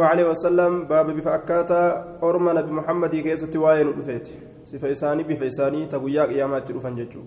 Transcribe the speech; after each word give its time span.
عليه 0.00 0.28
وسلم 0.30 0.84
باب 0.84 1.06
بفأكاتا 1.16 1.82
أرمى 2.22 2.52
نبي 2.52 2.72
محمد 2.72 3.16
كيسة 3.16 3.60
واين 3.60 3.88
رفيت. 3.98 4.28
سفيساني 4.64 5.22
بفيساني 5.22 5.86
تقويا 5.86 6.22
قيامات 6.22 6.70
رفن 6.70 6.94
ججو. 6.96 7.22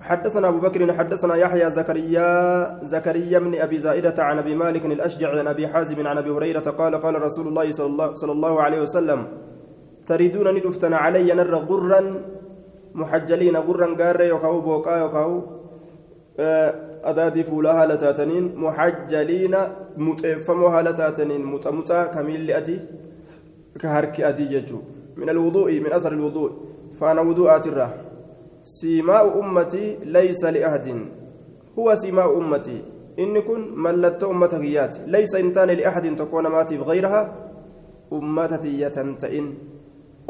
حدثنا 0.00 0.48
أبو 0.48 0.58
بكر 0.58 0.92
حدثنا 0.92 1.36
يحيى 1.36 1.70
زكريا 1.70 2.28
زكريا 2.82 3.38
من 3.38 3.60
أبي 3.60 3.78
زائدة 3.78 4.14
عن 4.18 4.38
أبي 4.38 4.54
مالك 4.54 4.86
الأشجع 4.86 5.38
عن 5.38 5.46
أبي 5.48 5.68
حازم 5.68 6.06
عن 6.06 6.18
أبي 6.18 6.30
هريرة 6.30 6.70
قال 6.80 6.94
قال 6.94 7.22
رسول 7.22 7.48
الله 7.48 7.72
صلى 7.72 7.86
الله, 7.86 8.14
صلى 8.14 8.32
الله 8.32 8.62
عليه 8.62 8.80
وسلم 8.82 9.26
تريدون 10.06 10.54
ندفتن 10.54 10.92
علي 10.94 11.32
نر 11.34 11.54
غرا 11.54 12.00
محجلين 12.94 13.56
غرا 13.56 13.88
قار 14.00 14.20
يوكاو 14.20 14.60
بوكا 14.60 14.96
يوكاو 14.96 15.32
أدادي 17.04 17.42
فولا 17.44 17.82
هالة 17.82 17.94
تاتنين 17.94 18.56
محجلين 18.56 19.54
متفمو 19.96 20.66
هالة 20.66 20.90
تاتنين 20.90 21.44
متمتا 21.44 22.04
كميل 22.14 22.50
أدي 22.50 22.80
كهرك 23.80 24.20
أدي 24.20 24.44
ججو. 24.44 24.78
من 25.16 25.28
الوضوء 25.28 25.80
من 25.80 25.92
أثر 25.92 26.12
الوضوء. 26.12 26.50
فأنا 27.00 27.20
وضوءات 27.20 27.66
الراه 27.66 27.92
سيماء 28.62 29.40
أمتي 29.40 29.98
ليس 30.04 30.44
لأحد. 30.44 30.86
هو 31.78 31.94
سيماء 31.94 32.38
أمتي. 32.38 32.78
إن 33.18 33.38
كن 33.38 33.74
ملت 33.76 34.24
أمتك 34.24 34.60
ليس 35.06 35.34
إنتان 35.34 35.70
لأحد 35.70 36.16
تكون 36.16 36.46
ماتي 36.46 36.76
غيرها 36.76 37.22
أمتتي 38.12 38.80
يتنتئن 38.80 39.54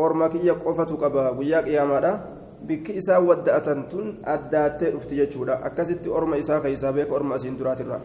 أرمك 0.00 0.34
يقفتك 0.34 1.02
أبا. 1.02 1.28
وياك 1.38 1.66
يا 1.66 1.84
مالا 1.84 2.41
bikki 2.66 2.92
isaa 3.00 3.20
wadda'atan 3.20 3.88
tun 3.90 4.18
addaattee 4.34 4.90
dhufti 4.94 5.16
jechuudha 5.20 5.60
akkasitti 5.68 6.10
orma 6.10 6.36
isaa 6.36 6.60
keeysaa 6.60 6.92
beeka 6.92 7.14
orma 7.14 7.34
asiin 7.34 7.58
duraatirra 7.58 8.00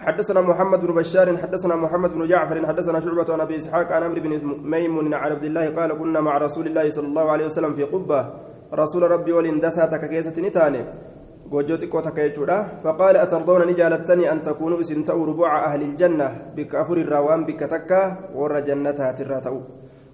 حدثنا 0.00 0.40
محمد 0.40 0.80
بن 0.80 0.94
بشار 0.94 1.36
حدثنا 1.36 1.76
محمد 1.76 2.10
بن 2.16 2.28
جعفر 2.28 2.66
حدثنا 2.66 3.00
شعبة 3.00 3.32
عن 3.32 3.40
ابي 3.40 3.56
اسحاق 3.56 3.92
عن 3.92 4.02
عمرو 4.02 4.20
بن 4.24 4.32
ميمون 4.64 5.14
عن 5.14 5.32
عبد 5.32 5.44
الله 5.44 5.76
قال 5.76 5.92
كنا 5.92 6.20
مع 6.20 6.38
رسول 6.38 6.66
الله 6.66 6.90
صلى 6.90 7.06
الله 7.06 7.26
عليه 7.30 7.46
وسلم 7.52 7.72
في 7.74 7.84
قبة 7.84 8.20
رسول 8.72 9.02
ربي 9.10 9.32
ولندسا 9.32 9.86
تككيسة 9.92 10.36
نتاني 10.40 10.84
ni 13.66 13.74
jaalattanii 13.74 14.28
an 14.32 14.40
takuunuu 14.40 14.80
isin 14.80 15.04
ta'u 15.04 15.26
rubuuca 15.26 15.66
ahli 15.66 15.84
iljanna 15.84 16.54
bikka 16.54 16.80
afur 16.80 16.98
irraa 16.98 17.26
waan 17.26 17.44
bikka 17.44 17.68
takka 17.68 18.30
warra 18.34 18.62
jannataatirraa 18.62 19.40
ta'u 19.40 19.60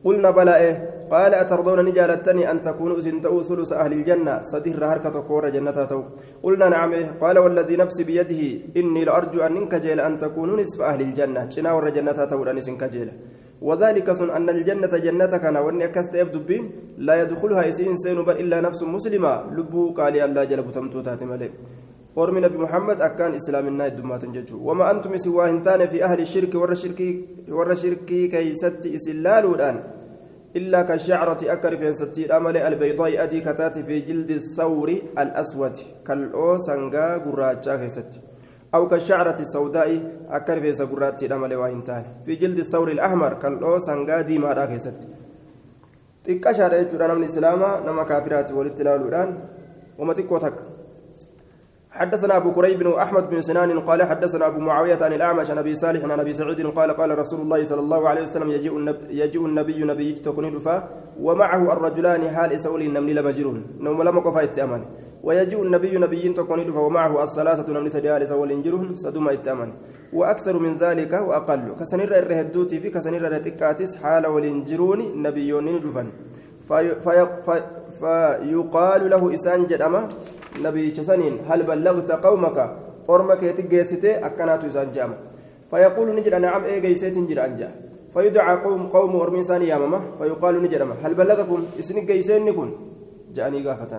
قلنا 0.07 0.31
بلى 0.31 0.57
إيه 0.57 0.96
قال 1.11 1.35
أترضون 1.35 1.85
نجالتني 1.85 2.51
أن 2.51 2.59
تكونوا 2.63 3.01
سنتأو 3.01 3.43
ثلث 3.49 3.73
أهل 3.73 3.93
الجنة؟ 3.93 4.43
صدير 4.43 4.85
هركة 4.93 5.21
كور 5.29 5.49
جنة 5.49 5.79
قلنا 6.43 6.69
نعم. 6.69 6.93
قال 7.23 7.39
والذي 7.39 7.77
نفسي 7.77 8.05
بيده 8.05 8.43
إني 8.77 9.05
لأرجو 9.05 9.41
أن 9.47 9.53
ننكجيل 9.55 10.01
أن 10.01 10.19
تكونوا 10.19 10.57
نصف 10.61 10.81
أهل 10.81 11.01
الجنة. 11.01 11.49
شنا 11.49 11.73
ور 11.73 11.89
جنة 11.97 12.13
تو 12.31 12.45
وذلك 13.63 14.13
سن 14.13 14.31
أن 14.31 14.49
الجنة 14.51 14.93
جنة 15.07 15.33
كان 15.43 15.57
وأن 15.57 15.83
أكست 15.83 16.17
دبين 16.17 16.65
لا 16.99 17.15
يدخلها 17.23 17.63
يسين 17.67 17.97
سين 17.97 18.19
إلا 18.21 18.61
نفس 18.61 18.83
مسلمة. 18.83 19.33
لبو 19.57 19.83
قال 19.99 20.15
الله 20.21 20.45
جل 20.45 20.63
بتمتو 20.63 21.01
تاتمالي 21.01 21.51
ورمي 22.17 22.41
نبي 22.41 22.59
محمد 22.59 23.01
أكان 23.01 23.35
إسلام 23.35 23.67
الناي 23.73 23.91
دمات 23.91 24.25
ججو. 24.25 24.57
وما 24.69 24.91
أنتم 24.91 25.13
هنتان 25.49 25.87
في 25.87 26.05
أهل 26.05 26.21
الشرك 26.21 26.55
ور 26.55 26.71
الشرك 26.77 27.01
ور 27.49 27.71
الشرك 27.71 28.05
كيست 28.33 28.83
إسلال 28.97 29.45
الآن 29.55 29.77
إلا 30.57 30.83
كالشعرة 30.83 31.39
أكر 31.55 31.77
في 31.77 31.93
ستي 31.93 32.27
الأمل 32.27 32.57
البيضاء 32.57 33.23
أدي 33.23 33.41
كتات 33.41 33.79
في 33.79 34.01
جلد 34.01 34.31
الثور 34.31 34.89
الأسود 35.19 35.77
كالأو 36.07 36.59
سنغا 36.59 37.09
قراجا 37.25 37.77
كيست 37.77 38.11
أو 38.75 38.89
كالشعرة 38.89 39.39
السوداء 39.41 39.91
أكر 40.31 40.61
في 40.61 40.71
سقرات 40.75 41.23
الأمل 41.23 41.55
وهنتان 41.55 42.05
في 42.25 42.35
جلد 42.35 42.59
الثور 42.59 42.89
الأحمر 42.91 43.33
كالأو 43.43 43.79
سنغا 43.79 44.21
ديما 44.21 44.67
كيست 44.67 44.99
تكشر 46.25 46.73
يجرى 46.81 47.15
من 47.15 47.23
الإسلام 47.23 47.61
نما 47.87 48.03
كافرات 48.03 48.53
والاتلال 48.53 49.01
الآن 49.09 49.31
وما 49.99 50.13
تكوتك. 50.13 50.76
حدثنا 51.97 52.37
أبو 52.37 52.53
كريب 52.53 52.79
بن 52.79 52.93
أحمد 52.93 53.31
بن 53.31 53.41
سنان 53.41 53.81
قال 53.81 54.03
حدثنا 54.03 54.47
أبو 54.47 54.59
معاوية 54.59 54.99
عن 55.01 55.13
الأعمش 55.13 55.51
عن 55.51 55.59
أبي 55.59 55.75
صالح 55.75 56.05
عن 56.05 56.21
أبي 56.21 56.33
سعيد 56.33 56.67
قال 56.67 56.91
قال 56.91 57.19
رسول 57.19 57.41
الله 57.41 57.65
صلى 57.65 57.81
الله 57.81 58.09
عليه 58.09 58.23
وسلم 58.23 58.51
يجيء 58.51 58.77
النبي, 58.77 59.21
يجيء 59.21 59.47
النبي 59.47 59.85
نبي 59.85 60.13
تكون 60.13 60.53
دفا 60.53 60.89
ومعه 61.21 61.73
الرجلان 61.73 62.29
حال 62.29 62.53
إسول 62.53 62.83
النمل 62.83 63.15
لمجرون 63.15 63.67
نوم 63.81 64.03
لم 64.03 64.19
قفا 64.21 64.43
التأمن 64.43 64.83
ويجيء 65.23 65.63
النبي 65.63 65.99
نبي 65.99 66.29
تكون 66.29 66.67
دفا 66.67 66.81
ومعه 66.81 67.25
الثلاثة 67.25 67.73
نمل 67.73 67.91
سديال 67.91 68.23
إسول 68.23 68.63
جرون 68.63 68.97
سدوم 68.97 69.29
التأمن 69.29 69.73
وأكثر 70.13 70.59
من 70.59 70.77
ذلك 70.77 71.13
وأقل. 71.13 71.75
كسنير 71.81 72.19
الرهدوتي 72.19 72.81
في 72.81 72.91
كسنير 72.91 73.27
الرتكاتس 73.27 73.97
حال 73.97 74.27
ولنجرون 74.27 75.23
نبيون 75.23 75.67
في 76.69 76.95
فيقال 78.01 79.11
له 79.11 79.35
إسان 79.35 79.67
جدما 79.67 80.09
نبي 80.65 80.91
جسنين 80.97 81.35
هل 81.49 81.61
بلغت 81.63 82.11
قومك 82.27 82.59
أرمك 83.11 83.43
يتجيسته 83.43 84.27
أكنات 84.27 84.65
إسان 84.65 84.89
جام 84.95 85.11
فيقول 85.71 86.09
نجد 86.17 86.35
نعم 86.35 86.63
إيه 86.65 86.79
جيسيت 86.85 87.17
نجد 87.19 87.39
أنجا 87.39 87.69
فيدعى 88.15 88.55
قوم 88.65 88.83
قوم 88.95 89.13
أرميسان 89.17 89.63
يا 89.63 89.77
ماما 89.83 90.01
فيقال 90.19 90.55
نجد 90.65 90.83
هل 91.05 91.13
بلغكم 91.21 91.61
إسن 91.81 92.07
جيسين 92.07 92.45
نكون 92.45 92.71
جاني 93.37 93.59
غافة 93.67 93.93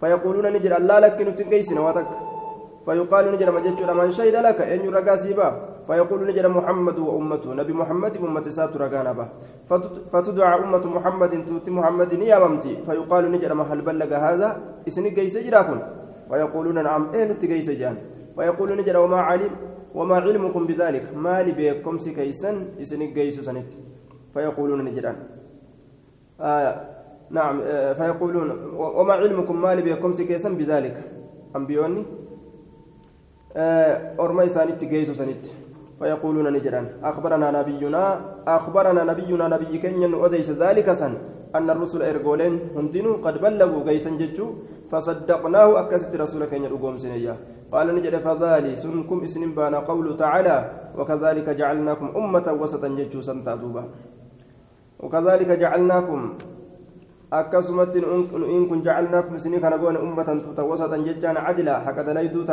فيقولون 0.00 0.46
نجد 0.52 0.72
الله 0.80 0.98
لك 1.04 1.18
نتجيسنا 1.28 1.80
واتك 1.86 2.10
فيقال 2.86 3.24
نجد 3.32 3.48
ما 3.56 3.60
جدت 3.64 3.90
من 4.00 4.10
شهد 4.16 4.36
لك 4.46 4.58
أن 4.60 4.80
يرقى 4.86 5.14
فيقول 5.86 6.26
نجد 6.26 6.46
محمد 6.46 6.98
وأمته. 6.98 7.54
نبي 7.54 7.72
محمد 7.72 8.16
أمة 8.16 8.42
سات 8.42 8.76
رقانا 8.76 9.12
به 9.12 9.28
فتدعى 10.12 10.54
أمة 10.64 10.84
محمد 10.86 11.44
توتي 11.46 11.70
محمد 11.70 12.12
يا 12.12 12.38
ممتي. 12.38 12.82
فيقال 12.86 13.32
نجد 13.32 13.52
هل 13.70 13.80
بلغ 13.82 14.10
هذا 14.14 14.48
إسن 14.88 15.04
جيس 15.14 15.38
جراكم 15.38 15.78
فيقولون 16.30 16.82
نعم 16.84 17.02
إيه 17.14 17.24
نتجيس 17.24 17.70
جان. 17.70 17.96
فيقول 18.36 18.76
نجد 18.76 18.96
وما 18.96 19.16
علم 19.16 19.50
وما 19.94 20.16
علمكم 20.16 20.66
بذلك؟ 20.66 21.04
ما 21.16 21.42
لي 21.42 21.52
بكم 21.52 21.98
سكيسا 21.98 22.50
إسن 22.82 23.12
جيس 23.12 23.40
سنت. 23.40 23.72
فيقولون 24.34 24.84
نجدان 24.84 25.16
آه 26.40 26.74
نعم 27.30 27.60
آه 27.64 27.92
فيقولون 27.92 28.50
وما 28.74 29.12
علمكم 29.12 29.60
ما 29.60 29.74
لي 29.74 29.82
بكم 29.82 30.12
سكيسا 30.12 30.48
بذلك. 30.48 30.96
أنبيوني؟ 31.56 32.04
أرمي 34.20 34.48
سانت 34.48 34.84
جيسو 34.84 35.12
سنت. 35.12 35.44
فيقولون 36.02 36.46
نجران 36.56 36.86
أخبرنا 37.10 37.48
نبينا 37.58 38.04
أخبرنا 38.56 39.02
نبينا 39.10 39.44
نبي 39.54 39.72
كنيا 39.82 40.08
أديس 40.26 40.48
ذلك 40.62 40.88
سن؟ 41.00 41.14
أن 41.56 41.70
الرسل 41.70 42.02
إرجولين 42.02 42.54
هندنوا 42.76 43.14
قد 43.24 43.34
بلغوا 43.44 43.86
جيسا 43.88 44.10
جتشو 44.20 44.46
فصدقناه 44.90 45.68
أكست 45.80 46.12
رسول 46.22 46.42
كنيا 46.50 46.70
أقوم 46.74 46.96
سنيا. 47.02 47.34
قال 47.72 47.86
نجد 47.96 48.14
فذلك 48.26 48.74
سنكم 48.82 49.18
اسم 49.26 49.42
بان 49.56 49.74
قول 49.74 50.06
تعالى 50.22 50.56
وكذلك 50.98 51.46
جعلناكم 51.60 52.06
أمة 52.20 52.46
وسطا 52.60 52.88
جتشو 52.98 53.20
سنتادوبا 53.28 53.84
وكذلك 55.02 55.50
جعلناكم 55.62 56.20
akkasumatti 57.32 57.96
in 57.96 58.68
kun 58.68 58.84
jacalnaakum 58.84 59.40
isinii 59.40 59.60
kana 59.60 59.78
goone 59.80 59.96
ummatan 59.96 60.44
tuuta 60.44 60.62
wasatan 60.68 61.00
jechaan 61.00 61.40
cadila 61.40 61.80
haqa 61.80 62.04
dalayduu 62.04 62.44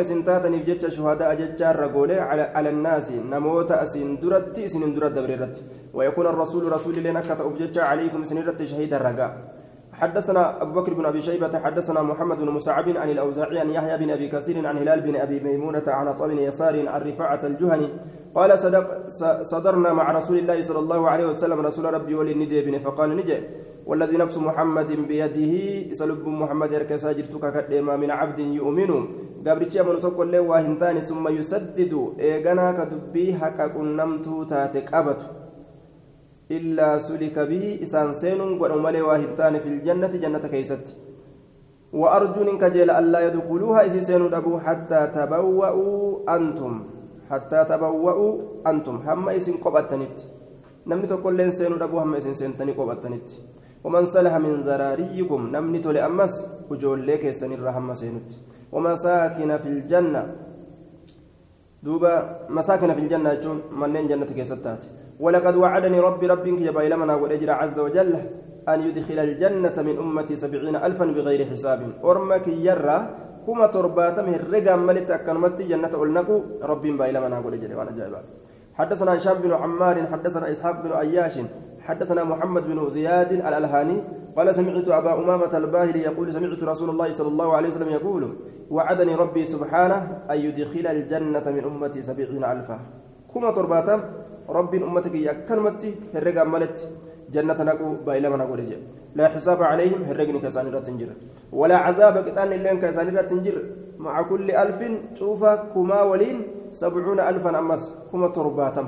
isin 0.00 0.24
taataniif 0.24 0.66
jecha 0.66 0.90
shuhadaa 0.90 1.34
jechaarra 1.36 1.88
goole 1.88 2.16
cala 2.16 2.50
annaasi 2.54 3.20
namoota 3.34 3.80
asin 3.80 4.18
duratti 4.22 4.64
isinin 4.64 4.94
dura 4.94 5.10
dabre 5.10 5.34
irratti 5.34 5.62
ويكون 5.94 6.26
الرسول 6.26 6.72
رسول 6.72 6.96
لنا 7.02 7.20
جتشا 7.58 7.82
عليكم 7.82 8.24
سنيرة 8.24 8.64
شهيد 8.64 8.94
الرقاء 8.94 9.59
حدثنا 10.00 10.62
أبو 10.62 10.80
بكر 10.80 10.94
بن 10.94 11.06
أبي 11.06 11.22
شيبة 11.22 11.58
حدثنا 11.58 12.02
محمد 12.02 12.38
بن 12.38 12.50
مسعب 12.50 12.88
عن 12.88 13.10
الأوزاعي 13.10 13.58
عن 13.58 13.70
يحيى 13.70 13.98
بن 13.98 14.10
أبي 14.10 14.28
كثير 14.28 14.66
عن 14.66 14.78
هلال 14.78 15.00
بن 15.00 15.16
أبي 15.16 15.40
ميمونة 15.40 15.82
عن 15.86 16.08
عطاء 16.08 16.30
يسار 16.30 16.88
عن 16.88 17.00
رفاعة 17.02 17.40
الجهني 17.44 17.88
قال 18.34 18.58
صدق 18.58 19.08
صدرنا 19.42 19.92
مع 19.92 20.12
رسول 20.12 20.38
الله 20.38 20.62
صلى 20.62 20.78
الله 20.78 21.10
عليه 21.10 21.26
وسلم 21.26 21.60
رسول 21.60 21.94
ربي 21.94 22.14
وللندي 22.14 22.62
بن. 22.62 22.78
فقال 22.78 23.16
نجي. 23.16 23.38
والذي 23.86 24.16
نفس 24.16 24.38
محمد 24.38 24.90
بيده 25.08 25.54
سلب 25.94 26.28
محمد 26.28 26.72
يركسا 26.72 27.12
جرتك 27.12 27.44
كدما 27.54 27.96
من 27.96 28.10
عبد 28.10 28.38
يؤمن. 28.38 28.90
قبرتي 29.46 29.82
من 29.82 30.00
تقول 30.00 30.32
له 30.32 30.40
واهنتان 30.40 31.00
ثم 31.00 31.28
يسدد 31.28 31.92
ايغنا 32.20 32.72
كدبي 32.72 33.34
حق 33.34 33.58
قنمتو 33.74 34.44
تاتك 34.44 34.94
أبت 34.94 35.20
إلا 36.50 36.98
سلك 36.98 37.38
به 37.38 37.64
إسان 37.82 38.12
سين 38.12 38.40
ونملي 38.40 39.00
واهنتان 39.00 39.54
في 39.62 39.68
الجنة 39.68 40.12
جنة 40.22 40.44
كيست. 40.52 40.84
وأرجو 41.92 42.42
إنك 42.42 42.64
جيل 42.74 42.90
ألا 42.90 43.20
يدخلوها 43.26 43.86
إسي 43.86 44.00
سين 44.00 44.34
أبو 44.34 44.58
حتى 44.58 45.00
تبوأوا 45.14 46.36
أنتم. 46.36 46.74
حتى 47.30 47.60
تبوأوا 47.70 48.32
أنتم. 48.66 48.96
هم 49.06 49.28
إسن 49.28 49.54
قبتنت 49.62 50.16
نمني 50.86 51.06
تقول 51.06 51.34
لين 51.38 51.50
سين 51.50 51.82
أبو 51.82 51.98
هم 51.98 52.14
إسن 52.14 52.32
سنتني 52.32 52.72
قبتنت 52.72 53.28
ومن 53.84 54.04
صلح 54.04 54.34
من 54.36 54.54
ذراريكم 54.66 55.40
نمني 55.54 55.78
تولي 55.78 56.06
أمس 56.06 56.34
وجول 56.70 57.06
لك 57.06 57.30
سن 57.30 57.52
الرحمة 57.52 57.94
سينت 57.94 58.30
ومساكن 58.72 59.50
في 59.62 59.68
الجنة. 59.68 60.22
دوبا 61.82 62.14
مساكن 62.48 62.90
في 62.94 63.00
الجنة 63.00 63.34
جون 63.34 63.58
منين 63.72 64.04
جنة 64.08 64.26
كيستات. 64.26 64.82
ولقد 65.20 65.56
وعدني 65.56 66.00
ربي 66.00 66.26
ربي 66.26 66.50
كجبا 66.56 66.80
لمنا 66.80 67.14
والأجر 67.14 67.50
عز 67.50 67.78
وجل 67.78 68.12
أن 68.68 68.78
يدخل 68.80 69.18
الجنة 69.18 69.76
من 69.82 69.98
أمتي 69.98 70.36
سبعين 70.36 70.76
ألفا 70.76 71.04
بغير 71.04 71.44
حساب. 71.50 71.80
أرمك 72.04 72.48
يرى 72.48 72.98
كما 73.46 73.66
ترباتم 73.66 74.28
الرقم 74.28 74.78
ملت 74.86 75.10
أكنمتي 75.10 75.62
جنة 75.68 75.90
أولنكو 75.94 76.36
ربي 76.62 76.90
بايلمنا 76.92 77.38
والأجر 77.38 77.76
وأنا 77.76 77.90
جايبات 77.90 78.24
حدثنا 78.74 79.16
هشام 79.16 79.38
بن 79.44 79.52
عمار 79.52 79.96
حدثنا 80.06 80.52
إسحاق 80.52 80.82
بن 80.82 80.92
أياش 80.92 81.38
حدثنا 81.80 82.24
محمد 82.24 82.62
بن 82.68 82.88
زياد 82.88 83.32
الألهاني 83.32 84.02
قال 84.36 84.54
سمعت 84.54 84.88
أبا 84.88 85.12
أمامة 85.18 85.56
الباهلي 85.56 86.00
يقول 86.00 86.32
سمعت 86.32 86.62
رسول 86.62 86.90
الله 86.90 87.10
صلى 87.10 87.28
الله 87.28 87.56
عليه 87.56 87.68
وسلم 87.68 87.88
يقول 87.88 88.22
وعدني 88.70 89.14
ربي 89.14 89.44
سبحانه 89.44 89.98
أن 90.30 90.38
يدخل 90.38 90.86
الجنة 90.86 91.44
من 91.50 91.64
أمتي 91.64 92.02
سبعين 92.02 92.44
ألفا. 92.44 92.78
كما 93.34 93.50
ترباتم 93.50 94.00
ربي 94.58 94.76
أمتك 94.88 95.14
يكنمتي 95.28 95.90
هرقا 96.14 96.44
ملت 96.54 96.76
جنة 97.34 97.58
نقو 97.68 97.88
بايلا 98.06 98.28
من 98.32 98.40
أقول 98.44 98.60
لا 99.18 99.24
حساب 99.34 99.60
عليهم 99.70 100.00
هرقني 100.08 100.38
كساني 100.44 100.70
تنجر 100.86 101.10
ولا 101.60 101.76
عذاب 101.84 102.14
كتان 102.26 102.50
اللين 102.56 102.76
كساني 102.82 103.10
تنجر 103.30 103.56
مع 104.04 104.14
كل 104.30 104.46
ألف 104.62 104.80
شوفا 105.18 105.52
كما 105.74 105.98
ولين 106.10 106.36
سبعون 106.80 107.20
ألفا 107.30 107.50
أمس 107.58 107.82
كما 108.10 108.28
ترباتم 108.36 108.86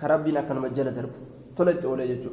كربنا 0.00 0.40
كان 0.48 0.58
مجال 0.64 0.88
درب 0.96 1.12
تلت 1.56 1.82
ولا 1.90 2.04
يجو 2.10 2.32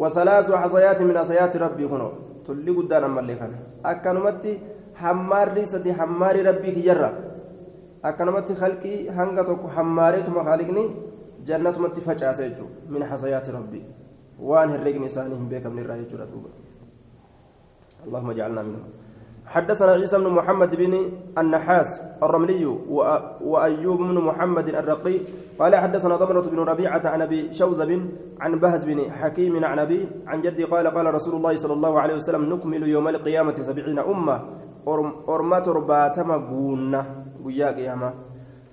وثلاث 0.00 0.46
حصيات 0.62 0.98
من 1.08 1.16
حصيات 1.18 1.52
ربي 1.64 1.84
كنو 1.92 2.08
تلي 2.46 2.70
قدان 2.78 3.02
أما 3.08 3.20
اللي 3.22 3.34
كان 3.40 3.52
أكنمتي 3.90 4.52
حماري 5.00 5.64
سدي 5.72 5.90
حماري 5.98 6.40
ربي 6.48 6.70
كجرة 6.76 7.10
أكنمتي 8.08 8.54
خلقي 8.54 9.10
هنغتك 9.10 9.62
حماري 9.74 10.22
تما 10.22 10.44
خالقني 10.44 10.84
جنتمتي 11.46 12.00
فجأة 12.00 12.40
من 12.92 13.04
حصيات 13.04 13.46
ربي. 13.50 13.82
وان 14.40 14.68
هرقني 14.70 15.08
سانهم 15.08 15.48
بك 15.48 15.66
من 15.66 15.82
الرأي 15.82 16.04
اللهم 18.06 18.30
اجعلنا 18.30 18.62
منهم. 18.62 18.88
حدثنا 19.46 19.92
عيسى 19.92 20.18
بن 20.18 20.30
محمد 20.30 20.76
بن 20.76 20.94
النحاس 21.38 22.00
الرملي 22.22 22.66
وأيوب 23.40 23.98
بن 23.98 24.18
محمد 24.28 24.68
الرقي 24.68 25.16
قال 25.58 25.76
حدثنا 25.76 26.16
ضمرة 26.16 26.40
بن 26.40 26.58
ربيعة 26.58 27.02
عن 27.04 27.22
أبي 27.22 27.52
شوذب 27.52 28.10
عن 28.40 28.52
بهز 28.58 28.84
بن 28.84 29.10
حكيم 29.10 29.64
عن 29.64 29.78
أبي 29.78 30.08
عن 30.26 30.40
جدي 30.40 30.64
قال 30.64 30.86
قال 30.86 31.14
رسول 31.14 31.34
الله 31.34 31.56
صلى 31.56 31.72
الله 31.72 32.00
عليه 32.00 32.14
وسلم 32.14 32.54
نكمل 32.54 32.82
يوم 32.88 33.08
القيامة 33.08 33.54
سبعين 33.54 33.98
أمة. 33.98 34.36
أرمة 35.28 35.66
رباتما 35.66 36.36
قونا. 36.36 37.25
ويا 37.46 37.68
قيامة 37.78 38.10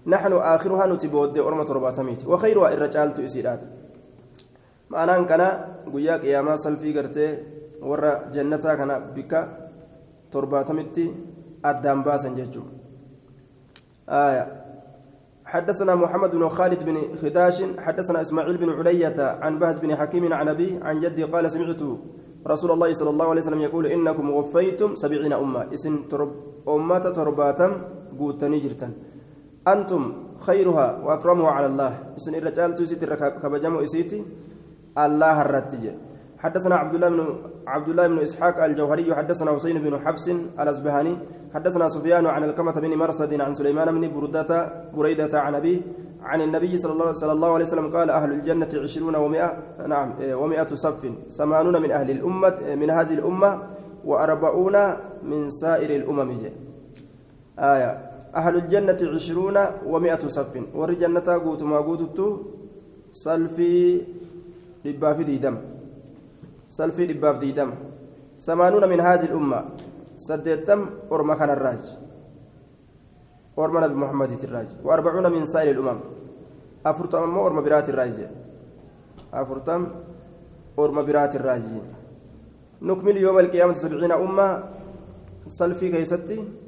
نحن 0.08 0.34
آخرها 0.34 0.86
نتبود 0.92 1.38
أرمة 1.38 1.70
رباتميت 1.78 2.22
وخيرها 2.26 2.74
الرجال 2.74 3.14
تؤسيرات 3.14 3.62
معناه 4.90 5.20
كان 5.30 5.42
ويا 5.94 6.18
قيامة 6.18 6.56
سلفي 6.56 6.90
قرتي 6.98 7.28
ورا 7.90 8.12
جنتها 8.34 8.74
كان 8.76 8.92
بك 9.16 9.34
torbaatamitti 10.34 11.06
addaan 11.62 12.02
baasan 12.02 12.34
jechuudha. 12.34 12.82
آية 14.10 14.46
حدثنا 15.46 15.96
محمد 15.96 16.36
بن 16.36 16.50
خالد 16.50 16.84
بن 16.84 17.16
خداش 17.22 17.64
حدثنا 17.80 18.22
إسماعيل 18.22 18.58
بن 18.58 18.70
علية 18.70 19.16
عن 19.42 19.60
بهز 19.60 19.80
بن 19.80 19.96
حكيم 19.96 20.34
عن 20.34 20.48
أبي 20.48 20.80
عن 20.84 21.00
جدي 21.00 21.24
قال 21.24 21.52
سمعت 21.52 21.82
رسول 22.48 22.72
الله 22.72 22.94
صلى 22.94 23.10
الله 23.10 23.28
عليه 23.30 23.42
وسلم 23.42 23.62
يقول 23.62 23.86
إنكم 23.86 24.30
وفيتم 24.30 24.96
سبعين 24.96 25.34
أمة 25.34 25.74
إسن 25.74 26.08
ترب 26.12 26.32
أمة 26.68 27.00
ترباتم 27.00 27.72
قوتني 28.20 28.60
جرتا 28.60 28.90
أنتم 29.68 30.04
خيرها 30.40 30.88
وأكرمها 31.04 31.52
على 31.52 31.68
الله 31.72 31.92
إسن 32.18 32.36
الرجال 32.36 32.76
تسيت 32.76 33.04
كبجمع 33.44 33.84
إسيتي 33.84 34.20
الله 34.98 35.42
الرتجه 35.42 35.94
حدثنا 36.44 36.76
عبد 36.76 36.96
الله 36.96 37.10
بن 37.10 37.20
عبد 37.68 37.90
الله 37.90 38.08
بن 38.08 38.20
اسحاق 38.20 38.64
الجوهري 38.64 39.16
حدثنا 39.16 39.52
حسين 39.52 39.78
بن 39.82 40.00
حفص 40.00 40.28
الازبهاني 40.60 41.18
حدثنا 41.54 41.88
سفيان 41.88 42.26
عن 42.26 42.44
الكمة 42.44 42.72
بن 42.72 42.98
مرصد 42.98 43.42
عن 43.42 43.54
سليمان 43.54 44.00
بن 44.00 44.14
بردة 44.14 44.74
بريدة 44.94 45.40
عن 45.40 45.56
أبي 45.56 45.82
عن 46.24 46.42
النبي 46.42 46.78
صلى 46.78 46.92
الله, 46.92 47.14
صلى 47.14 47.32
الله 47.32 47.54
عليه 47.54 47.66
وسلم 47.66 47.96
قال 47.96 48.10
أهل 48.10 48.32
الجنة 48.32 48.70
عشرون 48.76 49.16
ومائة 49.16 49.58
نعم 49.88 50.14
ومائة 50.22 50.68
صف 50.68 51.12
ثمانون 51.30 51.82
من 51.82 51.92
أهل 51.92 52.12
الأمة 52.12 52.76
من 52.76 52.90
هذه 52.90 53.14
الأمة 53.14 53.62
وأربعون 54.06 54.76
من 55.24 55.50
سائر 55.50 55.96
الأمم 55.96 56.32
آية. 57.60 57.92
أهل 58.36 58.56
الجنة 58.56 58.98
عشرون 59.14 59.58
ومائة 59.86 60.28
صف. 60.28 60.54
ورجنة 60.76 61.28
قوت 61.46 61.64
ما 61.64 61.78
قوتت 61.78 62.20
سلفي 63.12 64.02
لبافي 64.86 65.38
دم 65.38 65.58
سلفي 66.68 67.06
دباف 67.14 67.38
ديدم. 67.38 67.72
ثمانون 68.40 68.90
من 68.90 69.00
هذه 69.00 69.26
الأمة. 69.26 69.60
سديتم 70.18 70.90
أرمى 71.12 71.36
كان 71.36 71.50
الراج. 71.50 71.84
أرمى 73.60 73.80
نبي 73.82 73.96
محمد 73.96 74.32
الراج. 74.44 74.68
وأربعون 74.84 75.32
من 75.32 75.46
سائر 75.46 75.72
الأمم. 75.72 76.00
أفرتم 76.86 77.38
أرمى 77.38 77.62
برات 77.62 77.90
الراج. 77.90 78.18
أفرتم 79.34 79.88
أرمى 80.80 81.02
برات 81.04 81.36
الراج. 81.36 81.64
نكمل 82.82 83.18
يوم 83.18 83.40
القيامة 83.40 83.74
سبعين 83.74 84.12
أمة. 84.12 84.64
سلفي 85.48 85.92
كيستي. 85.92 86.63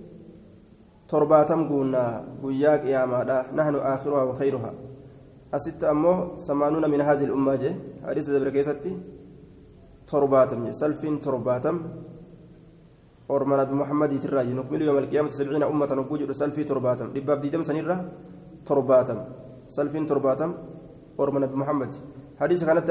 ترباتم 1.11 1.59
قلنا 1.69 2.03
قياك 2.43 2.83
يا 2.93 3.05
مادا 3.05 3.37
نحن 3.57 3.75
آخرها 3.75 4.23
وخيرها 4.23 4.71
أست 5.55 5.83
أمو 5.83 6.37
ثمانون 6.47 6.83
من 6.93 7.01
هذه 7.01 7.23
الأمة 7.29 7.55
جه 7.61 7.73
حديث 8.07 8.25
زبر 8.35 8.49
كيستي 8.55 8.91
ترباتم 10.09 10.71
سلفين 10.81 11.21
ترباتم 11.25 11.75
أرمى 13.31 13.55
نبي 13.61 13.73
محمد 13.81 14.11
تراجي 14.23 14.53
نكمل 14.53 14.81
يوم 14.81 14.97
القيامة 14.97 15.29
سبعين 15.29 15.63
أمة 15.63 15.91
نقول 15.99 16.35
سلفي 16.35 16.63
ترباتم 16.69 17.07
لباب 17.15 17.41
ديدم 17.41 17.61
سنيرة 17.69 17.97
ترباتم 18.65 19.19
سلفين 19.67 20.05
ترباتم 20.09 20.51
أرمى 21.19 21.39
نبي 21.43 21.55
محمد 21.61 21.91
حديث 22.41 22.63
كانت 22.63 22.89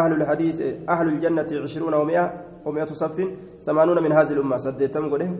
أهل 0.00 0.12
الحديث 0.18 0.56
أهل 0.88 1.06
الجنة 1.12 1.50
عشرون 1.64 1.94
ومئة 2.00 2.24
ومئة 2.66 2.90
صف 3.02 3.16
ثمانون 3.66 4.02
من 4.02 4.12
هذه 4.12 4.32
الأمة 4.32 4.56
سديتم 4.56 5.04
قوله 5.10 5.30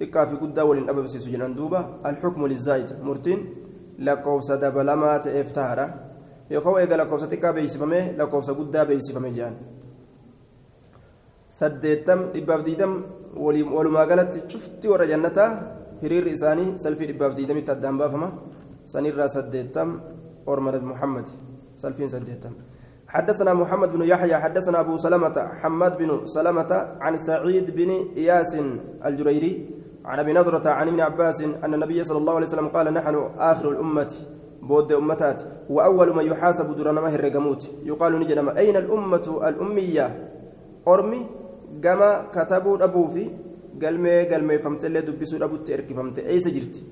لكوفسي 0.00 0.06
تكا 0.06 0.24
في 0.24 0.34
قد 0.36 0.58
ولن 0.58 0.88
أببسي 0.88 1.18
سجنان 1.18 1.54
دوبا 1.54 1.80
الحكم 2.06 2.46
للزايد 2.46 2.88
مرتين 3.02 3.40
لكوفس 3.98 4.52
دبلمات 4.52 5.26
إفتهرة 5.26 5.86
yookaan 6.50 6.80
eega 6.82 6.96
lakkoofsa 7.00 7.26
xiqqaa 7.32 7.52
beeksifamee 7.56 8.02
lakkoofsa 8.18 8.52
guddaa 8.58 8.84
beeksifame 8.84 9.30
jedhan 9.36 9.54
saddeettam 11.58 12.20
dhibbaaf 12.34 12.60
diidam 12.66 12.92
walumaa 13.76 14.06
galatti 14.10 14.42
cufti 14.50 14.88
warra 14.92 15.06
jannataa 15.12 15.48
hiriirri 16.02 16.30
isaanii 16.36 16.68
salfii 16.84 17.08
dhibbaaf 17.10 17.32
diidamitti 17.38 17.70
addaan 17.76 17.96
baafama 17.98 18.28
sanirraa 18.92 19.28
saddeettam 19.36 19.88
orma 20.46 20.72
nabi 20.72 20.86
muhammad 20.92 21.26
salfiin 21.74 22.08
saddeettam 22.16 22.54
حدثنا 23.14 23.54
محمد 23.54 23.90
بن 23.92 24.02
يحيى 24.02 24.36
حدثنا 24.36 24.80
أبو 24.80 24.96
سلمة 24.96 25.36
حماد 25.60 25.92
بن 25.98 26.26
سلمة 26.26 26.72
عن 27.04 27.14
سعيد 27.16 27.70
بن 27.70 27.90
إياس 28.16 28.52
الجريري 29.06 29.52
عن 30.04 30.18
أبي 30.18 30.32
نضرة 30.32 30.70
عن 30.70 30.88
ابن 30.88 31.00
عباس 31.00 31.40
أن 31.40 31.74
النبي 31.74 32.04
صلى 32.04 32.18
الله 32.18 32.34
عليه 32.34 32.46
وسلم 32.46 32.68
قال 32.68 32.92
نحن 32.92 33.30
آخر 33.38 33.70
الأمة 33.70 34.12
بود 34.62 34.92
أمتات 34.92 35.42
وأول 35.70 36.16
من 36.16 36.24
يحاسب 36.24 36.76
درنا 36.76 37.00
ما 37.00 37.14
الرقموت 37.14 37.70
يقال 37.84 38.20
نجنما 38.20 38.58
أين 38.58 38.76
الأمة 38.76 39.40
الأمية؟ 39.48 40.30
أرمي 40.88 41.26
كما 41.82 42.26
كتبوا 42.34 42.84
أبو 42.84 43.08
في 43.08 43.30
قلمي 43.82 44.22
قلمي 44.28 44.58
فهمت 44.58 44.84
اللي 44.84 45.00
دبسوا 45.00 45.44
أبو 45.44 45.56
تأركي 45.56 45.94
فهمت 45.94 46.18
أي 46.18 46.40
سجرت 46.40 46.82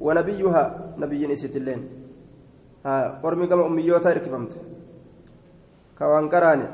ونبيها 0.00 0.94
نبي 0.98 1.26
نسيت 1.26 1.56
اللين. 1.56 1.88
ها 2.86 3.20
أرمي 3.24 3.46
كما 3.46 3.66
أميوتا 3.66 4.10
أركي 4.10 4.30
فهمت. 4.30 4.56
كوان 5.98 6.28
كراني 6.28 6.68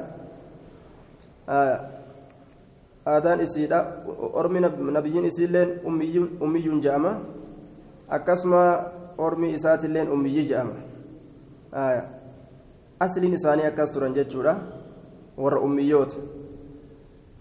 آدان 3.06 3.40
إسيدا 3.40 3.78
أرمي 4.34 4.60
نبيين 4.96 5.24
إسيلين 5.24 5.68
أمي 6.42 6.80
جامع 6.80 7.12
أكسما 8.10 8.62
ormi 9.18 9.50
isaatiilleen 9.50 10.08
ummiyyi 10.08 10.44
jedhama 10.48 10.74
asliin 13.00 13.34
isaanii 13.34 13.66
akkas 13.66 13.92
turan 13.92 14.14
jechuudha 14.14 14.56
warra 15.36 15.60
ummiyyoota 15.60 16.16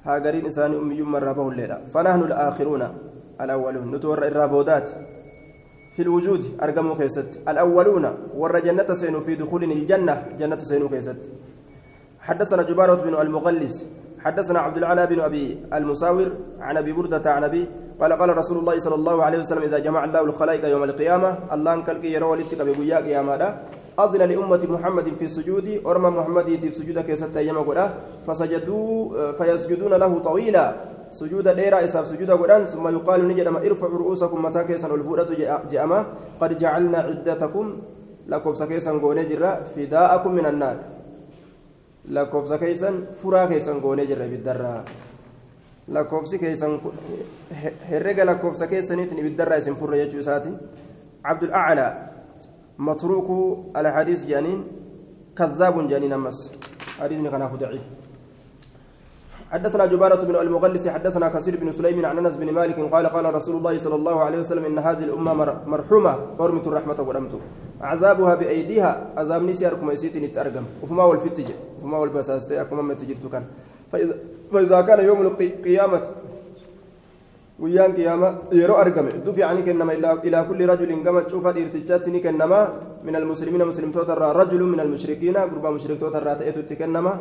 haagariin 0.06 0.46
isaanii 0.46 0.78
ummiyyummarraa 0.84 1.34
bahulleedha 1.34 1.80
fanahnu 1.94 2.26
alaakiruuna 2.26 2.92
alawwaluun 3.38 3.92
nuti 3.92 4.08
warra 4.08 4.28
irraa 4.28 4.48
boodaati 4.48 4.94
في 5.92 6.02
الوجود 6.02 6.44
أرقموا 6.64 6.96
كيست 6.96 7.44
الأولون 7.48 8.06
ور 8.36 8.60
جنة 8.60 8.94
سينو 8.94 9.22
في 9.22 9.36
دخول 9.36 9.64
الجنة 9.64 10.16
جنة 10.40 10.58
سينو 10.58 10.90
كيست 10.90 11.20
حدثنا 12.20 12.64
جبارة 12.64 12.96
بن 12.96 13.16
حدثنا 14.24 14.60
عبد 14.60 14.78
العلا 14.78 15.06
بن 15.06 15.20
أبي 15.20 15.66
المساور 15.74 16.32
عن 16.60 16.78
أبي 16.78 16.92
بردة 16.94 17.32
عن 17.32 17.44
أبي 17.44 17.68
قال 18.02 18.14
قال 18.14 18.38
رسول 18.38 18.58
الله 18.58 18.80
صلى 18.80 18.96
الله 18.96 19.24
عليه 19.24 19.40
وسلم 19.40 19.62
إذا 19.62 19.80
جمع 19.80 20.04
الله 20.06 20.22
الخلائق 20.22 20.66
يوم 20.66 20.84
القيامة 20.84 21.38
الله 21.54 21.74
انكلك 21.74 22.04
يرى 22.06 22.36
لتك 22.40 22.62
بقيا 22.62 22.98
قياما 22.98 23.36
أذن 24.00 24.22
لأمة 24.22 24.64
محمد 24.70 25.08
في 25.20 25.26
السجود 25.26 25.82
أرمى 25.86 26.10
محمد 26.10 26.50
في 26.62 26.72
سجود 26.72 27.00
كيسة 27.00 27.34
أيام 27.38 27.58
فسجدوا 28.28 29.32
فيسجدون 29.38 29.94
له 29.94 30.20
طويلا. 30.20 30.66
سجود 31.12 31.48
ديرا 31.48 31.84
إساب 31.84 32.04
سجود 32.06 32.32
قدان 32.32 32.66
ثم 32.66 32.88
يقال 32.88 33.28
نجد 33.28 33.48
ما 33.48 33.60
ارفعوا 33.60 33.98
رؤوسكم 33.98 34.38
متى 34.46 34.64
كيسا 34.64 34.88
والفورة 34.92 35.28
جأما 35.72 36.06
قد 36.42 36.58
جعلنا 36.58 36.98
عدتكم 36.98 37.66
لكم 38.28 38.54
سكيسا 38.54 38.92
قوني 38.92 39.26
جرا 39.26 39.52
فداءكم 39.76 40.32
من 40.32 40.46
النار. 40.46 40.78
Lakkoofsa 42.10 42.58
keeysan 42.58 43.08
furaa 43.22 43.48
keeysan 43.48 43.80
goonee 43.80 44.06
jirra 44.06 44.26
ibiddarraa 44.26 44.84
lakkoofsi 45.88 46.40
keeysan 46.40 46.80
herrega 47.90 48.26
lakkoofsa 48.26 48.68
keessaniitiin 48.68 49.20
ibiddarraa 49.20 49.58
isin 49.58 49.76
furre 49.76 49.98
jechuu 49.98 50.20
isaati 50.20 50.50
cabdul 51.24 51.54
aclaa 51.54 51.92
matruuku 52.78 53.40
alhadiis 53.74 54.28
jedhaniin 54.28 54.62
كذاب 55.38 55.88
جانين 55.88 56.14
أمس 56.14 56.52
حديثني 57.00 57.30
كان 57.30 57.44
ضعيف 57.56 57.82
حدثنا 59.52 59.86
جبارة 59.86 60.22
بن 60.26 60.36
المغلس 60.36 60.88
حدثنا 60.88 61.28
كثير 61.30 61.58
بن 61.62 61.72
سليم 61.72 62.06
عن 62.06 62.18
أنس 62.18 62.36
بن 62.38 62.52
مالك 62.52 62.80
قال 62.94 63.06
قال 63.06 63.36
رسول 63.36 63.56
الله 63.60 63.78
صلى 63.78 63.96
الله 63.96 64.18
عليه 64.26 64.40
وسلم 64.40 64.66
إن 64.66 64.80
هذه 64.80 65.04
الأمة 65.04 65.34
مرحومة 65.68 66.14
قرمت 66.40 66.68
الرحمة 66.68 67.00
ولمت 67.08 67.34
عذابها 67.82 68.36
بأيديها 68.36 68.92
عذاب 69.18 69.42
نسياركم 69.44 69.92
يسيتني 69.92 70.28
ترجم 70.28 70.64
وفما 70.84 71.04
والفتج 71.04 71.50
وفما 71.82 71.98
والبساستي 71.98 72.62
أكم 72.62 72.88
ما 72.88 72.94
تجرت 72.94 73.26
كان. 73.32 73.44
فاذا 73.92 74.16
فإذا 74.52 74.82
كان 74.82 75.00
يوم 75.06 75.20
القيامه 75.22 76.04
ويان 77.60 77.92
قيامة 77.94 78.36
يرو 78.52 78.76
أرقم. 78.82 79.08
دفع 79.28 79.46
عنك 79.46 79.68
إنما 79.70 79.94
إلى 80.28 80.46
كل 80.50 80.60
رجل 80.70 81.04
كما 81.04 81.22
تشوف 81.22 81.46
إرتجاتني 81.46 82.20
كنما 82.20 82.60
من 83.04 83.16
المسلمين 83.16 83.62
مسلم 83.68 83.92
توتر 83.92 84.22
رجل 84.42 84.62
من 84.64 84.80
المشركين 84.80 85.38
قرب 85.38 85.66
مشرك 85.66 86.00
توتر 86.00 86.24
تأتي 86.40 86.62
تكنما 86.62 87.14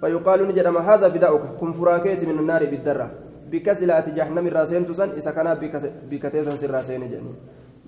فيقال 0.00 0.48
نجد 0.48 0.66
هذا 0.66 1.08
فداؤك. 1.08 1.44
كن 1.60 1.72
فراكيت 1.72 2.24
من 2.24 2.38
النار 2.38 2.64
بالدرة. 2.64 3.10
بكسلة 3.50 4.06
جهنم 4.16 4.46
الراسين 4.46 4.84
تسن. 4.84 5.10
إذا 5.18 5.30
كان 5.30 5.48
بكتيسا 6.10 6.54
سراسين 6.54 7.02
جنين. 7.08 7.36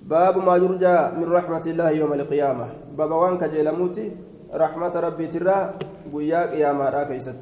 باب 0.03 0.37
ما 0.37 0.55
يرجى 0.55 0.97
من 1.19 1.27
رحمة 1.31 1.65
الله 1.67 1.89
يوم 1.89 2.13
القيامة. 2.13 2.67
باب 2.97 3.11
وان 3.11 3.37
كجيلموتي 3.37 4.11
رحمة 4.53 4.93
ربي 4.99 5.27
ترى. 5.27 5.73
قيا 6.13 6.41
قيامة 6.51 6.89
راكيست 6.89 7.41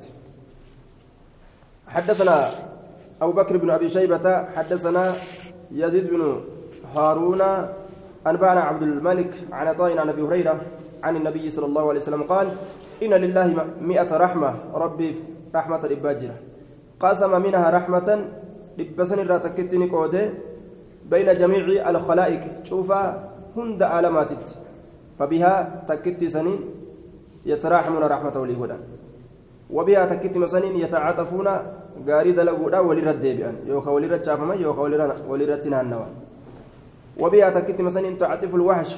حدثنا 1.87 2.37
أبو 3.21 3.31
بكر 3.31 3.57
بن 3.57 3.69
أبي 3.69 3.87
شيبة. 3.89 4.45
حدثنا 4.55 5.13
يزيد 5.71 6.05
بن 6.11 6.41
هارون. 6.95 7.41
أنبأنا 8.27 8.61
عبد 8.61 8.83
الملك 8.83 9.31
عن 9.51 9.67
عطاء 9.67 9.97
عن 9.97 10.09
أبي 10.09 10.21
هريرة 10.21 10.61
عن 11.03 11.15
النبي 11.15 11.49
صلى 11.49 11.65
الله 11.65 11.89
عليه 11.89 11.99
وسلم 11.99 12.23
قال 12.23 12.47
إن 13.03 13.13
لله 13.13 13.65
مئة 13.81 14.17
رحمة 14.17 14.53
ربي 14.73 15.15
رحمة 15.55 15.81
الإباجرة 15.83 16.35
قسم 16.99 17.41
منها 17.41 17.69
رحمة 17.69 18.25
لبسن 18.77 19.19
الراتكتني 19.19 19.89
قوده 19.89 20.29
بين 21.09 21.33
جميع 21.33 21.89
الخلائق. 21.89 22.41
شوف 22.63 22.93
هند 23.57 23.83
علامات 23.83 24.31
فبها 25.19 25.83
تكتي 25.87 26.29
سنين 26.29 26.59
يتراحمون 27.45 28.03
رحمة 28.03 28.35
وليهودا 28.35 28.77
وبها 29.69 30.05
تكتي 30.05 30.39
مسنين 30.39 30.75
يتعاطفون 30.75 31.47
غاري 32.07 32.31
دلقودا 32.31 32.79
ولرد 32.79 33.19
ديبئا 33.19 33.55
يوكا 33.65 33.91
ولرد 33.91 34.23
شافما 34.23 34.53
يوكا 34.55 34.81
ولرد 35.29 35.59
تنانوا 35.61 36.05
وبها 37.19 37.49
تكتي 37.49 37.83
مسنين 37.83 38.17
تعطف 38.17 38.55
الوحش. 38.55 38.95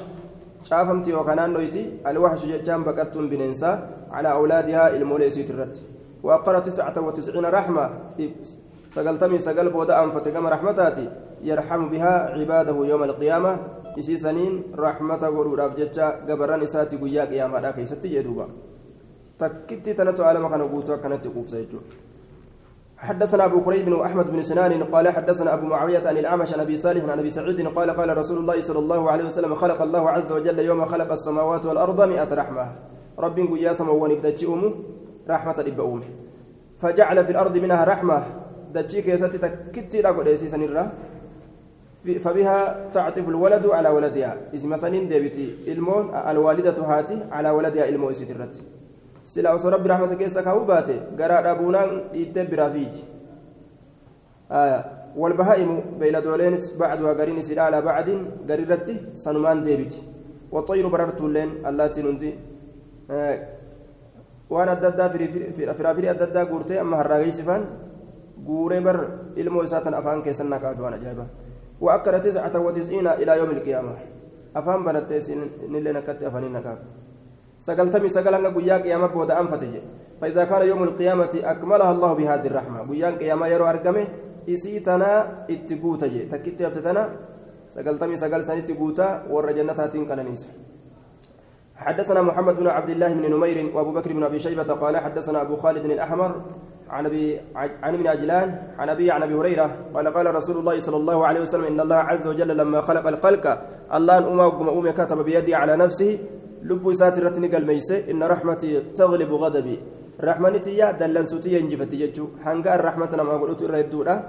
Yookaan 1.08 1.38
naannoyti 1.38 2.02
alwaxshu 2.04 2.48
jechaan 2.48 2.84
baqattuun 2.84 3.30
bineensaa 3.30 3.78
calaa 4.12 4.34
awlaadihaa 4.34 4.90
ilmoolee 4.90 5.28
isiit 5.28 5.50
irratti 5.50 5.90
وأقر 6.24 6.60
تسعة 6.60 6.98
وتسعين 7.00 7.46
رحمة 7.46 7.86
سقلتمي 8.90 9.38
سقل 9.40 9.70
بودا 9.70 10.04
أنفت 10.04 10.28
كما 10.36 10.50
رحمتاتي 10.50 11.10
يرحم 11.44 11.90
بها 11.90 12.14
عباده 12.36 12.78
يوم 12.92 13.04
القيامة. 13.04 13.58
إسي 14.00 14.18
سنين 14.18 14.76
رحمة 14.76 15.24
غرور 15.36 15.66
أبجتشا 15.66 16.08
قبران 16.28 16.62
إساتي 16.62 16.98
قيا 16.98 17.24
قيامة 17.32 17.60
لا 17.60 17.72
كيستي 17.72 18.16
يدوبا 18.16 18.46
تكتي 19.40 19.94
تنتو 19.94 20.24
عالم 20.24 20.48
كان 20.52 20.62
قوتوا 20.62 21.00
كانت 21.00 21.26
يقوف 21.26 21.50
سيجو 21.50 21.80
حدثنا 23.00 23.46
أبو 23.46 23.62
كريب 23.62 23.86
بن 23.86 24.02
أحمد 24.02 24.32
بن 24.32 24.44
سنان 24.44 24.84
قال 24.84 25.10
حدثنا 25.10 25.54
أبو 25.54 25.66
معاوية 25.66 26.08
عن 26.08 26.18
الأعمش 26.18 26.54
عن 26.54 26.60
أبي 26.60 26.78
صالح 26.78 27.12
عن 27.12 27.20
أبي 27.20 27.30
سعيد 27.30 27.68
قال 27.68 27.90
قال 27.90 28.18
رسول 28.18 28.38
الله 28.38 28.62
صلى 28.62 28.80
الله 28.80 29.12
عليه 29.12 29.26
وسلم 29.26 29.56
خلق 29.56 29.82
الله 29.82 30.10
عز 30.10 30.32
وجل 30.32 30.60
يوم 30.60 30.86
خلق 30.86 31.12
السماوات 31.12 31.66
والأرض 31.66 32.02
مئة 32.02 32.34
رحمة. 32.34 32.72
رب 33.20 33.40
قيا 33.40 33.74
سموان 33.74 34.16
بدجئهم 34.16 34.84
رحمة 35.30 35.64
لبؤوم. 35.68 36.02
فجعل 36.78 37.26
في 37.26 37.32
الأرض 37.32 37.58
منها 37.58 37.86
رحمة. 37.86 38.24
دجيك 38.74 39.08
يستي 39.08 39.38
تكتي 39.38 40.02
لا 40.02 40.36
سنرا 40.36 40.92
فبها 42.20 42.90
تعطف 42.94 43.30
الولد 43.30 43.66
على 43.66 43.90
ولدها. 43.90 44.38
اسم 44.56 44.78
سنين 44.78 45.08
ديبتي 45.08 45.56
إلمون 45.68 46.16
الوالدة 46.16 46.84
هاتي 46.84 47.18
على 47.32 47.50
ولدها 47.50 47.90
المو 47.90 48.10
اسيترت 48.10 48.62
sila 49.24 49.54
osoo 49.54 49.70
rabbi 49.70 49.90
rahmata 49.90 50.16
keessa 50.16 50.44
kaa'uu 50.44 50.66
baate 50.66 51.00
garaa 51.16 51.42
dhabuunaan 51.44 51.96
dhiittee 52.14 52.46
biraa 52.52 52.70
fiiti 52.76 53.06
والبهائم 55.16 56.00
بين 56.00 56.22
دولين 56.22 56.56
بعدها 56.80 57.14
قرين 57.14 57.42
سلا 57.42 57.62
على 57.62 57.82
بعد 57.82 58.08
قريرتي 58.50 58.96
سنمان 59.16 59.64
ديبتي 59.64 60.02
والطير 60.52 60.88
بررت 60.88 61.22
لين 61.22 61.50
اللاتي 61.68 62.02
ننتي 62.02 62.32
وأنا 64.50 64.74
الددا 64.74 65.08
في 65.08 65.74
فرافري 65.78 66.12
الددا 66.12 66.44
قورتي 66.44 66.82
اما 66.82 67.02
هراغي 67.02 67.32
سفان 67.32 67.62
قوري 68.48 68.80
بر 68.80 69.00
علمو 69.38 69.64
اساتا 69.64 70.00
افان 70.00 70.22
كيسنا 70.22 70.58
كافي 70.58 70.82
وأنا 70.82 70.98
جايبه 70.98 71.26
تسعة 72.26 72.56
وتسعين 72.66 73.08
إلى 73.08 73.32
يوم 73.38 73.52
القيامه 73.58 73.94
افان 74.56 74.80
بنتي 74.86 75.36
نلي 75.74 75.92
نكتي 75.92 76.28
افانين 76.28 76.54
نكافي 76.54 76.88
سقلتمي 77.60 78.10
سقلنا 78.10 78.50
قيا 78.56 78.78
قيامة 78.86 79.08
بودا 79.08 79.40
أنفتج 79.40 79.74
فإذا 80.22 80.44
كان 80.44 80.62
يوم 80.68 80.84
القيامة 80.84 81.34
أكملها 81.44 81.92
الله 81.92 82.14
بهذه 82.14 82.48
الرحمة 82.48 82.80
قيا 82.90 83.10
قيامة 83.20 83.48
يرو 83.48 83.66
أرقمه 83.66 84.08
إسيتنا 84.50 85.12
اتقوتا 85.54 86.08
تكتي 86.32 86.66
أبتتنا 86.68 87.04
سقلتمي 87.76 88.16
سقل 88.24 88.42
سن 88.48 88.58
اتقوتا 88.58 89.08
ور 89.34 89.52
جنتها 89.58 89.88
تنقلنيس 89.88 90.42
حدثنا 91.76 92.22
محمد 92.22 92.56
بن 92.56 92.68
عبد 92.68 92.90
الله 92.90 93.14
بن 93.14 93.26
نمير 93.34 93.72
وأبو 93.76 93.92
بكر 93.92 94.14
بن 94.14 94.24
أبي 94.24 94.40
شيبة 94.40 94.64
قال 94.74 94.98
حدثنا 94.98 95.42
أبو 95.42 95.56
خالد 95.56 95.86
الأحمر 95.86 96.32
عن 96.90 97.06
أبي 97.06 97.40
عن 97.56 97.94
ابن 97.94 98.08
عجلان 98.08 98.48
عن 98.80 98.90
أبي 98.90 99.12
عن 99.12 99.24
أبي 99.24 99.36
هريرة 99.36 99.76
قال 99.94 100.08
قال 100.08 100.36
رسول 100.36 100.58
الله 100.58 100.80
صلى 100.80 100.98
الله 100.98 101.28
عليه 101.28 101.42
وسلم 101.42 101.64
إن 101.64 101.80
الله 101.80 101.96
عز 101.96 102.28
وجل 102.28 102.58
لما 102.58 102.82
خلق 102.82 103.08
الخلق 103.08 103.62
الله 103.94 104.18
أن 104.18 104.40
أمه 104.40 104.92
كتب 104.92 105.26
بيده 105.26 105.58
على 105.58 105.76
نفسه 105.76 106.20
ni 107.40 107.50
galmeeyse 107.50 108.06
inna 108.08 108.28
rahmatii 108.28 108.94
taglibu 108.96 109.40
gadabii 109.40 109.80
rahmanitiyya 110.20 110.94
dallansutiyya 110.94 111.60
injifatti 111.60 111.98
jechuu 111.98 112.30
hanga 112.44 112.74
an 112.74 112.82
rahmata 112.82 113.18
namaa 113.18 113.38
godhutu 113.38 113.66
irra 113.66 113.78
hedduudha 113.78 114.24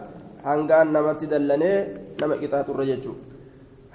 hanga 0.44 0.80
an 0.80 0.92
namatti 0.92 1.26
dallanee 1.26 1.76
nama 2.20 2.34
qixaaxu 2.36 2.72
irra 2.74 2.86
jechuu 2.86 3.16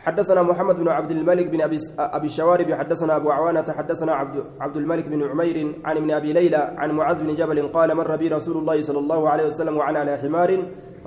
حدثنا 0.05 0.41
محمد 0.43 0.75
بن 0.75 0.87
عبد 0.87 1.11
الملك 1.11 1.47
بن 1.49 1.61
ابي 1.61 1.77
ابي 1.97 2.27
الشوارب 2.27 2.73
حدثنا 2.73 3.15
ابو 3.15 3.31
عوانه 3.31 3.65
حدثنا 3.77 4.13
عبد 4.13 4.43
عبد 4.61 4.77
الملك 4.77 5.09
بن 5.09 5.23
عمير 5.23 5.81
عن 5.85 5.97
ابن 5.97 6.11
ابي 6.11 6.33
ليلى 6.33 6.75
عن 6.77 6.91
معاذ 6.91 7.23
بن 7.23 7.35
جبل 7.35 7.67
قال 7.67 7.95
مر 7.95 8.15
بي 8.15 8.27
رسول 8.27 8.57
الله 8.57 8.81
صلى 8.81 8.99
الله 8.99 9.29
عليه 9.29 9.45
وسلم 9.45 9.77
وعن 9.77 9.95
على 9.95 10.17
حمار 10.17 10.49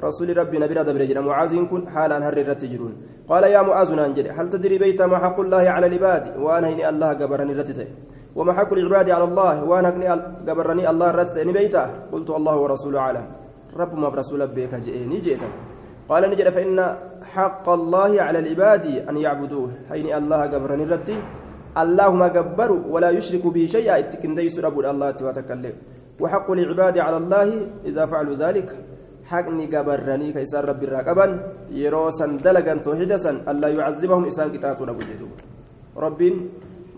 رسول 0.03 0.37
ربي 0.39 0.59
نبي 0.59 0.75
دبر 0.75 1.05
جرا 1.05 1.21
معاذ 1.21 1.53
كن 1.71 1.89
حالا 1.89 2.29
هر 2.29 2.37
الرتجرون 2.39 2.93
قال 3.29 3.45
يا 3.45 3.63
معاذ 3.63 3.95
ننجل 3.95 4.31
هل 4.31 4.47
تدري 4.49 4.79
بيت 4.79 5.03
ما 5.03 5.19
حق 5.19 5.41
الله 5.41 5.65
على 5.71 5.87
العباد؟ 5.87 6.25
وأنا 6.39 6.69
هني 6.69 6.89
الله 6.89 7.13
جبرني 7.13 7.53
رتته 7.53 7.87
وما 8.37 8.53
حق 8.53 8.73
العباد 8.73 9.11
على 9.11 9.25
الله؟ 9.25 9.65
وأنا 9.65 9.91
جبرني 10.47 10.91
الله 10.91 11.11
رتته 11.11 11.53
بيته. 11.53 11.87
قلت 12.13 12.31
الله 12.31 12.57
ورسوله 12.57 12.99
أعلم. 12.99 13.27
رب 13.77 13.93
ما 13.99 14.09
برسول 14.09 14.47
بك 14.47 14.75
جئني 14.75 15.19
جئتك 15.21 15.53
قال 16.09 16.31
نجد 16.31 16.49
فإن 16.49 16.79
حق 17.35 17.67
الله 17.69 18.23
على 18.23 18.39
العباد 18.39 18.87
أن 19.11 19.17
يعبدوه. 19.17 19.71
حين 19.91 20.07
الله 20.15 20.47
جبرني 20.47 20.85
رتي 20.85 21.19
اللهم 21.83 22.27
جبر 22.27 22.71
ولا 22.73 23.11
يشرك 23.11 23.47
به 23.47 23.67
شيئا. 23.67 23.99
اتكن 23.99 24.35
ديس 24.35 24.59
رب 24.59 24.79
الله 24.79 25.09
وتكلم 25.23 25.75
وحق 26.21 26.51
العباد 26.51 26.99
على 26.99 27.17
الله 27.17 27.49
إذا 27.85 28.07
فعلوا 28.07 28.35
ذلك. 28.35 28.69
حقني 29.31 29.65
جبرني 29.73 30.29
كيسار 30.37 30.65
رب 30.71 30.83
الرقبا 30.89 31.27
يروسا 31.83 32.27
دلقا 32.45 32.75
توحيدا 32.87 33.17
ألا 33.51 33.69
يعذبهم 33.79 34.23
إسان 34.31 34.49
كتاتو 34.55 34.83
رب 34.91 35.01
رب 36.05 36.21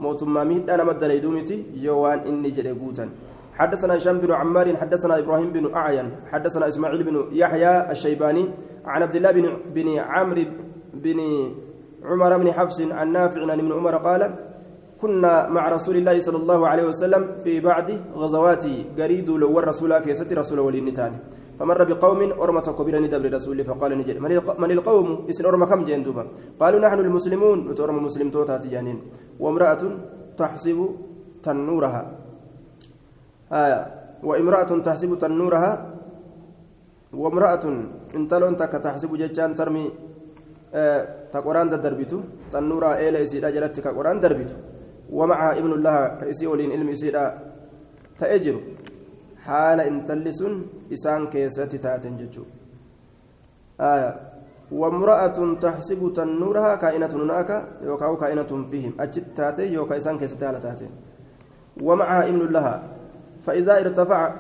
موتما 0.05 0.43
ميت 0.51 0.69
أنا 0.75 0.85
مدل 0.89 1.11
يدومتي 1.19 1.57
يوان 1.87 2.19
إني 2.29 2.51
جلقوتا 2.57 3.07
حدثنا 3.59 3.97
هشام 3.97 4.19
بن 4.25 4.31
عمار 4.41 4.67
حدثنا 4.77 5.19
إبراهيم 5.19 5.51
بن 5.57 5.65
أعين 5.75 6.09
حدثنا 6.33 6.69
إسماعيل 6.69 7.01
بن 7.09 7.17
يحيى 7.41 7.91
الشيباني 7.93 8.45
عن 8.85 9.03
عبد 9.03 9.17
الله 9.17 9.31
بن 9.31 9.45
بن 9.75 9.89
عمرو 9.99 10.45
بن 10.95 11.21
عمر 12.05 12.33
بن 12.39 12.53
حفص 12.53 12.81
عن 12.81 13.13
نافع 13.13 13.41
عن 13.43 13.59
ابن 13.63 13.73
عمر 13.73 13.95
قال 13.97 14.23
كنا 15.01 15.49
مع 15.49 15.69
رسول 15.69 15.97
الله 15.97 16.21
صلى 16.21 16.37
الله 16.37 16.69
عليه 16.69 16.85
وسلم 16.91 17.23
في 17.45 17.61
بعض 17.61 17.89
غزواته 18.15 18.85
قريد 18.99 19.31
لو 19.31 19.59
الرسول 19.59 19.99
كيست 19.99 20.33
رسول 20.33 20.59
ولي 20.59 20.81
فمر 21.61 21.81
بقوم 21.85 22.21
أرمة 22.41 22.67
كبيرة 22.79 22.99
ندبر 23.05 23.29
رسول 23.37 23.59
فقال 23.69 23.91
نجد 24.01 24.17
من 24.63 24.71
القوم؟ 24.77 25.09
إسن 25.29 25.45
أرمة 25.45 25.67
كم 25.69 25.85
جندوبا 25.85 26.25
قالوا 26.61 26.81
نحن 26.81 26.99
المسلمون. 27.05 27.59
نتورم 27.69 27.97
مسلم 28.01 28.33
توتات 28.33 28.65
جانين 28.73 28.99
وامرأة 29.37 29.83
تحسب 30.41 30.79
تنورها. 31.45 32.03
آية. 33.53 33.81
وامرأة 34.25 34.71
تحسب 34.87 35.11
تنورها. 35.21 35.73
وامرأة 37.13 37.65
انتلون 38.17 38.57
تك 38.57 38.73
تحسب 38.81 39.11
ججان 39.21 39.53
ترمي. 39.53 39.85
آه 40.75 41.29
تقرآن 41.35 41.69
دربتو 41.69 42.19
تنورا 42.53 42.91
إلى 43.05 43.23
إسيدا 43.23 43.51
جلت 43.53 43.77
كقران 43.85 44.17
دربتو 44.25 44.57
ومعها 45.13 45.59
ابن 45.61 45.73
الله 45.77 45.97
كإسي 46.25 46.47
ولين 46.47 46.71
علم 46.73 46.89
إسيدا 46.89 47.25
تأجر. 48.21 48.57
حال 49.45 49.79
انتلسون 49.81 50.55
إسان 50.93 51.27
كيستي 51.27 51.79
تاتن 51.79 52.17
ججو 52.17 52.45
آية 53.81 54.13
وامرأة 54.73 55.39
تحسب 55.61 56.13
تنورها 56.17 56.75
كائنة 56.75 57.13
هناك 57.23 57.51
يوكاو 57.83 58.17
كائنة 58.17 58.51
فيهم 58.71 58.93
أجت 59.01 59.25
تاتي 59.37 59.73
يوكا 59.73 59.97
إسان 59.97 60.19
كيستي 60.19 60.39
تاتين 60.39 60.91
ومعها 61.83 62.29
ابن 62.29 62.43
لها 62.55 62.83
فإذا 63.43 63.81
ارتفع 63.81 64.35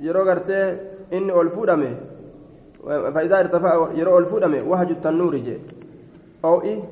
يرو 0.00 0.22
غرتي 0.22 0.78
إني 1.12 1.40
ألفودمه 1.40 1.96
فإذا 2.86 3.40
ارتفع 3.40 3.88
يرو 3.94 4.18
ألفودمه 4.18 4.62
وهج 4.62 4.90
التنور 4.90 5.36
جي 5.36 5.58
أو 6.44 6.62
إي 6.62 6.82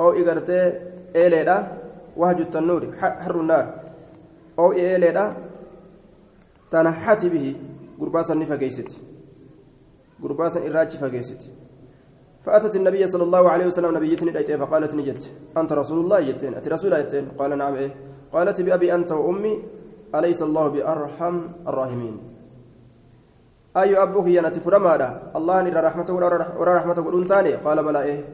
أو 0.00 0.12
إي 0.12 0.22
غرتي 0.22 0.72
إيليدا 1.16 1.68
وهج 2.16 2.40
التنور 2.40 2.82
حر 3.00 3.40
النار 3.40 3.66
أو 4.58 4.72
إي 4.72 4.92
إيليدا 4.92 5.34
تنحت 6.70 7.26
به 7.26 7.56
قرباسا 8.00 8.34
نفقيست 8.34 8.98
قرباسا 10.22 10.66
إراجي 10.66 10.98
فقيست 10.98 11.50
فأتت 12.42 12.76
النبي 12.76 13.06
صلى 13.06 13.22
الله 13.22 13.50
عليه 13.50 13.66
وسلم 13.66 13.96
نبيتني 13.96 14.30
دايته 14.30 14.56
فقالت 14.56 14.94
نجت 14.94 15.30
أنت 15.56 15.72
رسول 15.72 15.98
الله 16.04 16.18
يتين 16.18 16.54
أتي 16.54 16.70
رسول 16.70 16.92
يتين 16.92 17.28
قال 17.38 17.58
نعم 17.58 17.74
إيه 17.74 17.94
قالت 18.32 18.60
بأبي 18.60 18.94
أنت 18.94 19.12
وأمي 19.12 19.62
أليس 20.14 20.42
الله 20.42 20.68
بأرحم 20.68 21.40
الراحمين 21.68 22.18
أي 23.76 24.02
أبوك 24.02 24.26
ينتي 24.26 24.60
فرمادا 24.60 25.22
الله 25.36 25.62
نرى 25.62 25.80
رحمته 25.80 26.14
ورى 26.14 26.74
رحمته 26.74 27.02
ورنتاني 27.02 27.52
قال 27.52 27.84
بلا 27.84 28.02
إيه 28.02 28.24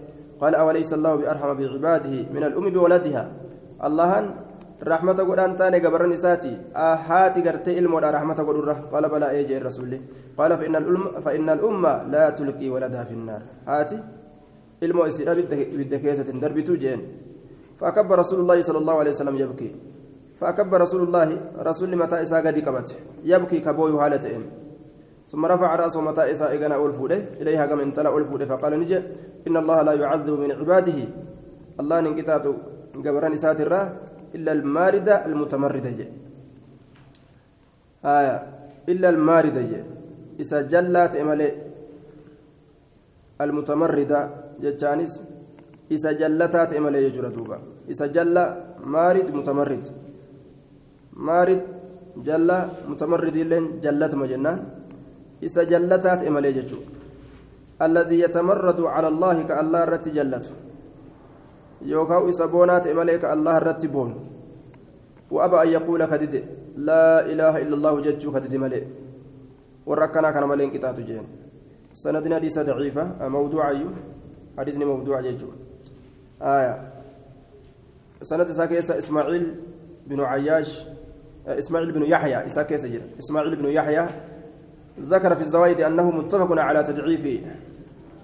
قال 0.41 0.55
أوليس 0.55 0.93
الله 0.93 1.15
بأرحم 1.15 1.55
بعباده 1.55 2.15
من 2.35 2.43
الأم 2.45 2.71
بولدها 2.71 3.33
الله 4.77 4.93
رحمته 4.93 5.25
ورنتاني 5.25 5.79
قبر 5.85 6.07
نساتي 6.07 6.77
أهاتي 6.77 7.41
قرتي 7.47 7.79
إلمو 7.79 7.99
رحمته 7.99 8.45
ورى 8.45 8.77
قال 8.93 9.05
بلا 9.09 9.33
جاء 9.49 9.59
الرسول 9.61 9.93
قال 10.39 10.51
فإن 10.59 10.77
الأم 10.77 11.05
فإن 11.25 11.49
الأمة 11.57 11.93
لا 12.13 12.31
تلقي 12.31 12.69
ولدها 12.69 13.05
في 13.05 13.15
النار 13.19 13.43
هاتي 13.69 13.99
إلمو 14.83 15.03
إسيرا 15.07 15.33
بدكيسة 15.81 16.29
دربتو 16.43 16.75
جين 16.83 17.01
فأكبر 17.81 18.19
رسول 18.19 18.39
الله 18.41 18.59
صلى 18.69 18.79
الله 18.79 18.97
عليه 19.01 19.11
وسلم 19.11 19.37
يبكي 19.37 19.71
فأكبر 20.41 20.81
رسول 20.81 21.03
الله 21.09 21.29
رسول 21.69 21.97
متى 21.97 22.23
إساء 22.23 22.41
قد 22.47 22.57
قبت 22.67 22.89
يبكي 23.25 23.59
كبوي 23.65 23.93
هالتين 24.03 24.43
ثم 25.31 25.43
رفع 25.47 25.77
رأسه 25.77 26.01
متى 26.01 26.23
إساء 26.33 26.51
إغنى 26.57 26.75
أولفوده 26.75 27.19
إليها 27.41 27.67
كما 27.67 27.83
انتلى 27.83 28.09
أولفوده 28.09 28.47
فقال 28.47 28.73
نجي 28.81 28.99
إن 29.49 29.57
الله 29.57 29.83
لا 29.83 29.93
يعذب 29.93 30.35
من 30.39 30.51
عباده 30.53 30.99
الله 31.81 32.01
ننقطعته 32.01 32.55
قبران 33.05 33.33
إساءة 33.33 33.63
الراه 33.63 33.87
إلا 34.37 34.53
الماردة 34.53 35.15
المتمردة. 35.29 36.01
آية. 38.05 38.37
إلا 38.93 39.09
الماردة 39.15 39.63
جي. 39.71 39.81
إسا 40.43 40.59
جلات 40.73 41.13
إمالي 41.23 41.49
المتمردة 43.41 44.21
إسا 45.95 46.11
جلتات 46.21 46.71
إمالي 46.79 46.99
يجرى 47.07 47.29
دوبا. 47.37 47.59
إسا 47.91 48.07
جل 48.17 48.37
مارد 48.95 49.29
متمرد. 49.39 49.87
مارد 51.29 51.63
جل 52.29 52.51
متمرد 52.91 53.37
جلت 53.85 54.13
مجنان. 54.23 54.59
إسا 55.47 55.63
جلتات 55.73 56.21
إمالي 56.29 56.51
جتشو 56.57 56.81
الذي 57.87 58.17
يتمرد 58.25 58.81
على 58.95 59.09
الله 59.13 59.37
كالله 59.49 59.81
الرت 59.85 60.07
جلته. 60.09 60.55
يوكاو 61.83 62.29
إسا 62.29 62.47
بونات 62.47 62.87
إمالي 62.87 63.19
كالله 63.19 63.57
الرت 63.57 63.87
بون 63.87 64.11
وأبى 65.31 65.63
أن 65.63 65.69
يقول 65.69 66.05
كدد 66.05 66.35
لا 66.77 67.27
إله 67.33 67.55
إلا 67.63 67.75
الله 67.75 68.01
جتشو 68.01 68.33
كدد 68.33 68.55
ملئ 68.57 68.85
وركنا 69.87 70.31
كان 70.31 70.45
ملئ 70.49 70.67
كتاب 70.75 70.97
جين 71.01 71.27
سندنا 71.93 72.37
حديث 72.37 72.59
ضعيفة 72.59 73.29
موضوع 73.29 73.69
أيو 73.69 73.89
حديثني 74.59 74.85
موضوع 74.85 75.21
جيجو 75.21 75.49
آية 76.43 76.93
سند 78.23 78.51
ساكيس 78.51 78.91
إسماعيل 78.91 79.55
بن 80.07 80.21
عياش 80.21 80.87
إسماعيل 81.47 81.93
بن 81.93 82.03
يحيى 82.03 82.49
ساكيس 82.49 82.87
إسماعيل 83.19 83.57
بن 83.57 83.67
يحيى 83.69 84.09
ذكر 85.01 85.35
في 85.35 85.41
الزوائد 85.41 85.81
أنه 85.81 86.11
متفق 86.11 86.61
على 86.61 86.83
تضعيفه 86.83 87.41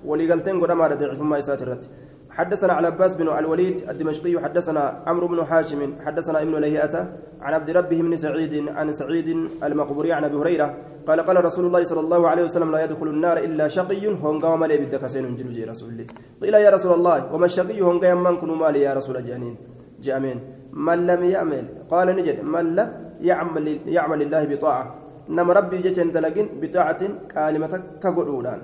ولقلتين 0.04 0.60
قدام 0.60 0.82
على 0.82 0.94
ضعيف 0.94 1.20
ما 1.22 1.38
يساترت 1.38 1.88
حدثنا 2.32 2.72
على 2.72 2.86
عباس 2.86 3.14
بن 3.14 3.28
الوليد 3.28 3.90
الدمشقي 3.90 4.40
حدثنا 4.40 5.02
عمرو 5.06 5.28
بن 5.28 5.44
حاشم 5.44 5.80
حدثنا 6.00 6.42
ابن 6.42 6.54
لهيئة 6.64 6.94
عن 7.40 7.54
عبد 7.54 7.70
ربه 7.70 8.02
بن 8.02 8.16
سعيد 8.16 8.68
عن 8.68 8.92
سعيد 8.92 9.28
المقبوري 9.62 10.12
عن 10.12 10.24
أبي 10.24 10.36
هريرة 10.36 10.68
قال 11.06 11.20
قال 11.20 11.44
رسول 11.44 11.66
الله 11.66 11.84
صلى 11.84 12.00
الله 12.00 12.28
عليه 12.28 12.44
وسلم 12.44 12.72
لا 12.72 12.84
يدخل 12.84 13.08
النار 13.08 13.36
إلا 13.38 13.68
شقي 13.68 14.06
هونغا 14.22 14.48
ومالي 14.48 14.76
بدك 14.78 15.06
سين 15.06 15.36
جلجي 15.36 15.64
رسول 15.64 15.88
الله. 15.90 16.06
قيل 16.42 16.54
يا 16.54 16.70
رسول 16.70 16.92
الله 16.98 17.34
وما 17.34 17.46
الشقي 17.46 17.80
هونغا 17.80 18.08
يمن 18.08 18.36
كن 18.40 18.50
مالي 18.50 18.80
يا 18.80 18.94
رسول 18.94 19.24
جانين. 19.24 19.56
جامين 20.00 20.38
من؟ 20.72 21.06
لم 21.06 21.24
يعمل. 21.24 21.64
قال 21.90 22.08
نجد. 22.16 22.40
من 22.40 22.64
لم 22.76 22.88
يعمل 23.20 23.66
يعمل 23.86 24.22
الله 24.22 24.44
بطاعة. 24.44 24.84
نما 25.28 25.52
ربي 25.52 25.78
جتن 25.78 26.12
دلقين 26.12 26.48
بطاعة 26.62 27.00
كلمتك 27.32 27.82
كغدودان 28.02 28.60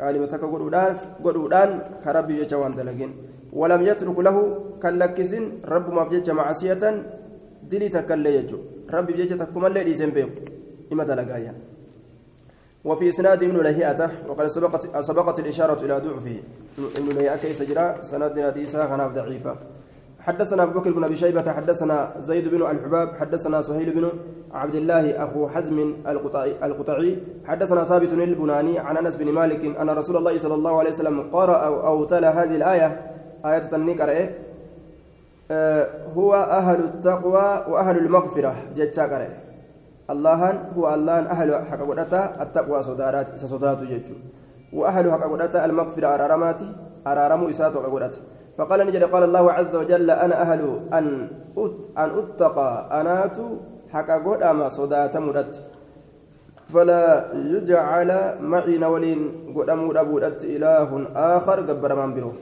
قالما 0.00 0.26
تك 0.26 0.42
غدودان 0.52 0.96
غدودان 1.24 1.70
كربي 2.04 2.34
يجا 2.40 2.56
وان 2.56 2.72
دلغين 2.78 3.10
ولم 3.52 3.82
يترك 3.82 4.18
له 4.26 4.36
كلكسن 4.82 5.44
رب 5.72 5.86
ما 5.96 6.02
بجج 6.04 6.30
معصية 6.30 6.82
دلي 7.70 7.88
تكلي 7.88 8.36
يجو. 8.36 8.58
رب 8.94 9.06
بجج 9.06 9.30
تكما 9.40 9.66
اللي 9.66 9.84
ديسن 9.84 10.10
بيو 10.10 10.28
إما 10.92 11.04
دلغايا 11.04 11.54
وفي 12.84 13.08
إسناد 13.08 13.42
ابن 13.42 13.56
لهيئة 13.56 14.00
وقد 14.28 14.46
سبقت 14.46 14.82
سبقت 15.00 15.36
الإشارة 15.40 15.84
إلى 15.84 15.94
ضعفه. 16.04 16.36
ابن 16.98 17.08
لهيئه 17.16 17.36
كيس 17.36 17.62
جرا 17.62 18.02
سندنا 18.02 18.50
ديسا 18.56 18.86
خناف 18.90 19.10
ضعيفة. 19.12 19.54
حدثنا 20.20 20.62
أبو 20.62 20.80
بكر 20.80 20.92
بن 20.92 21.04
أبي 21.04 21.16
شيبة 21.16 21.52
حدثنا 21.52 22.12
زيد 22.20 22.48
بن 22.48 22.70
الحباب 22.70 23.08
حدثنا 23.20 23.62
سهيل 23.62 23.92
بن 23.92 24.10
عبد 24.52 24.74
الله 24.74 25.24
أخو 25.24 25.48
حزم 25.48 25.94
القطعي 26.62 27.18
حدثنا 27.44 27.84
ثابت 27.84 28.12
البناني 28.12 28.78
عن 28.78 28.96
أنس 28.96 29.16
بن 29.16 29.32
مالك 29.32 29.76
أن 29.80 29.90
رسول 29.90 30.16
الله 30.16 30.38
صلى 30.38 30.54
الله 30.54 30.78
عليه 30.78 30.90
وسلم 30.90 31.30
قرأ 31.32 31.56
أو, 31.56 31.86
أو 31.86 32.04
تلا 32.04 32.42
هذه 32.42 32.56
الآية. 32.56 33.00
آية 33.46 33.58
تنيك 33.58 34.00
أه 35.50 35.88
هو 36.16 36.34
أهل 36.34 36.80
التقوى 36.80 37.64
وأهل 37.68 37.96
المغفرة 37.98 38.54
جتشا 38.76 39.02
قرأ. 39.02 39.28
الله 40.10 40.40
هو 40.76 40.94
الله 40.94 41.18
أهل 41.18 41.54
حق 41.54 41.82
التقوى 42.40 42.82
صدارات 42.82 43.40
صدات 43.40 43.82
جتشو. 43.82 44.14
وأهل 44.72 45.12
حق 45.12 45.32
المغفرة 45.64 46.14
أرارماتي 46.14 46.72
أرارمو 47.06 47.50
إساتو 47.50 47.80
حق 47.82 47.94
فقال 48.58 48.86
نجد 48.86 49.02
قال 49.04 49.22
الله 49.22 49.52
عز 49.52 49.74
وجل 49.76 50.10
أنا 50.10 50.42
أهل 50.42 50.60
أن 50.92 51.06
أن 51.98 52.08
أتقى 52.18 53.00
أنات 53.00 53.38
حق 53.92 54.10
قد 54.10 54.42
أما 54.42 54.68
صدات 54.68 55.16
مدت. 55.16 55.70
فلا 56.72 57.32
يجعل 57.34 58.10
معي 58.42 58.78
نولين 58.78 59.20
قد 59.56 59.68
أمود 59.70 59.96
إله 60.56 60.90
آخر 61.36 61.58
قبر 61.68 61.90
من 62.00 62.10
بره 62.14 62.34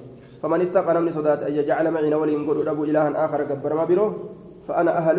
فمن 0.42 0.60
اتقى 0.60 0.94
نمني 0.94 1.10
صدات 1.10 1.42
أن 1.48 1.52
يجعل 1.52 1.86
معي 1.90 2.10
نولين 2.10 2.40
قد 2.48 2.68
أبو 2.68 2.84
إله 2.84 3.04
آخر 3.24 3.40
قبر 3.50 3.72
ما 3.74 3.84
بره 3.84 4.08
فأنا 4.68 4.92
أهل 5.00 5.18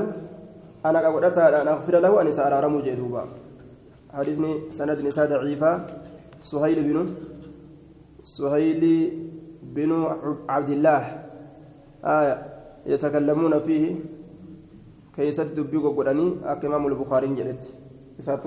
أنا 0.86 1.00
قد 1.08 1.24
أن 1.38 1.68
أغفر 1.68 1.96
له 2.00 2.22
أن 2.22 2.32
سأرى 2.32 2.58
رمو 2.66 2.80
جدوبا 2.86 3.24
حديثني 4.14 4.52
سند 4.78 5.00
نساء 5.06 5.26
ضعيفة 5.34 5.72
سهيل 6.42 6.80
بن 6.88 6.98
سهيل 8.24 8.84
بن 9.76 9.92
عبد 10.50 10.70
الله. 10.70 11.02
آية 12.06 12.36
يتكلمون 12.86 13.60
فيه. 13.60 13.96
كيست 15.16 15.54
دبيق 15.58 15.86
قراني 15.98 16.28
أكمام 16.44 16.88
البخاري 16.88 17.28
جلت. 17.36 17.64
إسات 18.20 18.46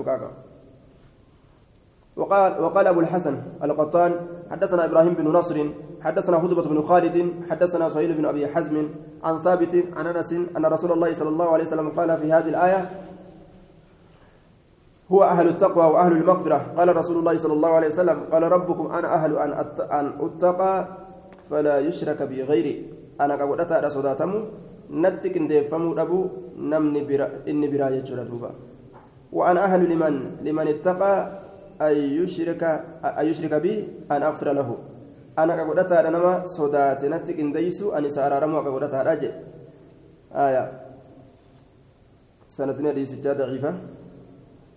وقال 2.13 2.61
وقال 2.61 2.87
أبو 2.87 2.99
الحسن 2.99 3.41
القطان 3.63 4.11
حدثنا 4.51 4.85
إبراهيم 4.85 5.13
بن 5.13 5.27
نصر 5.27 5.57
حدثنا 6.01 6.37
هدبة 6.37 6.61
بن 6.61 6.81
خالد 6.81 7.17
حدثنا 7.49 7.89
سهيل 7.89 8.13
بن 8.13 8.25
أبي 8.25 8.47
حزم 8.47 8.89
عن 9.23 9.37
ثابت 9.37 9.97
عن 9.97 10.07
أنس 10.07 10.33
أن 10.33 10.65
رسول 10.65 10.91
الله 10.91 11.13
صلى 11.13 11.29
الله 11.29 11.49
عليه 11.49 11.63
وسلم 11.63 11.89
قال 11.89 12.17
في 12.21 12.33
هذه 12.33 12.49
الآية 12.49 12.89
هو 15.11 15.23
أهل 15.23 15.47
التقوى 15.47 15.85
وأهل 15.85 16.11
المغفرة. 16.11 16.77
قال 16.77 16.95
رسول 16.95 17.17
الله 17.17 17.37
صلى 17.37 17.53
الله 17.53 17.69
عليه 17.69 17.87
وسلم 17.87 18.17
قال 18.31 18.43
ربكم 18.43 18.91
أنا 18.91 19.13
أهل 19.13 19.37
أن 19.91 20.13
أتقى 20.21 20.87
فلا 21.53 21.75
يشرك 21.87 22.19
بي 22.29 22.39
غيري 22.49 22.75
أنا 23.21 23.33
قد 23.39 23.59
أتى 23.63 23.89
صداتم 23.95 24.31
نتك 25.03 25.35
ديفمو 25.51 25.93
أبو 26.03 26.19
نمني 26.71 27.01
برا 27.09 27.27
إني 27.49 27.67
برا 27.71 27.87
يجرى 27.97 28.23
وأنا 29.37 29.61
أهل 29.67 29.81
لمن؟ 29.91 30.15
لمن 30.45 30.67
اتقى 30.73 31.13
أن 31.87 31.95
يشرك 32.19 32.63
أن 33.19 33.25
يشرك 33.29 33.53
بي 33.63 33.73
أن 34.13 34.21
أغفر 34.29 34.49
له. 34.59 34.69
أنا 35.41 35.53
قد 35.67 35.79
أتى 35.79 35.97
نما 36.09 36.33
صدات 36.57 37.01
نتك 37.13 37.39
ديسو 37.55 37.87
أن 37.97 38.05
سارا 38.15 38.37
رمو 38.43 38.57
قد 38.75 38.83
أتى 38.87 38.99
راجع 39.09 39.31
آية. 40.45 40.63
سنتنا 42.55 42.91
دي 42.97 43.05
سجادة 43.05 43.45
ضعيفة 43.45 43.71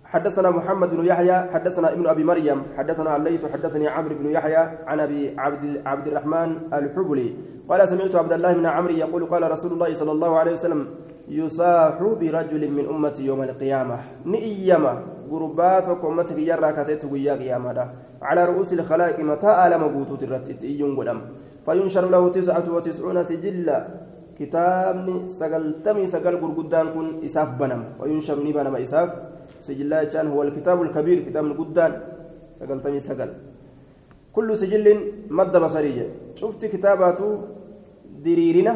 حدثنا 0.07 0.51
محمد 0.51 0.95
بن 0.95 1.05
يحيى 1.05 1.51
حدثنا 1.51 1.93
ابن 1.93 2.07
أبي 2.07 2.25
مريم 2.25 2.63
حدثنا 2.79 3.17
الليث 3.17 3.45
حدثني 3.53 3.89
عمرو 3.89 4.15
بن 4.15 4.31
يحيى 4.31 4.63
عن 4.87 5.01
أبي 5.01 5.35
عبد 5.39 5.83
عبد 5.87 6.07
الرحمن 6.07 6.51
الحبلي. 6.73 7.35
قال 7.69 7.89
سمعت 7.89 8.15
عبد 8.15 8.33
الله 8.33 8.53
بن 8.53 8.67
عمرو 8.67 8.95
يقول 8.95 9.25
قال 9.27 9.51
رسول 9.51 9.73
الله 9.73 9.95
صلى 9.95 10.13
الله 10.13 10.39
عليه 10.39 10.53
وسلم 10.53 10.87
يصاح 11.29 11.99
برجل 11.99 12.63
من 12.71 12.87
أمتي 12.87 13.27
يوم 13.27 13.43
القيامة. 13.43 13.99
نئيما 14.27 14.95
غربات 15.31 15.89
أمتك 15.89 16.39
يرى 16.39 16.73
كتت 16.73 17.05
ويا 17.11 17.35
قيامة. 17.35 17.91
على 18.23 18.45
رؤوس 18.45 18.73
الخلائق 18.73 19.19
متى 19.21 19.51
آلم 19.67 19.83
بوتوت 19.89 20.23
الرتت 20.23 20.65
إيون 20.65 20.95
غدم 20.95 21.19
فينشر 21.67 22.05
له 22.11 22.23
تسعة 22.29 22.67
وتسعون 22.71 23.25
سجلا. 23.25 23.79
كتابني 24.39 25.29
سقلتمي 25.29 26.07
سقل 26.07 26.35
غرغدان 26.39 26.87
كن 26.95 27.07
إساف 27.27 27.59
بنم. 27.59 27.83
وينشر 28.01 28.39
نبنم 28.39 28.77
إساف 28.77 29.11
سجلا 29.61 30.05
جان 30.05 30.27
هو 30.27 30.43
الكتاب 30.43 30.83
الكبير 30.83 31.21
كتاب 31.29 31.45
القدان 31.45 31.93
سقل 32.55 32.83
تمي 32.83 33.01
سقل 33.01 33.31
كل 34.33 34.57
سجل 34.57 35.13
مد 35.31 35.57
بصرية 35.57 36.35
شفت 36.35 36.65
كتاباته 36.65 37.43
ديريرنا 38.23 38.75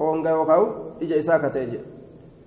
هونغا 0.00 0.32
وكاو 0.32 0.62
إجا 1.02 1.18
إساكا 1.18 1.48
تيجي 1.48 1.78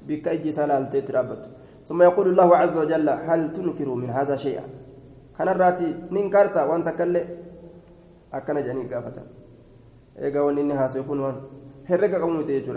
بك 0.07 0.27
إجي 0.27 0.51
سالالتي 0.51 1.01
ترابط 1.01 1.41
ثم 1.85 2.01
يقول 2.01 2.27
الله 2.27 2.49
عز 2.57 2.77
وجل 2.77 3.09
هل 3.09 3.53
تنكر 3.53 3.89
من 3.89 4.09
هذا 4.09 4.35
شيئا؟ 4.35 4.63
كان 5.37 5.49
الراتي 5.49 5.95
ننكرتا 6.11 6.63
وانت 6.63 6.89
كله. 6.89 7.25
أكنا 8.33 8.61
جاني 8.61 8.93
قافتا. 8.93 9.23
إيقا 10.19 10.39
ونيني 10.39 10.73
هاسيكون 10.73 11.19
وان. 11.19 11.35
هرقا 11.89 12.17
قومي 12.21 12.43
تيجي 12.43 12.71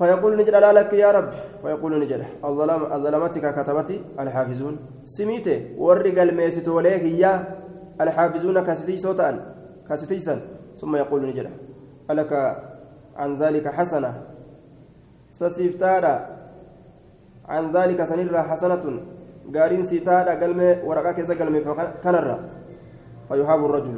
فيقول 0.00 0.32
نجد 0.40 0.54
لا 0.64 0.72
لك 0.72 0.92
يا 0.96 1.10
رب. 1.12 1.28
فيقول 1.62 1.92
نجد 2.00 2.22
الظلام 2.44 2.82
الظلمتك 2.92 3.44
كتبتي 3.56 3.96
الحافظون. 4.20 4.74
سميته 5.04 5.76
ورق 5.76 6.16
الميسيت 6.16 6.68
وليك 6.68 7.04
يا 7.20 7.32
الحافظون 8.00 8.56
كستي 8.64 8.96
صوتان 8.96 9.36
كستيسا 9.88 10.34
ثم 10.80 10.96
يقول 10.96 11.20
نجد 11.28 11.46
ألك 12.10 12.32
عن 13.16 13.30
ذلك 13.36 13.68
حسنة. 13.68 14.12
سسيفتارا 15.28 16.14
عن 17.44 17.64
ذلك 17.76 18.00
سنرى 18.04 18.40
حسنة. 18.50 18.84
قارين 19.54 19.82
سيتارا 19.82 20.32
قلمي 20.40 20.70
ورقا 20.88 21.12
كيسا 21.12 21.34
قلمي 21.40 21.60
فكنرى. 21.60 22.36
فيحاب 23.28 23.60
الرجل. 23.64 23.96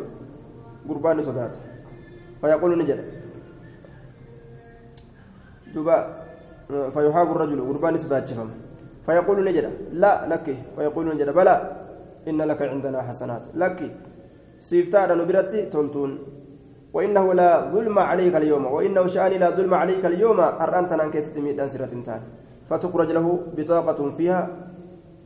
قربان 0.88 1.22
صدات 1.22 1.54
فيقول 2.40 2.72
نجد 2.82 3.21
دوبا 5.74 5.96
فيحاب 6.94 7.28
الرجل 7.34 7.58
غربان 7.68 7.94
سداتشفم 7.98 8.48
فيقول 9.06 9.38
نجد 9.48 9.66
لا 10.02 10.12
لك 10.32 10.46
فيقول 10.76 11.04
نجد 11.14 11.28
بلى 11.38 11.56
إن 12.28 12.40
لك 12.50 12.60
عندنا 12.62 13.02
حسنات 13.08 13.44
لك 13.54 13.78
سيفتار 14.58 15.08
نبرتي 15.20 15.60
تلتون 15.72 16.10
وإنه 16.96 17.34
لا 17.34 17.50
ظلم 17.72 17.98
عليك 17.98 18.34
اليوم 18.36 18.64
وإنه 18.66 19.06
شأني 19.06 19.38
لا 19.38 19.50
ظلم 19.50 19.74
عليك 19.74 20.06
اليوم 20.06 20.40
أرأنتنا 20.40 21.04
كيست 21.14 21.38
ميدان 21.38 21.68
سرة 21.68 21.92
تان 22.06 22.20
فتخرج 22.70 23.10
له 23.16 23.26
بطاقة 23.56 24.10
فيها 24.10 24.40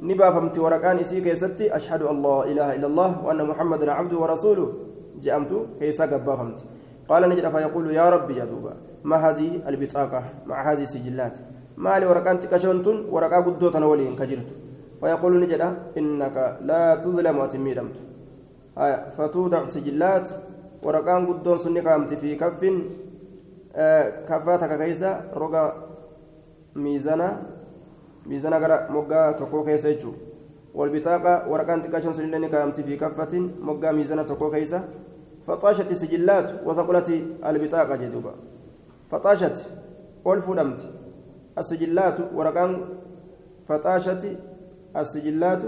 نبا 0.01 0.31
فمت 0.35 0.59
ورقان 0.59 0.97
إسي 0.99 1.21
كيستي 1.21 1.77
أشهد 1.77 2.03
لا 2.03 2.39
إله 2.51 2.69
إلا 2.77 2.87
الله 2.87 3.11
وأن 3.25 3.41
محمدا 3.51 3.93
عبده 3.93 4.19
ورسوله 4.19 4.67
جأمت 5.25 5.53
كيسا 5.81 6.05
قبا 6.07 6.35
قال 7.09 7.23
نجد 7.29 7.49
فيقول 7.55 7.85
يا 7.91 8.07
ربي 8.15 8.35
يا 8.37 8.45
دوبا 8.45 8.73
ما 9.11 9.17
هذه 9.25 9.49
البطاقة؟ 9.71 10.23
مع 10.51 10.59
هذه 10.69 10.83
السجلات؟ 10.89 11.37
ما 11.85 11.93
لي 12.01 12.07
ورقان 12.11 12.37
تكشنتن 12.43 12.97
ورقا 13.15 13.39
قدو 13.47 13.67
تنولين 13.75 14.17
كجرت. 14.21 14.51
فيقول 15.01 15.33
نجد 15.43 15.63
إنك 15.99 16.37
لا 16.69 16.83
تظلم 17.05 17.37
وتميرمت 17.39 17.97
آية 18.79 18.99
فتوضع 19.17 19.61
سجلات 19.69 20.27
ورقان 20.83 21.27
قدون 21.27 21.59
سني 21.59 21.81
قامت 21.87 22.15
في 22.15 22.35
كف 22.43 22.61
آه 23.77 24.25
كفاتك 24.29 24.73
كيسا 24.81 25.11
رقا 25.43 25.65
ميزانا 26.75 27.29
ميزانا 28.27 28.57
غرا 28.63 28.77
مغا 28.95 29.33
تكو 29.39 29.65
كيسا 29.65 29.89
يجو. 29.89 30.13
والبطاقة 30.75 31.49
ورقان 31.51 31.79
تكشن 31.83 32.13
سني 32.13 32.47
قامت 32.47 32.81
في 32.81 32.97
كفة 32.97 33.33
مغا 33.69 33.91
ميزانا 33.93 34.23
تكو 34.23 34.51
كيسا 34.51 34.81
فطاشت 35.47 35.91
السجلات 35.91 36.49
وثقلت 36.67 37.09
البطاقة 37.47 37.97
جدوبا 37.97 38.33
فطاشت 39.11 39.71
والفدمت 40.25 40.81
السجلات 41.59 42.19
ورقان 42.35 42.73
فطاشت 43.69 44.23
السجلات 44.97 45.63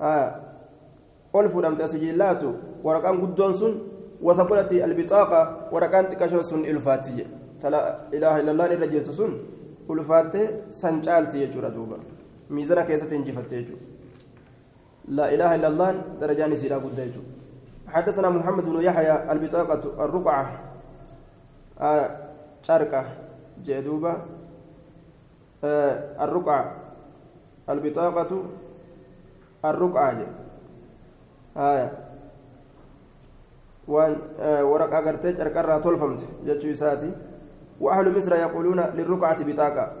آه 0.00 0.40
والفدمت 1.32 1.80
السجلات 1.80 2.42
ورقان 2.84 3.14
قدون 3.22 3.52
سن 3.52 3.72
وثقلت 4.22 4.72
البطاقة 4.72 5.40
ورقان 5.72 6.08
تكشن 6.08 6.42
سن 6.42 6.64
الفاتية 6.64 7.26
تلا 7.62 7.80
إله 8.16 8.40
إلا 8.40 8.50
الله 8.50 8.66
نرجيت 8.74 9.10
سن 9.10 9.32
ulfaatte 9.88 10.40
sancaalti 10.68 11.38
jechuudha 11.38 11.70
duuba 11.70 11.96
miizana 12.50 12.82
keessatti 12.88 13.16
injifatte 13.16 13.56
jechuudha 13.56 13.84
laa 15.16 15.28
ilaaha 15.36 15.56
illa 15.58 15.68
allaan 15.68 15.96
darajaan 16.20 16.52
isiidhaa 16.52 16.80
guddaa 16.80 17.06
jechuudha 17.06 17.32
حدثنا 17.94 18.30
محمد 18.30 18.64
بن 18.64 18.80
يحيى 18.82 19.32
البطاقة 19.32 19.82
الرقعة. 20.04 20.73
آه 21.80 22.18
جدوبة 23.62 24.16
آه 25.64 26.24
الرقعة 26.24 26.76
البطاقة 27.68 28.42
الرقعة 29.64 30.26
آية 31.56 31.98
وان 33.88 34.16
آه 34.40 34.64
ورقة 34.64 34.96
قرتي 34.96 35.36
شركة 35.36 35.78
تولفمت 35.78 36.20
جتشو 36.46 36.74
ساتي 36.74 37.12
وأهل 37.80 38.16
مصر 38.16 38.34
يقولون 38.36 38.80
للرقعة 38.80 39.44
بطاقة. 39.44 39.92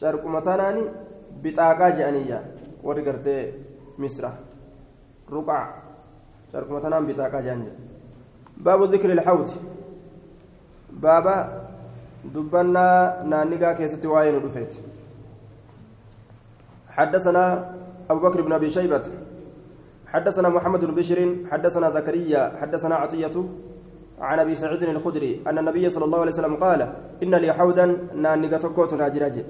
شرق 0.00 0.26
متاناني 0.26 0.82
بطاقة 1.42 1.88
جانية 1.90 2.54
ورقرتي 2.82 3.52
مصر. 3.98 4.28
رقع 5.32 5.74
شرق 6.52 6.70
متنام 6.70 7.06
بطاقة 7.06 7.40
جانجة 7.40 7.72
باب 8.56 8.82
ذكر 8.82 9.12
الحوت. 9.12 9.54
بابا 10.90 11.66
دبنا 12.24 13.22
نانيغا 13.24 13.72
كيست 13.72 14.06
واين 14.06 14.34
ودفيت. 14.34 14.74
حدثنا 16.88 17.74
أبو 18.10 18.20
بكر 18.20 18.40
بن 18.42 18.52
أبي 18.52 18.70
شيبة. 18.70 19.02
حدثنا 20.06 20.48
محمد 20.48 20.84
بن 20.84 20.94
بشر 20.94 21.36
حدثنا 21.50 21.90
زكريا 21.90 22.56
حدثنا 22.60 22.94
عطية 22.94 23.36
عن 24.20 24.38
أبي 24.38 24.54
سعيد 24.54 24.82
الخدري 24.82 25.42
أن 25.46 25.58
النبي 25.58 25.88
صلى 25.88 26.04
الله 26.04 26.20
عليه 26.20 26.32
وسلم 26.32 26.56
قال 26.56 26.80
إن 27.22 27.34
لي 27.34 27.52
حودا 27.52 27.86
نانيغا 28.14 28.58
تكوت 28.58 28.94
ناجراجي 28.94 29.44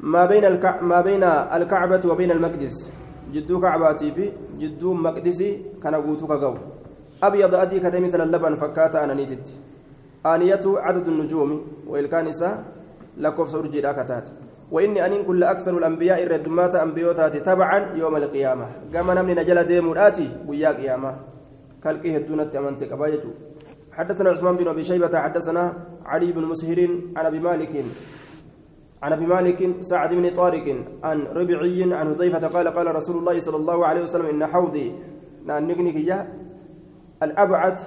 ما 0.00 0.26
بين 0.26 0.44
الكع... 0.44 0.80
ما 0.80 1.00
بين 1.00 1.24
الكعبة 1.24 2.00
وبين 2.06 2.30
المقدس. 2.30 2.88
جدو 3.34 3.60
كعباتي 3.60 4.12
في 4.12 4.32
جدو 4.58 4.94
مقدسي 4.94 5.62
كان 5.82 5.94
قوتك 5.94 6.30
قو 6.30 6.54
أبيض 7.22 7.54
أدي 7.54 7.80
كتمي 7.80 8.00
مثل 8.00 8.20
اللبن 8.20 8.54
فكاتا 8.54 9.04
أنا 9.04 9.14
نيتت 9.14 9.52
آنيته 10.26 10.80
عدد 10.80 11.08
النجوم 11.08 11.66
والكانسة 11.86 12.64
لكوف 13.16 13.48
سرجي 13.50 13.80
كتات. 13.80 14.28
وإني 14.70 15.06
أن 15.06 15.24
كل 15.24 15.44
أكثر 15.44 15.78
الأنبياء 15.78 16.22
الردمات 16.22 16.74
أنبيوتات 16.74 17.36
تبعا 17.36 17.96
يوم 17.96 18.16
القيامة. 18.16 18.66
كما 18.92 19.14
نمني 19.14 19.34
نجل 19.34 19.64
ديموراتي 19.64 20.28
ويا 20.48 20.70
قيامة. 20.78 21.16
كالكي 21.84 22.16
هدونة 22.16 22.50
أمانتك 22.56 22.92
أبايتو. 22.92 23.28
حدثنا 23.92 24.30
عثمان 24.30 24.56
بن 24.56 24.68
أبي 24.68 24.84
شيبة 24.84 25.18
حدثنا 25.18 25.72
علي 26.06 26.32
بن 26.32 26.44
مسهر 26.44 26.88
عن 27.16 27.26
أبي 27.26 27.40
مالك 27.40 27.84
عن 29.02 29.12
أبي 29.12 29.26
مالك 29.26 29.60
سعد 29.80 30.14
بن 30.14 30.30
طارق 30.30 30.66
عن 31.04 31.18
ربعي 31.22 31.94
عن 31.94 32.14
حذيفة 32.14 32.48
قال 32.48 32.68
قال 32.68 32.94
رسول 32.94 33.16
الله 33.16 33.40
صلى 33.40 33.56
الله 33.56 33.86
عليه 33.86 34.02
وسلم 34.02 34.26
إن 34.26 34.46
حوضي 34.46 34.92
نانقني 35.46 36.06
يا 36.06 36.18
الأبعد 37.22 37.80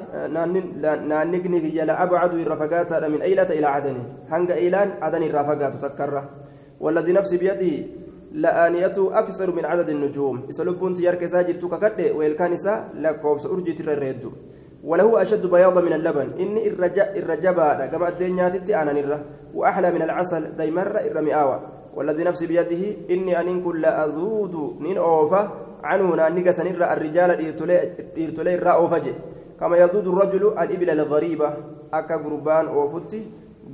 نانقني 1.07 1.75
يا 1.75 1.85
لابعد 1.85 2.33
الرفقات 2.33 2.93
من 2.93 3.21
أيلة 3.21 3.43
إلى 3.43 3.67
عدن. 3.67 3.97
هنگ 4.29 4.51
إيلان 4.51 4.91
عدن 5.01 5.23
الرفقات 5.23 5.75
تكره 5.75 6.29
والذي 6.79 7.11
نفسي 7.13 7.37
بيده 7.37 7.87
لآنية 8.31 8.93
أكثر 8.97 9.51
من 9.51 9.65
عدد 9.65 9.89
النجوم. 9.89 10.47
إسلوبون 10.49 10.93
تيارك 10.93 11.25
ساجر 11.25 11.55
توكا 11.55 12.11
ويلكانسا 12.11 12.89
لكوبس 12.93 13.45
أرجي 13.45 13.73
ترى 13.73 14.15
وله 14.83 15.21
أشد 15.21 15.45
بياضا 15.45 15.81
من 15.81 15.93
اللبن. 15.93 16.27
إني 16.39 16.67
الرجاء 16.67 17.19
الرجبا 17.19 17.85
كما 17.85 18.07
الدنيا 18.09 18.49
تتي 18.49 18.75
أنا 18.75 19.23
وأحلى 19.53 19.91
من 19.91 20.01
العسل 20.01 20.57
ديمر 20.57 20.99
الرمياوة 20.99 21.61
والذي 21.95 22.23
نفسي 22.23 22.47
بيده 22.47 22.83
إني 23.11 23.39
أن 23.39 23.63
كل 23.63 23.85
أذود 23.85 24.81
نين 24.81 24.97
أوفا 24.97 25.51
عنه 25.83 26.15
نانيك 26.15 26.49
سنرى 26.51 26.85
الرجال 26.93 27.29
إرتلي 28.17 28.55
الرا 28.55 28.71
أوفجي 28.71 29.13
كما 29.59 29.77
يذود 29.77 30.07
الرجل 30.07 30.43
الإبل 30.61 30.89
الغريبة. 30.89 31.49
أكا 31.93 32.15
قربان 32.15 32.65
أوفتي 32.67 33.21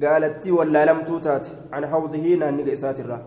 قالت 0.03 0.47
ولا 0.47 0.85
لم 0.85 0.99
توتات. 1.03 1.47
عن 1.73 1.85
حوضه 1.85 2.25
نانيك 2.35 2.69
إسات 2.69 2.99
الرا 2.99 3.19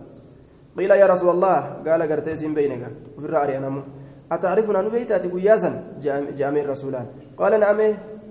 قيل 0.77 0.91
يا 0.91 1.05
رسول 1.05 1.29
الله 1.29 1.57
قال 1.87 2.01
قرتيسين 2.11 2.53
بينك. 2.53 2.83
وفي 3.17 3.25
الرأي 3.25 3.57
أنا 3.57 3.83
أتعرفنا 4.31 4.81
نبيتات 4.81 5.27
قياسا 5.33 5.71
جامع 6.39 6.61
رسولان 6.61 7.05
قال 7.37 7.59
نعم 7.59 7.79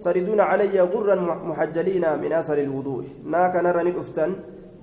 تردون 0.03 0.41
علي 0.41 0.81
غرا 0.81 1.15
محجلين 1.51 2.05
من 2.23 2.33
أثر 2.33 2.59
الوضوء. 2.59 3.05
ناك 3.25 3.55
نرى 3.57 3.91
ندفتن 3.91 4.31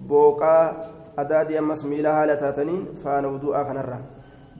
بوقا 0.09 0.55
أدادي 1.17 1.59
أمس 1.59 1.85
ميلا 1.85 2.23
هالتاتنين 2.23 2.93
فأنا 3.01 3.27
وضوء 3.27 3.63
كنرى 3.63 3.99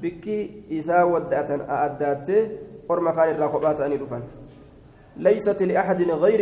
بكي 0.02 0.64
إسا 0.72 1.04
ودأتن 1.04 1.62
أدات 1.70 2.30
ورما 2.90 3.12
كان 3.12 3.30
الراقبات 3.36 3.82
أني 3.82 3.98
دفن 3.98 4.22
ليست 5.18 5.64
لأحد 5.64 6.02
غير 6.02 6.40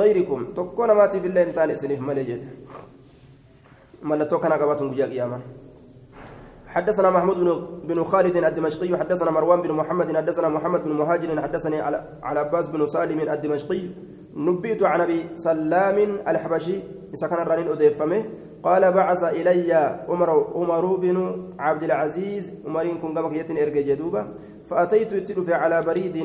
غيركم 0.00 0.40
تكون 0.56 0.92
ماتي 0.92 1.20
في 1.20 1.26
الله 1.26 1.42
انتان 1.42 1.76
سنف 1.76 2.00
ملجد 2.00 2.42
ملتو 4.02 4.38
كان 4.38 4.52
قباتهم 4.52 4.94
قيا 4.94 5.06
قياما 5.06 5.40
حدثنا 6.66 7.10
محمود 7.10 7.36
بن 7.36 7.48
بن 7.88 8.04
خالد 8.04 8.36
الدمشقي 8.36 8.98
حدثنا 8.98 9.30
مروان 9.30 9.62
بن 9.62 9.72
محمد 9.72 10.16
حدثنا 10.16 10.48
محمد 10.48 10.84
بن 10.84 10.92
مهاجر 10.92 11.42
حدثني 11.42 11.80
على 11.80 12.40
عباس 12.40 12.68
بن 12.68 12.86
سالم 12.86 13.20
الدمشقي 13.20 13.82
نبيت 14.36 14.82
عن 14.82 15.00
ابي 15.00 15.26
سلام 15.36 15.98
الحبشي 16.28 16.76
كان 17.20 17.42
الرنين 17.42 17.68
اديفمه 17.68 18.24
قال 18.66 18.82
بعث 18.92 19.22
إلي 19.38 19.70
عمر 20.10 20.30
عمر 20.58 20.84
بن 21.04 21.16
عبد 21.58 21.82
العزيز 21.88 22.44
عمرين 22.66 22.98
كن 22.98 23.10
قبك 23.16 23.32
يتن 23.40 23.56
ارجع 23.62 23.82
جدوبة 23.90 24.22
فأتيت 24.68 25.12
يتلف 25.12 25.48
على 25.62 25.76
بريد 25.88 26.16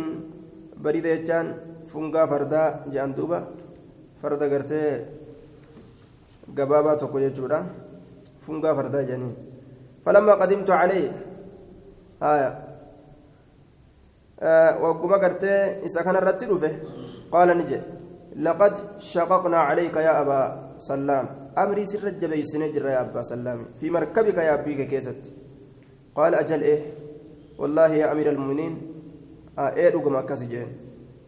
بريد 0.83 1.05
يجان 1.05 1.47
فنقا 1.91 2.25
فردا 2.31 2.63
جان 2.93 3.13
دوبا 3.13 3.39
فردا 4.21 4.45
قرتي 4.53 4.83
قبابا 6.57 6.93
توكو 7.01 7.17
يجودا 7.25 7.59
فنقا 8.43 8.73
فردا 8.77 9.01
جانين 9.09 9.35
فلما 10.05 10.33
قدمت 10.41 10.69
عليه 10.81 11.11
آية 12.23 12.51
آه 14.41 14.71
وقم 14.81 15.13
إذا 15.13 16.01
كان 16.05 16.15
الرتل 16.15 16.51
قال 17.31 17.49
نجي 17.57 17.79
لقد 18.35 18.73
شققنا 18.97 19.57
عليك 19.57 19.95
يا 19.95 20.21
أبا 20.21 20.41
سلام. 20.79 21.40
أمري 21.57 21.85
سر 21.85 22.07
الجبي 22.07 22.43
سنجر 22.43 22.85
يا 22.85 23.01
أبا 23.01 23.21
سلام 23.21 23.65
في 23.79 23.89
مركبك 23.89 24.37
يا 24.37 24.53
أبيك 24.53 24.87
كيست. 24.87 25.31
قال 26.15 26.35
أجل 26.35 26.61
إيه؟ 26.61 26.81
والله 27.57 27.93
يا 27.93 28.11
أمير 28.11 28.29
المؤمنين 28.29 28.81
آه 29.59 29.73
إيه 29.75 29.89
رقم 29.89 30.35
جين؟ 30.35 30.67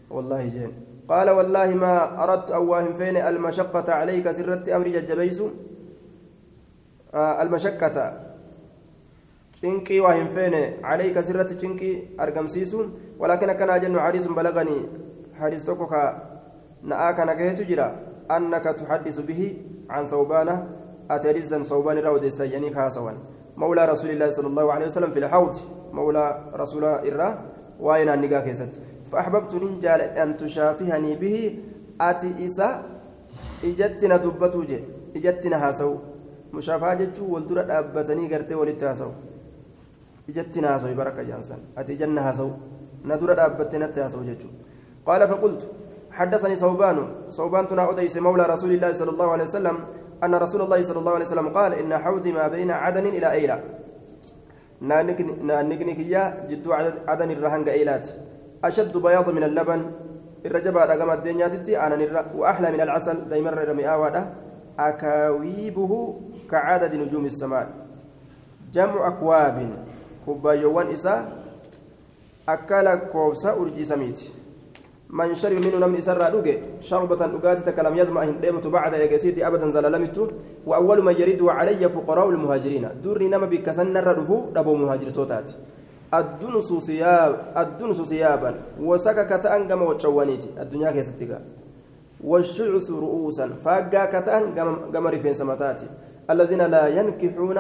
والله 0.10 0.42
جين. 0.48 0.72
قال 1.10 1.30
والله 1.30 1.76
ما 1.76 2.24
أردت 2.24 2.52
أواهم 2.52 2.94
فين 2.94 3.18
المشقة 3.18 3.94
عليك 3.94 4.32
سرت 4.32 4.70
أمري 4.70 4.92
جبيس 4.92 5.42
آه 7.14 7.42
المشقة. 7.42 8.24
cinqii 9.64 10.00
waa 10.04 10.14
hin 10.16 10.28
feene 10.28 10.60
calayka 10.84 11.24
sirratti 11.24 11.56
cinqii 11.56 11.92
argamsiisuun 12.26 12.88
walaakin 13.20 13.50
akkanaa 13.54 13.80
jennu 13.80 14.00
hadiisun 14.06 14.36
balaganii 14.36 14.82
hadiis 15.40 15.64
tokko 15.70 15.88
ka 15.88 16.02
na'aa 16.84 17.14
kana 17.14 17.36
bihi 19.28 19.50
can 19.88 20.08
sawbaana 20.08 20.66
ati 21.10 21.28
hadiisan 21.28 21.66
sawbaan 21.66 21.98
irraa 21.98 22.12
odeessa 22.12 22.48
jedhanii 22.48 22.72
kaasawan 22.72 23.18
مولى 23.58 23.86
رسول 23.86 24.10
الله 24.10 24.30
صلى 24.30 24.48
الله 24.48 24.74
عليه 24.74 24.86
وسلم 24.86 25.12
في 25.12 25.20
الحوض 25.20 25.56
مولى 25.94 26.26
رسول 26.54 26.84
الله 26.86 27.32
وين 27.80 28.10
النقا 28.10 28.40
كيست 28.46 28.74
فأحببت 29.12 29.54
ننجال 29.56 30.02
أن 30.02 30.38
تشافهني 30.38 31.12
به 31.22 31.38
أتي 32.02 32.30
إسا 32.46 32.70
إجتنا 33.64 34.18
دبتوجي 34.18 34.80
إجتنا 35.18 35.58
هاسو 35.68 35.92
مشافهة 36.54 36.94
جتشو 37.00 37.26
والدرة 37.34 37.62
أبتني 37.80 38.26
قرتي 38.32 38.56
ولتاسو 38.56 39.12
baraka 40.98 41.24
jaansan 41.26 41.60
ati 41.76 41.94
ijanna 41.94 42.22
haasawu 42.22 42.54
na 43.04 43.18
dura 43.18 43.36
dhaabbatte 43.36 43.78
natti 43.78 44.00
haasawu 44.00 44.24
jechuudha 44.24 44.56
qaala 45.06 45.28
faqultu 45.28 45.66
حدثني 46.14 46.56
صوبان. 46.56 46.98
صوبان 47.30 47.68
تنا 47.68 47.90
أديس 47.90 48.18
مولى 48.18 48.46
رسول 48.46 48.72
الله 48.72 48.94
صلى 48.94 49.12
الله 49.12 49.30
عليه 49.32 49.44
وسلم 49.44 49.76
أن 50.24 50.36
رسول 50.36 50.62
الله 50.62 50.82
صلى 50.82 51.00
الله 51.00 51.12
عليه 51.12 51.26
وسلم 51.26 51.48
قال 51.50 51.74
إن 51.74 51.98
حوضي 51.98 52.32
ما 52.32 52.48
بين 52.48 52.72
عدن 52.72 53.06
إلى 53.06 53.32
أيلة. 53.32 53.58
نانقنك 54.82 56.00
يا 56.00 56.24
جد 56.50 56.66
عدن 57.08 57.30
الرهنق 57.32 57.68
أيلات. 57.68 58.06
أشد 58.64 58.98
بياض 58.98 59.30
من 59.30 59.44
اللبن. 59.44 59.82
الرجبة 60.46 60.86
رقم 60.86 61.10
الدنيا 61.12 61.48
تتي. 61.48 61.78
أنا 61.78 61.96
وأحلى 62.38 62.72
من 62.72 62.82
العسل. 62.82 63.30
دايما 63.30 63.50
رمي 63.52 63.86
آواده 63.90 64.22
أكاويبه 64.80 65.92
كعدد 66.52 66.96
نجوم 66.96 67.26
السماء. 67.26 67.68
جمع 68.74 69.08
أكواب. 69.08 69.58
kubbaayyoowwan 70.24 70.88
isaa 70.92 71.28
akka 72.48 72.82
lakkoofsa 72.82 73.56
urjii 73.56 73.86
samiiti 73.86 74.32
namni 75.14 75.98
isarraa 76.00 76.30
dhuge 76.32 76.54
sharbatan 76.82 77.32
dhugaati 77.32 77.64
takka 77.64 77.84
lam 77.84 77.96
yadma 77.96 78.26
hin 78.26 78.42
dheebatu 78.42 78.70
bacda 78.70 78.98
eegasiiti 78.98 79.44
abadan 79.44 79.72
zalalamittu 79.72 80.30
wa 80.66 80.78
awwalu 80.78 81.04
man 81.04 81.16
yaridu 81.16 81.46
calayya 81.46 81.90
fuqaraa'u 81.90 82.32
lmuhaajiriina 82.32 82.94
durri 83.04 83.30
nama 83.30 83.48
bikka 83.48 83.74
sannarra 83.74 84.14
dhufu 84.14 84.50
dhaboo 84.54 84.76
muhaajirtootaati 84.76 85.54
addunsu 86.12 88.06
siyaaban 88.06 88.56
wasaka 88.82 89.26
kata'an 89.26 89.68
gama 89.68 89.86
waccawwaniiti 89.86 90.50
addunyaa 90.60 90.94
keessatti 90.94 91.26
gaa 91.26 91.42
والشعث 92.24 92.88
رؤوسا 92.92 93.48
فاقا 93.66 94.06
كتان 94.06 94.44
قمر 94.96 95.14
فين 95.20 95.34
سمتاتي 95.34 95.88
الذين 96.32 96.62
لا 96.72 96.88
ينكحون 96.88 97.60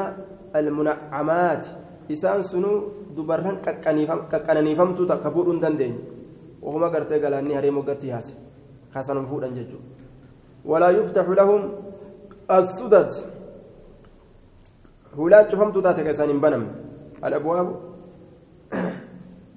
المنعمات 0.55 1.65
isaan 2.07 2.43
sunuu 2.43 3.11
dubarran 3.15 3.59
qaqqananiifamtuu 3.63 5.07
takka 5.07 5.31
fuudhuu 5.31 5.59
galaanni 7.23 7.53
haree 7.53 7.71
moggatti 7.71 8.07
yaase 8.07 8.33
kaasanum 8.93 9.25
fuudhan 9.27 9.55
jechuudha 9.55 9.87
walaa 10.65 10.91
yuftaxu 10.91 11.33
lahum 11.35 11.61
assudad 12.47 13.11
hulaan 15.17 15.45
cufamtuu 15.49 15.81
taate 15.81 16.03
ka 16.03 16.11
isaan 16.15 16.29
hin 16.29 16.39
banamne 16.39 16.71
alabwaabu 17.21 17.73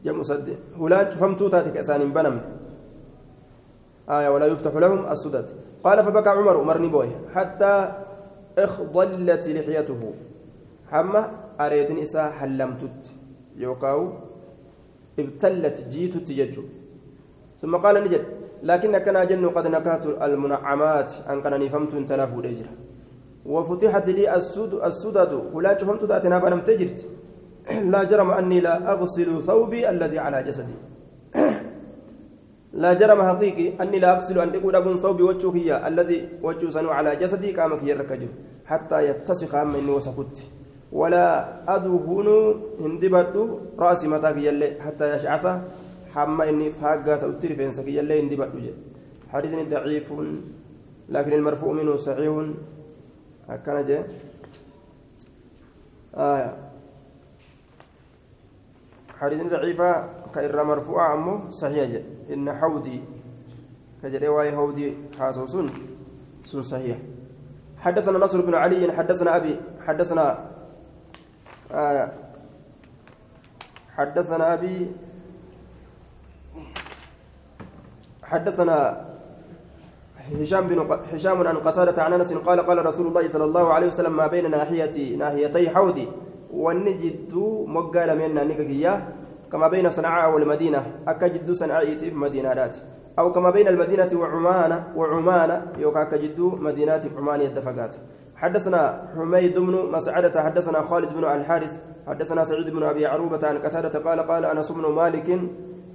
jamusadde 0.05 0.59
hulaan 0.79 1.07
cufamtuu 1.13 1.49
taate 1.49 1.71
ka 1.71 1.81
isaan 1.81 2.01
hin 2.01 2.13
banamne 2.13 2.45
آية 4.07 4.29
ولا 4.29 4.47
يفتح 4.47 4.75
لهم 4.75 5.11
السدد 5.11 5.51
قال 5.85 5.99
فبكى 6.05 6.29
عمر 6.29 6.57
عمر 6.57 6.79
نبوي 6.83 7.11
حتى 7.35 7.75
اخضلت 8.59 9.49
لحيته 9.49 10.03
حمى 10.91 11.23
areedin 11.59 11.99
isaa 11.99 12.31
hallamtutti 12.39 13.11
yookaan 13.59 14.13
ibtallat 15.23 15.79
jiitutti 15.93 16.37
jechuudha 16.39 16.86
ثم 17.67 17.77
قال 17.77 17.97
نجد 18.05 18.23
لكن 18.63 18.99
كان 18.99 19.27
جن 19.27 19.49
قد 19.57 19.67
نكات 19.67 20.05
المنعمات 20.07 21.13
أن 21.31 21.43
كان 21.43 21.55
نفهمت 21.61 21.93
تلف 22.11 22.31
ودجرة 22.37 22.73
وفتحت 23.47 24.09
لي 24.09 24.25
السود 24.37 24.73
السدد 24.89 25.33
ولا 25.55 25.75
فهمت 25.75 26.05
ذاتنا 26.05 26.39
بنم 26.39 26.61
تجرت 26.61 26.99
لا 27.93 28.03
جرم 28.11 28.31
أني 28.31 28.61
لا 28.61 28.93
أغسل 28.93 29.43
ثوبي 29.43 29.91
الذي 29.91 30.19
على 30.19 30.43
جسدي. 30.43 30.77
لا 32.83 32.93
جرم 33.01 33.23
حقيقي 33.23 33.67
أني 33.83 33.99
لا 33.99 34.15
أغسل 34.17 34.39
أن 34.39 34.53
تقول 34.53 34.77
أبن 34.77 34.97
ثوبي 34.97 35.23
وجهي 35.23 35.89
الذي 35.89 36.29
وجه 36.43 36.91
على 36.93 37.17
جسدي 37.17 37.53
كامك 37.53 37.83
يركجه 37.83 38.29
حتى 38.67 38.99
يتسخ 39.09 39.55
من 39.55 39.89
وسكت. 39.91 40.37
ولا 40.93 41.27
أدهن 41.75 42.29
هندبت 42.81 43.35
رأسي 43.79 44.09
متاك 44.09 44.37
يلي 44.37 44.69
حتى 44.85 45.15
يشعث. 45.15 45.47
حما 46.17 46.49
إني 46.49 46.71
فاقات 46.73 47.23
أو 47.25 47.33
ترفين 47.33 47.71
سكي 47.71 47.97
يلي 47.97 48.21
هندبت 48.21 48.75
حديث 49.33 49.53
ضعيف 49.69 50.13
لكن 51.09 51.33
المرفوع 51.33 51.73
منه 51.73 51.97
صحيح 51.97 52.33
أكن 53.49 53.85
جاء 53.85 54.09
آية 56.15 56.57
حديث 59.19 59.43
ضعيفة 59.53 60.09
كإرى 60.35 60.65
مرفوعة 60.65 61.15
أمه 61.15 61.51
صحيح 61.51 62.03
إن 62.33 62.53
حودي 62.53 63.01
كجري 64.03 64.29
واي 64.29 64.57
هودي 64.57 64.95
حاسوسون 65.19 65.71
سن 66.45 66.63
صحيح 66.63 66.99
حدثنا 67.79 68.19
نصر 68.19 68.41
بن 68.41 68.55
علي 68.55 68.93
حدثنا 68.93 69.37
أبي 69.37 69.61
حدثنا 69.87 70.51
آه 71.73 72.13
حدثنا 73.97 74.55
أبي 74.55 74.91
حدثنا 78.27 79.07
هشام 80.41 80.67
بن 80.69 80.99
هشام 81.13 81.47
عن 81.47 81.57
قتادة 81.57 82.03
عن 82.03 82.13
أنس 82.13 82.33
قال 82.33 82.61
قال 82.61 82.87
رسول 82.87 83.07
الله 83.07 83.29
صلى 83.29 83.45
الله 83.45 83.73
عليه 83.73 83.87
وسلم 83.87 84.17
ما 84.17 84.27
بين 84.27 84.51
ناحيتي 84.51 85.17
ناحيتي 85.17 85.71
حودي 85.71 86.09
والنجد 86.51 87.35
مقال 87.67 88.19
من 88.19 88.35
نككية 88.35 89.09
كما 89.53 89.69
بين 89.69 89.91
صنعاء 89.91 90.35
والمدينة. 90.35 90.83
أكجد 91.09 91.51
صنعاء 91.53 91.99
في 91.99 92.11
مدينة 92.11 92.71
أو 93.19 93.33
كما 93.33 93.51
بين 93.51 93.69
المدينة 93.69 94.11
وعمان 94.15 94.83
وعمان. 94.97 95.63
يوكا 95.79 96.05
كجد 96.05 96.41
مدينة 96.41 97.03
عمان 97.17 97.41
الدفقات 97.41 97.97
حدثنا 98.37 99.09
حميد 99.17 99.59
بن 99.59 99.75
مسعدة. 99.93 100.43
حدثنا 100.43 100.83
خالد 100.83 101.13
بن 101.15 101.25
الحارث. 101.25 101.81
حدثنا 102.07 102.45
سعيد 102.45 102.71
بن 102.71 102.83
أبي 102.83 103.07
عروبة 103.07 103.49
عن 103.49 103.59
قتادة 103.59 103.99
قال 103.99 104.21
قال 104.21 104.45
أنس 104.45 104.73
بن 104.73 104.87
مالك 104.93 105.41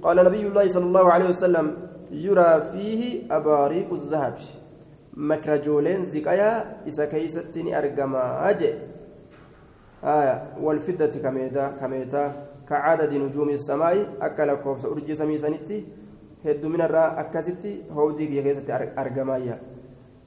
قال 0.02 0.16
نبي 0.16 0.46
الله 0.46 0.68
صلى 0.68 0.84
الله 0.84 1.12
عليه 1.12 1.28
وسلم 1.28 1.76
يرى 2.12 2.60
فيه 2.72 3.22
أباريق 3.36 3.92
الذهب 3.92 4.34
مكرجولين 5.16 6.04
زكايا 6.04 6.76
إذا 6.86 7.04
كيستني 7.04 7.78
أرقما 7.78 8.50
أجي 8.50 8.74
آية 10.04 10.42
والفدة 10.60 11.06
كميتا 11.06 11.68
كميتا 11.80 12.46
كعدد 12.68 13.12
نجوم 13.14 13.48
السماء 13.48 13.96
أكل 14.20 14.54
كوفس 14.54 14.84
أرجي 14.84 15.14
سمي 15.14 15.38
سنتي 15.38 15.86
هدو 16.44 16.68
من 16.68 16.80
الراء 16.80 17.20
أكستي 17.20 17.82
هودي 17.90 18.26
كيستي 18.26 18.72
أرقمايا 18.98 19.58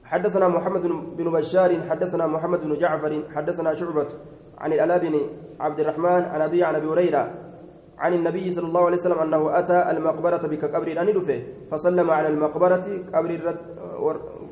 حدثنا 0.04 0.48
محمد 0.48 0.82
بن 1.16 1.30
بشار 1.30 1.70
حدثنا 1.90 2.26
محمد 2.26 2.60
بن 2.60 2.78
جعفر 2.78 3.22
حدثنا 3.34 3.74
شعبة 3.74 4.08
عن 4.58 4.72
الألا 4.72 5.20
عبد 5.60 5.80
الرحمن 5.80 6.22
عن 6.32 6.40
أبي 6.40 6.64
عن 6.64 6.74
أبي 6.74 6.86
هريرة 6.86 7.45
عن 7.98 8.12
النبي 8.14 8.50
صلى 8.50 8.66
الله 8.66 8.84
عليه 8.86 8.96
وسلم 8.96 9.18
أنه 9.18 9.58
أتى 9.58 9.90
المقبرة 9.90 10.42
بك 10.52 10.64
قبر 10.74 10.88
أن 11.00 11.08
فسلم 11.70 12.10
على 12.10 12.28
المقبرة 12.28 12.86
قبر 13.14 13.30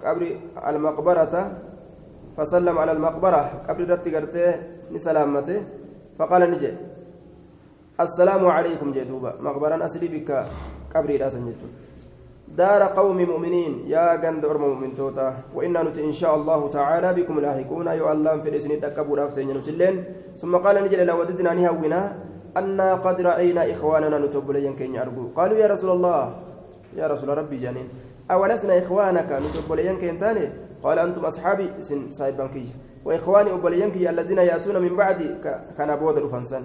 قبر 0.05 0.23
المقبرة 0.69 1.35
فسلم 2.37 2.79
على 2.79 2.93
المقبرة 2.93 3.43
قبر 3.69 3.83
رت 3.91 4.07
قرته 4.15 4.49
نسلامته 4.93 5.59
فقال 6.19 6.43
نجي 6.51 6.73
السلام 8.01 8.43
عليكم 8.47 8.89
جدوبا 8.93 9.33
مقبرا 9.41 9.85
أسلي 9.85 10.09
بك 10.09 10.31
قبر 10.95 11.11
الأسن 11.11 11.53
دار 12.59 12.83
قوم 12.83 13.19
مؤمنين 13.31 13.73
يا 13.95 14.15
جند 14.23 14.45
أرم 14.45 14.63
مؤمن 14.71 14.95
توتا 14.95 15.29
وإنا 15.55 15.83
نت 15.83 15.99
إن 15.99 16.13
شاء 16.13 16.35
الله 16.39 16.61
تعالى 16.69 17.09
بكم 17.19 17.41
لاهقون 17.41 17.87
يا 17.87 18.13
الله 18.13 18.35
في 18.43 18.49
الإسن 18.49 18.81
تكبر 18.81 19.19
أفتين 19.27 19.49
ثم 20.41 20.53
قال 20.57 20.77
نجل 20.85 21.07
لو 21.07 21.21
وددنا 21.21 21.55
نهونا 21.55 22.01
أنا 22.57 22.95
قد 22.95 23.21
رأينا 23.21 23.73
إخواننا 23.73 24.19
نتبلين 24.19 24.77
كين 24.77 24.97
أرجو. 24.97 25.29
قالوا 25.37 25.59
يا 25.59 25.67
رسول 25.67 25.91
الله 25.91 26.37
يا 26.97 27.07
رسول 27.07 27.39
ربي 27.39 27.57
جانين. 27.57 27.89
أولسنا 28.31 28.79
إخوانك 28.79 29.33
نتبلين 29.33 29.97
كين 29.99 30.19
تاني؟ 30.19 30.49
قال 30.83 30.99
أنتم 30.99 31.25
أصحابي 31.25 31.71
سن 31.81 32.11
صاحب 32.11 32.37
بنكي. 32.37 32.67
وإخواني 33.05 33.53
أبلينك 33.53 33.97
الذين 33.97 34.39
يأتون 34.39 34.83
من 34.83 34.97
بعدي 34.97 35.29
كان 35.79 35.97
بود 35.97 36.19
رفنسا 36.19 36.63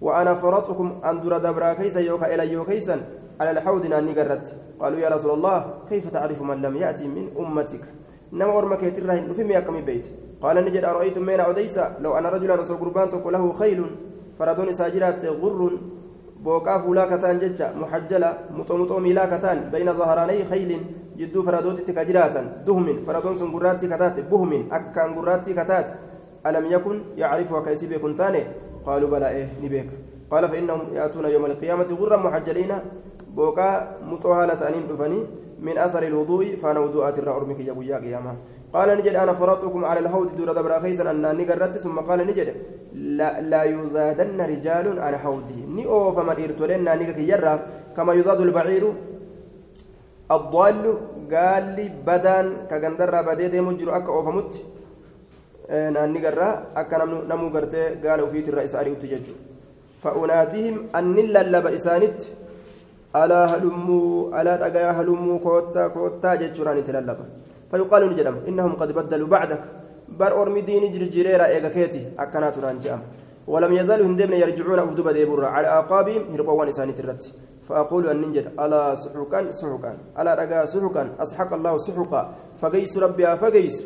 وأنا 0.00 0.34
فرطكم 0.34 1.00
أن 1.04 1.20
در 1.20 1.38
دبرا 1.38 1.72
كيسا 1.72 2.00
يوكا 2.00 2.34
إلى 2.34 2.52
يوكيسا 2.52 3.00
على 3.40 3.50
الحوض 3.50 3.92
أني 3.92 4.12
قرت 4.12 4.54
قالوا 4.80 4.98
يا 4.98 5.08
رسول 5.08 5.30
الله 5.30 5.74
كيف 5.88 6.10
تعرف 6.10 6.42
من 6.42 6.62
لم 6.62 6.76
يأتي 6.76 7.08
من 7.08 7.28
أمتك؟ 7.38 7.84
نما 8.32 8.58
أرمك 8.58 8.82
يترهن 8.82 9.32
في 9.32 9.44
ميكم 9.44 9.80
بيت. 9.80 10.06
قال 10.42 10.56
نجد 10.64 10.84
أرأيتم 10.84 11.22
من 11.22 11.40
أوديسا؟ 11.40 11.96
لو 12.00 12.18
أنا 12.18 12.28
رجلا 12.28 12.54
رسول 12.54 12.76
قربان 12.76 13.08
له 13.26 13.52
خيل. 13.52 13.84
Faradoon 14.40 14.68
isaa 14.74 14.90
jiraatte 14.94 15.28
gurruun 15.42 15.74
booqaa 16.44 16.78
fuulaa 16.82 17.06
kataan 17.12 17.40
jecha 17.40 17.66
muxajjala 17.80 18.28
muxomuxoo 18.58 19.00
miilaa 19.06 19.26
kataan 19.32 19.58
bayna 19.72 19.92
zaharaanay 20.00 20.44
khaylin 20.52 20.82
jidduu 21.18 21.42
faradootitti 21.48 21.92
ka 21.98 22.04
jiraatan 22.10 22.46
duhmin 22.66 23.02
faradoon 23.08 23.36
sun 23.40 23.50
gurraattii 23.54 23.90
kataate 23.94 24.22
buhmin 24.30 24.62
akkaan 24.78 25.12
gurraattii 25.16 25.54
kataate 25.60 25.92
alam 26.44 26.64
yakun 26.74 27.02
yacrifu 27.22 27.56
akka 27.60 27.70
isii 27.76 27.88
beekun 27.92 28.14
taane 28.22 28.40
qaaluu 28.86 29.10
balaa 29.14 29.32
ee 29.40 29.46
ni 29.62 29.68
beeka 29.74 29.92
qaala 30.30 30.48
fa'innahum 30.54 30.94
yaatuuna 30.96 31.28
yawma 31.34 31.48
alqiyaamati 31.52 31.94
gurran 32.00 32.22
muxajjaliina 32.26 32.76
booqaa 33.36 33.74
muxoo 34.12 34.34
haala 34.38 34.56
ta'aniin 34.62 34.88
dhufanii 34.88 35.22
min 35.68 35.76
قال 38.74 38.88
نجد 38.98 39.14
أنا 39.22 39.32
فرطكم 39.40 39.84
على 39.90 40.00
الهود 40.04 40.28
دور 40.36 40.48
دبر 40.58 40.72
خيسا 40.84 41.10
أن 41.10 41.24
نقرت 41.38 41.74
ثم 41.84 41.96
قال 42.08 42.18
نجد 42.28 42.48
لا, 43.18 43.40
لا 43.52 43.62
يزادن 43.74 44.40
رجال 44.52 44.86
على 45.04 45.18
حوضه 45.24 45.58
ني 45.76 45.84
أوف 45.86 46.16
من 46.28 46.36
إرتولنا 46.44 46.94
نيك 47.00 47.18
يرى 47.32 47.54
كما 47.96 48.12
يزاد 48.18 48.40
البعير 48.46 48.84
الضال 50.36 50.84
قال 51.32 51.64
لي 51.76 51.86
بدن 52.08 52.46
كغندر 52.70 53.14
بديد 53.28 53.54
مجر 53.68 53.88
أكا 53.96 54.10
أوف 54.16 54.26
مت 54.36 54.52
ناني 55.94 56.18
قرى 56.24 56.48
أكا 56.80 57.04
نمو 57.30 57.48
قرتي 57.54 57.82
قالوا 58.02 58.30
في 58.32 58.38
الرئيس 58.52 58.74
أريد 58.80 58.98
تججو 59.02 59.34
فأناديهم 60.02 60.76
أن 60.98 61.16
للب 61.34 61.66
إسانت 61.78 62.18
ألا 63.20 63.40
هلموا 63.52 64.40
ألا 64.40 64.54
أجا 64.66 64.90
هلموا 64.98 65.38
كوتا 65.46 65.82
كوتا 65.94 66.30
جتشراني 66.40 66.82
تللبا 66.88 67.26
فيقال 67.70 68.02
نجدم 68.10 68.36
إنهم 68.48 68.72
قد 68.80 68.92
بدلوا 68.92 69.28
بعدك. 69.28 69.62
بر 70.10 70.42
أرمي 70.42 70.60
دين 70.60 70.92
جرجريرا 70.92 71.46
إيغاكيتي 71.46 72.02
أكنات 72.18 72.58
رانجام 72.58 73.00
ولم 73.46 73.72
يزالوا 73.72 74.06
هندمنا 74.06 74.36
يرجعون 74.36 74.78
أفدب 74.78 75.08
ديبورا 75.08 75.46
على 75.46 75.66
أعقابهم 75.66 76.22
هربوان 76.32 76.68
إساني 76.68 76.92
ترت. 76.92 77.32
فأقول 77.62 78.06
أن 78.10 78.20
ننجد 78.20 78.46
ألا 78.60 78.94
سحقا 78.94 79.50
سحقا. 79.50 79.92
ألا 80.18 80.34
رقا 80.34 80.66
سحقا 80.66 81.02
أسحق 81.22 81.50
الله 81.54 81.76
سحقا. 81.86 82.22
فقيس 82.60 82.98
ربي 82.98 83.24
فقيس. 83.36 83.76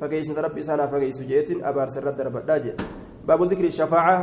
فقيس 0.00 0.38
ربي 0.38 0.62
سانا 0.62 0.86
فقيس 0.86 1.22
جيت 1.22 1.50
أبار 1.64 1.88
سرد 1.88 2.16
داجي 2.46 2.72
باب 3.28 3.42
ذكر 3.42 3.64
الشفاعة 3.64 4.18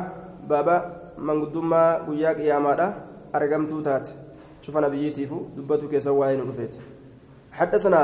بابا 0.50 0.78
من 1.18 1.46
قدما 1.46 1.84
قياك 2.10 2.40
يا 2.40 2.60
مادا 2.60 2.88
أرقمتو 3.36 3.80
تات. 3.86 4.08
شوف 4.62 4.78
نبيتي 4.78 5.26
فو 5.26 5.38
دبتو 5.58 5.88
كيسواين 5.88 6.42
رفيت 6.50 6.76
حدثنا 7.52 8.02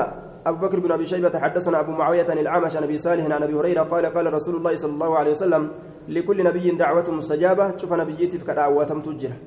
أبو 0.49 0.67
بكر 0.67 0.79
بن 0.79 0.91
أبي 0.91 1.05
شيبة 1.05 1.39
حدثنا 1.39 1.79
أبو 1.79 1.91
معاوية 1.91 2.25
عن 2.29 2.37
الأعمش 2.37 2.75
عن 2.75 2.83
أبي 2.83 2.97
صالح 2.97 3.25
عن 3.25 3.43
أبي 3.43 3.53
هريرة 3.53 3.81
قال 3.81 4.05
قال 4.05 4.33
رسول 4.33 4.55
الله 4.55 4.75
صلى 4.75 4.91
الله 4.91 5.17
عليه 5.17 5.31
وسلم 5.31 5.71
لكل 6.07 6.43
نبي 6.43 6.71
دعوة 6.71 7.11
مستجابة. 7.11 7.77
شوف 7.77 7.93
نبيتي 7.93 8.37
في 8.37 8.53
دعوة 8.53 8.83
تجره 8.83 9.37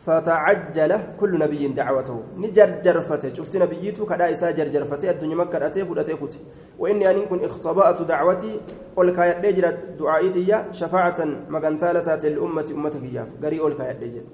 فتعجل 0.00 1.00
كل 1.20 1.38
نبي 1.38 1.68
دعوته. 1.68 2.22
نجرجر 2.36 3.00
فتى 3.00 3.34
شفت 3.34 3.56
نبيته 3.56 4.06
كدا 4.06 4.30
إسا 4.30 4.50
جرجر 4.50 4.84
فتى 4.84 5.10
الدنيا 5.10 5.36
مكة 5.36 5.66
أتي 5.66 5.84
فلتي 5.84 6.14
كت 6.14 6.38
وإني 6.78 7.10
أن 7.10 7.26
كن 7.28 7.44
اختبأت 7.44 8.02
دعوتي 8.02 8.60
قل 8.96 9.10
كايت 9.10 9.36
دجر 9.44 9.76
دعائتي 9.98 10.64
شفاعة 10.70 11.18
مغنتالة 11.48 12.08
الأمة 12.24 12.66
أمتك 12.70 13.02
إياه 13.02 13.26
قري 13.42 13.58
قل 13.58 13.72
كايت 13.72 14.24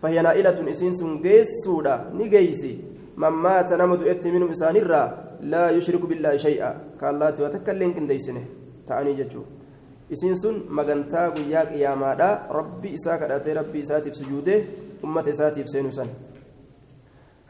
فهي 0.00 0.22
نائلة 0.22 0.70
إسين 0.70 0.92
سنجيس 0.92 1.48
سودا. 1.64 2.10
نجيسي. 2.14 2.91
من 3.16 3.28
مات 3.28 3.72
نمد 3.72 4.02
إت 4.02 4.24
منهم 4.26 4.50
إسانرا 4.50 5.02
لا 5.52 5.70
يشرك 5.70 6.02
بالله 6.10 6.36
شيئا. 6.36 6.70
قال 7.00 7.14
الله 7.14 7.28
وتكلم 7.44 7.90
كن 7.92 8.06
ديسنه. 8.06 8.44
تعني 8.86 9.12
جتشو. 9.12 9.42
isiin 10.12 10.36
sun 10.36 10.56
magantaa 10.68 11.30
guyyaa 11.30 11.64
qiyaamaadha 11.72 12.28
rabbi 12.56 12.88
isaa 12.98 13.16
kadhatee 13.18 13.54
rabbi 13.54 13.78
isaatiif 13.84 14.14
sujuude 14.14 14.54
ummata 15.02 15.30
isaatiif 15.30 15.66
seenu 15.66 15.92
san 15.92 16.12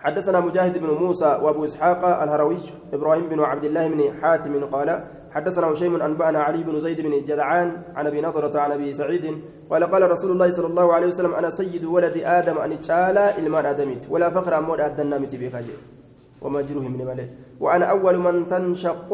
حدثنا 0.03 0.41
مجاهد 0.41 0.79
بن 0.79 0.91
موسى 0.91 1.39
وأبو 1.43 1.65
إسحاق 1.65 2.05
الهروي 2.23 2.59
إبراهيم 2.93 3.27
بن 3.29 3.41
عبد 3.41 3.65
الله 3.65 3.89
بن 3.89 4.01
حاتم 4.21 4.65
قال 4.65 5.05
حدثنا 5.35 5.67
هشيم 5.73 6.03
انبانا 6.03 6.41
علي 6.47 6.63
بن 6.63 6.81
زيد 6.81 7.01
بن 7.01 7.25
جدعان 7.29 7.69
عن 7.97 8.07
أبي 8.07 8.21
نضرة 8.21 8.61
عن 8.61 8.73
أبي 8.73 8.95
سعيد 8.95 9.25
قال 9.71 9.83
قال 9.85 10.03
رسول 10.11 10.31
الله 10.31 10.51
صلى 10.51 10.67
الله 10.67 10.87
عليه 10.95 11.07
وسلم 11.07 11.35
أنا 11.35 11.51
سيد 11.51 11.85
ولد 11.85 12.17
آدم 12.39 12.59
ان 12.59 12.81
تعالى 12.81 13.25
إلمان 13.39 13.67
آدميت 13.67 14.03
ولا 14.13 14.29
فخر 14.29 14.59
امود 14.59 14.81
ادنامت 14.81 15.33
بكاجي 15.41 15.77
ومجروه 16.43 16.89
من 16.89 17.01
ملئ. 17.07 17.27
وأنا 17.61 17.85
أول 17.85 18.17
من 18.19 18.47
تنشق 18.47 19.09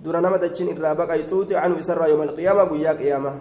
dura 0.00 0.20
nama 0.20 0.40
dachiin 0.40 0.72
irraa 0.72 0.94
baqayxuuti 0.96 1.56
anu 1.56 1.76
isarraa 1.76 2.08
yooma 2.08 2.24
alqiyaama 2.24 2.64
guyyaa 2.72 2.94
qiyaama 2.96 3.32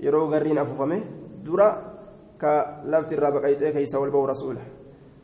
yeroo 0.00 0.26
garriin 0.32 0.58
afuufame 0.58 1.02
dura 1.44 1.68
ka 2.38 2.80
lafti 2.84 3.14
irraa 3.14 3.32
baqayxee 3.32 3.72
keeysa 3.72 4.00
wal 4.00 4.10
ba'u 4.10 4.26
rasuula 4.26 4.60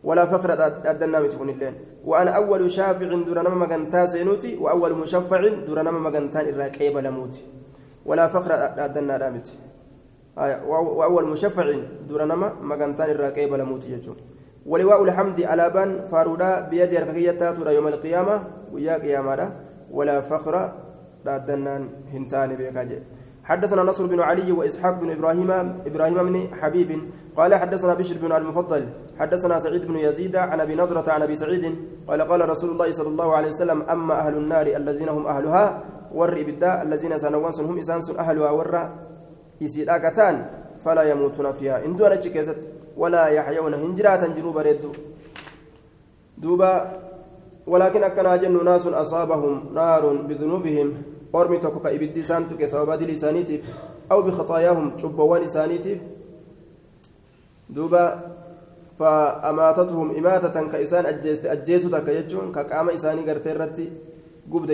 ولا 0.04 0.24
فخر 0.24 0.50
أدنى 0.90 1.20
متكون 1.20 1.48
اللين 1.50 1.74
وأنا 2.04 2.30
أول 2.30 2.70
شافع 2.70 3.06
دون 3.28 3.38
نما 3.38 3.54
مغنتا 3.66 4.06
سينوتي 4.06 4.56
وأول 4.56 4.92
مشفع 4.94 5.40
دون 5.66 5.78
نما 5.78 5.98
مغنتان 6.06 6.48
الراكيب 6.48 6.96
لموتي 6.96 7.42
ولا 8.06 8.26
فخر 8.26 8.50
أدنى 8.86 9.18
دامت 9.18 9.48
وأول 10.98 11.24
مشفع 11.28 11.64
دون 12.08 12.22
نما 12.28 12.52
مغنتان 12.62 13.10
الراكيب 13.10 13.54
لموت 13.54 13.84
يجون. 13.88 14.16
ولواء 14.66 15.04
الحمد 15.04 15.42
على 15.42 15.70
بان 15.70 16.04
فارودا 16.04 16.60
بيد 16.60 16.94
ركية 16.94 17.30
تاتورا 17.30 17.70
يوم 17.70 17.88
القيامة 17.88 18.36
ويا 18.72 18.94
قيامة 19.04 19.52
ولا 19.90 20.20
فخر 20.20 20.72
أدنى 21.26 21.74
هنتان 22.12 22.56
بيكاجي. 22.56 22.98
حدثنا 23.44 23.82
نصر 23.82 24.06
بن 24.06 24.20
علي 24.20 24.52
وإسحاق 24.52 25.00
بن 25.00 25.10
إبراهيم 25.10 25.50
إبراهيم 25.86 26.14
بن 26.14 26.48
حبيب. 26.60 26.90
قال 27.36 27.54
حدثنا 27.54 27.94
بشر 27.94 28.16
بن 28.18 28.32
المفضل. 28.32 28.88
حدثنا 29.18 29.58
سعيد 29.58 29.84
بن 29.86 29.96
يزيد 29.96 30.36
عن 30.36 30.60
أبي 30.60 30.74
نضرة 30.74 31.10
عن 31.12 31.22
أبي 31.22 31.36
سعيد. 31.36 31.76
قال 32.08 32.22
قال 32.22 32.48
رسول 32.48 32.70
الله 32.70 32.92
صلى 32.92 33.08
الله 33.08 33.36
عليه 33.36 33.48
وسلم 33.48 33.82
أما 33.82 34.14
أهل 34.14 34.36
النار 34.36 34.66
الذين 34.66 35.08
هم 35.08 35.26
أهلها 35.26 35.84
ور 36.14 36.32
إبداء 36.40 36.82
الذين 36.82 37.18
سنوان 37.18 37.52
هم 37.60 37.78
إسانس 37.78 38.10
أهلها 38.10 38.50
ور 38.50 38.88
إسيلاكتان 39.62 40.46
فلا 40.84 41.02
يموتون 41.02 41.52
فيها. 41.52 41.84
إن 41.84 41.96
دون 41.96 42.10
ولا 42.96 43.26
يحيون 43.26 43.74
هنجرات 43.74 44.30
جروب 44.30 44.58
رد 44.58 44.84
دوبا 46.38 46.92
ولكن 47.66 48.02
أكنا 48.04 48.36
جن 48.36 48.64
ناس 48.64 48.86
أصابهم 48.86 49.74
نار 49.74 50.16
بذنوبهم. 50.28 51.13
Ormi 51.40 51.60
tokko 51.60 51.80
ka 51.80 51.90
ibiddi 51.90 52.20
isaan 52.20 52.46
tuqe 52.46 52.68
sababa 52.68 52.96
dili 52.96 53.12
isaaniitiif 53.12 53.66
aw 54.08 54.22
bikhaxaayaahum 54.22 54.96
duuba 57.68 58.34
فأماتتهم 58.98 60.16
إماتة 60.16 60.68
كإسان 60.68 61.06
أجيست 61.06 61.46
أجيسو 61.46 61.88
كقام 62.54 62.90
إساني 62.90 63.22
قبد 64.52 64.70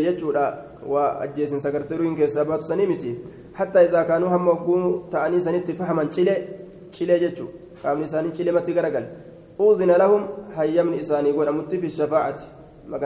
كيسابات 2.16 2.62
سنيمتي 2.62 3.18
حتى 3.54 3.78
إذا 3.84 4.02
كانوا 4.02 4.28
هم 4.28 4.48
سنت 5.40 5.70
فهما 5.70 6.04
تشيلي 6.04 6.36
تشيلي 6.92 7.24
يجو 7.24 7.46
قام 7.84 8.02
إساني 8.02 8.30
تشيلي 8.30 8.52
متي 8.52 8.72
لهم 9.92 10.28
إساني 10.94 11.32
في 11.80 11.86
الشفاعة 11.86 12.36
ما 12.88 12.98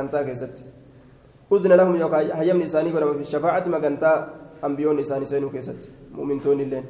أذن 1.56 1.72
لهم 1.72 1.92
هيا 2.40 2.52
من 2.54 2.62
إساني 2.62 2.90
قول 2.92 3.14
في 3.14 3.20
الشفاعة 3.20 3.64
ما 3.68 3.78
كانتا 3.78 4.12
أنبيون 4.64 4.98
إساني 4.98 5.24
سينو 5.24 5.50
كيست. 5.50 5.80
مؤمنتون 6.14 6.60
اللين. 6.60 6.84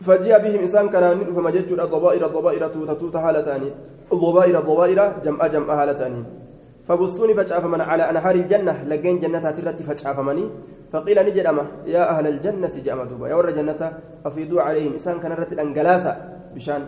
فجاء 0.00 0.42
بهم 0.42 0.60
إنسان 0.60 0.88
كان 0.88 1.04
ندف 1.18 1.38
مجد 1.38 1.70
الضبائر 1.72 2.26
الضبائر 2.26 2.62
تتوت 2.68 3.16
هالتاني 3.16 3.70
الضبائر 4.12 4.58
الضبائر 4.58 4.98
جمع 5.24 5.46
جمع 5.46 5.82
هالتاني 5.82 6.22
فبصوني 6.84 7.34
فجأف 7.34 7.64
من 7.64 7.80
على 7.80 8.10
أنهار 8.10 8.34
الجنة 8.34 8.82
لقين 8.84 9.20
جنة 9.20 9.50
ترتي 9.50 9.82
فجأف 9.82 10.20
مني. 10.20 10.44
فقيل 10.92 11.26
نجد 11.26 11.46
أما 11.46 11.66
يا 11.86 12.10
أهل 12.10 12.26
الجنة 12.26 12.70
جاء 12.84 13.04
دوبا. 13.04 13.28
يا 13.28 13.34
ور 13.34 13.50
جنة 13.50 13.82
أفيدوا 14.26 14.62
عليهم. 14.62 14.92
إنسان 14.92 15.18
كان 15.18 15.32
رتي 15.32 15.54
الأنجلاسة 15.54 16.12
بشان. 16.54 16.82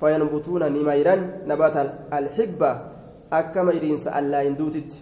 فينبتون 0.00 0.62
نميران 0.72 1.20
نبات 1.46 1.76
الحبة. 2.12 2.70
أكما 3.32 3.72
يرين 3.72 3.96
سألا 3.96 4.42
يندوتت. 4.42 4.92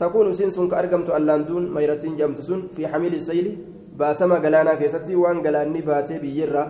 تكون 0.00 0.32
سنسون 0.32 0.66
كأرقمت 0.72 1.08
ألاندون 1.18 1.64
ميرتين 1.76 2.16
جمتسون 2.16 2.60
في 2.74 2.82
حميل 2.88 3.14
السيل 3.20 3.46
baatee 4.00 4.24
biyyirra 6.24 6.62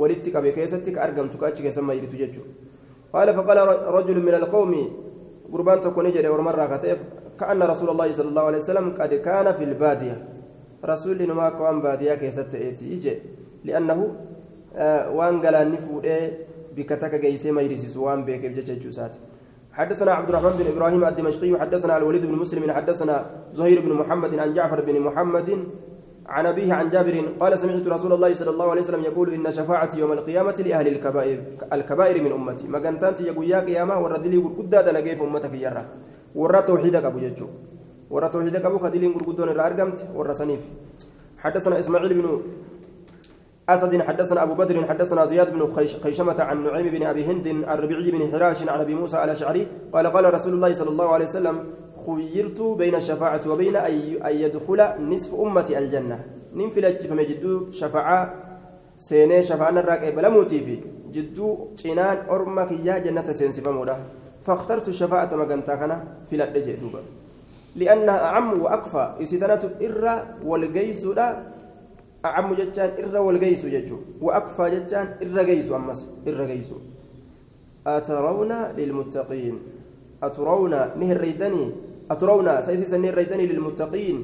walitti 0.00 0.30
qabe 0.30 0.50
keessatti 0.54 0.90
ka 0.94 1.00
argamtu 1.06 1.36
ka 1.40 1.44
achi 1.50 1.62
keessa 1.62 1.82
mayritu 1.82 2.16
jechuudha 2.22 2.52
qaala 3.12 3.30
faqaala 3.38 3.62
rajulu 3.96 4.20
min 4.22 4.34
alqawmi 4.40 4.82
gurbaan 5.52 5.80
tokko 5.80 6.02
ni 6.02 6.10
jedhe 6.16 6.30
ormarraa 6.36 6.68
ka 6.72 6.78
ta'eef 6.78 7.00
كأن 7.38 7.62
رسول 7.62 7.88
الله 7.94 8.08
صلى 8.18 8.28
الله 8.28 8.44
عليه 8.50 8.58
وسلم 8.58 8.86
قد 8.98 9.14
كان 9.14 9.46
في 9.52 9.64
البادية 9.64 10.16
رسول 10.84 11.32
ما 11.32 11.48
كان 11.54 11.80
بادية 11.80 12.14
كيست 12.14 12.54
إيجي 12.54 13.14
لأنه 13.64 14.14
آه 14.76 15.10
وان 15.14 15.42
قال 15.42 15.72
نفود 15.72 16.06
بكتك 16.76 17.14
جيسي 17.14 17.50
ما 17.50 17.62
يرسس 17.62 17.96
وان 17.96 18.24
بيك 18.24 18.46
بجتشوسات 18.46 19.14
حدثنا 19.78 20.12
عبد 20.12 20.28
الرحمن 20.28 20.50
بن 20.58 20.66
إبراهيم 20.66 21.04
الدمشقي 21.04 21.60
حدثنا 21.60 21.96
الوليد 21.96 22.26
بن 22.26 22.34
مسلم 22.34 22.72
حدثنا 22.72 23.26
زهير 23.54 23.80
بن 23.80 23.92
محمد 23.92 24.38
عن 24.38 24.54
جعفر 24.54 24.80
بن 24.80 25.00
محمد 25.00 25.64
عن 26.26 26.46
أبيه 26.46 26.72
عن 26.74 26.90
جابر 26.90 27.24
قال 27.40 27.58
سمعت 27.58 27.86
رسول 27.86 28.12
الله 28.12 28.34
صلى 28.34 28.50
الله 28.50 28.70
عليه 28.70 28.80
وسلم 28.80 29.04
يقول 29.04 29.34
إن 29.34 29.50
شفاعتي 29.52 29.98
يوم 29.98 30.12
القيامة 30.12 30.54
لأهل 30.66 30.88
الكبائر 30.88 31.38
الكبائر 31.72 32.22
من 32.22 32.32
أمتي. 32.32 32.68
ما 32.68 32.78
كانت 32.78 33.20
يقول 33.20 33.50
يا 33.50 33.60
قيامة 33.60 34.00
وردلي 34.02 34.36
قد 34.36 34.70
دلقي 34.70 35.16
في 35.16 35.22
أمتك 35.22 35.54
يرى 35.54 35.84
ورى 36.34 36.62
توحيدك 36.62 37.04
أبو 37.04 37.18
ججو. 37.18 37.46
ورى 38.10 38.28
توحيدك 38.28 38.64
أبو 38.64 38.78
كدلين 38.78 39.12
قرقدون 39.12 39.48
الأرقمت 39.48 40.06
ورى 40.14 40.34
سنيف 40.34 40.60
حدثنا 41.38 41.78
إسماعيل 41.78 42.14
بن 42.14 42.40
أسد 43.68 44.02
حدثنا 44.02 44.42
أبو 44.42 44.54
بدر 44.54 44.84
حدثنا 44.84 45.26
زياد 45.26 45.52
بن 45.52 45.66
خيشمة 46.02 46.42
عن 46.42 46.64
نعيم 46.64 46.88
بن 46.88 47.02
أبي 47.02 47.24
هند 47.24 47.64
عن 47.68 47.78
ربيعي 47.78 48.10
بن 48.10 48.32
حراش 48.32 48.62
عن 48.68 48.80
أبي 48.80 48.94
موسى 48.94 49.16
على 49.16 49.36
شعري 49.36 49.66
قال 49.92 50.06
قال 50.06 50.34
رسول 50.34 50.52
الله 50.52 50.74
صلى 50.74 50.88
الله 50.88 51.08
عليه 51.12 51.24
وسلم 51.24 51.64
خيرت 52.06 52.60
بين 52.60 52.94
الشفاعة 52.94 53.40
وبين 53.46 53.76
أن 53.76 54.34
يدخل 54.44 54.80
نصف 55.00 55.34
أمتي 55.34 55.78
الجنة. 55.78 56.24
ننفلت 56.54 57.06
فما 57.06 57.22
جدو 57.22 57.70
شفاعة 57.70 58.34
سيني 58.96 59.42
شفاعة 59.42 59.70
الراك 59.70 60.14
بلا 60.14 60.28
موتي 60.28 60.60
في. 60.60 60.80
جدو 61.12 61.76
جنان 61.76 62.18
أرمك 62.30 62.72
يا 62.72 62.98
جنة 62.98 63.32
سينسي 63.32 63.60
فمودا. 63.60 63.96
فاخترت 64.42 64.88
الشفاعة 64.88 65.28
مقنتا 65.36 65.74
كان 65.74 65.92
في 66.30 66.36
دوبا. 66.80 67.00
لأنها 67.76 68.24
أعم 68.24 68.62
وأكفى. 68.62 69.04
إستنة 69.22 69.62
إرى 69.82 70.14
والقيس 70.44 71.04
لا 71.04 71.57
أعم 72.28 72.48
جتان 72.60 72.90
إرى 72.98 73.18
والقيس 73.26 73.62
ججو 73.74 73.98
وأكفى 74.24 74.64
جتان 74.74 75.06
إرى 75.22 75.42
قيس 75.48 75.68
أمس 75.78 76.00
إرى 76.28 76.44
قيس 76.50 76.70
أترون 77.86 78.52
للمتقين؟ 78.78 79.54
أترون 80.26 80.74
نهر 81.00 81.16
ريدني 81.26 81.64
أترون 82.12 82.48
سيسي 82.66 82.86
سنين 82.92 83.12
ريدني 83.18 83.44
للمتقين 83.50 84.16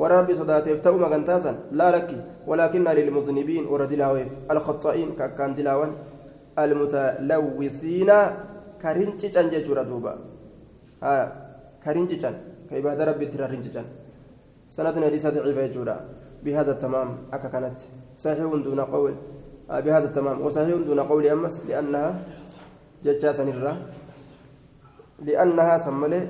ورب 0.00 0.28
صدات 0.38 0.66
يفتو 0.72 0.94
مغنتاسا 1.02 1.52
لا 1.78 1.88
لك 1.94 2.10
ولكن 2.50 2.84
للمذنبين 2.98 3.64
وردلاوي 3.72 4.24
الخطائين 4.50 5.08
كان 5.38 5.54
دلاوان. 5.54 5.92
المتلوثين 6.64 8.10
كارنجيجان 8.82 9.46
جيجورا 9.52 9.82
دوبا. 9.90 10.12
ها 11.02 11.16
كارنجيجان 11.84 12.34
كعبادة 12.70 13.02
ربي 13.04 13.26
ترى 13.26 13.44
رنجيجان 13.52 13.86
سندنا 14.74 15.06
ليس 15.10 15.26
ضعيفة 15.26 15.66
جورا. 15.74 15.96
بهذا 16.44 16.72
التمام. 16.72 17.08
أكا 17.32 17.48
كانت 17.48 17.80
صحيح 18.16 18.38
دون 18.38 18.80
قول. 18.80 19.14
بهذا 19.68 20.04
التمام. 20.04 20.40
وصحيح 20.40 20.76
دون 20.86 21.00
قول 21.00 21.26
أمس 21.26 21.66
لأنها 21.68 22.24
ججاسا 23.04 23.42
الرا 23.42 23.74
لأنها 25.22 25.78
سملي 25.78 26.28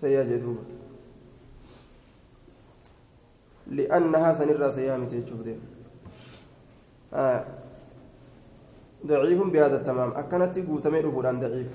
سيجدون 0.00 0.58
لأنها 3.66 4.32
سنرى 4.32 4.70
سيامة 4.70 5.08
تشوفين 5.08 5.60
آه 7.14 7.44
ضعيف 9.06 9.42
بهذا 9.42 9.76
التمام. 9.76 10.10
أكنت 10.16 10.58
ضعيف. 11.40 11.70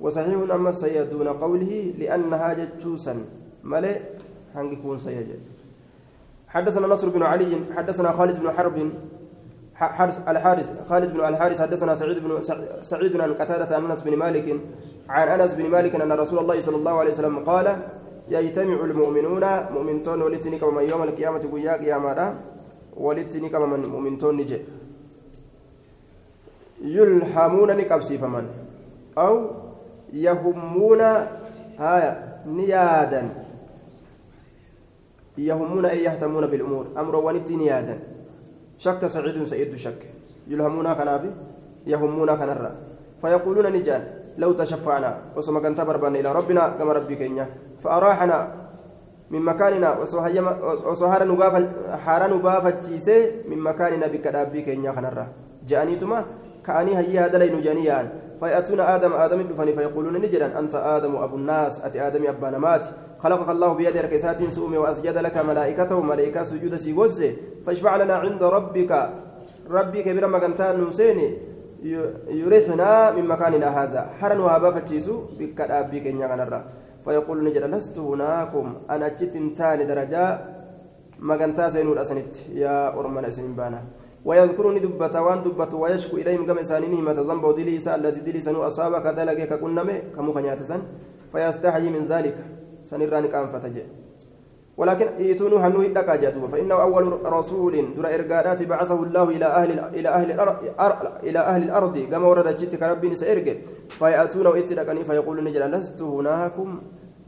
وصحيح 0.00 0.34
أما 0.50 0.72
سيدون 0.72 1.28
قوله 1.28 1.94
لأنها 1.98 2.54
جتشوسا 2.54 3.24
ملئ 3.64 4.00
سيجد 4.98 5.40
حدثنا 6.48 6.86
نصر 6.86 7.08
بن 7.08 7.22
علي 7.22 7.60
حدثنا 7.76 8.12
خالد 8.12 8.40
بن 8.40 8.50
حرب 8.50 8.90
حارس 9.74 10.18
الحارس 10.28 10.70
خالد 10.88 11.12
بن 11.12 11.20
الحارس 11.24 11.60
حدثنا 11.60 11.94
سعيد 11.94 12.18
بن 12.18 12.42
سعيد 12.82 13.20
عن 13.20 13.34
قتادة 13.34 13.76
عن 13.76 13.90
أنس 13.90 14.02
بن 14.02 14.16
مالك 14.16 14.60
عن 15.08 15.28
أنس 15.28 15.54
بن 15.54 15.70
مالك 15.70 15.94
أن 15.94 16.12
رسول 16.12 16.38
الله 16.38 16.60
صلى 16.60 16.76
الله 16.76 16.98
عليه 17.00 17.10
وسلم 17.10 17.38
قال 17.38 17.76
يجتمع 18.28 18.84
المؤمنون 18.84 19.44
مؤمنون 19.74 20.22
ولتني 20.22 20.58
كما 20.58 20.82
يوم 20.82 21.02
القيامة 21.02 21.38
قيا 21.52 21.72
قياما 21.76 22.34
ولتني 22.96 23.48
كما 23.48 23.66
من 23.66 23.86
مؤمنون 23.86 24.36
نجي 24.36 24.58
يلحمون 26.82 27.76
نكبسي 27.76 28.18
فمن 28.18 28.46
أو 29.18 29.50
يهمون 30.12 31.00
هايا 31.78 32.12
نيادا. 32.46 33.47
يهمون 35.38 35.84
أي 35.86 36.04
يهتمون 36.04 36.46
بالأمور. 36.46 36.86
أمر 36.98 37.16
ونت 37.16 37.50
نيادا 37.50 37.98
شك 38.78 39.06
سعيد 39.06 39.42
سعيد 39.42 39.76
شك. 39.76 40.02
يلهمون 40.48 40.92
كنافي 40.92 41.30
يهمون 41.86 42.30
كنرا 42.36 42.70
فيقولون 43.22 43.66
نجان 43.72 44.02
لو 44.38 44.52
تشفعنا. 44.52 45.18
وسما 45.36 45.60
كنت 45.60 45.80
بربنا 45.80 46.18
إلى 46.20 46.32
ربنا 46.32 46.68
كما 46.78 46.92
ربي 46.92 47.14
كينيا. 47.14 47.46
فأراحنا 47.80 48.38
من 49.30 49.42
مكاننا. 49.42 49.98
وسهر 50.86 51.24
نبافة 51.24 51.68
حارا 51.96 52.26
نبافة 52.26 52.82
من 53.48 53.58
مكاننا 53.58 54.06
بك 54.06 54.26
ربي 54.26 54.62
كينيا 54.62 54.92
كنرا 54.92 55.26
جانيتما 55.68 56.24
كأني 56.66 56.98
هيا 56.98 57.28
دلين 57.28 57.60
جنيان 57.60 58.06
فيأتون 58.40 58.80
آدم 58.80 59.12
آدم 59.12 59.42
دفني 59.42 59.72
فيقولون 59.72 60.16
نجدا 60.16 60.58
أنت 60.58 60.74
آدم 60.74 61.16
أبو 61.16 61.36
الناس 61.36 61.84
أتي 61.84 62.06
آدم 62.06 62.26
أبا 62.26 62.50
نمات 62.50 62.86
خلقك 63.18 63.48
الله 63.48 63.72
بيد 63.72 63.96
ركسات 63.96 64.42
سؤمي 64.42 64.78
وأسجد 64.78 65.18
لك 65.18 65.36
ملائكته 65.36 66.00
ملائكة 66.00 66.42
سجود 66.42 66.76
سيغوزي 66.76 67.30
فاشفع 67.66 67.96
لنا 67.96 68.14
عند 68.14 68.42
ربك. 68.42 69.10
ربي 69.70 70.02
كبير 70.02 70.26
مكانتان 70.26 70.84
نسيني 70.84 71.28
يريحنا 72.40 73.10
من 73.10 73.24
مكاننا 73.28 73.68
هذا. 73.68 74.02
حرن 74.20 74.40
وهابا 74.40 74.70
فتشيسو 74.70 75.36
بك 75.38 75.60
أبيك 75.60 76.06
إن 76.06 76.20
يغنر 76.20 76.52
فيقول 77.04 77.44
نجد 77.44 77.64
لست 77.68 77.98
هناكم. 77.98 78.66
أنا 78.90 79.08
جت 79.08 79.34
تاني 79.56 79.84
درجة 79.84 80.24
مكانتا 81.18 81.68
سينور 81.68 82.00
أسنت. 82.00 82.34
يا 82.54 82.96
أرمنا 82.98 83.30
سنبانا 83.30 83.80
ويذكرني 84.28 84.80
دبة 84.86 85.14
وان 85.26 85.38
دبة 85.46 85.72
ويشكو 85.82 86.14
إليهم 86.20 86.42
كما 86.48 86.62
سانينه 86.70 87.00
ما 87.06 87.12
تذنب 87.18 87.44
دليسا 87.58 87.94
الذي 88.00 88.20
دليسا 88.28 88.52
أصابك 88.68 89.06
دلك 89.18 89.40
ككنمي 89.50 89.96
كمو 90.14 90.30
كنياتسا 90.36 90.76
فيستحي 91.32 91.86
من 91.96 92.04
ذلك. 92.12 92.38
سنرانك 92.82 93.34
أنفتجئ 93.34 93.84
ولكن 94.76 95.06
ايتون 95.18 95.52
هنو 95.52 95.80
هدك 95.80 96.10
جدوب 96.22 96.44
فإنه 96.52 96.74
أول 96.74 97.26
رسول 97.26 97.74
در 97.96 98.06
ارغادات 98.14 98.62
بعثه 98.62 99.02
الله 99.02 99.26
إلى 99.36 99.44
أهل 99.44 99.70
إلى 99.98 100.08
أهل 100.08 100.30
الأرض 100.30 100.56
إلى 101.22 101.38
أهل 101.38 101.62
الأرض. 101.62 101.98
كما 101.98 102.26
ورد 102.26 102.56
جتك 102.56 102.82
ربي 102.82 103.14
سيرك 103.14 103.48
فياتون 103.98 104.46
ويتدقني 104.46 105.04
فيقولون 105.04 105.44
نجل 105.44 105.70
لست 105.70 106.02
هناكم 106.02 106.68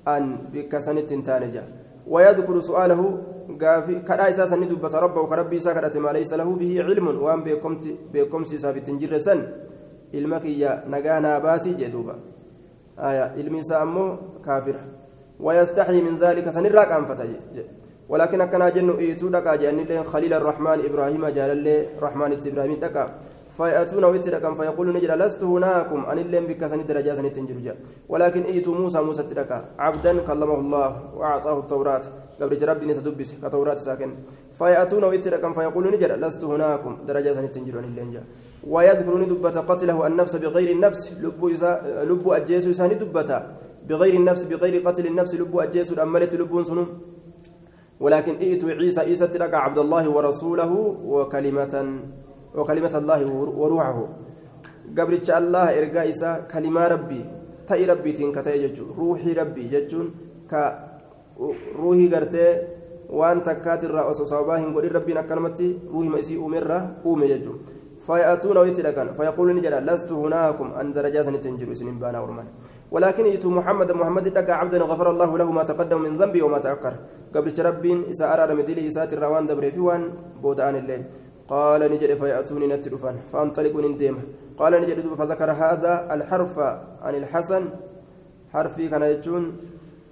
أن 0.09 0.25
بكسنت 0.53 1.13
تانجا 1.27 1.65
ويذكر 2.07 2.61
سؤاله 2.61 3.01
غافي 3.63 3.95
كدا 4.09 4.31
أساسا 4.31 4.57
ندبت 4.57 4.95
ربه 4.95 5.23
كربي 5.31 5.59
سكرت 5.67 5.97
ما 6.05 6.11
ليس 6.17 6.33
له 6.41 6.49
به 6.61 6.73
علم 6.87 7.07
وان 7.25 7.41
بكمت 7.47 7.85
بكمسي 8.13 8.59
ثابت 8.59 8.91
جرسن 9.01 9.41
علمك 10.15 10.45
يا 10.45 10.73
نغانا 10.93 11.39
باسي 11.45 11.73
جدوبا 11.81 12.15
آية 13.09 13.25
علمي 13.37 13.63
سامو 13.63 14.07
كافر 14.47 14.77
ويستحي 15.41 16.01
من 16.07 16.15
ذلك 16.25 16.47
سنراك 16.51 16.93
أنفتج 16.93 17.31
ولكن 18.09 18.41
أكنا 18.41 18.69
جن 18.69 18.91
إيتو 18.91 19.29
دكا 19.29 19.55
جاني 19.63 20.05
خليل 20.13 20.33
الرحمن 20.41 20.79
إبراهيم 20.89 21.23
جال 21.37 21.51
الله 21.57 21.79
رحمن 22.05 22.31
إبراهيم 22.47 22.75
دكا 22.85 23.05
فيأتون 23.61 24.05
ويتدكا 24.05 24.51
فيقول 24.59 24.87
نجد 24.97 25.11
لست 25.21 25.43
هناكم. 25.45 26.01
أن 26.11 26.19
اللين 26.25 26.45
بك 26.49 26.63
سن 26.71 26.81
درجة 26.89 27.13
سن 27.19 27.27
تنجرجا 27.37 27.75
ولكن 28.09 28.43
إيتو 28.49 28.73
موسى 28.73 29.01
موسى 29.05 29.23
تدكا 29.29 29.59
عبدا 29.85 30.13
كلمه 30.29 30.59
الله 30.65 30.89
وأعطاه 31.19 31.59
التوراة. 31.65 32.05
قبل 32.41 32.57
ربي 32.69 32.85
نسى 32.89 33.01
دبس 33.05 33.31
كتوراة 33.43 33.75
ساكن. 33.87 34.11
فيأتون 34.59 35.05
ويتدكا 35.05 35.49
فيقول 35.53 35.85
نجد 35.93 36.13
لست 36.25 36.43
هناكم. 36.45 36.93
درجة 37.09 37.33
سن 37.37 37.47
تنجرون 37.53 37.85
اللين 37.85 38.09
جا 38.15 38.23
ويذكرني 38.73 39.25
دبة 39.33 39.57
قتله 39.69 39.99
النفس 40.07 40.35
بغير 40.37 40.69
النفس. 40.77 41.13
لب 41.25 41.41
لب 42.11 42.25
أجيس 42.29 42.65
ساني 42.79 42.95
دبتا 42.95 43.39
بغير 43.89 44.15
النفس 44.21 44.43
بغير 44.51 44.75
قتل 44.87 45.07
النفس. 45.13 45.33
لب 45.41 45.55
أجيس 45.65 45.89
أملت 45.99 46.33
لب 46.41 46.53
سنون 46.69 46.89
ولكن 48.01 48.35
ائت 48.45 48.65
عيسى 48.65 49.01
عيسى 49.01 49.27
تلقى 49.27 49.59
عبد 49.65 49.79
الله 49.85 50.05
ورسوله 50.09 50.73
وكلمة. 51.13 51.75
وكلمة 52.55 52.95
الله 53.01 53.21
وروحه. 53.61 53.99
قبل 54.99 55.15
الله 55.41 55.67
إرقى 55.79 55.99
عيسى 55.99 56.31
كلمة 56.53 56.83
ربي. 56.89 57.21
تأي 57.69 57.85
ربي 57.87 58.11
تنكتأي 58.13 58.59
ججو. 58.69 58.85
روحي 58.99 59.33
ربي 59.33 59.65
ججون. 59.73 60.07
ك 60.51 60.53
روحي 61.79 62.07
قرتي. 62.15 62.47
waan 63.11 63.43
takkaati 63.43 63.87
irraa 63.87 64.07
osoo 64.07 64.23
sababaa 64.23 64.63
hin 64.63 64.71
godhin 64.71 64.93
rabbiin 64.95 65.19
akkanumatti 65.19 65.67
ruuhima 65.93 66.19
isii 66.23 66.39
uumerraa 66.39 67.03
uume 67.03 67.27
jechuun 67.27 67.59
فيأتون 68.01 68.57
ويتلقن 68.57 69.13
فيقول 69.13 69.49
نجد 69.57 69.75
لست 69.89 70.13
هناكم. 70.13 70.69
أن 70.81 70.93
درجات 70.93 71.29
تنجر 71.45 71.75
سنين 71.75 71.99
بانا 71.99 72.21
ورمان. 72.21 72.47
ولكن 72.91 73.27
يتو 73.27 73.51
محمد 73.51 73.93
محمد 73.93 74.29
لقى 74.29 74.53
عبدا 74.53 74.79
غفر 74.79 75.11
الله 75.11 75.39
له 75.39 75.49
ما 75.53 75.63
تقدم 75.63 76.01
من 76.03 76.17
ذنبه 76.17 76.43
وما 76.43 76.59
تأخر. 76.59 76.95
قبل 77.35 77.53
رب 77.69 77.85
إسا 78.11 78.25
أرى 78.33 78.55
مدلي 78.55 78.89
إسات 78.89 79.13
الروان 79.13 79.47
دبر 79.47 79.71
في 79.71 79.81
وان 79.81 80.03
بودان 80.43 80.75
الليل. 80.81 81.03
قال 81.51 81.81
نجد 81.93 82.15
فيأتوني 82.15 82.67
نتلفان 82.67 83.17
فأنطلق 83.33 83.75
نندم 83.85 84.17
قال 84.59 84.73
نجد 84.83 84.99
فذكر 85.21 85.51
هذا 85.51 86.15
الحرف 86.15 86.59
عن 87.03 87.15
الحسن 87.21 87.63
حرفي 88.53 88.89
كان 88.89 89.03
يجون 89.03 89.45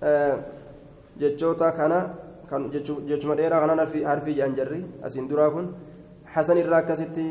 آه 0.02 0.38
جتشوتا 1.20 1.70
كان 1.70 1.92
kan 2.48 2.72
jechuma 2.72 3.36
dheeraa 3.36 3.60
kanaan 3.60 3.80
harfii 4.10 4.34
jedhan 4.36 4.54
jarri 4.56 4.80
asiin 5.06 5.28
duraa 5.28 5.50
kun 5.52 5.66
hasan 6.34 6.58
irraa 6.62 6.80
akkasitti 6.82 7.24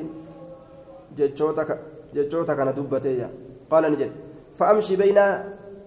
jechoota 2.14 2.55
kana 2.60 2.72
dubbateeyya 2.78 3.30
qaala 3.72 3.89
ni 3.89 3.97
jedhe 4.01 4.14
fa'amshi 4.60 4.97
bayna 5.01 5.24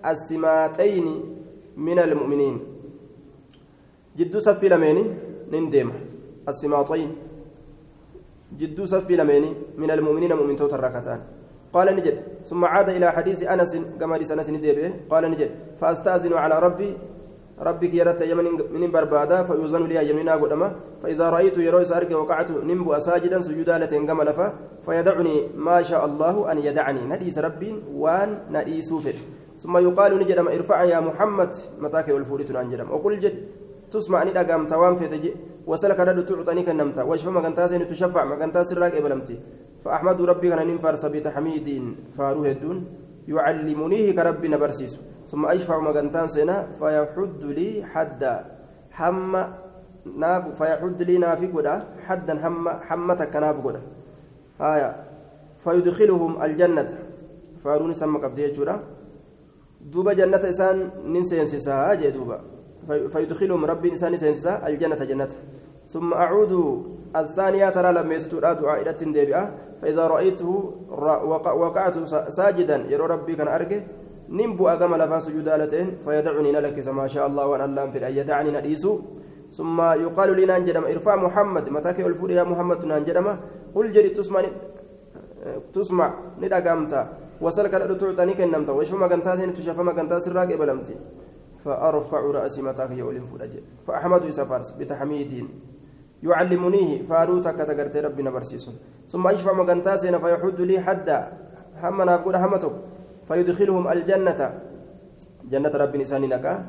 asimaaxayni 0.02 1.14
min 1.76 1.98
almu'miniin 2.06 2.56
jidduu 4.18 4.42
saffii 4.48 4.72
lameeni 4.74 5.04
jidduu 8.58 8.86
saffii 8.86 9.16
lameeni 9.16 9.56
min 9.76 9.90
almu'miniina 9.90 10.36
mu'mintoota 10.36 10.76
irraa 10.76 10.90
kataan 10.90 11.20
قال 11.70 11.86
نجد. 11.96 12.16
ثم 12.50 12.64
عاد 12.64 12.88
إلى 12.98 13.12
حديث 13.12 13.42
أنس 13.46 13.78
كما 14.00 14.14
حديث 14.14 14.30
أنس 14.30 14.50
نديبه 14.50 15.06
قال 15.10 15.30
نجد. 15.30 15.50
فأستأذن 15.78 16.32
على 16.34 16.58
ربي 16.58 16.90
ربك 17.62 17.94
يرت 17.94 18.20
يمن 18.26 18.46
من 18.74 18.90
بربادا 18.90 19.42
فيوزن 19.42 19.86
لي 19.86 20.10
يمنا 20.10 20.34
قدما. 20.34 20.68
فإذا 21.02 21.30
رأيت 21.30 21.56
يروي 21.58 21.86
أرجع 21.94 22.16
وقعت 22.16 22.50
نمب 22.50 22.90
أساجدا 22.90 23.40
سجودا 23.40 23.78
لتنقم 23.78 24.22
لفا 24.22 24.46
فيدعني 24.82 25.34
ما 25.54 25.82
شاء 25.82 26.02
الله 26.06 26.52
أن 26.52 26.58
يدعني. 26.58 27.02
نديس 27.06 27.38
ربي 27.38 27.70
وان 27.94 28.50
نديس 28.50 28.90
فر 28.92 29.18
ثم 29.62 29.74
يقال 29.78 30.18
نجدم 30.18 30.48
ارفع 30.48 30.78
يا 30.84 31.00
محمد. 31.00 31.52
متاك 31.78 32.08
والفوريت 32.08 32.50
نجدم 32.50 32.90
وقل 32.90 33.20
جد. 33.20 33.36
تسمع 33.90 34.22
أني 34.22 34.40
أقام 34.40 34.66
توام 34.66 34.96
في 34.96 35.06
وسلك 35.66 36.00
رد 36.00 36.24
تعطني 36.26 36.62
كنمتا 36.62 37.02
واشفى 37.02 37.30
ما 37.30 37.40
كنت 37.40 37.60
تشفع. 37.60 38.24
ما 38.24 38.36
كنت 38.36 38.58
سراك 38.58 38.94
إبلمتي. 38.94 39.36
فأحمد 39.84 40.20
ربي 40.22 40.48
كان 40.48 40.66
ننفر 40.66 40.94
سبيت 40.94 41.28
حميد 41.28 41.68
فاروه 42.16 42.50
الدون. 42.50 42.78
يعلمنيه 43.28 44.16
كربي 44.16 44.48
نبرسيس. 44.48 44.98
ثم 45.30 45.46
أشفع 45.46 45.78
مغنتان 45.78 46.26
سنة 46.28 46.72
فيحد 46.78 47.44
لي 47.44 47.84
حدا. 47.92 48.34
حم 48.90 49.32
ناف 50.16 50.44
فيحد 50.58 51.02
لي 51.02 51.18
نافق 51.18 51.50
ودا. 51.54 51.74
حدا 52.06 52.34
حم 52.38 52.68
حمتك 52.68 53.36
نافق 53.36 53.66
ودا. 53.66 53.82
هايا 54.60 54.90
فيدخلهم 55.58 56.42
الجنة. 56.42 56.92
فاروني 57.60 57.94
سمى 57.94 58.18
قبدي 58.24 58.56
جورا 58.56 58.80
دوبا 59.92 60.12
جنة 60.12 60.40
إسان 60.40 60.90
ننسين 61.04 61.44
سيسا 61.44 61.94
جي 61.94 62.10
دوبا 62.10 62.40
فيدخلهم 62.86 63.64
ربي 63.64 63.88
إنسان 63.88 64.16
سينسا 64.16 64.66
الجنة 64.66 65.04
جنة. 65.10 65.28
ثم 65.90 66.14
أعود 66.14 66.52
الثانية 67.16 67.68
ترى 67.68 67.92
لما 67.92 68.14
يستورا 68.14 68.52
دعاء 68.52 68.82
إلى 68.82 68.92
فإذا 69.82 70.06
رأيته 70.06 70.74
وقعت 71.62 71.96
ساجدا 72.38 72.76
يرى 72.88 73.06
ربي 73.14 73.34
كان 73.36 73.48
أرجه 73.48 73.82
نمبو 74.28 74.68
أقام 74.68 74.94
لفا 74.94 75.18
سجودا 75.18 75.56
لتين 75.56 75.86
فيدعني 76.04 76.52
نلك 76.52 76.88
ما 76.88 77.06
شاء 77.06 77.26
الله 77.26 77.46
وأن 77.46 77.60
الله 77.68 77.90
في 77.90 77.98
أن 78.06 78.12
يدعني 78.20 78.50
نديسو 78.56 78.92
ثم 79.56 79.78
يقال 79.80 80.30
لي 80.38 80.44
ننجدم 80.50 80.84
ارفع 80.84 81.16
محمد 81.16 81.64
متاك 81.76 82.00
الفول 82.00 82.30
يا 82.30 82.44
محمد 82.44 82.84
ننجدم 82.84 83.26
قل 83.74 83.86
جري 83.94 84.08
تسمع 84.08 84.42
تسمع 85.74 86.08
ندقمت 86.42 86.92
وسلك 87.44 87.72
تعطني 88.00 88.34
كنمت 88.38 88.70
وشف 88.78 88.94
ما 89.02 89.06
كنت 89.12 89.28
تشف 89.56 89.78
ما 89.88 89.92
كنت 89.96 90.12
سراك 90.24 90.50
بلمتي 90.60 90.94
فأرفع 91.64 92.20
رأسي 92.20 92.62
متاك 92.62 92.90
يولين 92.90 93.24
فولاج 93.24 93.60
فأحمد 93.86 94.30
سفارس 94.30 94.70
بتحميد. 94.70 95.48
يعلمنيه 96.22 97.02
فاروتك 97.02 97.56
تقرت 97.56 97.96
ربنا 97.96 98.30
برسيس 98.30 98.70
ثم 99.08 99.28
يشفع 99.28 99.52
مقنتاسين 99.52 100.18
فيحد 100.18 100.60
لي 100.60 100.80
حدا. 100.80 101.32
هم 101.80 102.02
نقول 102.02 102.36
همتك. 102.36 102.72
فيدخلهم 103.24 103.88
الجنة. 103.88 104.60
جنة 105.44 105.72
رب 105.74 105.96
نساني 105.96 106.26
نكا 106.26 106.66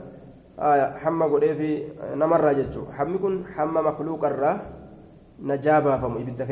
آية 0.59 0.91
حما 1.03 1.25
قد 1.25 1.45
في 1.59 1.83
نمر 2.15 2.53
جتشو. 2.53 2.83
حمي 2.95 3.17
كن 3.17 3.43
مخلوق 3.59 4.25
الرا. 4.25 4.53
نجابا 5.43 5.97
فم 5.97 6.15
إبدا 6.17 6.45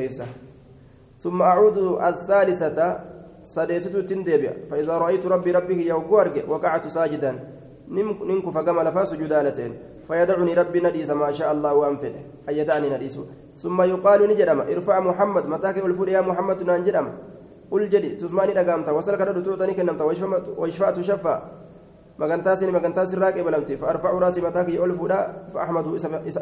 ثم 1.20 1.42
أعود 1.42 1.78
الثالثة. 1.78 3.00
سديست 3.44 3.96
تندبيا. 3.98 4.54
فإذا 4.72 4.98
رأيت 4.98 5.26
ربي 5.26 5.52
ربه 5.52 5.80
يوقورج 5.88 6.36
وقعت 6.48 6.88
ساجدا. 6.88 7.59
ننكف 7.90 8.58
كما 8.58 8.82
لفا 8.82 9.06
سجدالتين 9.06 9.72
فيدعني 10.08 10.54
ربي 10.54 10.80
نديس 10.80 11.10
ما 11.10 11.32
شاء 11.32 11.52
الله 11.52 11.74
وأنفد 11.74 12.14
أي 12.50 12.58
يدعني 12.58 12.90
نديس 12.90 13.20
ثم 13.56 13.82
يقال 13.82 14.20
نجدم 14.30 14.60
ارفع 14.60 15.00
محمد. 15.00 15.46
متاك 15.46 15.78
الفول 15.78 16.10
يا 16.10 16.22
محمد 16.22 16.64
ننجدم 16.64 17.08
قل 17.72 17.90
جدي 17.90 18.10
تسمعني 18.16 18.54
دقامتا. 18.54 18.92
وصلك 18.92 19.22
رد 19.22 19.44
تعطني 19.44 19.74
كنمتا. 19.74 20.04
ويشفع 20.58 20.90
تشفى. 20.92 21.36
مغنتاسني 22.20 22.72
مغنتاس 22.72 23.14
الراك 23.14 23.40
بلمتي 23.40 23.78
فارفع 23.78 24.10
راسي 24.12 24.42
متاك 24.42 24.70
يولفودا 24.70 25.20
فاحمد 25.54 25.98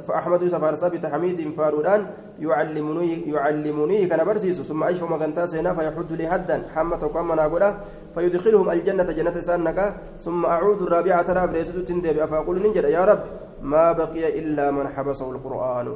فاحمد 0.07 0.47
فارسا 0.47 0.87
بتحميد 0.87 1.53
فارودان 1.57 2.01
يعلمني 2.39 3.11
يعلمني 3.33 4.05
كان 4.05 4.25
برسيس 4.25 4.61
ثم 4.61 4.83
اشف 4.83 5.03
مغنتاسنا 5.03 5.73
فيحد 5.73 6.11
لي 6.11 6.27
حدا 6.27 6.57
حمة 6.75 6.97
كما 7.13 7.35
نقولا 7.35 7.69
فيدخلهم 8.15 8.69
الجنة 8.69 9.03
جنة 9.17 9.37
سانك 9.47 9.79
ثم 10.19 10.45
اعود 10.45 10.81
الرابعة 10.81 11.21
ترى 11.21 11.47
فريسد 11.47 11.85
تندب 11.85 12.25
فاقول 12.25 12.55
ننجد 12.63 12.83
يا 12.83 13.05
رب 13.05 13.21
ما 13.61 13.91
بقي 13.91 14.39
الا 14.39 14.71
من 14.71 14.87
حبسه 14.87 15.31
القران 15.31 15.87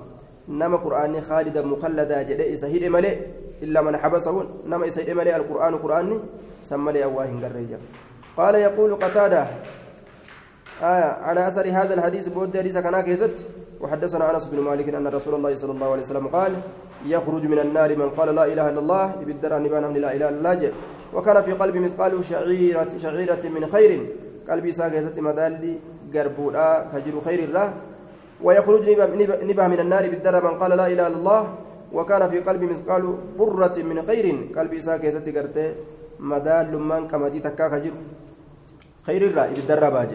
نما 0.50 0.78
قراني 0.78 1.22
خالدا 1.22 1.62
مخلدا 1.62 2.22
جدي 2.22 2.58
سهيد 2.58 2.84
ملئ 2.96 3.16
الا 3.64 3.82
من 3.82 3.98
حبسه 3.98 4.46
نما 4.70 4.90
سهيد 4.90 5.10
ملئ 5.10 5.36
القران 5.36 5.74
قراني 5.76 6.18
سمى 6.70 6.92
لي 6.92 7.04
اواهن 7.04 7.46
قريجا 7.46 7.80
قال 8.38 8.56
يقول 8.56 8.96
قتادة 8.96 9.48
آية 10.82 11.10
على 11.28 11.48
أثر 11.48 11.68
هذا 11.68 11.94
الحديث 11.94 12.28
بود 12.28 12.58
حديث 12.58 12.78
كان 12.78 13.02
كيست 13.02 13.38
وحدثنا 13.82 14.32
أنس 14.32 14.46
بن 14.48 14.60
مالك 14.60 14.90
أن 14.90 15.08
رسول 15.08 15.34
الله 15.36 15.56
صلى 15.56 15.72
الله 15.72 15.90
عليه 15.92 16.02
وسلم 16.02 16.28
قال 16.28 16.54
يخرج 17.06 17.44
من 17.46 17.60
النار 17.60 17.96
من 17.96 18.10
قال 18.10 18.36
لا 18.36 18.46
إله 18.46 18.70
إلا 18.70 18.80
الله 18.80 19.06
يبدر 19.22 19.60
نبان 19.60 19.84
من 19.94 20.02
لا 20.02 20.16
إله 20.16 20.30
إلا 20.30 20.30
الله. 20.30 20.72
وكان 21.14 21.42
في 21.42 21.52
قلبي 21.52 21.80
مثقال 21.80 22.24
شعيرة 22.24 22.92
شعيرة 22.98 23.44
من 23.56 23.68
خير 23.68 23.92
قلبي 24.50 24.72
ساكت 24.72 25.20
مدالي 25.20 25.74
قربودا 26.14 26.68
كجر 26.94 27.16
خير 27.22 27.40
الله 27.48 27.74
ويخرج 28.46 28.90
نبه 29.50 29.68
من 29.68 29.80
النار 29.80 30.04
بالدر 30.10 30.44
من 30.44 30.54
قال 30.62 30.72
لا 30.72 30.88
إله 30.88 31.08
إلا 31.08 31.18
الله. 31.20 31.42
وكان 31.94 32.30
في 32.30 32.40
قلبي 32.40 32.66
مثقال 32.66 33.04
برة 33.40 33.78
من 33.90 33.98
خير 34.08 34.26
قلبي 34.58 34.82
ساكت 34.82 35.38
قرته 35.38 35.68
مدال 36.22 36.72
لمان 36.72 37.08
كمدي 37.08 37.40
تكا 37.40 37.68
كجر 37.68 37.94
خير 39.08 39.22
الرأي 39.28 39.54
بالدرة 39.58 40.10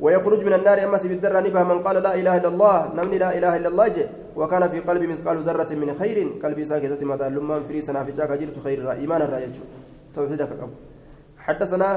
ويخرج 0.00 0.40
من 0.44 0.52
النار 0.52 0.84
أمس 0.84 1.06
بالدرة 1.06 1.40
نبه 1.40 1.62
من 1.64 1.78
قال 1.82 1.96
لا 1.96 2.12
إله 2.14 2.36
إلا 2.36 2.48
الله 2.48 2.92
نمني 2.94 3.18
لا 3.18 3.30
إله 3.38 3.56
إلا 3.56 3.68
الله 3.72 3.88
جي. 3.88 4.06
وكان 4.36 4.68
في 4.68 4.80
قلبي 4.80 5.06
مثقال 5.06 5.36
ذرة 5.48 5.72
من 5.80 5.96
خير 5.96 6.18
قلبي 6.44 6.64
ساكتة 6.64 7.00
مدى 7.00 7.24
لما 7.24 7.64
فري 7.64 7.80
سنا 7.80 8.04
في 8.04 8.12
جاك 8.12 8.32
جرت 8.36 8.58
خير 8.60 8.78
الرأي. 8.84 9.00
إيمان 9.00 9.22
الرأي 9.22 9.48
توحيدك 10.14 10.52
أبو 10.52 10.76
حدثنا 11.38 11.88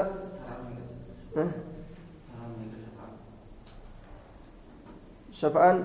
شفعان 5.31 5.77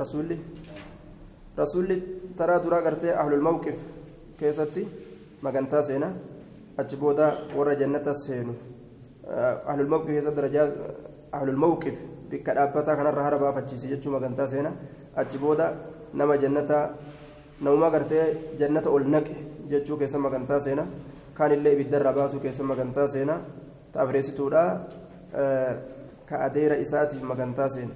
رسولي 0.00 0.38
رسولي 1.58 2.02
ترى 2.38 2.58
ترى 2.58 2.78
أهل 2.78 3.32
الموقف. 3.34 3.78
كيستي 4.40 5.09
magantaa 5.42 5.82
seena 5.82 6.12
achi 6.78 6.96
booda 6.96 7.26
warra 7.56 7.74
jannata 7.76 8.14
seenu 8.14 8.54
ahlulmawqif 9.66 10.10
keessa 10.14 10.30
darajaa 10.38 10.66
ahlulmawqif 11.32 11.96
bikka 12.30 12.54
dhaabbataa 12.54 12.96
kanarra 12.96 13.22
hara 13.26 13.38
baafachiise 13.38 13.86
jechuu 13.92 14.12
magantaa 14.16 14.46
seena 14.46 14.72
achi 15.16 15.38
booda 15.38 15.66
nama 16.14 16.36
jannata 16.38 16.78
namuma 17.60 17.90
gartee 17.90 18.24
jannata 18.58 18.90
ol 18.90 19.04
naqe 19.14 19.34
jechuu 19.70 19.96
keessa 19.96 20.18
magantaa 20.18 20.60
seena 20.60 20.86
kaanillee 21.34 21.72
ibiddarraa 21.76 22.12
baasuu 22.12 22.40
keessa 22.40 22.64
magantaa 22.64 23.08
seena 23.08 23.40
taafreessituudha 23.92 24.62
ka 26.28 26.36
adeera 26.46 26.76
isaatiif 26.84 27.22
magantaa 27.22 27.68
seena 27.68 27.94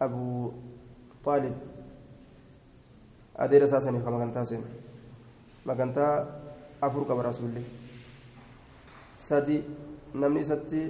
abuu 0.00 0.52
xaalib 1.24 1.54
adeera 3.44 3.66
isaa 3.66 3.80
saniif 3.86 4.04
ka 4.04 4.10
magantaa 4.10 4.44
seena 4.44 4.81
magantaa 5.64 6.26
afur 6.80 7.06
qaba 7.06 7.22
rasuulli 7.30 7.62
sadi 9.12 9.62
namni 10.14 10.40
isatti 10.42 10.82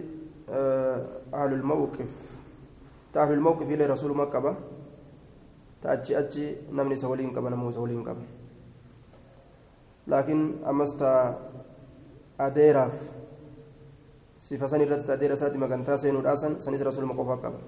ahlul 1.33 1.63
mawqif 1.63 2.11
ta 3.13 3.23
ahlul 3.25 3.41
mawqif 3.41 3.69
illee 3.69 3.87
rasuuluma 3.87 4.27
qaba 4.33 4.57
ta 5.83 5.91
achi 5.97 6.17
achi 6.17 6.45
namni 6.73 6.95
isa 6.95 7.09
waliin 7.09 7.35
qaba 7.37 7.51
namuu 7.51 7.71
isa 7.71 7.81
waliin 7.81 8.05
qaba 8.05 8.23
laakiin 10.07 10.65
ammas 10.65 10.97
ta 10.97 11.11
adeeraaf 12.39 12.95
sifa 14.41 14.67
san 14.69 14.81
irratti 14.81 15.07
ta 15.07 15.13
adeera 15.15 15.35
isaati 15.39 15.59
magantaa 15.59 15.97
seenuudhaasan 16.01 16.61
sanis 16.61 16.83
rasuuluma 16.83 17.15
qofaa 17.15 17.43
qaba 17.45 17.61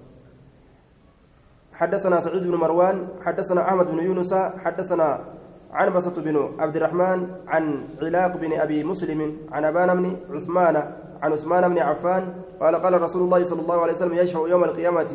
حدثنا 1.75 2.19
سعيد 2.23 2.47
بن 2.47 2.55
مروان 2.55 3.19
حدثنا 3.19 3.67
احمد 3.69 3.87
بن 3.91 3.99
يونس 3.99 4.31
حدثنا 4.63 5.34
عن 5.75 5.93
بسط 5.93 6.19
بن 6.19 6.49
عبد 6.59 6.75
الرحمن 6.75 7.27
عن 7.47 7.63
علاق 8.01 8.37
بن 8.37 8.51
أبي 8.53 8.83
مسلم 8.83 9.37
عن 9.51 9.65
أبان 9.65 9.89
بن 10.01 10.05
عثمان 10.35 10.75
عن 11.21 11.31
عثمان 11.31 11.69
بن 11.69 11.79
عفان 11.79 12.33
قال 12.61 12.75
قال 12.75 13.01
رسول 13.01 13.21
الله 13.21 13.43
صلى 13.43 13.61
الله 13.61 13.81
عليه 13.81 13.93
وسلم 13.93 14.13
يشفع 14.13 14.47
يوم 14.47 14.63
القيامة 14.63 15.11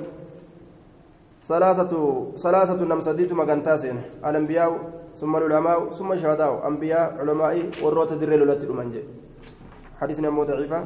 ثلاثة 1.42 1.92
ثلاثة 2.36 2.84
نمسديت 2.84 3.32
مغنتاسين 3.32 4.02
الأنبياء 4.26 4.70
ثم 5.16 5.36
العلماء 5.36 5.90
ثم 5.90 6.12
الشهداء 6.12 6.68
أنبياء 6.68 7.16
علماء 7.20 7.70
والروت 7.82 8.12
الدريل 8.12 8.50
التي 8.50 8.68
حديثنا 10.00 10.30
مو 10.30 10.44
ضعيفة. 10.44 10.84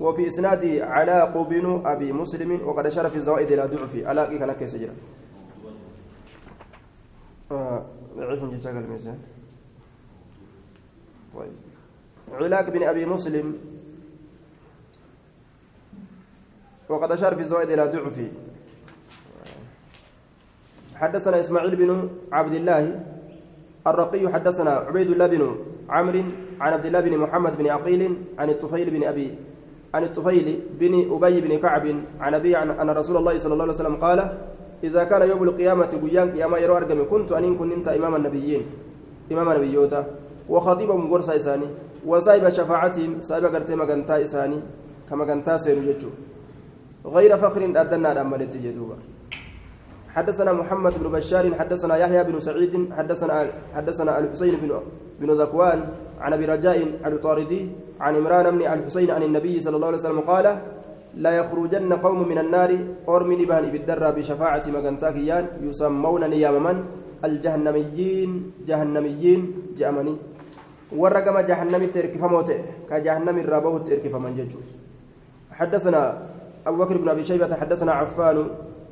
وفي 0.00 0.26
إسناد 0.26 0.64
علاق 0.80 1.48
بن 1.48 1.82
أبي 1.84 2.12
مسلم 2.12 2.68
وقد 2.68 2.86
أشار 2.86 3.08
في 3.10 3.16
الزوائد 3.16 3.52
إلى 3.52 3.62
ضعف 3.62 3.94
ألاقي 3.94 4.38
كان 4.38 4.52
كيس 4.52 4.76
آه 7.52 7.82
ضعيف 8.16 8.44
جدا 8.44 8.78
الميزان 8.78 9.18
طيب. 11.34 11.52
علاق 12.32 12.70
بن 12.70 12.82
أبي 12.82 13.06
مسلم. 13.06 13.58
وقد 16.88 17.12
أشار 17.12 17.34
في 17.34 17.40
الزوائد 17.40 17.70
إلى 17.70 17.84
ضعف. 17.92 18.16
حدثنا 20.94 21.40
إسماعيل 21.40 21.76
بن 21.76 22.10
عبد 22.32 22.54
الله 22.54 23.04
الرقي 23.86 24.32
حدثنا 24.32 24.70
عبيد 24.70 25.10
الله 25.10 25.26
بن 25.26 25.56
عمرو 25.88 26.22
عن 26.60 26.72
عبد 26.72 26.86
الله 26.86 27.00
بن 27.00 27.18
محمد 27.18 27.56
بن 27.58 27.66
عقيل 27.66 28.02
عن 28.38 28.50
الطفيل 28.50 28.90
بن 28.90 29.04
أبي 29.04 29.34
عن 29.94 30.04
الطفيل 30.04 30.62
بن 30.78 30.94
أبي 31.12 31.40
بن 31.40 31.58
كعب 31.58 31.86
عن 32.20 32.34
أبي 32.34 32.56
عن 32.56 32.70
أن 32.70 32.90
رسول 32.90 33.16
الله 33.16 33.36
صلى 33.36 33.52
الله 33.52 33.64
عليه 33.64 33.74
وسلم 33.74 33.96
قال 33.96 34.38
إذا 34.84 35.04
كان 35.04 35.28
يوم 35.28 35.42
القيامة 35.42 35.90
قيام 36.02 36.30
قيامة 36.30 36.58
يرو 36.58 36.76
أرقم. 36.76 37.04
كنت 37.10 37.32
أن 37.32 37.56
كنت 37.56 37.88
إمام 37.88 38.14
النبيين. 38.16 38.62
إمام 39.32 39.48
النبيوتا. 39.50 40.00
وخطيبهم 40.48 41.12
قرصة 41.12 41.36
إساني. 41.36 41.66
وصايب 42.06 42.48
شفاعتهم 42.48 43.20
صايب 43.20 43.44
قرتي 43.44 43.74
مقنتا 43.74 44.22
إساني. 44.22 44.58
كما 45.10 45.24
قنتا 45.24 45.56
سيرو 45.56 45.82
ججو 45.82 46.10
غير 47.06 47.36
فخر 47.36 47.62
أدنى 47.76 48.08
أمالت 48.20 48.56
جدوبا 48.56 48.96
حدثنا 50.14 50.52
محمد 50.52 50.92
بن 51.00 51.10
بشار 51.10 51.54
حدثنا 51.54 51.96
يحيى 51.96 52.24
بن 52.24 52.38
سعيد 52.38 52.74
حدثنا 52.96 53.46
حدثنا 53.74 54.18
الحسين 54.18 54.54
بن 54.62 54.80
بن 55.20 55.30
ذكوان 55.30 55.78
عن 56.20 56.32
أبي 56.32 56.44
رجاء 56.44 56.78
الطاردي 57.06 57.68
عن 58.00 58.16
عمران 58.16 58.46
بن 58.50 58.60
الحسين 58.62 59.10
عن 59.10 59.22
النبي 59.22 59.60
صلى 59.60 59.76
الله 59.76 59.86
عليه 59.86 59.98
وسلم 59.98 60.20
قال 60.20 60.46
لا 61.16 61.30
يخرجن 61.30 61.92
قوم 61.92 62.28
من 62.28 62.38
النار 62.38 62.70
أرمي 63.08 63.36
نبهن 63.36 63.64
بالدرة 63.70 64.10
بشفاعة 64.10 64.64
مغنتاكيان 64.74 65.44
يسمون 65.62 66.22
نيامما 66.30 66.84
الجهنميين 67.24 68.30
جهنميين 68.68 69.40
جأمني. 69.78 70.16
ورقم 70.96 71.36
جهنم 71.40 71.82
تركفموت 71.94 72.48
كجهنم 72.90 73.36
الرابو 73.38 73.78
تركفمن 73.78 74.32
ججو. 74.36 74.60
حدثنا 75.52 76.02
أبو 76.66 76.76
بكر 76.84 76.96
بن 76.96 77.08
أبي 77.08 77.24
شيبة 77.24 77.54
حدثنا 77.54 77.92
عفان 77.92 78.38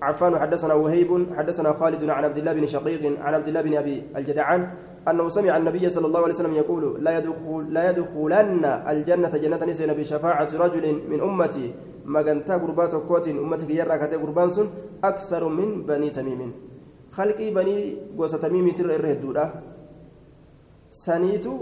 عفان 0.03 0.39
حدثنا 0.39 0.75
وهيب 0.75 1.27
حدثنا 1.37 1.73
خالد 1.73 2.11
عن 2.11 2.25
عبد 2.25 2.39
الله 2.39 2.53
بن 2.53 2.67
شقيق 2.67 3.21
عن 3.21 3.35
عبد 3.35 3.49
الله 3.49 3.63
بن 3.63 3.75
أبي 3.77 4.03
الجدعان 4.17 4.71
أنه 5.09 5.29
سمع 5.29 5.57
النبي 5.57 5.89
صلى 5.89 6.07
الله 6.07 6.23
عليه 6.23 6.35
وسلم 6.35 6.55
يقول 6.55 7.05
لا 7.05 7.19
يدخل 7.19 7.67
لا 7.69 7.91
يدخلن 7.91 8.65
الجنة 8.65 9.29
جنة 9.29 9.65
نسين 9.65 9.93
بشفاعة 9.93 10.49
رجل 10.55 10.85
من 11.11 11.21
أمتي 11.21 11.75
magantaa 12.05 12.59
gurbaa 12.59 12.89
tokkootiin 12.89 13.39
ummata 13.39 13.67
kiyyarraa 13.67 13.99
katee 13.99 14.19
gurbaan 14.19 14.51
sun 14.51 14.71
aksaru 15.03 15.51
min 15.51 15.85
banii 15.87 16.11
tamiimin 16.11 16.53
halqii 17.19 17.51
banii 17.59 17.83
gosa 18.17 18.39
tamiimiitirra 18.45 18.95
irra 18.99 19.09
hedduudha 19.13 19.45
saniitu 21.03 21.53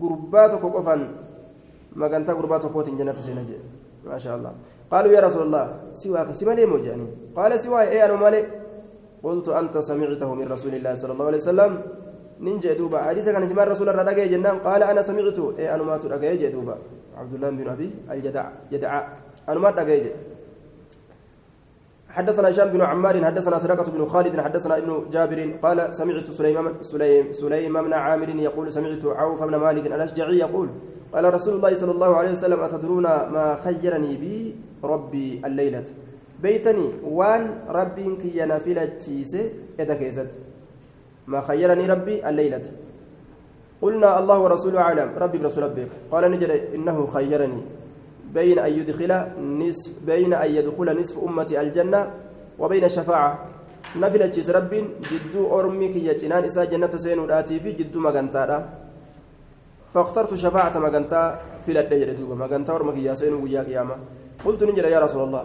gurbaa 0.00 0.48
tokko 0.48 0.70
qofan 0.76 1.06
magantaa 1.94 2.34
gurbaa 2.40 2.58
tokkootiin 2.64 2.98
jannata 2.98 3.22
seena 3.22 3.44
jedhe 3.52 3.64
maasha 4.08 4.34
allah 4.34 4.52
قالوا 4.90 5.12
يا 5.12 5.20
رسول 5.20 5.42
الله 5.46 5.64
سواك 5.92 6.32
سوى 6.32 6.54
لي 6.54 6.66
موجاني 6.66 7.06
قال 7.36 7.60
سواي 7.60 7.88
اي 7.94 8.04
أنا 8.04 8.16
مالي؟ 8.18 8.42
قلت 9.22 9.48
أنت 9.48 9.78
سمعته 9.78 10.34
من 10.34 10.46
رسول 10.48 10.74
الله 10.74 10.94
صلى 10.94 11.12
الله 11.12 11.26
عليه 11.26 11.36
وسلم. 11.36 11.72
ننجي 12.40 12.74
دوبا. 12.74 12.98
حديث 13.02 13.28
كان 13.28 13.46
سمع 13.46 13.64
رسول 13.64 13.88
الله 13.88 14.02
رجع 14.02 14.24
جنان. 14.32 14.56
قال 14.66 14.82
أنا 14.82 15.02
سمعته. 15.02 15.44
اي 15.58 15.74
أنا 15.74 15.82
ما 15.82 15.96
ترجع 15.96 16.48
دوبا. 16.50 16.76
عبد 17.20 17.34
الله 17.34 17.50
بن 17.50 17.68
أبي 17.68 17.88
الجدع 18.10 18.44
جدع. 18.72 18.92
أنا 19.48 19.60
ما 19.60 19.70
تقيد 19.70 20.06
حدثنا 22.08 22.50
هشام 22.50 22.68
بن 22.74 22.80
عمار 22.80 23.24
حدثنا 23.24 23.58
سرقة 23.58 23.88
بن 23.92 24.02
خالد 24.06 24.40
حدثنا 24.40 24.78
ابن 24.78 24.90
جابر. 25.12 25.40
قال 25.62 25.94
سمعت 25.94 26.30
سليمان 26.30 26.74
سليم 26.82 27.32
سليم 27.32 27.74
بن 27.86 27.92
عامر 27.92 28.28
يقول 28.28 28.72
سمعت 28.72 29.04
عوف 29.04 29.42
بن 29.42 29.56
مالك 29.56 29.86
الأشجعي 29.86 30.38
يقول 30.38 30.68
قال 31.10 31.34
رسول 31.34 31.54
الله 31.58 31.74
صلى 31.74 31.90
الله 31.90 32.16
عليه 32.16 32.30
وسلم 32.30 32.60
أتدرون 32.60 33.02
ما 33.02 33.58
خيرني 33.64 34.16
بي 34.16 34.54
ربي 34.84 35.42
الليلة؟ 35.44 35.84
بيتني 36.42 36.88
وان 37.02 37.66
ربي 37.68 38.16
كي 38.22 38.38
ينافلة 38.38 38.84
تشيسي 38.84 39.42
إذا 39.80 39.94
كيست. 39.94 40.30
ما 41.26 41.40
خيرني 41.40 41.86
ربي 41.86 42.28
الليلة؟ 42.28 42.66
قلنا 43.82 44.18
الله 44.18 44.38
ورسوله 44.38 44.78
أعلم. 44.78 45.08
ربي 45.18 45.38
برسول 45.38 45.62
ربك. 45.62 45.90
قال 46.10 46.30
نجد 46.30 46.50
إنه 46.74 47.06
خيرني. 47.06 47.62
بين 48.34 48.58
أن 48.58 48.72
يدخل 48.72 49.12
نصف 49.42 49.90
بين 50.06 50.32
أن 50.34 50.50
يدخل 50.54 50.88
نصف 51.00 51.18
أمتي 51.18 51.60
الجنة 51.60 52.00
وبين 52.58 52.88
شفاعة. 52.88 53.32
نفل 53.96 54.30
تشيس 54.30 54.50
ربي 54.50 55.02
جدو 55.10 55.50
أرمي 55.58 55.88
كي 55.90 56.06
يجنان 56.06 56.44
إسا 56.44 56.64
جنة 56.64 56.94
الآتي 56.94 57.58
في 57.58 57.72
جدو 57.72 58.00
مغنتا 58.00 58.79
فاخترت 59.94 60.34
شفاعة 60.34 60.78
مغنتا 60.78 61.22
في 61.66 61.72
لدي 61.72 62.04
دوبا 62.18 62.34
مغنتا 62.34 62.72
ورمك 62.72 62.96
يا 62.96 63.14
سينو 63.14 63.44
ويا 63.44 63.62
قيامة. 63.62 63.96
قلت 64.44 64.62
نجد 64.64 64.84
يا 64.84 65.00
رسول 65.00 65.22
الله 65.26 65.44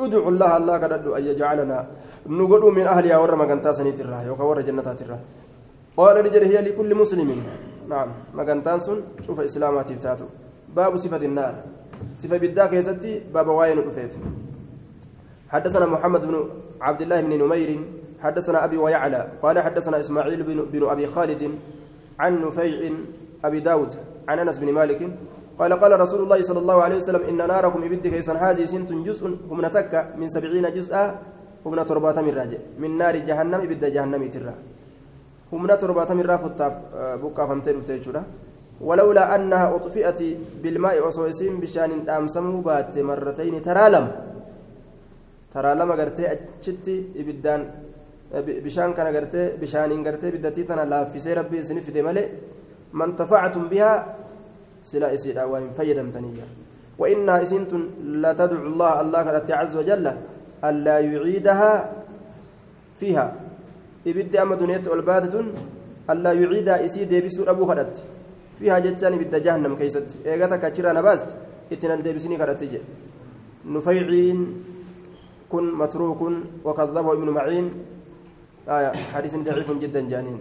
ادعو 0.00 0.28
الله 0.28 0.56
الله 0.56 0.74
قد 0.82 0.92
أن 1.18 1.24
يجعلنا 1.30 1.78
نقول 2.26 2.62
من 2.74 2.86
أهلها 2.86 3.16
ور 3.18 3.34
مغنتا 3.42 3.72
سنيت 3.72 4.00
الراه 4.00 4.22
يوكا 4.28 4.44
ور 4.44 4.60
جنتات 4.60 5.02
الراه 5.02 5.22
قال 5.96 6.16
نجد 6.24 6.42
هي 6.50 6.56
لكل 6.66 6.90
مسلم. 6.94 7.30
نعم 7.88 8.08
مغنتان 8.34 8.78
سن 8.78 8.98
شوف 9.26 9.40
إسلامات 9.40 9.92
تاتو 9.92 10.26
باب 10.76 10.96
صفة 10.96 11.22
النار. 11.30 11.54
صفة 12.20 12.36
بالداك 12.36 12.72
يستي 12.72 13.12
باب 13.34 13.48
واين 13.48 13.78
رفيت 13.78 14.14
حدثنا 15.48 15.86
محمد 15.86 16.26
بن 16.26 16.36
عبد 16.80 17.00
الله 17.02 17.20
بن 17.20 17.32
نمير. 17.42 17.70
حدثنا 18.22 18.64
أبي 18.64 18.76
ويعلى. 18.76 19.28
قال 19.42 19.56
حدثنا 19.58 20.00
إسماعيل 20.00 20.42
بن, 20.42 20.58
بن 20.72 20.88
أبي 20.88 21.06
خالد 21.06 21.42
عن 22.18 22.32
نفيع 22.44 22.80
أبي 23.44 23.60
داود 23.60 23.92
عن 24.28 24.38
أنس 24.38 24.58
بن 24.58 24.72
مالك 24.72 25.00
قال 25.58 25.72
قال 25.72 26.00
رسول 26.00 26.20
الله 26.22 26.42
صلى 26.42 26.58
الله 26.58 26.82
عليه 26.82 26.96
وسلم 26.96 27.22
إن 27.30 27.36
ناركم 27.36 27.80
إبد 27.84 28.06
كيسا 28.06 28.32
هذه 28.32 28.64
سنت 28.64 28.92
جزء 28.92 29.22
هم 29.50 29.58
نتك 29.64 29.92
من 30.20 30.28
سبعين 30.28 30.66
جزءا 30.76 31.04
هم 31.66 31.82
تربات 31.82 32.18
من 32.18 32.34
راجع 32.38 32.58
من 32.82 32.90
نار 33.00 33.16
جهنم 33.28 33.60
إبد 33.66 33.84
جهنم 33.94 34.22
ترى 34.34 34.54
هم 35.52 35.62
تربات 35.82 36.10
من 36.18 36.24
رافت 36.32 36.60
بكا 37.22 37.42
فمتير 37.48 37.80
فتيجورا 37.80 38.22
ولولا 38.88 39.34
أنها 39.34 39.66
أطفئت 39.76 40.20
بالماء 40.62 40.96
وصويسين 41.06 41.54
بشان 41.62 41.90
أمسموا 42.18 42.62
بات 42.66 42.94
مرتين 43.08 43.54
ترى 43.66 43.84
لم 43.94 44.06
ترى 45.54 45.70
لما 45.78 45.94
قرتي 46.00 46.24
أجتي 46.32 46.96
إبدان 47.20 47.62
bishaan 48.66 48.94
kana 48.94 49.12
gartee 49.12 49.54
bishaaniin 49.60 50.02
gartee 50.02 50.30
biddatii 50.34 50.64
tana 50.66 50.84
laaffisee 50.84 51.34
rabbii 51.34 51.58
isinif 51.58 51.84
fide 51.86 52.02
malee 52.02 52.26
tafactum 53.16 53.68
bihaa 53.68 54.04
sila 54.82 55.12
isiidha 55.12 55.46
waan 55.46 55.62
hin 55.68 55.74
fayyadamtaniyya 55.76 56.46
وإنها 56.96 57.44
إسنت 57.44 57.72
لا 58.24 58.32
تدعو 58.32 58.72
الله 58.72 58.92
الله 59.04 59.18
عز 59.60 59.76
وجل 59.76 60.06
ألا 60.64 60.96
يعيدها 61.04 61.72
فيها. 62.96 63.26
إبد 64.06 64.36
أما 64.36 64.54
دنيت 64.56 64.88
والباتة 64.88 65.34
ألا 66.08 66.32
يعيدها 66.32 66.76
إسيد 66.88 67.12
بسور 67.24 67.50
أبو 67.52 67.68
خدت 67.68 68.00
فيها 68.56 68.80
جتان 68.80 69.12
بد 69.20 69.34
جهنم 69.44 69.76
كيست. 69.76 70.24
إيغاتا 70.24 70.56
كاتشرا 70.56 70.96
نباست 70.96 71.28
إتنان 71.72 72.00
ديبسيني 72.00 72.36
كرت 72.40 72.62
نفيعين 73.68 74.38
كن 75.52 75.64
متروك 75.76 76.20
وكذبه 76.64 77.12
ابن 77.12 77.28
معين. 77.36 77.66
آية 78.64 78.90
حديث 79.12 79.34
ضعيف 79.44 79.68
جدا 79.84 80.00
جانين. 80.08 80.40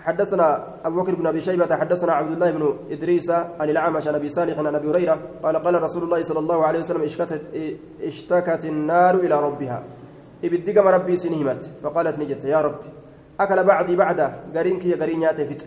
حدثنا 0.00 0.64
أبو 0.84 1.02
بكر 1.02 1.14
بن 1.14 1.26
أبي 1.26 1.40
شيبة 1.40 1.76
حدثنا 1.76 2.12
عبد 2.12 2.32
الله 2.32 2.50
بن 2.50 2.76
إدريس 2.90 3.30
عن 3.30 3.68
الأعمش 3.70 4.08
عن 4.08 4.14
أبي 4.14 4.28
صالح 4.28 4.58
عن 4.58 4.74
أبي 4.74 4.90
هريرة 4.90 5.18
قال 5.42 5.56
قال 5.56 5.82
رسول 5.82 6.02
الله 6.02 6.22
صلى 6.22 6.38
الله 6.38 6.66
عليه 6.66 6.78
وسلم 6.78 7.02
اشتكت, 7.02 7.42
اشتكت 8.02 8.64
النار 8.64 9.14
إلى 9.14 9.40
ربها. 9.40 9.82
إبدقم 10.44 10.88
ربي 10.88 11.16
سنهمت 11.16 11.70
فقالت 11.82 12.18
نجت 12.18 12.44
يا 12.44 12.60
رب 12.60 12.78
أكل 13.40 13.64
بعدي 13.64 13.96
بعده 13.96 14.34
قرينك 14.56 14.84
يا 14.84 14.96
قرين 14.96 15.26
فت 15.32 15.66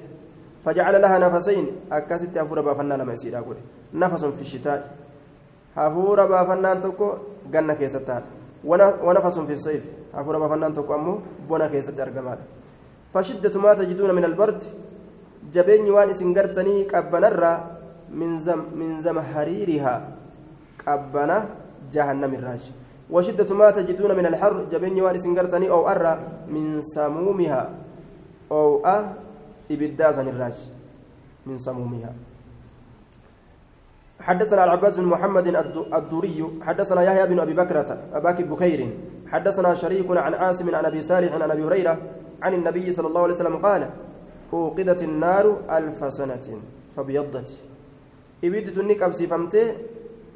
فجعل 0.65 1.01
لها 1.01 1.17
نفسين 1.19 1.65
أكست 1.91 2.37
أفور 2.37 2.61
بافنا 2.61 2.93
لما 2.93 3.13
يصير 3.13 3.37
أقول 3.37 3.57
نفس 3.93 4.25
في 4.25 4.41
الشتاء. 4.41 4.79
أفور 5.77 6.25
بافنا 6.25 6.73
تكو 6.73 7.07
قلنا 7.53 7.73
كيستان 7.73 8.23
ونفس 9.05 9.39
في 9.39 9.53
الصيف 9.53 9.83
أفور 10.13 10.39
بافنان 10.39 10.73
تقو 10.73 10.95
أمو 10.95 11.19
بونا 11.49 11.67
كيست 11.67 11.99
أرقمال 11.99 12.37
فشدة 13.13 13.53
ما 13.61 13.73
تجدون 13.73 14.11
من 14.15 14.25
البرد. 14.25 14.63
جبين 15.53 15.85
وان 15.91 16.13
سنقرتني 16.13 16.89
قبنا 16.89 17.29
من 18.09 18.39
زم 18.39 18.61
من 18.73 19.01
زمهريرها 19.05 19.95
قبنا 20.87 21.37
جهنم 21.93 22.31
الراج. 22.33 22.63
وشدة 23.13 23.49
ما 23.55 23.69
تجدون 23.71 24.11
من 24.17 24.25
الحر 24.25 24.65
جبين 24.73 25.01
وان 25.01 25.17
سنقرتني 25.17 25.69
أو 25.69 25.85
أرى 25.89 26.13
من 26.49 26.81
سمومها. 26.81 27.69
أو 28.51 28.81
أ 28.85 28.97
إبدازا 29.71 30.21
الراج. 30.21 30.57
من 31.45 31.57
سمومها. 31.57 32.13
حدثنا 34.19 34.63
العباس 34.63 34.97
بن 34.97 35.05
محمد 35.05 35.47
الدوري. 35.93 36.39
حدثنا 36.61 37.01
يحيى 37.03 37.25
بن 37.27 37.39
أبي 37.39 37.53
بكرة 37.53 37.89
أباك 38.13 38.41
بكير. 38.41 38.81
حدثنا 39.27 39.73
شريك 39.73 40.07
عن 40.09 40.33
عاصم 40.33 40.75
عن 40.75 40.85
أبي 40.85 41.01
صالح 41.01 41.33
عن 41.33 41.51
أبي 41.51 41.63
هريرة. 41.63 41.97
عن 42.43 42.53
النبي 42.53 42.91
صلى 42.91 43.07
الله 43.07 43.21
عليه 43.25 43.33
وسلم 43.33 43.57
قال 43.57 43.81
أوقدت 44.53 45.01
النار 45.03 45.45
ألف 45.77 45.99
سنة 46.13 46.47
فبيضت. 46.95 47.49
ابيدت 48.43 48.77
النكب 48.83 49.11
سيفمتي 49.19 49.63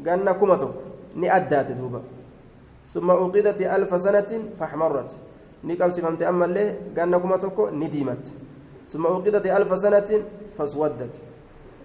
قالنا 0.05 0.31
كمتك 0.39 0.73
نأدات 1.21 1.69
دوبا. 1.79 2.01
ثم 2.93 3.07
أوقدت 3.11 3.59
ألف 3.61 3.91
سنة 4.01 4.31
فاحمرت. 4.59 5.11
نكب 5.67 5.89
سيفمتي 5.95 6.23
أما 6.29 6.45
اللي 6.45 6.65
قالنا 6.97 7.17
كمتك 7.17 7.57
نديمت 7.81 8.25
ثم 8.91 9.03
أوقدت 9.05 9.45
ألف 9.45 9.71
سنة 9.83 10.09
فاسودت. 10.57 11.15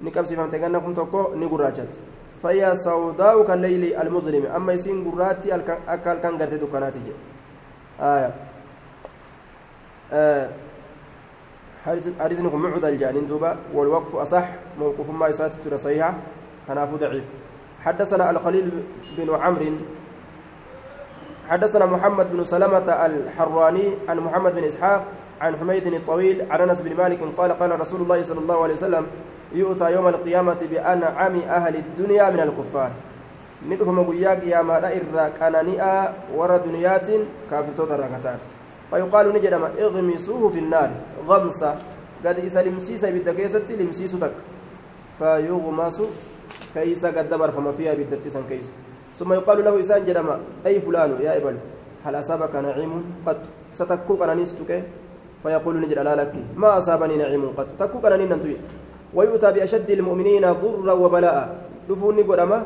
ni 0.02 0.10
qabsiifamte 0.10 0.58
ganna 0.58 0.80
kun 0.80 0.94
tokko 0.94 1.32
ni 1.36 1.46
gurraachatti 1.46 1.98
fayyaa 2.42 2.76
sawdaa'u 2.76 3.44
kan 3.46 3.60
leeyli 3.62 3.94
almuzlimi 3.94 4.48
amma 4.48 4.72
isiin 4.74 5.04
gurraatti 5.04 5.52
akka 5.52 5.78
halkan 5.86 6.38
jedhe 10.12 10.62
حديثكم 12.20 12.62
معدل 12.62 12.98
جانين 12.98 13.26
دوبا 13.26 13.56
والوقف 13.74 14.14
أصح 14.14 14.48
موقف 14.78 15.10
ما 15.10 15.28
يسات 15.28 15.54
ترى 15.54 15.78
صحيحة 15.78 16.14
كنافو 16.68 16.96
ضعيف. 16.96 17.24
حدثنا 17.82 18.30
الخليل 18.30 18.70
بن 19.18 19.34
عمرو 19.34 19.66
حدثنا 21.48 21.86
محمد 21.86 22.32
بن 22.32 22.44
سلمة 22.44 23.06
الحراني 23.06 23.94
عن 24.08 24.18
محمد 24.18 24.54
بن 24.54 24.64
إسحاق 24.64 25.04
عن 25.40 25.56
حميد 25.56 25.86
الطويل 25.86 26.46
عن 26.50 26.60
أنس 26.60 26.80
بن 26.80 26.96
مالك 26.96 27.18
قال 27.36 27.52
قال 27.52 27.80
رسول 27.80 28.00
الله 28.00 28.22
صلى 28.22 28.40
الله 28.40 28.62
عليه 28.62 28.74
وسلم 28.74 29.06
يؤتى 29.52 29.92
يوم 29.92 30.08
القيامة 30.08 30.60
بأنعم 30.70 31.36
أهل 31.36 31.76
الدنيا 31.76 32.30
من 32.30 32.40
الكفار. 32.40 32.90
ندفم 33.68 34.10
قياك 34.10 34.42
يا 34.46 34.62
ما 34.62 34.78
إرى 34.78 35.30
كانانيا 35.40 36.14
ورى 36.34 36.58
دنيات 36.58 37.08
كافر 37.50 37.72
توتر 37.76 38.00
فيقال 38.93 39.26
نجدما 39.32 39.68
اغمسوه 39.80 40.49
في 40.53 40.59
النار 40.59 40.90
غمسة. 41.28 41.70
قد 42.24 42.38
إسا 42.38 42.61
لمسيسة 42.62 43.11
بالدكيسة 43.11 43.68
لمسيس 43.80 44.12
تك. 44.20 44.36
فيغمس 45.18 45.99
كيسا 46.74 47.09
قد 47.16 47.26
دبر 47.32 47.51
فما 47.51 47.72
فيها 47.72 47.95
بالدتسا 47.97 48.43
كيسا. 48.49 48.72
ثم 49.18 49.32
يقال 49.32 49.64
له 49.64 49.80
إسان 49.80 50.05
جدما 50.05 50.40
أي 50.66 50.80
فلان 50.80 51.11
يا 51.24 51.36
إبل 51.36 51.57
هل 52.05 52.14
أصابك 52.20 52.55
نعيم 52.57 52.93
قد 53.26 53.38
ستكوك 53.74 54.20
أنا 54.22 54.34
نستك 54.34 54.84
فيقول 55.43 55.80
نجد 55.80 55.99
لا 55.99 56.14
لك. 56.16 56.34
ما 56.57 56.78
أصابني 56.78 57.16
نعيم 57.16 57.57
قد 57.59 57.68
تكوك 57.80 58.05
أنا 58.05 58.16
ننتوي. 58.16 58.57
ويؤتى 59.14 59.53
بأشد 59.53 59.90
المؤمنين 59.90 60.45
ضرا 60.53 60.93
وبلاء. 60.93 61.38
دفوني 61.88 62.22
قدما 62.22 62.59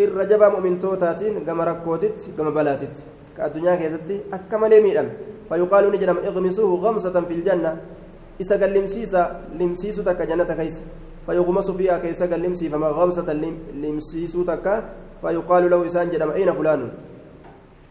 الرجب 0.00 0.42
مؤمن 0.42 0.78
توتاتين 0.78 1.44
كما 1.44 1.64
ركوتت 1.64 2.18
كما 2.38 2.50
بلاتت 2.50 2.94
كالدنيا 3.36 3.74
كيستي 3.76 4.20
أكمل 4.32 4.72
ميدم 4.82 5.08
فيقال 5.50 5.84
نجرم 5.92 6.18
اغمسوه 6.28 6.70
غمسة 6.84 7.16
في 7.26 7.34
الجنة. 7.34 7.72
إسا 8.40 8.54
قال 8.60 8.70
لمسيسا 8.70 9.22
لمسيسو 9.58 10.00
تك 10.06 10.22
جنة 10.30 10.46
كيس. 10.46 10.76
فيغمس 11.26 11.68
فيها 11.70 11.98
كيس 11.98 12.22
قال 12.22 12.40
لمسي 12.40 12.70
فما 12.70 12.88
غمسة 12.94 13.28
لمسيسو 13.82 14.40
فيقال 15.22 15.62
له 15.70 15.78
إسان 15.86 16.06
جرم 16.10 16.30
أين 16.30 16.50
فلان؟ 16.54 16.80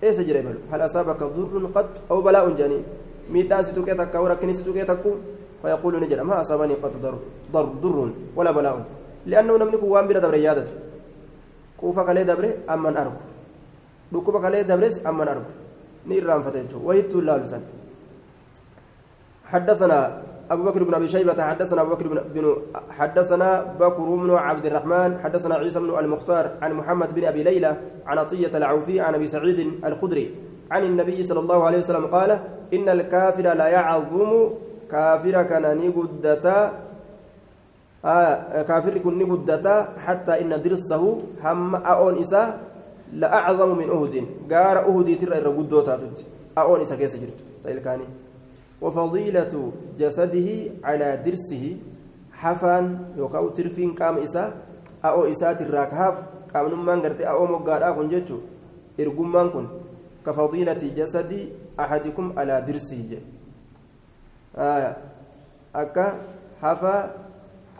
إيس 0.03 0.19
جريبل 0.19 0.57
هل 0.71 0.81
أصابك 0.87 1.21
ضر 1.23 1.69
قد 1.75 1.89
أو 2.11 2.21
بلاء 2.25 2.49
جاني 2.55 2.79
ميدان 3.29 3.63
ستوكي 3.63 3.93
تك 3.93 4.15
وركني 4.15 4.53
ستوكي 4.53 4.83
تكو؟ 4.89 5.11
فيقول 5.61 5.93
نجد 6.01 6.19
ما 6.19 6.41
أصابني 6.41 6.73
قد 6.79 6.93
ضر 7.03 7.15
ضر 7.53 7.67
ضر 7.83 7.97
ولا 8.35 8.51
بلاء. 8.51 8.75
لأنه 9.25 9.53
نملك 9.57 9.83
وان 9.83 10.07
بلا 10.07 10.19
دبر 10.19 10.33
يادته 10.33 10.73
كوفا 11.77 12.03
كالي 12.07 12.23
دبره 12.23 12.51
أمن 12.73 12.97
أركو 12.97 13.29
dhukkuba 14.11 14.41
kalee 14.41 14.63
dabres 14.65 15.01
amman 15.05 15.27
argu 15.27 15.45
irraanfate 16.15 16.57
jechuudha. 16.63 16.87
Wayituu 16.87 17.21
laalusan 17.21 17.63
حدثنا 19.49 20.21
أبو 20.51 20.63
بكر 20.63 20.83
بن 20.83 20.93
أبي 20.93 21.07
شيبة 21.07 21.43
حدثنا 21.43 21.81
أبو 21.81 21.89
بكر 21.89 22.07
بن 22.07 22.55
حدثنا 22.89 23.63
بكر 23.79 24.01
بن 24.01 24.31
عبد 24.31 24.65
الرحمن 24.65 25.19
حدثنا 25.23 25.55
عيسى 25.55 25.79
بن 25.79 25.99
المختار 25.99 26.51
عن 26.61 26.73
محمد 26.73 27.15
بن 27.15 27.25
أبي 27.25 27.43
ليلى 27.43 27.77
عن 28.05 28.17
عطية 28.17 28.57
العوفي 28.57 28.99
عن 28.99 29.15
أبي 29.15 29.27
سعيد 29.27 29.59
الخدري 29.85 30.35
عن 30.71 30.83
النبي 30.83 31.23
صلى 31.23 31.39
الله 31.39 31.63
عليه 31.65 31.77
وسلم 31.77 32.05
قال 32.05 32.39
إن 32.73 32.89
الكافر 32.89 33.43
لا 33.53 33.67
يعظم 33.67 34.49
كافر 34.91 35.43
كان 35.43 35.77
نقدتا 35.77 36.71
آه 38.05 38.61
كافر 38.61 38.97
كن 38.97 39.47
حتى 40.05 40.41
إن 40.41 40.61
درسه 40.61 41.21
هم 41.43 41.75
أون 41.75 42.17
إسا 42.17 42.57
لأعظم 43.13 43.77
من 43.77 43.89
أهد. 43.89 44.15
قار 44.51 44.77
أهدي 44.85 45.15
ترى 45.15 45.37
الرقودو 45.37 45.81
تاتت 45.81 46.25
أون 46.57 46.81
إسا 46.81 46.95
كيس 46.95 47.15
جرت. 47.15 47.39
تلكاني 47.63 48.07
وفضيلة 48.81 49.53
جسده 49.99 50.49
على 50.83 51.09
درسه 51.25 51.77
حفان 52.31 52.85
يوكاو 53.17 53.49
ترفين 53.49 53.91
قام 53.95 54.17
إسا. 54.17 54.53
أو 55.05 55.31
إسات 55.31 55.61
الراكهاف 55.61 56.15
قام 56.53 56.67
نمان 56.67 56.99
قرتي 57.01 57.23
أو 57.29 57.47
مقادا 57.47 57.91
كن 57.91 58.09
جتشو. 58.09 58.37
إرقمان 58.99 59.49
كن. 59.49 59.65
كفضيلة 60.25 60.81
جسد 60.97 61.31
أحدكم 61.79 62.39
على 62.39 62.55
درسه 62.67 62.99
جي. 63.09 63.19
آه. 64.55 64.95
أكا 65.75 66.07
حفا 66.61 66.95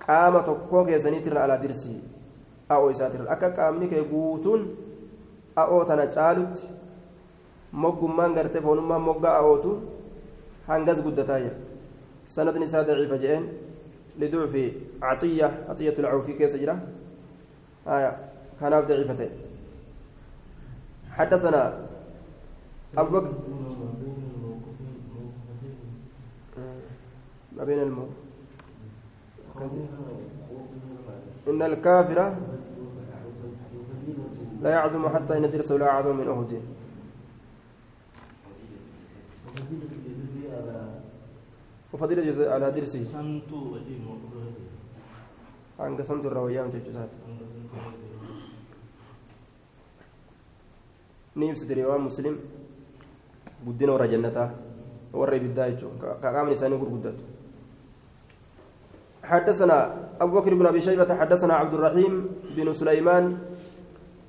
قام 0.07 0.35
تقوى 0.47 0.85
كيسانيتر 0.85 1.37
على 1.37 1.57
درسه. 1.57 1.93
أو 2.71 2.89
إساتر 2.89 3.31
أكا 3.31 3.47
قامني 3.47 3.87
كي 3.87 3.99
قوتون 3.99 4.75
أو 5.67 5.83
تنجالت 5.83 6.57
mogummaan 7.71 8.33
gartee 8.33 8.61
foonummaan 8.61 9.01
moggaa 9.01 9.37
a'ootu 9.39 9.71
هنجز 10.69 10.99
قدتايا 11.01 11.53
سند 12.25 12.57
نساء 12.57 12.83
ضعيفة 12.87 13.15
جئين 13.17 13.43
لضعف 14.19 14.53
عطية 15.01 15.49
عطية 15.69 15.95
العوفي 15.99 16.33
كيس 16.33 16.55
جرا 16.55 16.75
آية 17.87 18.11
كان 18.61 18.73
ضعيفتين 18.85 19.29
حدثنا 21.11 21.61
أبو 22.97 23.09
بكر 23.19 23.33
ما 27.57 27.63
بين 27.63 27.79
المو 27.79 28.05
إن 31.47 31.61
الكافر 31.61 32.19
لا 34.61 34.69
يعظم 34.69 35.09
حتى 35.09 35.37
إن 35.37 35.51
درسه 35.51 35.75
لا 35.75 35.87
أعظم 35.89 36.15
من 36.15 36.27
أهد 36.27 36.61
وفضيلة 41.93 42.21
جزء 42.21 42.49
على 42.49 42.71
درسه 42.71 43.05
wayyaam 46.43 46.71
jechuusaati 46.75 47.15
ni 51.35 51.47
ibsite 51.49 51.73
riwaa 51.73 51.97
muslim 51.97 52.35
guddina 53.63 53.95
warra 53.95 54.07
jannataa 54.11 54.49
warra 55.13 55.39
ibiddaa 55.39 55.69
jechuun 55.71 55.95
qaamni 56.21 56.59
isaanii 56.59 56.81
gurguddatu 56.83 57.23
حدثنا 59.29 59.77
أبو 60.21 60.41
بكر 60.41 60.53
بن 60.57 60.65
أبي 60.65 60.81
شيبة 60.81 61.05
حدثنا 61.05 61.53
عبد 61.53 61.73
الرحيم 61.73 62.13
بن 62.57 62.73
سليمان 62.73 63.37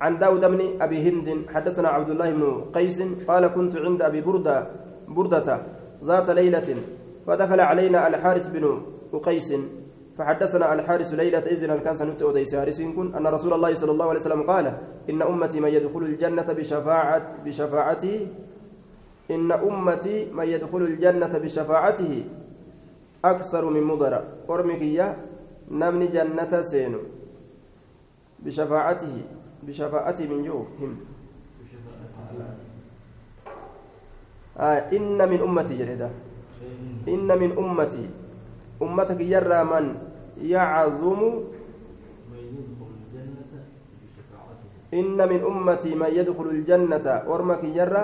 عن 0.01 0.17
داود 0.17 0.45
بن 0.45 0.81
أبي 0.81 0.97
هند 1.09 1.27
حدثنا 1.53 1.87
عبد 1.89 2.09
الله 2.09 2.31
بن 2.31 2.43
قيس 2.75 3.01
قال 3.27 3.47
كنت 3.47 3.75
عند 3.75 4.01
أبي 4.01 4.21
بردة 4.21 4.67
بردة 5.07 5.47
ذات 6.03 6.29
ليلة 6.29 6.69
فدخل 7.27 7.59
علينا 7.59 8.07
الحارث 8.07 8.47
بن 8.47 8.81
أقيس 9.13 9.53
فحدثنا 10.17 10.73
الحارث 10.73 11.13
ليلة 11.13 11.45
إذن 11.53 11.79
كان 11.79 11.95
سنت 11.95 12.21
أوديس 12.21 12.55
كن 12.81 13.15
أن 13.15 13.27
رسول 13.27 13.53
الله 13.53 13.73
صلى 13.73 13.91
الله 13.91 14.07
عليه 14.09 14.19
وسلم 14.19 14.41
قال 14.41 14.65
إن 15.09 15.21
أمتي 15.21 15.59
من 15.59 15.69
يدخل 15.69 16.03
الجنة 16.03 16.49
بشفاعة 16.53 17.25
بشفاعته 17.45 18.27
إن 19.31 19.51
أمتي 19.51 20.31
من 20.31 20.47
يدخل 20.47 20.81
الجنة 20.81 21.37
بشفاعته 21.37 22.23
أكثر 23.25 23.69
من 23.69 23.83
مضر. 23.83 24.23
أرمكية 24.49 25.17
نمني 25.71 26.07
جنة 26.07 26.61
سينو 26.61 26.99
بشفاعته. 28.39 29.15
بشفاعته 29.67 30.23
من 30.27 30.43
جو 30.43 30.65
هم. 30.79 30.93
آه 34.57 34.91
إن 34.93 35.19
من 35.29 35.39
أمتي 35.41 35.77
جلده 35.77 36.09
إن 37.07 37.29
من 37.39 37.51
أمتي. 37.57 38.05
أمتك 38.81 39.19
يرى 39.21 39.63
من 39.63 39.85
يعظم. 40.41 41.21
إن 44.93 45.17
من 45.17 45.41
أمتي 45.41 45.95
من 45.95 46.11
يدخل 46.11 46.47
الجنة. 46.51 47.05
ورمك 47.27 47.63
يرى 47.63 48.03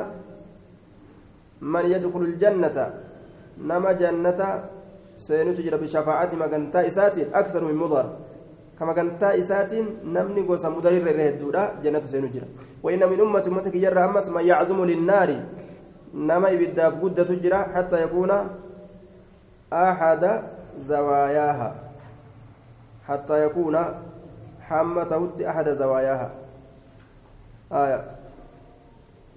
من 1.62 1.86
يدخل 1.86 2.22
الجنة. 2.22 2.78
نما 3.60 3.91
جنة. 3.91 4.41
سينتجر 5.18 5.74
بشفاعة 5.82 6.32
مكانتا 6.36 6.88
إساتين 6.88 7.34
أكثر 7.34 7.62
من 7.66 7.76
مضر. 7.76 8.27
كما 8.80 8.94
كانتا 8.94 9.40
إساتين 9.40 9.86
نمني 10.06 10.42
قوسا 10.48 10.70
مدرر 10.70 11.06
رهدودا 11.20 11.64
جنة 11.84 12.02
سينجر 12.02 12.44
وإن 12.84 13.02
من 13.10 13.20
أمتي 13.22 13.50
أمتك 13.50 13.76
يرى 13.76 14.00
أمس 14.06 14.30
من 14.30 14.46
يعظم 14.46 14.86
للنار 14.86 15.30
نما 16.14 16.50
يبدأ 16.50 16.90
في 16.90 17.10
تجرى 17.10 17.60
حتى 17.76 18.04
يكون 18.04 18.32
أحد 19.74 20.42
زواياها 20.80 21.76
حتى 23.08 23.46
يكون 23.46 23.76
حمة 24.62 25.30
أحد 25.50 25.70
زواياها 25.70 26.30
آية 27.72 28.02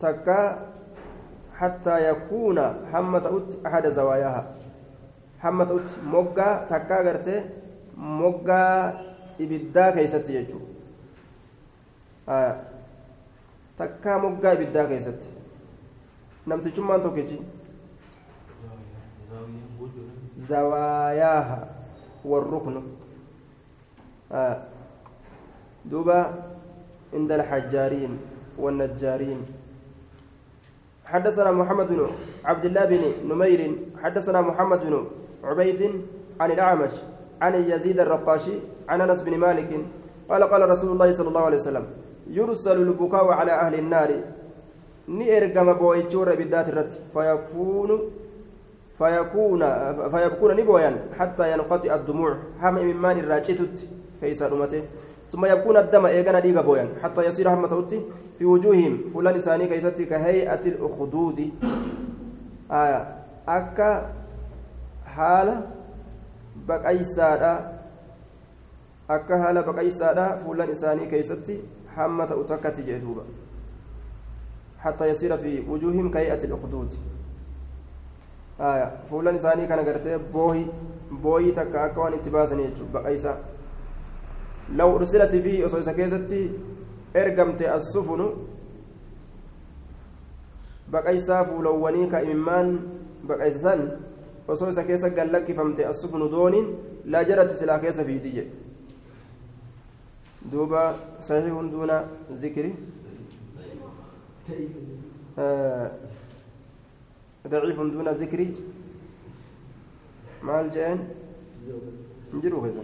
تكا 0.00 0.58
حتى 1.56 2.10
يكون 2.10 2.58
حمة 2.92 3.42
أحد 3.66 3.88
زواياها 3.88 4.44
حمة 5.40 5.80
مقا 6.06 6.66
تكا 6.70 7.02
غرتي 7.02 7.44
مقا 7.96 8.64
إبدا 8.90 9.09
يجو 10.30 10.58
آية 12.28 12.62
تكا 13.78 14.16
مقا 14.16 14.52
إبدا 14.52 14.84
كيست 14.88 15.22
نمتجمان 16.46 17.02
توكيتي 17.02 17.38
زواياها 20.38 21.68
والركن 22.24 22.82
آه. 24.32 24.62
دوبا 25.84 26.20
عند 27.14 27.32
الحجارين 27.32 28.18
والنجارين 28.58 29.40
حدثنا 31.04 31.50
محمد 31.50 31.88
بن 31.88 32.10
عبد 32.44 32.64
الله 32.64 32.84
بن 32.84 33.02
نمير 33.34 33.60
حدثنا 34.02 34.40
محمد 34.40 34.80
بن 34.86 35.06
عبيد 35.44 36.02
عن 36.40 36.50
الأعمش 36.50 36.90
عن 37.40 37.54
يزيد 37.54 38.00
الرقاشي 38.00 38.52
عن 38.88 39.00
أنس 39.00 39.22
بن 39.22 39.38
مالك 39.38 39.70
قال 40.30 40.42
قال 40.42 40.70
رسول 40.70 40.90
الله 40.92 41.12
صلى 41.12 41.28
الله 41.28 41.40
عليه 41.40 41.56
وسلم 41.56 41.84
يرسل 42.30 42.78
البكاء 42.82 43.26
على 43.28 43.52
أهل 43.52 43.74
النار. 43.74 44.10
نئرقم 45.08 45.72
بويتشور 45.72 46.34
بالذات 46.34 46.68
الرت 46.68 46.92
فيكون 47.14 48.00
فيكون 48.98 49.60
فيبكون 50.10 50.56
نبويا 50.56 50.96
حتى 51.18 51.52
ينقطع 51.52 51.94
الدموع. 51.94 52.36
هم 52.62 52.74
ممان 52.74 53.18
الراجتت 53.18 53.76
كيس 54.20 54.42
رمته. 54.42 54.82
ثم 55.32 55.46
يبكون 55.46 55.76
الدم 55.76 56.06
إيغانا 56.06 56.40
ديغا 56.40 56.62
بويا 56.62 56.88
حتى 57.02 57.26
يصير 57.26 57.48
هم 57.48 57.66
توتي 57.66 58.00
في 58.38 58.44
وجوههم. 58.44 59.10
فلان 59.14 59.34
لساني 59.34 59.66
كيستي 59.66 60.04
كهيئة 60.04 60.64
الأخدود. 60.66 61.50
آية. 62.70 63.00
أكا 63.48 64.12
حالة 65.06 65.56
بقيسادا 66.70 67.54
أكا 69.10 69.34
حالة 69.42 69.60
بقيسادا 69.60 70.26
فلان 70.42 70.68
لساني 70.68 71.04
كيستي 71.10 71.56
هم 71.96 72.18
توتكتي 72.24 72.82
جدوبا 72.88 73.24
حتى 74.78 75.04
يصير 75.12 75.36
في 75.36 75.52
وجوههم 75.70 76.06
كهيئة 76.10 76.42
الأخدود 76.44 76.90
fuulan 79.08 79.36
isaanii 79.36 79.66
gartee 79.66 80.18
boohi 80.32 80.66
booyii 81.22 81.52
takka 81.52 81.82
akka 81.82 82.00
waan 82.00 82.14
itti 82.14 82.30
baasanii 82.30 82.66
jechuudha 82.66 82.92
baqaysa 82.92 83.36
law 84.76 84.94
ursilati 84.96 85.42
fi 85.42 85.64
osoo 85.64 85.80
isa 85.80 85.94
keessatti 85.94 86.40
ergamte 87.14 87.70
assufunu 87.76 88.26
baqaysaa 90.90 91.44
fuulawwanii 91.44 92.10
ka 92.10 92.22
imimmaan 92.22 92.78
baqaysa 93.32 93.58
san 93.58 93.80
osoo 94.52 94.68
isa 94.72 94.84
keessa 94.88 95.08
gallakkifamte 95.18 95.82
assufunu 95.92 96.28
dooniin 96.34 96.66
laa 97.14 97.24
jarati 97.30 97.54
silaa 97.60 97.78
keessa 97.84 98.04
fiidi 98.08 98.30
jedhe 98.36 98.52
duuba 100.52 100.82
sahii 101.28 101.52
hunduuna 101.58 101.96
zikri 102.44 102.72
ضعيف 107.48 107.78
دون 107.80 108.08
ذكر 108.08 108.40
maal 110.46 110.66
jeen 110.74 110.98
jiru 112.42 112.58
keessa 112.64 112.82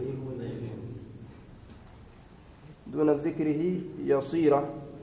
دون 2.93 3.11
ذكره 3.11 3.63
يصير 4.13 4.53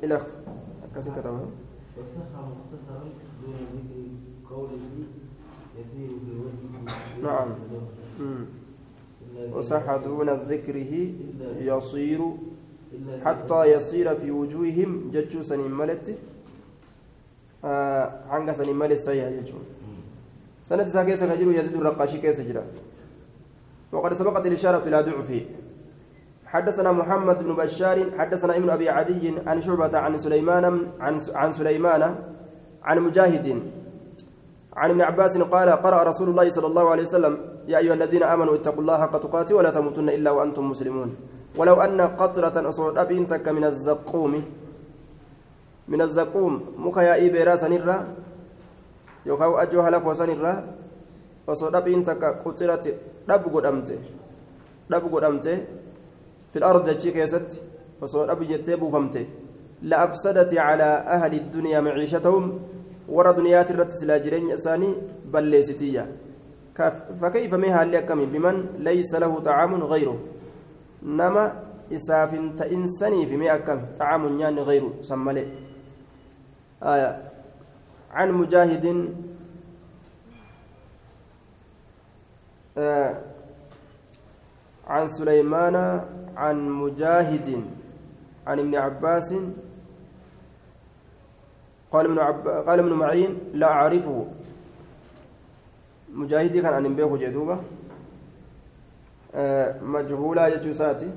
إلى 0.03 0.17
كسر 0.95 1.11
كتابه 1.11 1.45
وصح 1.97 2.31
مختصرا 2.49 3.03
دون 3.41 3.55
ذكر 3.73 3.99
قوله 4.49 4.83
نعم. 7.23 7.49
وصح 9.53 9.95
دون 9.95 10.29
ذكره 10.29 10.93
يصير 11.59 12.21
حتى 13.25 13.65
يصير 13.65 14.15
في 14.15 14.31
وجوههم 14.31 15.11
جتشو 15.13 15.41
سنين 15.41 15.71
ملت. 15.71 16.17
عنك 18.29 18.51
سنين 18.51 18.75
ملت 18.75 18.99
سيئة 18.99 19.29
جتشو 19.41 19.57
سنة 20.63 20.85
ساكيسة 20.85 21.35
كجرو 21.35 21.51
يزيد 21.51 21.75
الرقاشي 21.75 22.17
كيسة 22.17 22.43
جرا 22.43 22.63
وقد 23.91 24.13
سبقت 24.13 24.45
الإشارة 24.45 24.87
إلى 24.87 25.01
ضعفه 25.01 25.41
حدثنا 26.45 26.91
محمد 26.91 27.43
بن 27.43 27.55
بشار 27.55 28.11
حدثنا 28.17 28.57
ابن 28.57 28.69
أبي 28.69 28.89
عدي 28.89 29.33
عن 29.47 29.61
شعبة 29.61 29.97
عن 29.97 30.17
سليمان 30.17 30.65
عن 30.99 31.19
عن 31.33 31.53
سليمان 31.53 32.15
عن 32.83 32.99
مجاهد. 32.99 33.47
عن 34.75 34.89
ابن 34.89 35.01
عباس 35.01 35.37
قال 35.37 35.69
قرأ 35.69 36.03
رسول 36.03 36.29
الله 36.29 36.49
صلى 36.49 36.67
الله 36.67 36.85
عليه 36.89 37.03
وسلم 37.03 37.33
يا 37.67 37.77
أيها 37.77 37.93
الذين 37.93 38.23
آمنوا 38.23 38.55
اتقوا 38.55 38.81
الله 38.81 38.97
حق 39.01 39.15
تقاته 39.17 39.55
ولا 39.55 39.69
تموتن 39.69 40.09
إلا 40.09 40.31
وأنتم 40.31 40.69
مسلمون. 40.69 41.09
ولو 41.57 41.81
أن 41.81 42.01
قطرة 42.01 42.69
أصول 42.69 42.97
أبين 42.97 43.27
تك 43.27 43.47
من 43.47 43.63
الزقوم 43.63 44.33
من 45.87 46.01
الزقوم 46.01 46.53
مكا 46.77 47.13
إيبيرا 47.13 47.55
سنرا 47.55 47.97
يوكاو 49.25 49.57
أجوها 49.57 49.89
لك 49.89 50.05
وسنرا 50.05 50.53
أصول 51.49 51.75
أبين 51.75 52.03
تك 52.03 52.23
قطرة 52.45 52.85
دب 53.29 53.43
قدمته 53.53 53.99
دب 54.89 55.03
قدمته 55.15 55.57
في 56.51 56.57
الأرض 56.59 56.89
جي 56.89 57.11
كيست 57.11 57.61
وصول 58.01 58.29
أبي 58.29 58.45
جتي 58.45 58.75
بوفمته 58.75 59.25
لأفسدت 59.81 60.51
على 60.57 60.89
أهل 61.15 61.33
الدنيا 61.33 61.79
معيشتهم 61.81 62.59
الرت 63.09 63.91
سلا 63.91 64.17
جرين 64.17 64.51
إساني 64.51 64.93
بل 65.25 65.43
ليستية 65.43 66.07
فكيف 67.21 67.53
مها 67.53 67.83
اللي 67.83 67.97
أكمل 67.97 68.25
بمن 68.25 68.65
ليس 68.77 69.15
له 69.15 69.39
طعام 69.39 69.83
غيره 69.83 70.19
نما 71.03 71.63
إساف 71.91 72.31
تإنساني 72.57 73.25
في 73.25 73.37
مئة 73.37 73.57
كم 73.57 73.79
طعام 73.99 74.39
يعني 74.39 74.61
غيره 74.61 74.93
سمالي 75.01 75.47
آية 76.83 77.31
عن 78.11 78.31
مجاهد 78.31 78.85
عن 84.87 85.07
سليمان 85.07 85.75
عن 86.35 86.69
مجاهد 86.69 87.63
عن 88.47 88.59
ابن 88.59 88.75
عباس 88.75 89.33
قال 91.93 92.05
ابن 92.05 92.19
عب... 92.19 92.47
قال 92.47 92.79
ابن 92.79 92.93
معين 92.93 93.39
لا 93.53 93.67
أعرفه. 93.71 94.27
مجاهدي 96.13 96.61
كان 96.61 96.73
عن 96.73 96.95
بيه 96.95 97.17
جدوبة. 97.17 97.57
آه 99.35 99.81
مجهولا 99.81 100.47
يجوساتي 100.47 101.09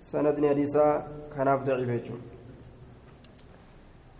سندني 0.00 0.48
حديثا 0.48 1.08
كان 1.36 1.48
عبيته 1.48 2.14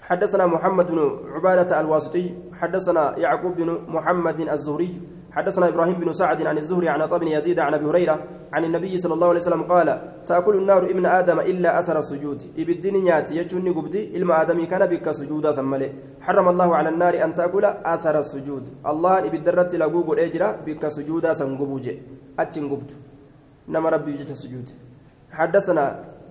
حدثنا 0.02 0.46
محمد 0.46 0.86
بن 0.90 0.98
عبادة 1.34 1.80
الواسطي 1.80 2.34
حدثنا 2.60 3.18
يعقوب 3.18 3.56
بن 3.56 3.84
محمد 3.88 4.40
الزهري 4.40 5.00
حدثنا 5.38 5.68
إبراهيم 5.68 5.94
بن 6.02 6.12
سعد 6.12 6.46
عن 6.46 6.58
الزهري 6.58 6.88
عن 6.88 7.00
عطاء 7.02 7.18
بن 7.18 7.28
يزيد 7.28 7.58
عن 7.58 7.74
أبي 7.74 7.86
هريرة 7.86 8.16
عن 8.52 8.62
النبي 8.64 8.98
صلى 8.98 9.14
الله 9.14 9.28
عليه 9.28 9.40
وسلم 9.40 9.62
قال 9.62 9.88
تاكل 10.26 10.54
النار 10.56 10.82
ابن 10.94 11.06
آدم 11.06 11.38
إلا 11.40 11.78
أثر 11.80 11.98
السجود. 11.98 12.42
ابدين 12.58 12.94
نياتي 13.04 13.36
يجوني 13.36 13.70
قبدي 13.70 14.02
علم 14.14 14.30
آدمي 14.32 14.66
كان 14.66 14.82
بك 14.92 15.06
سجودا 15.18 15.52
سمله 15.52 15.90
حرم 16.26 16.46
الله 16.48 16.68
على 16.78 16.88
النار 16.88 17.14
أن 17.24 17.30
تأكل 17.38 17.64
أثر 17.94 18.18
السجود. 18.18 18.64
الله 18.90 19.18
إبدرت 19.18 19.74
لغوغو 19.80 20.12
إجرا 20.26 20.48
بك 20.66 20.82
سجودا 20.96 21.30
سنغبوجه 21.38 21.96
أتشن 22.40 22.64
قبد. 22.72 22.90
نما 23.68 23.88
ربي 23.94 24.10
يجت 24.14 24.30
السجود 24.30 24.66
حدثنا 25.38 25.84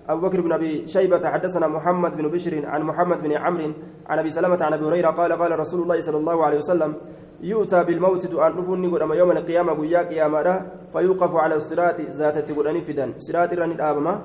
أبو 0.08 0.20
بكر 0.28 0.40
بن 0.40 0.52
أبي 0.52 0.88
شيبة 0.94 1.24
حدثنا 1.34 1.66
محمد 1.76 2.12
بن 2.16 2.26
بشر 2.34 2.54
عن 2.66 2.80
محمد 2.82 3.18
بن 3.22 3.32
عمرو 3.32 3.72
عن 4.10 4.18
أبي 4.18 4.30
سلمة 4.30 4.60
عن 4.66 4.72
أبي 4.72 4.84
هريرة 4.84 5.10
قال 5.10 5.32
قال 5.32 5.58
رسول 5.58 5.82
الله 5.82 6.00
صلى 6.00 6.16
الله 6.16 6.36
عليه 6.46 6.58
وسلم 6.58 6.94
يؤتى 7.40 7.84
بالموت 7.84 8.26
دعاء 8.26 8.56
نفون 8.58 8.82
نقول 8.82 9.02
أما 9.02 9.14
يوم 9.14 9.30
القيامة 9.30 9.72
قيا 9.72 10.02
قيامة 10.02 10.66
فيوقف 10.92 11.34
على 11.34 11.54
الصراط 11.54 12.00
ذات 12.00 12.38
تقول 12.38 12.80
فدا 12.80 13.12
صراط 13.18 13.52
رن 13.52 13.70
الآبمة 13.70 14.20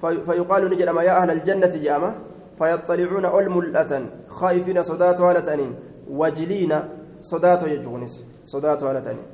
فيقال 0.00 0.70
نجد 0.70 0.88
أما 0.88 1.02
يا 1.02 1.22
أهل 1.22 1.30
الجنة 1.30 1.74
جامة 1.86 2.14
فيطلعون 2.58 3.24
ألملة 3.24 3.92
خائفين 4.28 4.82
صدات 4.82 5.20
هالتانين 5.20 5.74
وجلين 6.10 6.72
صدات 7.20 7.62
يجونس 7.62 8.24
صدات 8.44 8.82
هالتانين 8.82 9.26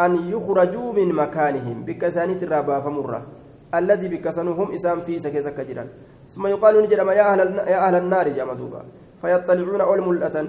أن 0.00 0.12
يخرجوا 0.34 0.92
من 0.92 1.08
مكانهم. 1.12 1.84
بكسانة 1.84 2.40
الرابع 2.42 2.80
فمرة. 2.80 3.26
الذي 3.74 4.08
بكسنهم 4.08 4.72
إسام 4.72 5.00
في 5.00 5.18
سكيزة 5.18 5.50
كجرا 5.50 5.86
ثم 6.28 6.46
يقال 6.46 6.82
نجد 6.82 6.98
أما 6.98 7.12
يا 7.12 7.32
أهل, 7.32 7.38
يا 7.72 7.88
أهل 7.88 7.94
النار 7.94 8.28
جامدوبا 8.28 8.82
فيطلعون 9.22 9.80
ألملة 9.80 10.48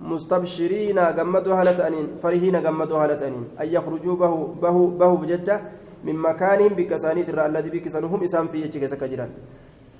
مستبشرين 0.00 0.98
جمدوا 1.16 1.54
هالتانين 1.54 2.06
فرحين 2.22 2.62
جمدوا 2.62 2.98
هالتانين 3.04 3.44
أن 3.60 3.68
يخرجوا 3.68 4.16
به 4.16 4.32
به 4.62 4.76
به 5.00 5.12
بججة 5.16 5.60
من 6.04 6.16
مكان 6.16 6.68
بكسانيت 6.68 7.28
الذي 7.28 7.70
بكسانهم 7.70 8.22
إسام 8.22 8.48
في 8.48 8.58
يجيك 8.64 8.86
سكجرا 8.86 9.28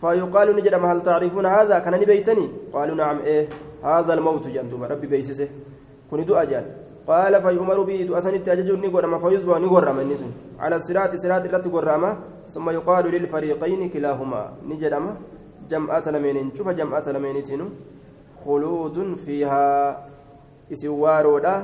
فيقال 0.00 0.56
نجد 0.56 0.74
هل 0.74 1.02
تعرفون 1.02 1.46
هذا؟ 1.46 1.78
كان 1.78 1.94
نبيتني 2.00 2.48
قالوا 2.72 2.96
نعم 2.96 3.18
إيه 3.18 3.48
هذا 3.84 4.14
الموت 4.14 4.48
جنتم 4.48 4.84
ربي 4.84 5.06
بيسسه. 5.06 5.48
كنت 6.10 6.30
أجل 6.30 6.64
قال 7.06 7.42
فيؤمر 7.42 7.82
به 7.82 8.18
أسنت 8.18 8.48
أججني 8.48 8.88
قرما 8.94 9.18
فيصبح 9.18 9.56
نقرم 9.58 10.00
النسون 10.00 10.32
على 10.58 10.76
الصراط 10.76 11.14
صراط 11.14 11.44
الرت 11.44 11.68
قرما 11.68 12.18
ثم 12.52 12.70
يقال 12.70 13.04
للفريقين 13.14 13.88
كلاهما. 13.88 14.42
نجدما 14.68 15.16
جمعة 15.70 16.06
لمن 16.14 16.54
شوف 16.56 16.68
جمعة 16.68 17.06
لمن 17.14 17.42
تنو 17.48 17.66
خلود 18.44 18.96
فيها 19.24 19.68
إسوارودا 20.72 21.54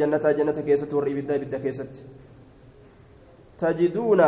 جنة 0.00 0.24
جنة 0.38 0.58
كيست 0.66 0.94
ور 0.94 1.06
إبدا 1.12 1.34
إبدا 1.36 1.58
كيست 1.58 1.94
تجدون 3.58 4.20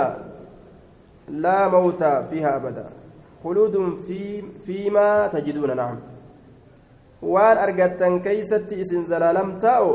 لا 1.28 1.68
موت 1.68 2.02
فيها 2.04 2.56
أبدا 2.56 2.86
خلود 3.44 3.74
في 4.06 4.42
فيما 4.66 5.26
تجدون 5.26 5.76
نعم 5.76 5.98
waan 7.22 7.58
argattan 7.58 8.20
keeysatti 8.20 8.80
isin 8.80 9.06
zalaalam 9.08 9.58
taa'u 9.58 9.90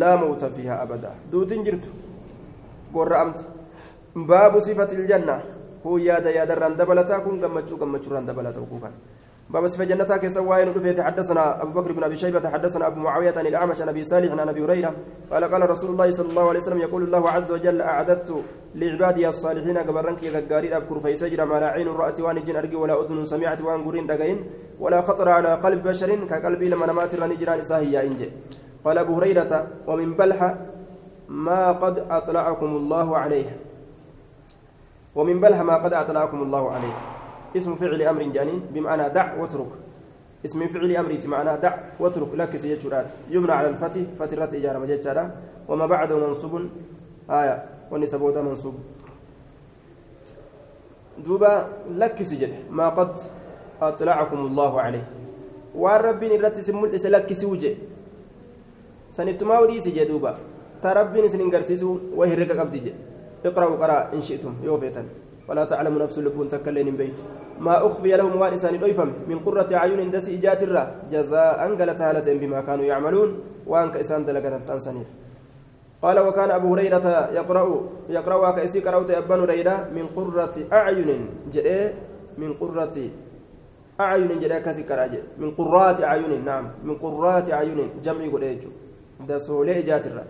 laa 0.00 0.16
mawta 0.20 0.50
fiihaa 0.50 0.80
abada 0.84 1.10
duutin 1.32 1.64
jirtu 1.64 1.88
gorra'amte 2.92 3.44
baabu 4.30 4.60
sifati 4.60 4.94
iljanna 4.94 5.40
kun 5.82 6.00
yaada 6.08 6.30
yaadarraan 6.30 6.76
dabalataa 6.76 7.20
kun 7.20 7.40
gammachuu 7.40 7.78
gammachuurraan 7.78 8.26
dabalata 8.26 8.60
ukuu 8.60 8.80
kan 8.84 8.92
باب 9.50 9.66
صفة 9.66 9.84
جنتها 9.84 10.16
كيسا 10.16 10.40
وائل 10.40 10.76
رفيت 10.76 10.98
أبو 11.00 11.80
بكر 11.80 11.92
بن 11.92 12.04
أبي 12.04 12.16
شيبة 12.16 12.48
حدثنا 12.48 12.86
أبو 12.86 13.00
معاوية 13.00 13.34
عن 13.36 13.46
الأعمش 13.46 13.80
عن 13.80 13.88
أبي 13.88 14.04
صالح 14.04 14.32
عن 14.32 14.48
أبي 14.48 14.64
هريرة 14.64 14.94
قال 15.32 15.44
قال 15.44 15.70
رسول 15.70 15.90
الله 15.90 16.10
صلى 16.10 16.30
الله 16.30 16.48
عليه 16.48 16.58
وسلم 16.58 16.78
يقول 16.78 17.02
الله 17.02 17.30
عز 17.30 17.52
وجل 17.52 17.80
أعددت 17.80 18.44
لعبادي 18.74 19.28
الصالحين 19.28 19.78
قبرنك 19.78 20.22
يغاري 20.22 20.76
أذكر 20.76 21.00
فيسجر 21.00 21.44
ما 21.44 21.60
لا 21.60 21.66
عين 21.66 21.88
رأت 21.88 22.20
وأن 22.20 22.44
جن 22.44 22.56
أرجي 22.56 22.76
ولا 22.76 23.00
أذن 23.00 23.24
سمعت 23.24 23.60
وأن 23.60 23.84
قرين 23.84 24.06
دقين 24.06 24.50
ولا 24.80 25.00
خطر 25.00 25.28
على 25.28 25.54
قلب 25.54 25.82
بشر 25.88 26.26
كقلبي 26.26 26.68
لما 26.68 26.86
نمات 26.86 27.14
رنجران 27.14 27.62
ساهي 27.62 28.06
إنجي. 28.06 28.30
قال 28.84 28.98
أبو 28.98 29.16
هريرة 29.16 29.66
ومن 29.86 30.14
بلح 30.14 30.54
ما 31.28 31.72
قد 31.72 31.98
أطلعكم 31.98 32.66
الله 32.66 33.16
عليه. 33.16 33.56
ومن 35.14 35.40
بلح 35.40 35.60
ما 35.60 35.76
قد 35.84 35.92
أطلعكم 35.92 36.42
الله 36.42 36.70
عليه. 36.70 37.17
اسم 37.56 37.74
فعل 37.74 38.02
أمر 38.02 38.22
جانين 38.22 38.60
بمعنى 38.74 39.08
دع 39.08 39.34
واترك. 39.40 39.72
اسم 40.44 40.66
فعل 40.66 40.96
أمر 40.96 41.12
بمعنى 41.24 41.60
دع 41.60 41.74
واترك. 42.00 42.34
لك 42.34 42.56
سيجرات 42.56 43.10
يبنى 43.30 43.52
على 43.52 43.68
الفتح 43.68 44.00
فترة 44.18 44.50
إجارة 44.54 44.78
مجتشارة 44.78 45.24
وما 45.68 45.86
بعده 45.86 46.16
منصوب. 46.26 46.54
آية. 47.30 47.64
والنسبوت 47.90 48.36
منصوب. 48.38 48.74
دوبا 51.24 51.68
لك 51.96 52.22
سجد. 52.22 52.52
ما 52.70 52.88
قد 52.88 53.20
أطلعكم 53.82 54.38
الله 54.46 54.80
عليه. 54.80 55.06
والرب 55.74 56.24
نرت 56.24 56.60
سمول 56.60 56.92
لك 56.92 57.32
سوجه 57.32 57.74
سنتما 59.10 59.58
ودي 59.58 59.80
سجد 59.80 60.06
دوبا. 60.08 60.38
تربي 60.82 61.22
نسنين 61.22 61.50
قرسيسو 61.50 61.98
وهي 62.14 62.34
رقا 62.34 62.60
قبدي 62.60 62.94
اقرأوا 63.44 63.76
قراء 63.76 64.14
إن 64.14 64.20
شئتم. 64.20 64.54
يوفيتا 64.62 65.04
ولا 65.48 65.64
تعلم 65.64 65.98
نفس 65.98 66.18
لكون 66.18 66.48
تكلين 66.48 66.96
بيت. 66.96 67.18
ما 67.60 67.86
أخفي 67.86 68.16
لهم 68.16 68.40
وانسان 68.40 68.78
دويفم 68.78 69.12
من 69.28 69.38
قرة 69.38 69.68
أعين 69.74 70.10
دس 70.10 70.28
إجات 70.28 70.62
الرا. 70.62 70.84
جزاء 71.12 71.58
قالت 71.78 72.00
هالة 72.00 72.38
بما 72.40 72.60
كانوا 72.60 72.84
يعملون. 72.84 73.40
وأنك 73.66 73.96
إسان 73.96 74.24
دلقنا 74.24 74.60
قال 76.02 76.18
وكان 76.18 76.50
أبو 76.50 76.74
هريرة 76.74 77.06
يقرأ 77.34 77.64
يقرأ 78.08 78.50
كأسي 78.56 78.80
قرأت 78.80 79.10
أبان 79.10 79.40
هريرة 79.40 79.88
من 79.96 80.06
قرة 80.06 80.54
أعين. 80.72 81.10
جئ 81.52 81.92
من 82.38 82.54
قرة 82.54 82.96
أعين. 84.00 84.30
جئ 84.38 84.60
كأسي 84.62 84.82
قرأ 84.82 85.10
من 85.38 85.50
قرات 85.58 85.98
أعين. 86.00 86.44
نعم. 86.44 86.64
من 86.84 86.94
قرات 87.02 87.50
أعين. 87.50 87.90
جمع 88.04 88.24
قريج 88.32 88.62
ده 89.28 89.38
سولي 89.38 89.82
جاتر 89.82 90.24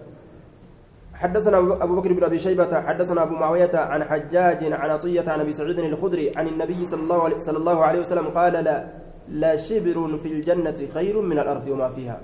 حدثنا 1.19 1.59
أبو 1.59 1.95
بكر 2.01 2.13
بن 2.13 2.25
أبي 2.25 2.39
شيبة 2.39 2.81
حدثنا 2.81 3.23
أبو 3.23 3.35
معاوية 3.35 3.71
عن 3.75 4.05
حجاج 4.05 4.73
عن 4.73 4.91
عطية 4.91 5.25
عن 5.27 5.41
أبي 5.41 5.53
سعيد 5.53 5.79
الخدري 5.79 6.33
عن 6.37 6.49
النبي 6.49 6.85
صلى 6.85 7.03
الله 7.03 7.23
عليه, 7.23 7.39
صلى 7.39 7.59
الله 7.59 7.85
عليه 7.85 8.01
وسلم 8.01 8.27
قال 8.27 8.53
لا 8.53 8.87
لا 9.29 9.57
شبر 9.57 10.19
في 10.23 10.29
الجنة 10.29 10.79
خير 10.95 11.21
من 11.21 11.39
الأرض 11.39 11.69
وما 11.69 11.89
فيها 11.89 12.21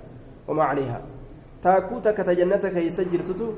وما 0.49 0.65
عليها. 0.65 1.03
تاكوتا 1.63 2.13
كتجنة 2.13 2.57
كي 2.57 2.91
سجرتتو 2.91 3.49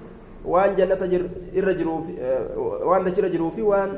وان 0.45 0.77
جنة 0.77 1.07
جر 1.07 1.29
الرجل 1.57 1.89
وان 2.89 3.05
دجر 3.05 3.29
جرو 3.29 3.51
في 3.51 3.63
وان 3.63 3.91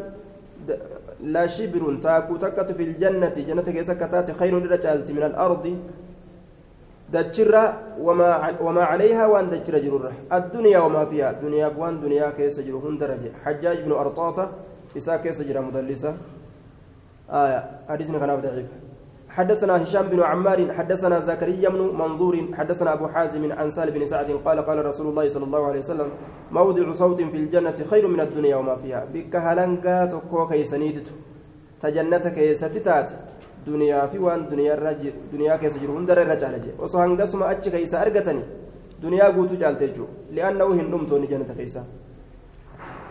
لا 1.23 1.47
شبر. 1.47 1.99
تاكوتا 2.03 2.73
في 2.73 2.83
الجنة 2.83 3.35
جنة 3.49 3.63
كي 3.63 3.85
سكتات 3.85 4.31
خير 4.31 4.55
من 4.55 5.23
الأرض 5.23 5.65
دجرة 7.13 7.81
وما 8.01 8.61
وما 8.61 8.83
عليها 8.83 9.27
وان 9.27 9.51
دجر 9.51 9.79
جرورة. 9.79 10.13
الدنيا 10.33 10.79
وما 10.79 11.05
فيها. 11.05 11.33
دنيا 11.33 11.73
وان 11.79 12.01
دنيا 12.01 12.31
كيس 12.31 12.61
جرهن 12.61 12.99
درجة. 12.99 13.33
حجاج 13.45 13.81
بن 13.81 13.93
أرطاطة 13.93 14.51
إساء 14.97 15.17
كيس 15.17 15.43
جرى 15.43 15.61
مدلسة. 15.61 16.17
آية. 17.31 17.71
حديثنا 17.89 18.19
كان 18.19 18.41
ضعيف. 18.41 18.67
حدثنا 19.29 19.83
هشام 19.83 20.07
بن 20.09 20.23
عمار 20.23 20.73
حدثنا 20.73 21.21
زكريا 21.21 21.69
بن 21.69 21.81
منظور 21.99 22.49
حدثنا 22.55 22.93
أبو 22.93 23.09
حازم 23.09 23.53
عن 23.53 23.71
سالم 23.71 23.95
بن 23.95 24.07
سعد 24.07 24.31
قال 24.31 24.59
قال 24.67 24.87
رسول 24.87 25.07
الله 25.07 25.29
صلى 25.29 25.45
الله 25.45 25.67
عليه 25.67 25.79
وسلم 25.79 26.09
موضع 26.53 26.93
صوت 26.93 27.21
في 27.23 27.37
الجنة 27.37 27.75
خير 27.91 28.09
من 28.09 28.21
الدنيا 28.21 28.57
وما 28.57 28.77
فيها. 28.77 29.05
بك 29.15 29.37
هلنكا 29.37 30.07
تكو 30.07 30.47
كيسنيتت 30.49 31.11
تجنة 31.81 32.19
كيستتات 33.59 33.75
دنيا 33.75 34.07
في 34.07 34.19
وان 34.19 34.49
دنيا 34.49 34.75
الرجل 34.75 35.13
دنيا 35.33 35.57
كيس 35.57 35.79
جرو 35.79 35.99
هندر 35.99 36.23
الرجال 36.23 36.61
جي. 36.61 36.71
وصهن 36.79 37.21
قسم 37.21 37.43
أتش 37.43 37.69
كيس 37.69 37.95
أرقتني 37.95 38.43
دنيا 39.03 39.25
قوتو 39.35 39.55
جالتيجو 39.55 40.07
لأنه 40.33 40.67
هندمتوني 40.81 41.27
جنة 41.27 41.55
كيسا 41.59 41.85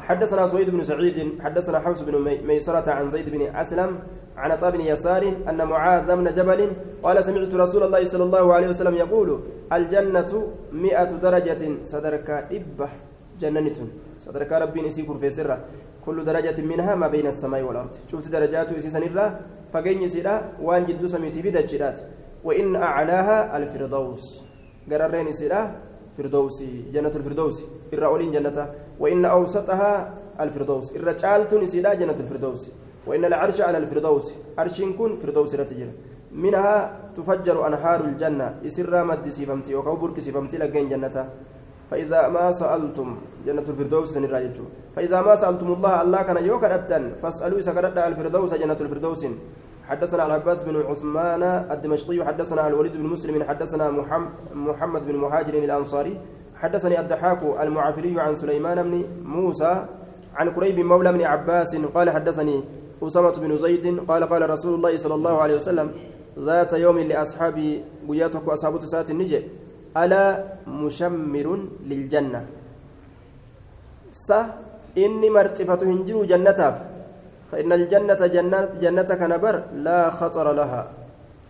حدثنا 0.08 0.48
سويد 0.48 0.70
بن 0.70 0.84
سعيد 0.84 1.18
حدثنا 1.44 1.80
حفص 1.80 2.02
بن 2.02 2.16
ميسرة 2.48 2.88
عن 2.92 3.10
زيد 3.10 3.30
بن 3.30 3.42
أسلم 3.56 4.00
عن 4.38 4.52
عطاء 4.52 4.72
بن 4.72 4.82
يسار 4.82 5.24
أن 5.50 5.60
معاذ 5.68 6.16
بن 6.16 6.28
جبل 6.34 6.72
قال 7.04 7.18
سمعت 7.26 7.54
رسول 7.54 7.84
الله 7.84 8.04
صلى 8.06 8.24
الله 8.24 8.54
عليه 8.54 8.68
وسلم 8.68 8.96
يقول 8.96 9.30
الجنة 9.74 10.32
مئة 10.72 11.12
درجة 11.26 11.64
صدرك 11.84 12.30
إبة 12.30 12.90
جننة 13.40 13.80
صدرك 14.28 14.52
ربي 14.52 14.82
نسيكر 14.82 15.18
في 15.18 15.30
سرة. 15.30 15.58
كل 16.06 16.26
درجة 16.26 16.62
منها 16.62 16.96
ما 16.96 17.08
بين 17.08 17.28
السماء 17.28 17.62
والأرض. 17.64 18.12
شفت 18.12 18.28
درجات 18.28 18.72
يسيسن 18.72 19.04
الله 19.04 19.40
فقين 19.74 20.02
يسيرا 20.02 20.60
وان 20.62 20.86
جد 20.86 21.06
سميتي 21.06 21.42
بدجرات 21.42 22.00
وإن 22.44 22.76
أعلاها 22.76 23.58
الفردوس. 23.58 24.44
قررين 24.92 25.28
يسيرا 25.28 25.62
فردوسي 26.18 26.92
جنة 26.94 27.14
الفردوس 27.16 27.64
الرأولين 27.94 28.32
جنة 28.32 28.58
وإن 29.00 29.26
أوسطها 29.26 30.14
الفردوس. 30.40 30.96
الرجال 30.96 31.48
نسيرا 31.64 31.94
جنة 31.94 32.18
الفردوس 32.20 32.72
وإن 33.08 33.26
العرش 33.26 33.62
على 33.62 33.78
الفردوس 33.78 34.34
عرش 34.58 34.82
كن 34.82 35.18
فردوس 35.18 35.56
رتجر 35.56 35.90
منها 36.32 36.74
تفجر 37.16 37.68
أنهار 37.68 38.00
الجنة. 38.06 38.48
يسر 38.64 39.04
مد 39.04 39.30
سيفمتي 39.30 39.76
وكوبرك 39.76 40.20
سيفمتي 40.20 40.58
لقين 40.58 40.90
جنة 40.90 41.30
فإذا 41.92 42.28
ما 42.28 42.52
سألتم 42.52 43.18
جنة 43.46 43.62
الفردوس 43.62 44.14
سنراجع 44.14 44.64
فإذا 44.96 45.22
ما 45.22 45.36
سألتم 45.36 45.74
الله 45.74 46.02
الله 46.02 46.22
كان 46.22 46.38
يوكل 46.46 46.66
أتن 46.66 47.16
فاسألوا 47.22 47.62
سكرت 47.62 47.98
الفردوس 47.98 48.54
جنة 48.54 48.78
الفردوس. 48.82 49.26
حدثنا 49.88 50.26
العباس 50.26 50.64
بن 50.64 50.76
عثمان 50.82 51.44
الدمشقي 51.72 52.26
حدثنا 52.26 52.68
الوليد 52.68 52.98
بن 52.98 53.08
مسلم 53.08 53.44
حدثنا 53.44 53.86
محمد 54.54 55.02
بن 55.08 55.16
مهاجر 55.16 55.54
الأنصاري. 55.54 56.20
حدثني 56.56 57.00
الضحاك 57.00 57.42
المعافري 57.62 58.20
عن 58.20 58.36
سليمان 58.36 58.84
بن 58.84 59.04
موسى 59.24 59.86
عن 60.36 60.50
قريب 60.50 60.80
مولى 60.80 61.14
بن 61.14 61.22
عباس 61.22 61.76
قال 61.76 62.10
حدثني 62.10 62.64
أسامة 63.04 63.32
بن 63.32 63.56
زيد 63.56 64.00
قال 64.10 64.24
قال 64.24 64.50
رسول 64.50 64.74
الله 64.74 64.98
صلى 64.98 65.16
الله 65.16 65.42
عليه 65.42 65.56
وسلم 65.56 65.92
ذات 66.40 66.74
يوم 66.74 67.00
لأصحابي 67.00 67.84
قياتك 68.10 68.48
وأصحاب 68.48 68.80
ساعة 68.86 69.06
النجي. 69.10 69.42
ألا 70.04 70.26
مشمر 70.68 71.48
للجنة. 71.90 72.42
س 74.12 74.30
إني 74.98 75.30
مرتفة 75.30 75.82
هنجر 75.90 76.26
جنتها 76.32 76.72
فإن 77.52 77.72
الجنة 77.80 78.22
جنة 78.36 78.60
جنة 78.82 79.10
كنبر 79.20 79.56
لا 79.86 80.10
خطر 80.10 80.48
لها. 80.54 80.82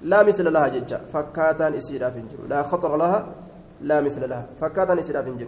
لا 0.01 0.23
مثل 0.23 0.53
لها 0.53 0.67
ججا 0.67 0.97
فكاتان 1.13 1.73
إسيرا 1.73 2.09
فنجر 2.09 2.39
لا 2.49 2.63
خطر 2.63 2.91
لها 2.97 3.19
لا 3.81 4.01
مثل 4.01 4.29
لها. 4.29 4.45
فكاتان 4.61 4.99
إسيرا 4.99 5.21
فنجر 5.21 5.47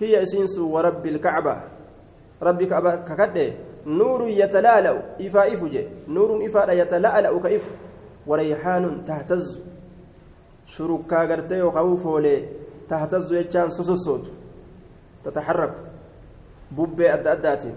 هي 0.00 0.22
إسينس 0.22 0.58
ورب 0.58 1.06
الكعبة. 1.06 1.54
ربي 2.42 2.66
كعبة 2.66 2.94
ككده. 2.96 3.46
نور 3.86 4.28
يتلالأ 4.28 4.94
إفا 5.20 5.42
إفجي. 5.54 5.82
نور 6.08 6.46
إفا 6.46 6.72
يتلالأ 6.72 7.38
كإف. 7.38 7.64
وريحان 8.26 9.04
تهتز. 9.06 9.60
شركا 10.74 11.24
غرتي 11.28 11.62
وخوفولي 11.62 12.36
تهتز 12.88 13.32
يجان 13.32 13.68
سوسوت 13.76 14.24
تتحرك 15.24 15.74
بوبي 16.76 17.14
أدى 17.14 17.32
أداتي 17.32 17.72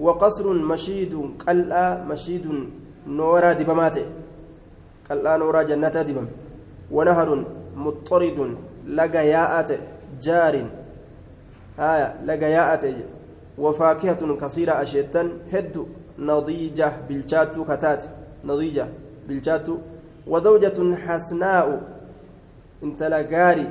وقصر 0.00 0.46
مشيد 0.52 1.12
قلأ 1.46 2.04
مشيد 2.10 2.44
نورا 3.06 3.52
دبماته 3.52 4.06
قلأ 5.10 5.36
نورا 5.36 5.62
جنة 5.62 5.88
دبم 6.08 6.26
ونهر 6.96 7.28
مضطرد 7.76 8.38
لقى 8.98 9.28
ياءات 9.28 9.70
جار 10.22 10.54
آية 11.78 12.08
لقى 12.26 12.50
ياءات 12.56 12.84
وفاكهة 13.58 14.36
كثيرة 14.36 14.72
أشيتا 14.82 15.22
هد 15.52 15.86
نضيجة 16.18 16.92
بالشات 17.08 17.54
كتات 17.70 18.04
نضيجة 18.44 18.86
بالشات 19.28 19.68
وزوجة 20.26 20.96
حسناء 21.06 21.93
انت 22.84 23.02
لقاري 23.02 23.66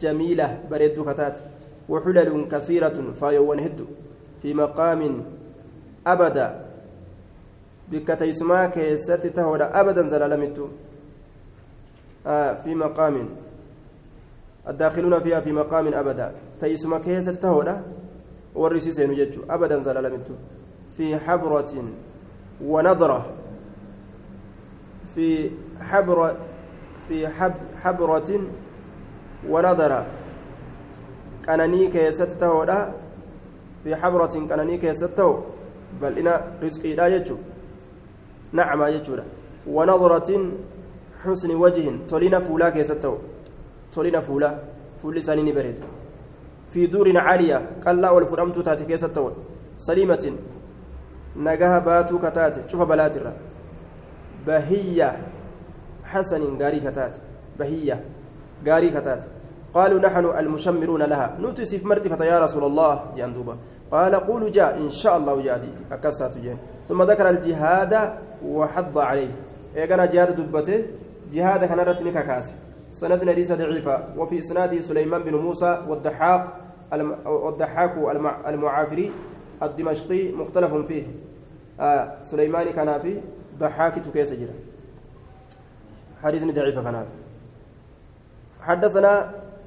جميلة 0.00 0.58
بريد 0.70 1.10
كتات 1.10 1.38
وحلل 1.88 2.48
كثيرة 2.52 3.12
فايوان 3.20 3.58
هد 3.60 3.86
في 4.42 4.54
مقام 4.54 5.24
أبدا 6.06 6.66
بكتيسما 7.90 8.66
كيست 8.66 9.26
تهود 9.26 9.60
أبدا 9.60 10.08
زلالمت 10.08 10.58
آه 12.26 12.54
في 12.54 12.74
مقام 12.74 13.28
الداخلون 14.68 15.18
فيها 15.20 15.40
في 15.40 15.52
مقام 15.52 15.94
أبدا 15.94 16.32
تيسما 16.60 16.98
كيست 16.98 17.30
تهود 17.30 17.68
ورسيسين 18.54 19.12
يجو 19.12 19.42
أبدا 19.50 19.78
زلالمت 19.80 20.28
في 20.96 21.16
حبرة 21.16 21.84
ونضرة 22.64 23.26
في 25.14 25.50
حبرة 25.80 26.36
في 27.08 27.28
حب 27.28 27.54
حبرة 27.82 28.40
ونضرة 29.48 30.06
قناني 31.48 31.86
كيست 31.86 32.30
تهود 32.40 32.70
في 33.84 33.96
حبرة 33.96 34.34
قناني 34.50 34.78
كيست 34.78 35.04
تهود 35.04 35.44
بل 36.02 36.18
إن 36.18 36.40
رزقي 36.62 36.94
لا 36.94 37.06
يجو. 37.06 37.36
نعم 38.52 38.82
يجو 38.82 39.16
ونظرة 39.66 40.30
حسن 41.22 41.50
وجه. 41.54 41.86
تولينا 42.08 42.38
فولا 42.38 42.70
كيستو 42.70 43.14
تولينا 43.92 44.20
فولا. 44.20 44.58
فول 45.02 45.22
سنين 45.22 45.54
بريد. 45.54 45.78
في 46.70 46.86
دور 46.86 47.18
عالية. 47.18 47.70
قال 47.86 48.00
لا 48.00 48.10
والفرمت 48.10 48.58
تاتي 48.58 48.84
كيستو 48.84 49.30
سليمة. 49.78 50.32
نجاها 51.36 51.78
باتو 51.78 52.18
كتات 52.18 52.70
شوف 52.70 52.82
بلاترا 52.82 53.32
بهية. 54.46 55.35
حسن 56.06 56.62
غاري 56.62 56.80
كتات 56.80 57.18
بهية 57.58 58.04
غاري 58.66 58.90
كتات. 58.90 59.24
قالوا 59.74 60.00
نحن 60.00 60.24
المشمرون 60.24 61.02
لها. 61.02 61.36
نتسف 61.40 61.84
مرتفة 61.84 62.24
يا 62.24 62.40
رسول 62.40 62.64
الله 62.64 63.12
جندوبا 63.16 63.56
قال 63.90 64.14
قولوا 64.14 64.50
جاء 64.50 64.78
إن 64.78 64.88
شاء 64.88 65.16
الله 65.16 65.42
جادي 65.42 65.68
أكستات 65.92 66.38
جين 66.38 66.58
ثم 66.88 67.02
ذكر 67.02 67.28
الجهاد 67.28 67.92
وحض 68.44 68.98
عليه. 68.98 69.32
إيقنا 69.76 70.06
جهاد 70.06 70.40
دبته. 70.40 70.84
جهاد 71.32 71.64
كان 71.64 71.80
رتني 71.80 72.10
كاسي 72.12 72.52
سند 72.90 73.30
حديث 73.30 73.52
ضعيفة 73.52 74.16
وفي 74.16 74.38
إسناد 74.38 74.80
سليمان 74.80 75.22
بن 75.22 75.34
موسى 75.34 75.84
والضحاك 75.88 76.42
والضحاك 77.26 77.94
المعافري 78.46 79.12
الدمشقي 79.62 80.32
مختلف 80.32 80.74
فيه. 80.74 81.06
آه 81.80 82.22
سليمان 82.22 82.66
كان 82.72 83.00
في 83.00 83.20
ضحاك 83.58 83.94
تكيس 83.98 84.32
جرا 84.32 84.54
حديث 86.26 86.42
ضعيف 86.58 86.78
كان 86.86 86.96
حدثنا 88.68 89.12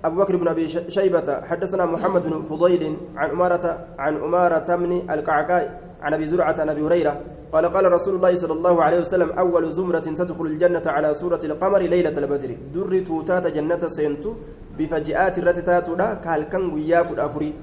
أبو 0.05 0.15
بكر 0.21 0.35
بن 0.35 0.47
أبي 0.47 0.67
شيبة 0.67 1.27
حدثنا 1.49 1.83
محمد 1.85 2.23
بن 2.23 2.41
فضيل 2.49 2.83
عن 3.15 3.29
أمارة 3.29 3.65
عن 3.99 4.13
أمارة 4.27 4.69
بن 4.75 4.91
القعقاع 5.15 5.63
عن 6.01 6.13
أبي 6.13 6.25
زرعة 6.27 6.55
عن 6.59 6.69
أبي 6.69 6.81
هريرة 6.81 7.13
قال 7.53 7.65
قال 7.75 7.91
رسول 7.91 8.15
الله 8.15 8.35
صلى 8.35 8.53
الله 8.53 8.75
عليه 8.83 8.99
وسلم 8.99 9.29
أول 9.43 9.71
زمرة 9.71 9.99
تدخل 10.19 10.45
الجنة 10.45 10.85
على 10.85 11.13
سورة 11.13 11.39
القمر 11.43 11.81
ليلة 11.93 12.15
البدر. 12.17 12.51
در 12.75 12.91
توتات 13.07 13.45
جنة 13.47 13.83
سينتو 13.87 14.31
بفجئات 14.77 15.35
الرتتات 15.41 15.87
لا 15.89 16.09
كالكن 16.25 16.63
وياك 16.73 17.09
الأفري 17.15 17.53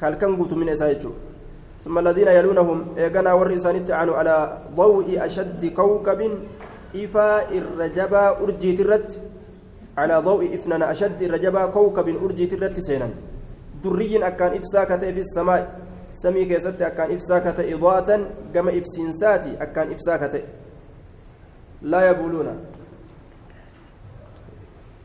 كالكن 0.00 0.30
من 0.60 0.68
إسايتو 0.68 1.10
ثم 1.84 1.98
الذين 1.98 2.28
يلونهم 2.38 2.78
إيقنا 2.98 3.32
والرسان 3.32 3.76
عنه 3.90 4.12
على 4.20 4.36
ضوء 4.80 5.06
أشد 5.26 5.62
كوكب 5.78 6.20
إفا 6.94 7.50
الرجبا 7.50 8.24
أرجيت 8.42 8.80
الرت 8.80 9.10
على 9.98 10.16
ضوء 10.18 10.54
إفنان 10.54 10.82
أشد 10.82 11.22
الرجبا 11.22 11.66
كوكب 11.66 12.08
أرجيت 12.24 12.52
الرت 12.52 12.80
سينا 12.80 13.08
دري 13.84 14.26
أكان 14.26 14.52
إفساكة 14.56 14.98
في 14.98 15.20
السماء. 15.20 15.62
سمي 16.14 16.44
كيست 16.44 16.82
أكان 16.82 17.10
إفساكة 17.14 17.74
إضاءة. 17.74 18.08
كما 18.54 18.70
إفسنساتي 18.78 19.52
أكان 19.62 19.92
إفساكة 19.92 20.42
لا 21.82 22.10
يبولون. 22.10 22.48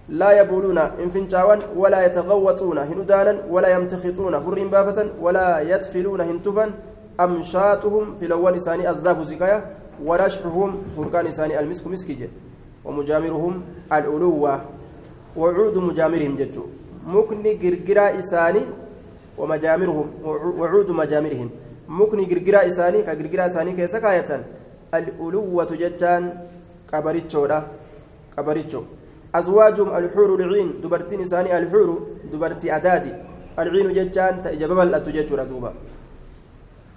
لا 0.09 0.29
يبولون. 0.41 0.77
انفنشاوان 0.77 1.59
ولا 1.75 2.05
يتغوطون. 2.05 2.77
هندانا 2.77 3.33
ولا 3.49 3.69
يمتخطون. 3.75 4.39
فرين 4.39 4.69
بافة 4.69 5.11
ولا 5.21 5.59
يدفلون. 5.59 6.21
هنتفا 6.21 6.65
أمشاتهم 7.19 8.15
في 8.17 8.25
الأول 8.25 8.55
إساني 8.55 8.89
الذاب 8.89 9.21
زكايا. 9.21 9.78
ورشحهم 10.05 10.71
فرقان 10.97 11.27
إساني 11.27 11.59
المسك 11.59 11.87
مسكجة 11.87 12.29
ومجامرهم 12.85 13.53
الألوة 13.93 14.61
وعود 15.37 15.77
مجامرهم 15.77 16.35
ججو 16.35 16.63
مكني 17.07 17.51
قرقرا 17.63 18.19
إساني 18.19 18.63
ومجامرهم 19.37 20.07
وعود 20.59 20.91
مجامرهم. 20.91 21.49
مكني 21.89 22.23
قرقرا 22.25 22.67
إساني 22.67 23.01
كقرقرا 23.01 23.45
إساني 23.45 23.71
كيسكاية 23.71 24.29
الألوة 24.93 25.71
ججان 25.81 26.23
قبريتشو 26.93 27.43
قبريتشو. 28.37 28.81
أزواجهم 29.35 29.89
الحور 29.97 30.29
العين 30.39 30.69
دبرتين 30.83 31.21
إساني 31.21 31.57
الحور 31.57 31.89
دبرتي 32.31 32.75
أدادي. 32.75 33.13
العين 33.59 33.87
ججان 33.97 34.41
تأجب 34.41 34.71
بلت 34.79 35.09
ججورة 35.09 35.43
دوبا. 35.43 35.71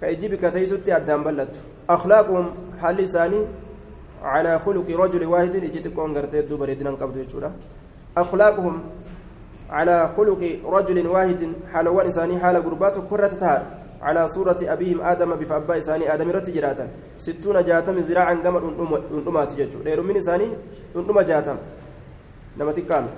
كأجيبك 0.01 0.43
تيسوتي 0.53 0.95
أدام 0.95 1.23
بلت 1.23 1.53
أخلاقهم 1.89 2.45
حال 2.81 2.99
إساني 2.99 3.45
على 4.23 4.59
خلق 4.59 4.87
رجل 4.89 5.25
واحد. 5.25 5.55
يجيتكم 5.55 6.17
غرتي 6.17 6.41
دوبا 6.41 6.65
ردنا 6.65 6.91
قبض 6.91 7.17
أخلاقهم 8.17 8.83
على 9.69 10.09
خلق 10.17 10.59
رجل 10.65 11.07
واحد 11.07 11.41
حالوان 11.73 12.05
إساني 12.05 12.39
حال 12.39 12.55
قربات 12.65 12.95
كرة 13.09 13.27
تهار. 13.27 13.63
على 14.01 14.27
صورة 14.27 14.57
أبيهم 14.61 15.01
آدم 15.01 15.35
بفأبا 15.35 15.77
إساني 15.77 16.13
آدم 16.13 16.29
رت 16.29 16.49
جراتا. 16.49 16.87
ستون 17.17 17.63
جاتم 17.63 17.97
ذراعا 17.97 18.33
قمر 18.33 18.63
أنتمات 19.11 19.53
ججو. 19.55 19.79
ليرو 19.79 20.03
من 20.03 20.17
إساني 20.17 20.47
أنتم 20.95 21.19
جاتم 21.19 21.57
نمت 22.59 22.79
كامل. 22.79 23.13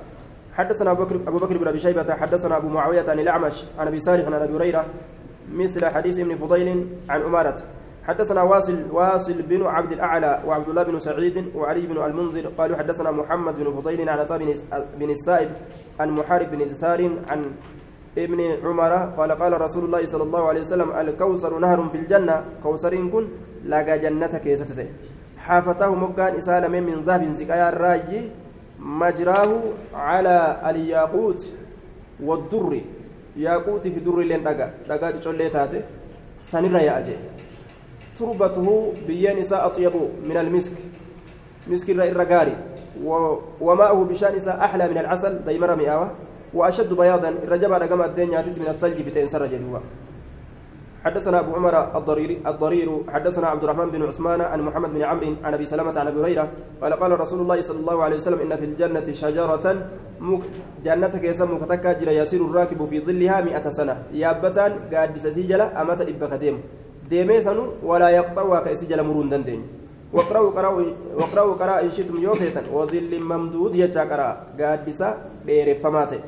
حدثنا 0.53 0.91
أبو 0.91 1.37
بكر 1.39 1.57
بن 1.57 1.67
أبي 1.67 1.79
شيبة 1.79 2.13
حدثنا 2.13 2.57
أبو 2.57 2.67
معاوية 2.67 3.03
عن 3.07 3.19
الأعمش 3.19 3.65
عن 3.79 3.87
أبي 3.87 3.99
صالح 3.99 4.25
عن 4.25 4.33
أبي 4.33 4.55
هريرة 4.55 4.85
مثل 5.51 5.85
حديث 5.85 6.19
ابن 6.19 6.35
فضيل 6.35 6.87
عن 7.09 7.21
أمارة 7.21 7.55
حدثنا 8.07 8.41
واصل 8.43 8.85
واصل 8.91 9.41
بن 9.41 9.65
عبد 9.65 9.91
الأعلى 9.91 10.43
وعبد 10.45 10.69
الله 10.69 10.83
بن 10.83 10.99
سعيد 10.99 11.55
وعلي 11.55 11.87
بن 11.87 11.97
المنذر 11.97 12.47
قالوا 12.57 12.77
حدثنا 12.77 13.11
محمد 13.11 13.55
بن 13.55 13.67
فضيل 13.81 14.09
عن 14.09 14.19
عطاء 14.19 14.39
بن 14.99 15.09
السائب 15.09 15.49
عن 15.99 16.09
محارب 16.09 16.51
بن 16.51 16.69
دثار 16.69 17.09
عن 17.29 17.51
ابن 18.17 18.39
عمر 18.63 18.93
قال 19.17 19.31
قال 19.31 19.61
رسول 19.61 19.85
الله 19.85 20.05
صلى 20.05 20.23
الله 20.23 20.47
عليه 20.47 20.61
وسلم 20.61 20.91
الكوثر 20.91 21.59
نهر 21.59 21.89
في 21.89 21.97
الجنة. 21.97 22.43
كوثر 22.63 22.95
كن 22.95 23.27
لاقى 23.65 23.99
جنتك 23.99 24.45
يستته 24.45 24.87
حافته 25.37 25.95
مكان 25.95 26.35
إسالم 26.35 26.71
من 26.71 27.03
ذهب 27.03 27.23
زكايا 27.33 27.69
الراجي 27.69 28.21
مجراه 28.79 29.51
على 29.93 30.37
الياقوت 30.69 31.41
والدر. 32.23 32.81
ياقوت 33.37 33.87
في 33.87 33.99
در 33.99 34.19
لين 34.19 34.43
دغا 34.43 34.67
دغا 34.89 35.11
تشولي 35.11 35.49
تاتي. 35.49 35.81
سنرا 36.41 36.79
ياجي 36.79 37.15
تربته 38.17 38.93
بين 39.07 39.39
نساء 39.39 39.65
اطيب 39.65 39.93
من 40.29 40.37
المسك. 40.37 40.71
مسك 41.67 41.89
الرغاري 41.89 42.57
وماءه 43.61 44.03
بشأن 44.03 44.49
أحلى 44.49 44.87
من 44.89 44.97
العسل 44.97 45.43
دايما 45.43 45.75
مئاوه 45.75 46.11
وأشد 46.53 46.93
بياضا 46.93 47.29
الرجب 47.29 47.71
رقم 47.71 48.01
الدنيا 48.01 48.41
من 48.41 48.67
الثلج 48.67 49.01
في 49.01 49.09
تنسر 49.09 49.45
جدوبا 49.45 49.81
حدثنا 51.05 51.39
أبو 51.39 51.55
عمر 51.55 51.97
الضرير 51.97 52.41
الضرير 52.47 53.01
حدثنا 53.09 53.47
عبد 53.47 53.63
الرحمن 53.63 53.89
بن 53.89 54.03
عثمان 54.03 54.41
عن 54.41 54.61
محمد 54.61 54.93
بن 54.93 55.01
عمرو 55.01 55.35
عن 55.43 55.53
أبي 55.53 55.65
سلمة 55.65 55.99
عن 55.99 56.07
أبي 56.07 56.21
هريرة 56.21 56.49
قال 56.81 56.93
قال 56.93 57.19
رسول 57.19 57.39
الله 57.39 57.61
صلى 57.61 57.79
الله 57.79 58.03
عليه 58.03 58.15
وسلم 58.15 58.39
إن 58.39 58.55
في 58.55 58.65
الجنة 58.65 59.13
شجرة 59.13 59.87
مك 60.19 60.41
جنتك 60.83 61.23
يسمى 61.23 61.59
كتكا 61.59 61.93
جرى 61.93 62.15
يسير 62.15 62.45
الراكب 62.45 62.85
في 62.85 62.99
ظلها 62.99 63.41
مئة 63.41 63.69
سنة. 63.69 64.03
يابتان 64.13 64.79
قاد 64.93 65.17
سجلا 65.17 65.81
امت 67.05 67.13
ابكتيم 67.13 67.27
ديمي 67.27 67.41
سنو 67.41 67.65
ولا 67.83 68.09
يقطعها 68.09 68.59
كسجل 68.59 69.03
مرون 69.03 69.29
دندين 69.29 69.61
واقرأوا 70.13 70.51
قرأوا 70.51 70.83
واقرأوا 71.15 71.53
قراء 71.53 71.85
إن 71.85 71.91
شئتم 71.91 72.17
يوفيتا 72.21 72.63
وظل 72.73 73.19
ممدود 73.19 73.75
يجا 73.75 74.03
قراء 74.03 74.47
قاد 74.59 74.85
دير 75.45 75.75
فماته 75.75 76.19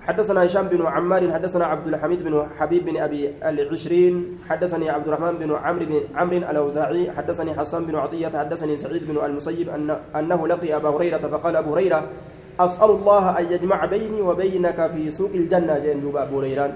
حدثنا 0.00 0.44
هشام 0.44 0.68
بن 0.68 0.86
عمار 0.86 1.32
حدثنا 1.32 1.64
عبد 1.64 1.86
الحميد 1.88 2.22
بن 2.22 2.46
حبيب 2.58 2.84
بن 2.84 2.96
أبي 2.96 3.30
العشرين 3.42 4.38
حدثني 4.48 4.90
عبد 4.90 5.06
الرحمن 5.08 5.32
بن 5.40 5.50
عمرو 5.54 5.86
بن 5.86 6.00
عمرو 6.14 6.36
الأوزاعي 6.36 7.10
حدثني 7.12 7.54
حسان 7.54 7.84
بن 7.84 7.96
عطية 7.96 8.28
حدثني 8.28 8.76
سعيد 8.76 9.08
بن 9.08 9.24
المسيب 9.24 9.68
ان 9.68 9.96
أنه 10.16 10.48
لقي 10.48 10.76
أبا 10.76 10.88
هريرة 10.88 11.18
فقال 11.18 11.56
أبو 11.56 11.74
هريرة 11.74 12.08
أسأل 12.60 12.90
الله 12.90 13.38
أن 13.38 13.44
يجمع 13.52 13.84
بيني 13.84 14.20
وبينك 14.20 14.86
في 14.86 15.10
سوق 15.10 15.30
الجنة 15.34 15.78
جندوب 15.78 16.16
أبو 16.16 16.40
هريرة 16.40 16.72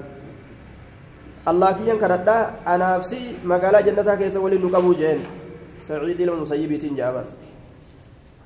الله 1.49 1.73
كي 1.73 1.85
ينكردا 1.89 2.51
أنا 2.67 2.97
نفسي 2.97 3.45
مقالا 3.45 3.81
جنتها 3.81 4.15
كيس 4.15 4.37
ولي 4.37 4.59
نقبو 4.59 4.93
جين. 4.93 5.21
سعيد 5.79 6.21
المسيب 6.21 6.79
تنجابا 6.79 7.25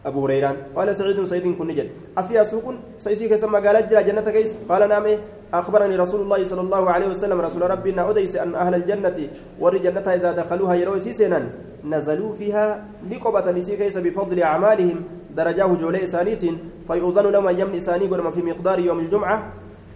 أبو 0.07 0.27
هريرة 0.27 0.57
قال 0.77 0.97
سعيد 0.97 1.25
سعيد 1.25 1.57
كن 1.59 1.67
نجد 1.67 1.89
أفيا 2.19 2.43
سوق 2.43 2.75
سيسي 2.99 3.47
مقالات 3.47 3.89
جرى 3.91 4.03
جنة 4.03 4.27
كيس. 4.31 4.69
قال 4.69 4.89
نعم 4.89 5.07
أخبرني 5.55 5.97
رسول 5.97 6.21
الله 6.21 6.45
صلى 6.45 6.61
الله 6.61 6.91
عليه 6.91 7.09
وسلم 7.09 7.41
رسول 7.41 7.63
ربنا 7.71 8.11
أديس 8.11 8.37
أن 8.37 8.55
أهل 8.55 8.75
الجنة 8.75 9.19
ور 9.61 9.77
جنة 9.77 10.07
إذا 10.15 10.33
دخلوها 10.33 10.75
يروا 10.75 10.99
سيسنا 10.99 11.41
نزلوا 11.85 12.33
فيها 12.35 12.85
لقبة 13.11 13.51
نسي 13.51 13.77
كيس 13.77 13.99
بفضل 13.99 14.43
أعمالهم 14.43 14.99
درجاه 15.37 15.71
جولي 15.81 16.05
إسانيت 16.05 16.43
فيؤذن 16.89 17.27
لهم 17.27 17.49
يمن 17.49 17.75
إساني 17.77 18.09
في 18.09 18.43
مقدار 18.43 18.79
يوم 18.79 18.99
الجمعة. 18.99 19.39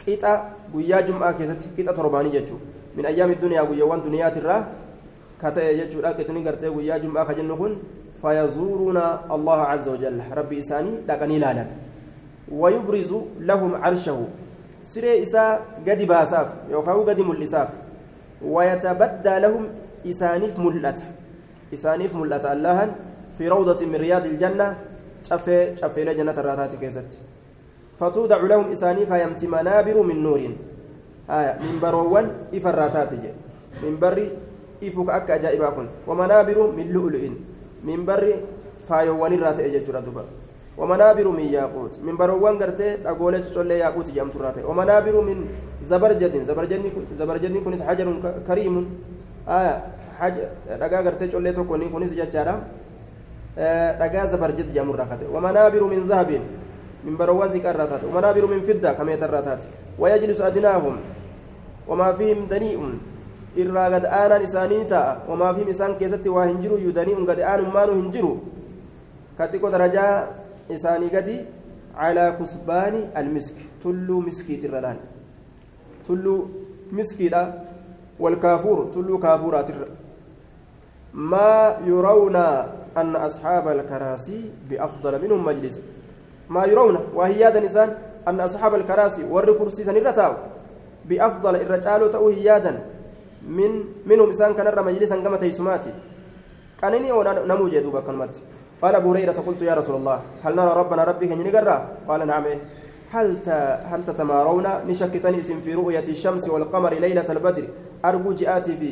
قطع 0.09 0.33
ويا 0.75 1.01
جمعة 1.01 1.33
كيست 1.39 1.63
قطع 1.79 1.93
ترباني 1.93 2.29
جتشو. 2.31 2.57
من 2.97 3.07
أيام 3.07 3.31
الدنيا 3.31 3.63
ويوان 3.63 4.01
دنيات 4.03 4.37
الراه 4.37 4.65
كتأ 5.43 5.71
يجتشو 5.71 6.01
لا 6.01 6.17
قطني 6.17 6.41
قرتي 6.49 6.69
ويا 6.69 6.97
جمعة 6.97 7.25
خجنكن 7.29 7.73
فيزورون 8.23 8.99
الله 9.37 9.61
عز 9.73 9.89
وجل. 9.89 10.21
ربي 10.33 10.59
إساني 10.59 10.93
لكني 11.09 11.39
لالا 11.39 11.65
ويبرز 12.49 13.11
لهم 13.41 13.73
عرشه. 13.75 14.19
سري 14.83 15.23
إساء 15.23 15.83
قد 15.89 16.01
باساف 16.03 16.49
يوكاو 16.71 17.03
قد 17.09 17.21
ملساف. 17.21 17.69
ويتبدى 18.43 19.35
لهم 19.45 19.65
إسانيف 20.07 20.59
ملت 20.59 21.03
إسانيف 21.75 22.15
ملت 22.15 22.45
الله 22.45 22.79
في 23.39 23.49
روضة 23.49 23.87
من 23.87 23.97
رياض 23.97 24.25
الجنة 24.25 24.77
شفي 25.29 25.77
شفي 25.77 26.05
لجنة 26.05 26.37
الراتات 26.41 26.75
كيست. 26.81 27.11
فتودع 27.99 28.37
لهم 28.37 28.71
إسانيف 28.73 29.11
يمت 29.11 29.45
منابر 29.45 30.03
من 30.03 30.23
نور 30.23 30.41
آية 31.31 31.53
من 31.59 31.77
بروان 31.83 32.27
إفراتات 32.55 33.11
من 33.83 33.95
بري 33.99 34.27
إفك 34.83 35.09
أكا 35.11 35.35
أجائبا 35.35 35.87
ومنابر 36.07 36.59
من 36.71 36.87
لؤلؤ 36.95 37.25
minbarri 37.87 38.35
faayowwanirraa 38.89 39.55
ta'e 39.55 39.71
jechuudha 39.71 40.03
duba 40.03 40.25
ومنابر 40.77 41.29
من 41.29 41.49
ياقوت 41.57 42.05
من 42.05 42.17
بروان 42.21 42.61
غرتي 42.61 43.01
اغولت 43.09 43.45
تولي 43.49 43.79
ياقوت 43.79 44.11
جامت 44.13 44.37
راته 44.37 44.61
ومنابر 44.69 45.21
من 45.25 45.49
زبرجد 45.89 46.45
زبرجد 46.45 46.85
زبرجد 47.19 47.57
كنس 47.65 47.83
حجر 47.83 48.07
كريم 48.49 48.75
آه 49.49 49.77
حج 50.21 50.37
دغا 50.69 51.01
غرتي 51.01 51.27
تولي 51.33 51.53
تو 51.57 51.65
كوني 51.65 51.89
كنس 51.89 52.13
جچارا 52.13 52.55
دغا 54.01 54.23
زبرجد 54.33 54.69
جامت 57.07 57.07
راته 57.07 57.07
ومنابر 57.07 57.07
من 57.07 57.07
ذهب 57.07 57.07
من 57.07 57.17
بروان 57.17 57.49
ذكر 57.49 57.77
راته 57.77 58.09
ومنابر 58.09 58.47
من 58.47 58.61
فضة 58.61 58.93
كما 58.93 59.13
يتراتات 59.13 59.63
ويجلس 59.99 60.41
أدناهم 60.41 60.97
وما 61.89 62.13
فيهم 62.13 62.47
دنيء. 62.47 62.81
irraa 63.57 63.89
gad 63.91 64.05
aanaan 64.05 64.45
isaanii 64.45 64.85
ta'a 64.85 65.25
wamaafi 65.29 65.65
isaan 65.73 65.97
keessatti 65.97 66.29
waa 66.29 66.45
hin 66.45 66.61
jiru 66.61 66.77
yudanii 66.77 67.17
gad 67.25 67.41
aanummaanu 67.41 67.95
hin 67.97 68.11
jiru 68.13 68.33
ka 69.39 69.49
xiqqoo 69.49 69.71
darajaa 69.73 70.29
isaanii 70.69 71.09
gadi 71.09 71.37
على 71.97 72.37
كثبان 72.41 73.17
المسك. 73.17 73.57
تلو 73.81 74.21
مسكي 74.21 74.57
ترلال 74.57 74.97
تلو 76.05 76.35
مسكي 76.93 77.31
والكافور 78.21 78.79
تلو 78.95 79.19
كافورات 79.19 79.69
ما 81.15 81.77
يرون 81.87 82.37
أن 82.97 83.17
أصحاب 83.17 83.69
الكراسي 83.69 84.51
بأفضل 84.69 85.23
منهم 85.23 85.45
مجلس. 85.45 85.81
ما 86.51 86.65
يرون 86.65 86.97
وهي 87.15 87.61
نسان 87.65 87.95
أن 88.29 88.41
أصحاب 88.41 88.75
الكراسي 88.75 89.25
ور 89.25 89.53
كرسي 89.53 89.85
سنرتاو 89.85 90.33
بأفضل 91.09 91.55
الرجال 91.57 92.11
تأو 92.11 92.29
هيادا 92.29 92.73
من 93.49 93.71
منهم 94.07 94.29
إنسان 94.29 94.55
كان 94.55 94.85
مجلسا 94.85 95.17
كما 95.17 95.37
تيسماتي. 95.37 95.93
كانني 96.83 97.13
ونمو 97.13 97.69
جدوبا 97.69 98.01
كلمات 98.01 98.37
قال 98.83 98.95
أبو 98.95 99.13
هريرة 99.13 99.39
قلت 99.47 99.63
يا 99.63 99.75
رسول 99.75 99.97
الله 99.97 100.21
هل 100.45 100.53
نرى 100.57 100.73
ربنا 100.81 101.05
ربك 101.05 101.31
نقرأ 101.33 101.77
قال 102.09 102.27
نعم. 102.27 102.45
هل 103.13 103.39
هل 103.91 104.05
تتمارون؟ 104.05 104.67
نشكتني 104.89 105.41
في 105.41 105.75
رؤية 105.75 106.07
الشمس 106.09 106.49
والقمر 106.49 106.93
ليلة 106.95 107.29
البدر. 107.31 107.65
أرجو 108.05 108.33
جاءتي 108.33 108.77
في 108.77 108.91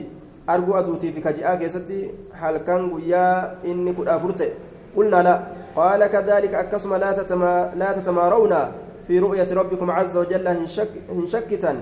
أرجو 0.48 0.74
أدوتي 0.74 1.12
في 1.12 1.20
كجاء 1.20 1.56
كيستي 1.60 2.10
هل 2.32 2.56
كان 2.56 2.82
يا 3.06 3.58
إني 3.64 3.92
كنت 3.92 4.42
قلنا 4.96 5.22
لا. 5.22 5.34
قال 5.76 6.06
كذلك 6.06 6.54
أكسم 6.54 6.94
لا 6.94 7.12
تتما 7.12 7.72
لا 7.76 7.92
تتمارون 7.92 8.54
في 9.06 9.18
رؤية 9.18 9.54
ربكم 9.54 9.90
عز 9.90 10.16
وجل 10.16 10.48
هنشك 10.48 10.88
هنشكتا 11.10 11.72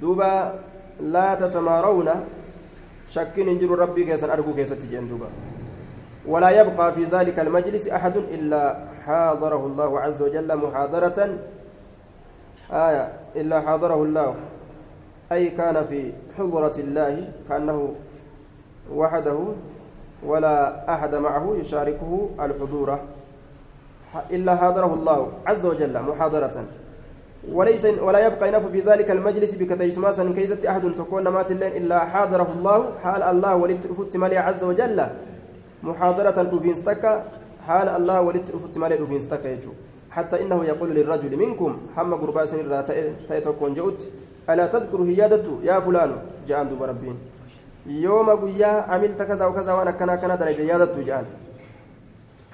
دوبا 0.00 0.54
لا 1.00 1.34
تتمارون. 1.34 2.10
شكين 3.08 3.48
انجر 3.48 3.78
ربي 3.78 4.04
كيسا 4.04 4.32
أرجو 4.32 4.54
كيستي 4.54 4.86
جن 4.86 5.08
دوبا. 5.08 5.28
ولا 6.26 6.50
يبقى 6.50 6.92
في 6.92 7.04
ذلك 7.04 7.38
المجلس 7.38 7.88
أحد 7.88 8.16
إلا 8.16 8.78
حاضره 9.06 9.66
الله 9.66 10.00
عز 10.00 10.22
وجل 10.22 10.56
محاضرة. 10.56 11.38
آية 12.72 13.12
إلا 13.36 13.60
حاضره 13.60 14.02
الله. 14.02 14.34
أي 15.32 15.50
كان 15.50 15.84
في 15.84 16.12
حضرة 16.38 16.76
الله 16.78 17.28
كأنه 17.48 17.94
وحده. 18.92 19.38
ولا 20.26 20.84
أحد 20.94 21.14
معه 21.14 21.56
يشاركه 21.60 22.28
الحضور. 22.40 22.98
إلا 24.30 24.56
حاضره 24.56 24.94
الله 24.94 25.28
عز 25.46 25.66
وجل 25.66 26.02
محاضرة. 26.02 26.64
وليس 27.52 27.84
ولا 27.84 28.26
يبقى 28.26 28.48
ينف 28.48 28.66
في 28.66 28.80
ذلك 28.80 29.10
المجلس 29.10 29.54
بكتيسماسا 29.54 30.32
كيست 30.36 30.64
أحد 30.64 30.94
تكون 30.94 31.28
مات 31.28 31.50
الليل 31.50 31.76
إلا 31.76 31.98
حاضره 31.98 32.48
الله. 32.58 32.92
حال 33.02 33.22
الله 33.22 33.56
ولت 33.56 34.16
مالي 34.16 34.38
عز 34.38 34.64
وجل. 34.64 35.06
محاضرة 35.82 36.48
أوفينستكا 36.52 37.24
حال 37.66 37.88
الله 37.88 38.20
ولت 38.20 38.78
مالي 38.78 39.00
أوفينستكا 39.00 39.48
يجو. 39.48 39.72
حتى 40.10 40.42
إنه 40.42 40.64
يقول 40.64 40.90
للرجل 40.90 41.36
منكم 41.36 41.78
حم 41.96 42.14
قرباس 42.14 42.54
تيتكون 43.28 43.74
جؤت 43.74 44.00
ألا 44.50 44.66
تذكر 44.66 45.02
هيادته 45.02 45.58
يا 45.62 45.80
فلان. 45.80 46.10
جاء 46.48 46.64
دوب 46.64 46.82
ربين. 46.82 47.33
يوم 47.86 48.30
قيا 48.30 48.66
عملت 48.66 49.22
كذا 49.22 49.44
وكذا 49.46 49.72
وأنا 49.72 49.90
كنا 49.90 50.16
كنا 50.16 50.34
درجة 50.34 50.62
هيادته 50.62 51.02
جاء 51.02 51.24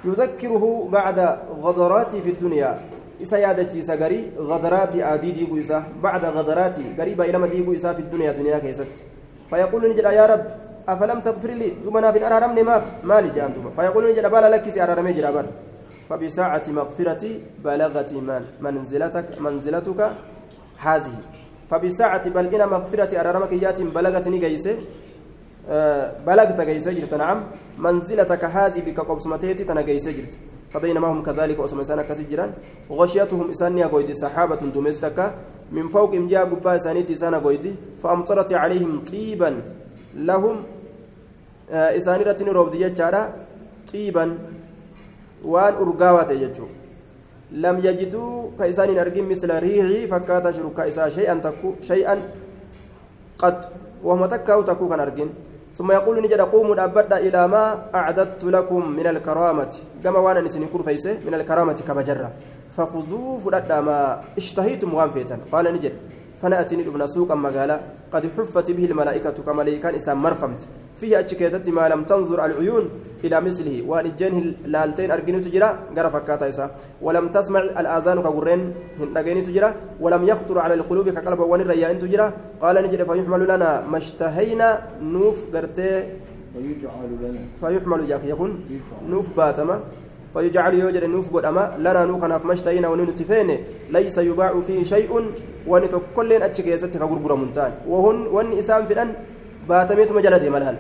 يذكره 0.05 0.89
بعد 0.93 1.19
غدراتي 1.63 2.23
في 2.23 2.31
الدنيا. 2.31 2.81
إسا 3.23 3.37
يادتي 3.37 3.81
إسا 3.81 3.95
غري 3.95 4.33
غدراتي 4.39 5.05
آدي 5.05 5.31
ديبو 5.31 5.61
إسا. 5.61 5.85
بعد 6.03 6.25
غدراتي 6.25 6.85
غريبا 6.99 7.25
إلما 7.31 7.47
ديبو 7.47 7.73
إسا 7.73 7.93
في 7.93 8.03
الدنيا 8.03 8.33
دنيا 8.33 8.59
كيست. 8.59 8.93
فيقول 9.51 9.91
نجد 9.91 10.05
يا 10.05 10.27
رب 10.27 10.45
أفلم 10.89 11.21
تغفر 11.21 11.51
لي؟ 11.51 11.71
دوبنا 11.85 12.11
بن 12.11 12.23
أرارمني 12.23 12.63
ما 12.63 12.83
مالي 13.05 13.31
جان 13.31 13.53
دوبا 13.55 13.71
فيقول 13.77 14.13
نجد 14.13 14.27
بالا 14.31 14.49
لك 14.49 14.69
سي 14.71 14.83
أرارمي 14.83 15.13
جرابر 15.13 15.47
فبساعة 16.09 16.63
مغفرتي 16.69 17.41
بلغت 17.65 18.13
من 18.13 18.43
منزلتك 18.61 19.27
منزلتك 19.41 20.01
هذه. 20.79 21.15
فبساعة 21.71 22.29
بل 22.29 22.47
إن 22.55 22.69
مغفرة 22.69 23.21
أرارمك 23.21 23.53
يات 23.53 23.83
بلغت 23.83 24.29
نجيسه 24.29 24.77
بلغت 26.27 26.61
جيسه 26.61 26.93
جرت. 26.93 27.15
نعم. 27.15 27.39
منزلتك 27.79 28.45
هذه 28.45 28.81
بك 28.87 29.01
قبسمتيتي 29.01 29.65
تنجيسه 29.65 30.11
جرت. 30.11 30.35
فبينما 30.71 31.09
هم 31.09 31.23
كذلك 31.23 31.61
أسمى 31.61 31.85
سنة 31.85 32.03
كسجرا 32.03 32.53
غشيتهم 32.91 33.51
إسانيا 33.51 33.87
قويدي 33.87 34.15
سحابة 34.15 34.63
دمستك 34.75 35.19
من 35.73 35.89
فوق 35.89 36.15
إمجاء 36.15 36.45
قبا 36.47 36.79
سانيتي 36.79 37.15
سنة 37.17 37.39
قويدي 37.39 37.75
فأمطرت 38.03 38.53
عليهم 38.53 39.03
طيبا. 39.05 39.63
لهم 40.15 40.57
إسانيرة 41.71 42.37
روبدي 42.43 42.89
جارا 42.91 43.23
طيبا. 43.93 44.39
وان 45.45 45.75
أرقاوات 45.75 46.31
يجو. 46.31 46.67
لم 47.51 47.77
يجدوا 47.79 48.51
كإسان 48.59 48.99
أرقم 48.99 49.29
مثل 49.29 49.51
ريحي. 49.59 50.07
فكات 50.07 50.51
شركا 50.51 50.89
إسا 50.89 51.09
شيئا 51.09 51.35
تكو 51.35 51.75
شيئا 51.83 52.15
قد 53.39 53.57
وهم 54.05 54.27
تكاو 54.27 54.63
تكو 54.63 54.89
كان 54.89 55.01
أرقم 55.01 55.31
ثم 55.81 55.93
يقول 55.93 56.23
نجد 56.23 56.41
قوموا 56.41 56.85
أبدا 56.85 57.17
إلى 57.17 57.49
ما 57.49 57.89
أعددت 57.95 58.45
لكم 58.45 58.91
من 58.91 59.07
الكرامة. 59.07 59.73
كما 60.05 60.19
وأنا 60.19 60.41
نسني 60.41 60.69
فيسه 60.85 61.19
من 61.27 61.35
الكرامة 61.35 61.73
كبجرة 61.73 62.33
فخذوا 62.77 63.41
فلدا 63.41 63.81
ما 63.81 64.21
اشتهيتم 64.37 64.95
وانفيتا 64.95 65.41
قال 65.53 65.65
نجد. 65.75 65.93
فنأتي 66.43 66.77
ندفن 66.77 67.07
سوقا 67.07 67.35
مقالا 67.35 67.81
قد 68.13 68.23
حفت 68.37 68.71
به 68.71 68.85
الملائكة 68.85 69.37
كملائكان 69.47 69.95
إسام 69.95 70.23
مرفمت. 70.23 70.63
فيه 70.97 71.19
أتشكيزت 71.21 71.69
ما 71.69 71.89
لم 71.89 72.05
تنظر 72.05 72.45
العيون 72.45 72.85
إلى 73.25 73.41
مثله. 73.41 73.85
وأن 73.89 74.07
الجنه 74.07 74.55
لالتين 74.73 75.11
أرجين 75.11 75.41
تجرى 75.41 75.79
قرى 75.97 76.11
فكاتا 76.11 76.49
إسا. 76.49 76.71
ولم 77.03 77.29
تسمع 77.29 77.61
الآذان 77.61 78.23
كغرين 78.23 78.61
هندقين 79.01 79.43
تجرى. 79.43 79.75
ولم 80.01 80.23
يخطر 80.25 80.59
على 80.59 80.75
القلوب 80.75 81.09
كقلب 81.09 81.41
وان 81.41 81.61
الرياء 81.61 81.95
تجرى. 81.95 82.33
قال 82.63 82.77
نجد 82.85 83.01
فيحمل 83.09 83.43
لنا 83.49 83.71
ما 83.91 83.99
اشتهينا 83.99 84.69
نوف 85.03 85.39
قرتي. 85.55 85.93
فيحمل 87.61 88.01
جاك 88.09 88.25
يكون 88.25 88.51
نوف 89.09 89.37
باتما. 89.37 89.81
فيجعل 90.35 90.75
يوجد 90.75 91.05
نوف 91.05 91.27
قد 91.35 91.45
أما 91.45 91.75
لنا 91.79 92.05
نوكنا 92.05 92.39
في 92.39 92.47
مشتهينا 92.47 92.89
وننتفين 92.89 93.49
ليس 93.91 94.19
يباع 94.19 94.61
فيه 94.67 94.83
شيء 94.83 95.11
ونتكلين 95.67 96.43
أتشكيزت 96.43 96.97
كغرغر 96.97 97.35
منتان. 97.35 97.73
وهن 97.91 98.27
وان 98.35 98.53
إسام 98.59 98.87
في 98.87 98.93
الأن 98.93 99.11
باتميت 99.69 100.13
مجلد 100.13 100.45
ملهل. 100.55 100.77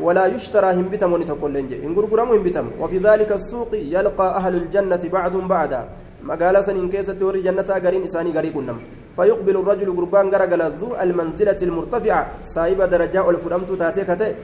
ولا 0.00 0.26
يشترى 0.26 0.68
هم 0.78 0.86
بتم 0.92 1.12
ونتقلن 1.12 1.68
جي. 1.68 1.76
إن 1.86 1.92
غرغرم 1.96 2.42
بتم 2.42 2.66
وفي 2.80 2.98
ذلك 2.98 3.30
السوق 3.32 3.70
يلقى 3.74 4.26
أهل 4.36 4.54
الجنة 4.54 5.02
بعضهم 5.12 5.48
بعدا 5.48 5.88
مقالة 6.22 6.60
سنين 6.60 6.88
كيسة 6.92 7.18
وري 7.26 7.40
جنة 7.46 7.68
غرين 7.84 8.02
إساني 8.02 8.30
غري 8.36 8.50
كنم 8.50 8.78
فيقبل 9.16 9.56
الرجل 9.56 9.88
قربان 9.96 10.26
غرغل 10.34 10.62
ذو 10.80 10.88
المنزلة 11.04 11.60
المرتفعة. 11.62 12.22
سايب 12.42 12.82
درجاء 12.82 13.30
الفرمت 13.30 13.70
تاتيكته 13.80 14.34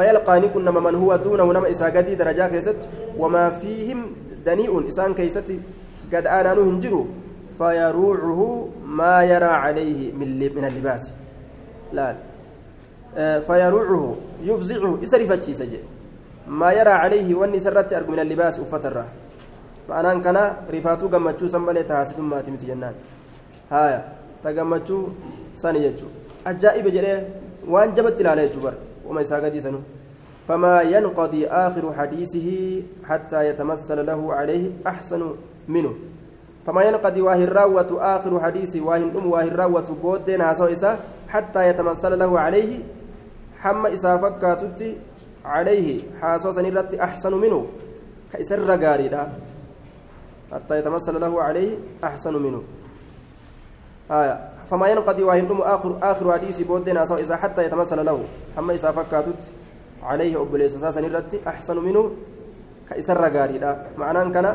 فيلقى 0.00 0.40
نكن 0.40 0.64
من 0.64 0.94
هو 0.94 1.16
دونه 1.16 1.44
نما 1.52 1.70
إساقدي 1.70 2.14
درجاء 2.14 2.48
كيست 2.48 2.80
وما 3.20 3.50
فيهم 3.60 4.00
دنيء. 4.46 4.88
إسان 4.88 5.12
كيست 5.14 5.48
قد 6.12 6.24
آنانو 6.26 6.62
هنجروا 6.68 7.04
فيروعه 7.58 8.40
ما 8.98 9.14
يرى 9.32 9.52
عليه 9.64 10.00
من 10.56 10.64
اللباس. 10.70 11.04
لا. 11.92 12.16
فيروعه 13.46 14.16
يفزعه. 14.48 14.92
إسرفت 15.04 15.44
سجى 15.60 15.80
ما 16.48 16.72
يرى 16.72 16.94
عليه 17.02 17.28
واني 17.34 17.60
سرت 17.60 17.92
أرجو 17.92 18.12
من 18.12 18.20
اللباس 18.24 18.56
أفترة. 18.64 19.04
معناه 19.88 20.14
كان 20.24 20.38
رفاتو 20.74 21.06
قمتشو 21.12 21.46
سمالي 21.54 21.82
تحاسد 21.82 22.16
ما 22.20 22.40
تمت 22.40 22.64
جنان. 22.64 22.94
هايا. 23.72 24.00
تقمتشو 24.44 24.98
ساني 25.60 25.78
جتشو 25.84 26.08
أجائب 26.46 26.86
جريه 26.88 27.18
وان 27.68 27.92
جبت 27.96 28.18
عليه 28.26 28.48
جبر 28.56 28.74
وما 29.10 29.20
يساقدي 29.20 29.60
سنو 29.60 29.82
فما 30.48 30.82
ينقضي 30.82 31.46
آخر 31.46 31.92
حديثه 31.98 32.48
حتى 33.04 33.48
يتمثل 33.48 34.06
له 34.06 34.34
عليه 34.34 34.70
أحسن 34.86 35.34
منه. 35.68 35.94
فما 36.66 36.82
ينقضي 36.82 37.20
واهي 37.20 37.44
الراوة 37.44 37.90
آخر 37.98 38.40
حديث 38.40 38.76
واهي 38.76 39.02
الأم 39.02 39.26
واهي 39.30 39.48
الراوة 39.48 39.88
بودين 40.02 40.40
عصو 40.40 40.64
إسا 40.64 41.00
حتى 41.28 41.68
يتمثل 41.68 42.18
له 42.18 42.40
عليه 42.40 42.78
حما 43.58 43.94
إسا 43.94 44.16
فكاتت 44.16 44.80
عليه 45.44 46.02
حاسو 46.20 46.52
سنرت 46.52 46.94
أحسن 46.94 47.34
منه. 47.34 47.66
كإسر 48.32 48.84
قاري 48.84 49.10
حتى 50.52 50.78
يتمثل 50.78 51.20
له 51.20 51.42
عليه 51.42 51.70
أحسن 52.04 52.34
منه. 52.34 52.62
آية. 54.10 54.36
فما 54.70 54.88
ينقضي 54.88 55.22
الأم 55.22 55.60
آخر 55.60 55.98
آخر 56.02 56.32
حديث 56.32 56.60
بودين 56.60 56.96
عصو 56.96 57.14
إسا 57.14 57.36
حتى 57.36 57.64
يتمثل 57.66 58.04
له 58.06 58.18
حما 58.56 58.74
إسا 58.74 58.90
فكاتت 58.90 59.42
عليه 60.02 60.42
أبليس 60.42 60.76
سنرت 60.76 61.32
أحسن 61.46 61.78
منه 61.78 62.10
كإسر 62.88 63.24
قاري 63.36 63.58
معناه 63.98 64.28
كان 64.34 64.46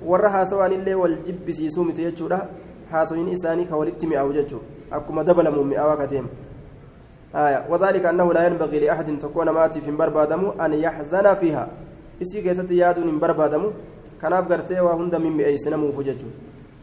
illee 0.00 0.94
wal 0.94 1.16
jibbisiisuu 1.26 1.84
miti 1.84 2.02
jechuudha 2.02 2.48
haasawiin 2.90 3.28
isaanii 3.28 3.66
ka 3.68 3.76
walitti 3.76 4.06
mi'aawu 4.06 4.32
jechuudha 4.32 4.64
akkuma 4.90 5.24
dabalamu 5.24 5.64
mi'aawaa 5.64 5.96
ka 5.96 6.06
deemu 6.06 6.28
وذلك 7.70 8.06
أنه 8.06 8.32
لا 8.32 8.46
ينبغي 8.46 8.78
لأحد 8.80 9.18
تكون 9.18 9.50
ماتي 9.50 9.80
في 9.80 9.90
بربادم 9.90 10.60
أن 10.60 10.72
يحزن 10.74 11.34
فيها 11.34 11.68
إسي 12.22 12.42
كيست 12.42 12.70
يادون 12.70 13.18
بربادم 13.18 13.64
kanaaf 14.20 14.48
gartee 14.48 14.80
waa 14.80 14.94
hunda 15.00 15.18
mimmi'eessina 15.18 15.76
muufu 15.76 16.02
jechuudha 16.02 16.36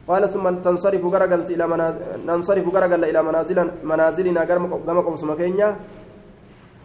قال 0.08 0.24
ثم 0.34 0.46
تنصرف 0.66 1.04
غرغلت 1.14 1.50
إلى 1.56 1.66
منازل 1.68 2.00
ننصرف 2.28 2.66
غرغل 2.76 3.04
إلى 3.12 3.20
منازل 3.24 3.58
منازلنا 3.84 4.42
كما 4.46 5.02
قوم 5.06 5.36
كينيا. 5.40 5.70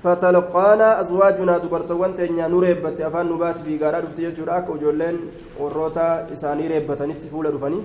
فتلقانا 0.02 1.00
أزواجنا 1.00 1.58
دبرتوان 1.62 2.14
تنيا 2.18 2.46
نوريبت 2.50 3.00
أفان 3.00 3.26
نبات 3.30 3.58
في 3.62 3.78
غارا 3.78 4.00
دفت 4.00 4.18
يجورا 4.18 4.58
آك 4.58 4.66
وجولين 4.70 5.16
وروتا 5.60 6.32
اساني 6.32 6.66
ريبتني 6.66 7.14
فول 7.30 7.46
دفني 7.54 7.80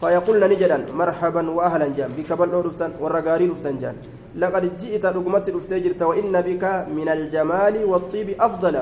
فيقولن 0.00 0.48
نجدا 0.50 0.78
مرحبا 1.00 1.42
وأهلا 1.50 1.88
جان. 1.96 2.10
بك 2.16 2.32
بل 2.32 2.50
دفتن 2.66 2.90
والرغاري 3.00 3.46
دفتن 3.52 3.76
جان. 3.82 3.96
لقد 4.40 4.64
جئت 4.80 5.04
رقمت 5.06 5.46
دفت 5.50 6.02
وإن 6.02 6.34
بك 6.48 6.64
من 6.96 7.08
الجمال 7.16 7.74
والطيب 7.84 8.28
أفضل 8.40 8.74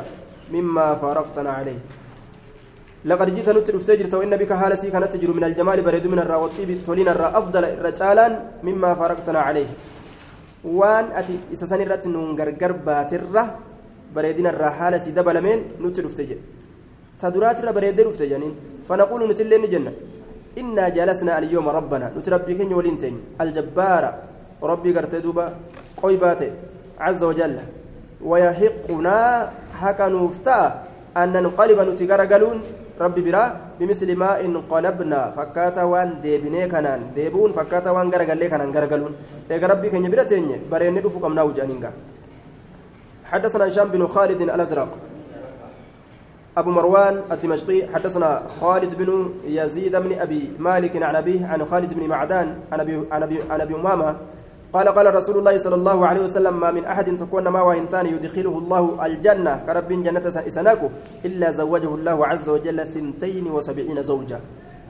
مما 0.54 0.86
فارقتنا 0.94 1.50
عليه. 1.50 1.80
لقد 3.04 3.28
جئت 3.36 3.48
نت 3.56 3.68
دفت 3.70 3.90
جرت 3.98 4.14
وان 4.14 4.36
بك 4.40 4.52
حالسي 4.60 4.90
كانت 4.94 5.12
تجر 5.12 5.30
من 5.38 5.44
الجمال 5.48 5.78
بريد 5.86 6.06
من 6.12 6.18
الرا 6.24 6.36
والطيب 6.42 6.70
تولين 6.86 7.08
الرا 7.14 7.28
افضل 7.38 7.64
رجالا 7.86 8.26
مما 8.66 8.90
فارقتنا 9.00 9.40
عليه 9.48 9.70
baatirra 12.88 13.42
bareedina 14.14 14.50
irraa 14.54 14.72
haala 14.78 14.98
si 15.04 15.10
dabalameen 15.18 15.60
nutti 15.82 16.02
dhufte 16.04 16.22
jedhe 16.30 16.44
ta 17.20 17.30
duraatirra 17.34 17.72
bareeddee 17.76 18.04
dhufte 18.08 18.24
jedhaniin 18.30 18.54
fanaquulu 18.88 19.24
nuti 19.30 19.42
illee 19.44 19.60
ni 19.62 19.68
jenna 19.74 19.92
innaa 20.60 20.90
jaalasnaa 20.96 21.36
alyooma 21.40 21.76
rabbana 21.78 22.06
nuti 22.16 22.28
rabbii 22.34 22.56
keenya 22.58 22.76
waliin 22.80 22.98
teenya 23.02 23.22
aljabbaara 23.42 24.10
rabbii 24.72 24.92
gartee 24.96 25.22
duuba 25.26 25.44
qoy 26.02 26.16
baate 26.24 26.48
عز 27.00 27.22
وجل 27.24 27.56
ويحقنا 28.30 29.18
حكا 29.80 30.08
نوفتا 30.08 30.84
أن 31.16 31.32
ننقلب 31.32 31.78
ربي 33.00 33.22
برا 33.26 33.44
بمثل 33.80 34.10
ما 34.22 34.30
انقلبنا 34.44 35.20
فكاتا 35.36 35.82
وان 35.92 36.20
ديبني 36.22 36.68
كانان 36.72 37.00
ديبون 37.16 37.50
فكاتا 37.58 37.90
وان 37.90 38.06
غرغلي 38.12 38.46
كانان 38.52 38.70
غرغلون 38.76 39.12
ايغا 39.50 39.66
ربي 39.72 39.88
كن 39.92 40.04
يبرتين 40.04 40.46
برين 40.70 40.96
دفو 41.04 41.18
كم 41.22 41.32
ناو 41.38 41.48
جانينغا 41.56 41.90
حدثنا 43.30 43.68
هشام 43.68 43.88
بن 43.94 44.02
خالد 44.14 44.40
الازرق 44.42 44.90
أبو 46.58 46.70
مروان 46.70 47.14
الدمشقي 47.32 47.78
حدثنا 47.94 48.42
خالد 48.60 48.94
بن 49.00 49.10
يزيد 49.44 49.96
بن 49.96 50.12
أبي 50.18 50.52
مالك 50.58 51.02
عن 51.02 51.16
أبيه 51.16 51.46
عن 51.46 51.64
خالد 51.70 51.94
بن 51.94 52.08
معدان 52.08 52.48
عن 52.72 52.80
أبي 52.80 52.94
عن 53.12 53.22
أبي 53.22 53.38
عن 53.50 53.60
أبي 53.60 53.74
أمامة 53.74 54.16
قال 54.72 54.88
قال 54.88 55.14
رسول 55.14 55.38
الله 55.38 55.58
صلى 55.58 55.74
الله 55.74 56.06
عليه 56.06 56.20
وسلم 56.20 56.54
ما 56.60 56.70
من 56.70 56.84
أحد 56.84 57.16
تكون 57.16 57.48
ما 57.48 57.62
وإنتان 57.62 58.06
يدخله 58.06 58.54
الله 58.58 59.06
الجنة. 59.06 59.54
كرب 59.66 59.88
جنة 59.88 60.26
إسناكو 60.50 60.88
إلا 61.26 61.50
زوجه 61.50 61.90
الله 61.94 62.18
عز 62.26 62.48
وجل 62.48 62.78
ثنتين 62.86 63.46
وسبعين 63.50 64.02
زوجة. 64.02 64.38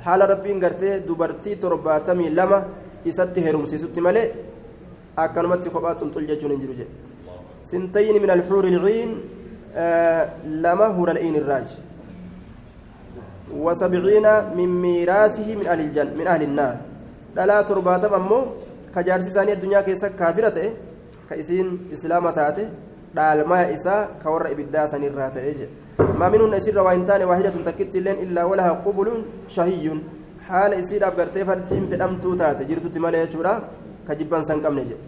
حال 0.05 0.21
رب 0.31 0.47
قرتي 0.63 0.99
دبرتي 1.09 1.55
ترباتمي 1.55 2.29
لما 2.29 2.59
إسته 3.09 3.51
رمسي 3.51 3.79
ست 3.79 3.99
ملئ 3.99 4.29
أكنمت 5.19 5.69
قبات 5.69 6.01
تلججون 6.15 6.51
انجلوجي 6.51 6.87
سنتين 7.65 8.23
من 8.23 8.31
الحور 8.31 8.65
العين 8.65 9.11
آه 9.77 10.45
لما 10.45 10.87
هور 10.97 11.11
العين 11.11 11.37
الراج. 11.37 11.69
وسبعين 13.57 14.27
من 14.57 14.69
ميراثه 14.85 15.49
من 15.57 15.67
أهل 15.67 15.81
الجنة 15.81 16.15
من 16.21 16.27
أهل 16.27 16.43
النار. 16.43 16.77
لا 17.37 17.63
ترباتم 17.63 18.13
أمو 18.91 18.95
kajaarsi 18.95 19.29
isaanii 19.29 19.53
addunyaa 19.53 19.83
keessa 19.83 20.11
kaafira 20.21 20.51
ta'e 20.51 20.71
ka 21.29 21.35
isiin 21.43 21.69
islaama 21.95 22.33
taate 22.39 22.63
dhaalmaya 23.17 23.71
isaa 23.77 24.01
ka 24.23 24.31
warra 24.35 24.51
ibiddaa 24.55 24.87
sanirraa 24.93 25.31
ta'e 25.37 25.53
jedhe 25.59 25.69
maa 26.21 26.31
minhunna 26.35 26.57
isirra 26.63 26.83
waa 26.87 26.95
hin 26.97 27.05
taane 27.11 27.25
waahidatun 27.31 27.63
takkitti 27.69 27.99
illeen 28.01 28.19
illaa 28.25 28.47
walaha 28.53 28.73
qubuluun 28.87 29.21
shahiyyun 29.57 30.01
haala 30.49 30.81
isiidhaaf 30.83 31.15
gartee 31.21 31.45
farjiin 31.51 31.87
fedhamtuu 31.93 32.35
taate 32.43 32.65
jirtutti 32.71 33.05
malee 33.05 33.23
jechuudha 33.27 33.55
ka 34.09 34.19
jibban 34.21 34.45
san 34.51 34.65
qabne 34.65 34.83
jedhe 34.91 34.99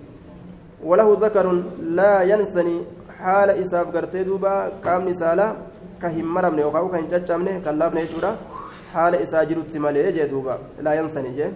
walahu 0.90 1.18
zakarun 1.24 1.60
laa 1.98 2.22
yansani 2.32 2.76
haala 3.24 3.58
isaaf 3.64 3.92
gartee 3.96 4.24
duuba 4.30 4.54
qaamni 4.86 5.14
saalaa 5.22 5.50
ka 6.04 6.08
hin 6.16 6.26
maramne 6.36 6.62
yookaan 6.66 6.90
ka 6.94 7.02
hin 7.02 7.10
caccabne 7.12 7.52
kan 7.66 7.82
laafne 7.82 8.06
jechuudha 8.06 8.32
haala 8.94 9.22
isaa 9.26 9.44
jirutti 9.50 9.78
malee 9.86 10.08
jee 10.16 10.30
duuba 10.32 10.58
laa 10.86 10.94
yansani 11.00 11.36
jee 11.38 11.52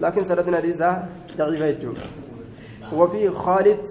لكن 0.00 0.24
سردنا 0.24 0.56
ليزا 0.56 1.08
ضعيفة 1.36 1.66
يجو. 1.66 1.92
وفي 2.92 3.30
خالد. 3.30 3.86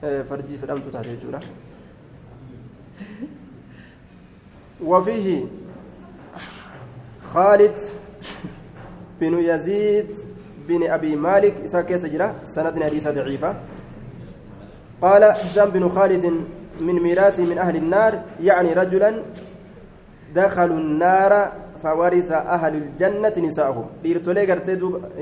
فرجي 0.00 0.58
في 0.58 0.64
الأمر 0.64 0.80
تحت 0.92 1.06
يجونا. 1.06 1.40
وفيه 4.84 5.44
خالد 7.34 7.80
بن 9.20 9.38
يزيد 9.38 10.20
بن 10.68 10.90
أبي 10.90 11.16
مالك. 11.16 11.60
إسا 11.60 11.82
كيس 11.82 12.06
سندنا 12.44 12.84
ليسا 12.84 13.10
ضعيفة. 13.10 13.56
قال 15.02 15.24
هشام 15.24 15.70
بن 15.70 15.88
خالد 15.88 16.24
من 16.80 17.02
ميراث 17.02 17.40
من 17.40 17.58
أهل 17.58 17.76
النار 17.76 18.22
يعني 18.40 18.72
رجلا 18.72 19.22
دخلوا 20.34 20.78
النار 20.84 21.32
فورث 21.82 22.30
أهل 22.56 22.74
الجنة 22.82 23.34
نساءهم 23.46 23.86
ليرتولي 24.04 24.42
قرتي 24.50 24.74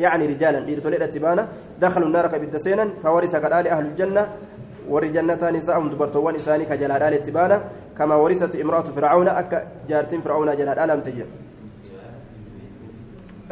يعني 0.05 0.25
رجالا 0.33 0.59
ليرتولي 0.67 0.97
الاتبانا 0.97 1.43
دخلوا 1.81 2.07
النار 2.09 2.27
كبدسينا 2.33 2.85
فورث 3.03 3.33
كدال 3.37 3.67
أهل 3.75 3.85
الجنة 3.91 4.23
ورجنة 4.93 5.43
نساءهم 5.57 5.87
دبرتوان 5.93 6.35
إساني 6.41 6.65
كجلال 6.71 7.03
الاتبانا 7.03 7.57
كما 7.99 8.15
ورثت 8.23 8.55
امرأة 8.65 8.87
فرعون 8.97 9.29
أكا 9.29 9.59
جارتين 9.89 10.21
فرعون 10.25 10.49
جلال 10.57 10.79
ألم 10.79 11.01
تجي 11.07 11.25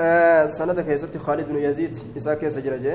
آه 0.01 0.47
سنة 0.59 0.81
كيست 0.87 1.17
خالد 1.17 1.47
بن 1.49 1.57
يزيد 1.67 1.95
إساء 2.17 2.35
كيس 2.41 2.59
جرجي 2.59 2.95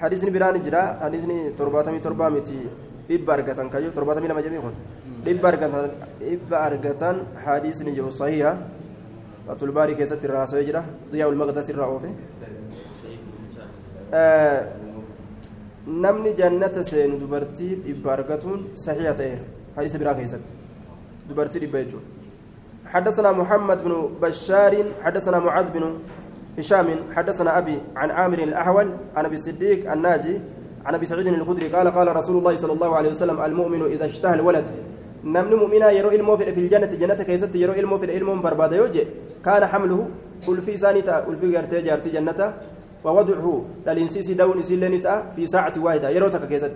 حديثني 0.00 0.30
بران 0.34 0.56
جرا 0.66 0.82
حديثني 1.02 1.36
ترباتمي 1.58 1.98
تربامتي 2.06 2.60
kayyoo 3.08 3.92
torbaatamii 3.92 4.28
lama 4.28 4.42
jedhee 4.42 4.60
kun 4.60 4.72
dhibba 5.24 6.58
argatan 6.68 7.16
hadiisni 7.44 7.92
jiru 7.96 8.12
sahiha 8.12 8.52
fatul 9.46 9.72
baarii 9.72 9.96
keessatti 10.00 10.26
irraa 10.26 10.40
haasawee 10.44 10.64
jira 10.70 10.84
diyaa 11.12 11.28
ulmaqdas 11.32 11.68
irraa 11.74 11.88
oofe 11.94 12.10
namni 15.86 16.34
jannata 16.40 16.84
seenu 16.90 17.18
dubartii 17.22 17.72
dhibba 17.86 18.12
argatuun 18.16 18.60
sahiha 18.86 19.14
ta'eera 19.20 19.44
hadiisa 19.76 19.98
biraa 20.02 20.18
keessatti 20.20 20.52
dubartii 21.28 21.64
dhibba 21.66 21.84
jechuudha 21.84 22.12
حدثنا 22.94 23.32
محمد 23.32 23.84
بن 23.84 24.08
بشار 24.22 24.74
حدثنا 25.02 25.38
معاذ 25.38 25.70
بن 25.70 25.98
هشام 26.58 26.88
حدثنا 27.16 27.58
أبي 27.58 27.78
عن 27.96 28.10
عامر 28.10 28.38
الأحول 28.38 28.88
عن 29.16 29.24
أبي 29.24 29.36
الصديق 29.36 29.92
الناجي 29.92 30.40
عن 30.86 30.94
ابي 30.94 31.06
سعيد 31.06 31.26
الخدري 31.26 31.68
قال 31.68 31.88
قال 31.88 32.16
رسول 32.16 32.36
الله 32.38 32.56
صلى 32.56 32.72
الله 32.72 32.96
عليه 32.96 33.10
وسلم 33.10 33.40
المؤمن 33.40 33.82
اذا 33.82 34.06
اشتهى 34.06 34.34
الولد 34.34 34.66
نمن 35.24 35.54
مؤمنا 35.62 35.90
يرو 35.90 36.08
علمه 36.08 36.36
في 36.36 36.60
الجنه 36.64 36.92
جنة 37.02 37.20
كيست 37.28 37.54
يرو 37.54 37.72
علمه 37.72 37.98
في 37.98 38.04
العلم 38.06 38.42
برباد 38.42 38.72
يوجي 38.72 39.04
كان 39.44 39.66
حمله 39.66 40.00
قل 40.46 40.58
في 40.62 40.76
سانتا 40.76 41.16
قل 41.26 41.36
في 41.36 41.46
جارتي 41.52 41.80
جارتي 41.82 42.10
جنة 42.10 42.40
ووضعه 43.04 43.46
للانسيس 43.86 44.30
دون 44.30 44.62
سيلنتا 44.62 45.14
في 45.34 45.46
ساعة 45.46 45.72
واحدة 45.84 46.08
يرو 46.16 46.28
تك 46.28 46.48
كيست 46.48 46.74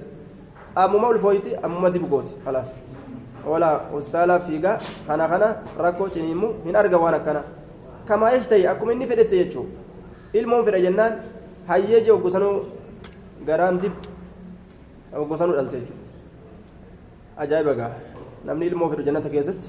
أمو 0.79 0.99
مول 0.99 1.19
فويتي 1.19 1.51
أمو 1.65 1.81
مدي 1.81 1.99
بقوتي 1.99 2.33
خلاص 2.47 2.69
ولا 3.47 3.70
استالا 3.99 4.39
فيغا 4.39 4.73
كان 5.09 5.20
كان 5.31 5.45
ركو 5.85 6.07
تنيمو 6.15 6.49
من 6.66 6.77
أرجع 6.77 6.99
وأنا 7.05 7.19
كان 7.19 7.39
كما 8.09 8.33
يشتهي 8.33 8.70
أكم 8.70 8.91
إني 8.91 9.07
فدت 9.07 9.33
يجو 9.33 9.65
علمه 10.35 10.62
في 10.62 10.70
الجنة 10.70 11.07
هيجي 11.69 12.11
وقسنو 12.11 12.53
garaan 13.49 13.79
dib 13.83 13.95
gosanuu 15.31 15.57
dhalte 15.57 15.79
jechuudha 15.81 16.05
ajaa'iba 17.43 17.73
gaa. 17.81 17.93
Ilmoo 18.57 18.89
fedhu 18.91 19.03
jannata 19.05 19.29
keessatti 19.29 19.69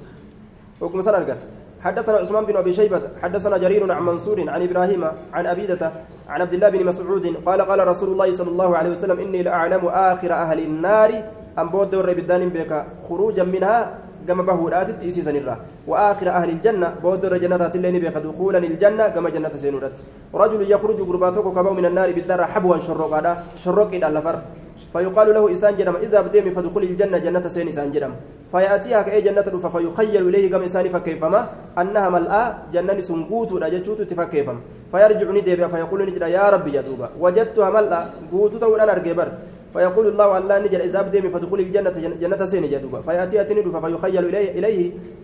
ogguma 0.81 1.03
san 1.03 1.15
argata 1.15 1.45
حدثنا 1.79 2.17
عثمان 2.17 2.45
بن 2.45 2.57
أبي 2.57 2.73
شيبة 2.73 3.01
حدثنا 3.23 3.57
جرير 3.57 3.91
عن 3.91 4.03
منصور 4.03 4.49
عن 4.49 4.61
إبراهيم 4.61 5.03
عن 5.33 5.45
ابيدة 5.47 5.91
عن 6.27 6.41
عبد 6.41 6.53
الله 6.53 6.69
بن 6.69 6.85
مسعود 6.85 7.25
قال 7.45 7.61
قال 7.61 7.87
رسول 7.87 8.09
الله 8.11 8.31
صلى 8.31 8.49
الله 8.51 8.77
عليه 8.77 8.89
وسلم 8.89 9.19
إني 9.19 9.43
لأعلم 9.43 9.87
آخر 9.87 10.33
أهل 10.33 10.59
النار 10.59 11.23
أم 11.59 11.69
بود 11.69 11.95
ور 11.95 12.13
بدان 12.13 12.49
بك 12.49 12.85
خروجا 13.07 13.43
منها 13.43 13.95
كما 14.27 14.43
بهورات 14.43 14.99
تيسيسن 14.99 15.35
الرا. 15.35 15.55
وآخر 15.87 16.29
أهل 16.29 16.49
الجنة 16.49 16.87
بود 17.03 17.25
رجنات 17.25 17.75
اللين 17.75 17.99
بك 18.03 18.15
دخولا 18.17 18.57
الجنة 18.57 19.07
كما 19.15 19.29
جنه 19.29 19.49
سينورت. 19.55 19.97
رجل 20.35 20.71
يخرج 20.71 20.99
غرباتك 21.01 21.43
كبا 21.43 21.71
من 21.71 21.85
النار 21.85 22.11
بالدار 22.11 22.45
حبوا 22.45 22.77
شرقا 22.77 23.43
شرق 23.63 23.89
إلى 23.93 24.07
لفر 24.15 24.35
فيقال 24.93 25.27
له 25.33 25.43
إنسان 25.49 25.77
جرم 25.77 25.95
إذا 25.95 26.21
بديم 26.21 26.49
فدخل 26.51 26.81
الجنة 26.83 27.17
جنة 27.17 27.47
سين 27.47 27.67
إنسان 27.67 27.91
جرم 27.91 28.13
فيأتيها 28.51 29.01
كأي 29.01 29.21
جنة 29.21 29.41
فيخيل 29.73 30.23
إليه 30.29 30.45
كم 30.51 30.61
إنسان 30.61 30.89
فكيفما؟ 30.89 31.49
أنها 31.77 32.09
ملآ 32.09 32.41
جنة 32.73 32.99
سنقوت 33.01 33.51
ولا 33.51 33.69
جتشوت 33.69 34.01
تفكيفم. 34.01 34.57
فيرجع 34.91 35.27
ندب 35.31 35.67
فيقول 35.67 35.99
نجد 36.09 36.21
يا 36.21 36.49
ربي 36.49 36.71
يدوبا 36.77 37.07
وجدتها 37.19 37.69
ملآ 37.69 37.99
قوت 38.31 38.53
تقول 38.61 38.79
أنا 38.79 38.91
أرجبر 38.91 39.27
فيقول 39.73 40.05
الله 40.07 40.37
الله 40.37 40.55
نجر 40.65 40.81
إذا 40.89 41.01
بدي 41.01 41.21
فدخل 41.29 41.59
الجنة 41.59 41.93
جنة 42.21 42.45
سين 42.45 42.65
جدوبا 42.73 42.99
فيأتي 43.01 43.41
أتني 43.41 43.61
فيخيل 43.83 44.23
إليه 44.25 44.49
إليه 44.59 44.79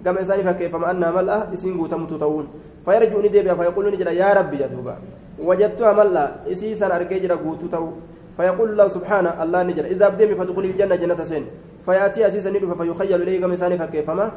كما 0.05 0.19
إنسان 0.19 0.39
فكيف 0.47 0.75
ما 0.75 0.91
أنها 0.91 1.11
ملأ 1.17 1.53
إسين 1.53 1.73
تموت 1.89 2.13
تون 2.21 2.45
فيرجع 2.85 3.17
نديبها 3.25 3.55
فيقول 3.59 3.83
نجر 3.93 4.07
يا 4.21 4.29
ربي 4.37 4.57
جدوبا 4.61 4.95
وجدتها 5.47 5.91
ملأ 5.99 6.25
إسيسا 6.51 6.85
أرجع 6.95 7.35
قوت 7.43 7.61
تو 7.73 7.85
فيقول 8.37 8.69
الله 8.69 8.87
سبحانه 8.87 9.43
الله 9.43 9.63
نجر 9.63 9.85
إذا 9.85 10.09
بدي 10.09 10.35
فدخل 10.35 10.63
الجنة 10.63 10.95
جنة 10.95 11.23
سين. 11.23 11.45
فيأتي 11.85 12.27
أسيسا 12.27 12.49
ندوبا 12.49 12.75
فيخيل 12.83 13.21
إليه 13.21 13.41
كما 13.41 13.53
إنسان 13.53 13.77
فكيف 13.77 14.09
ما 14.09 14.31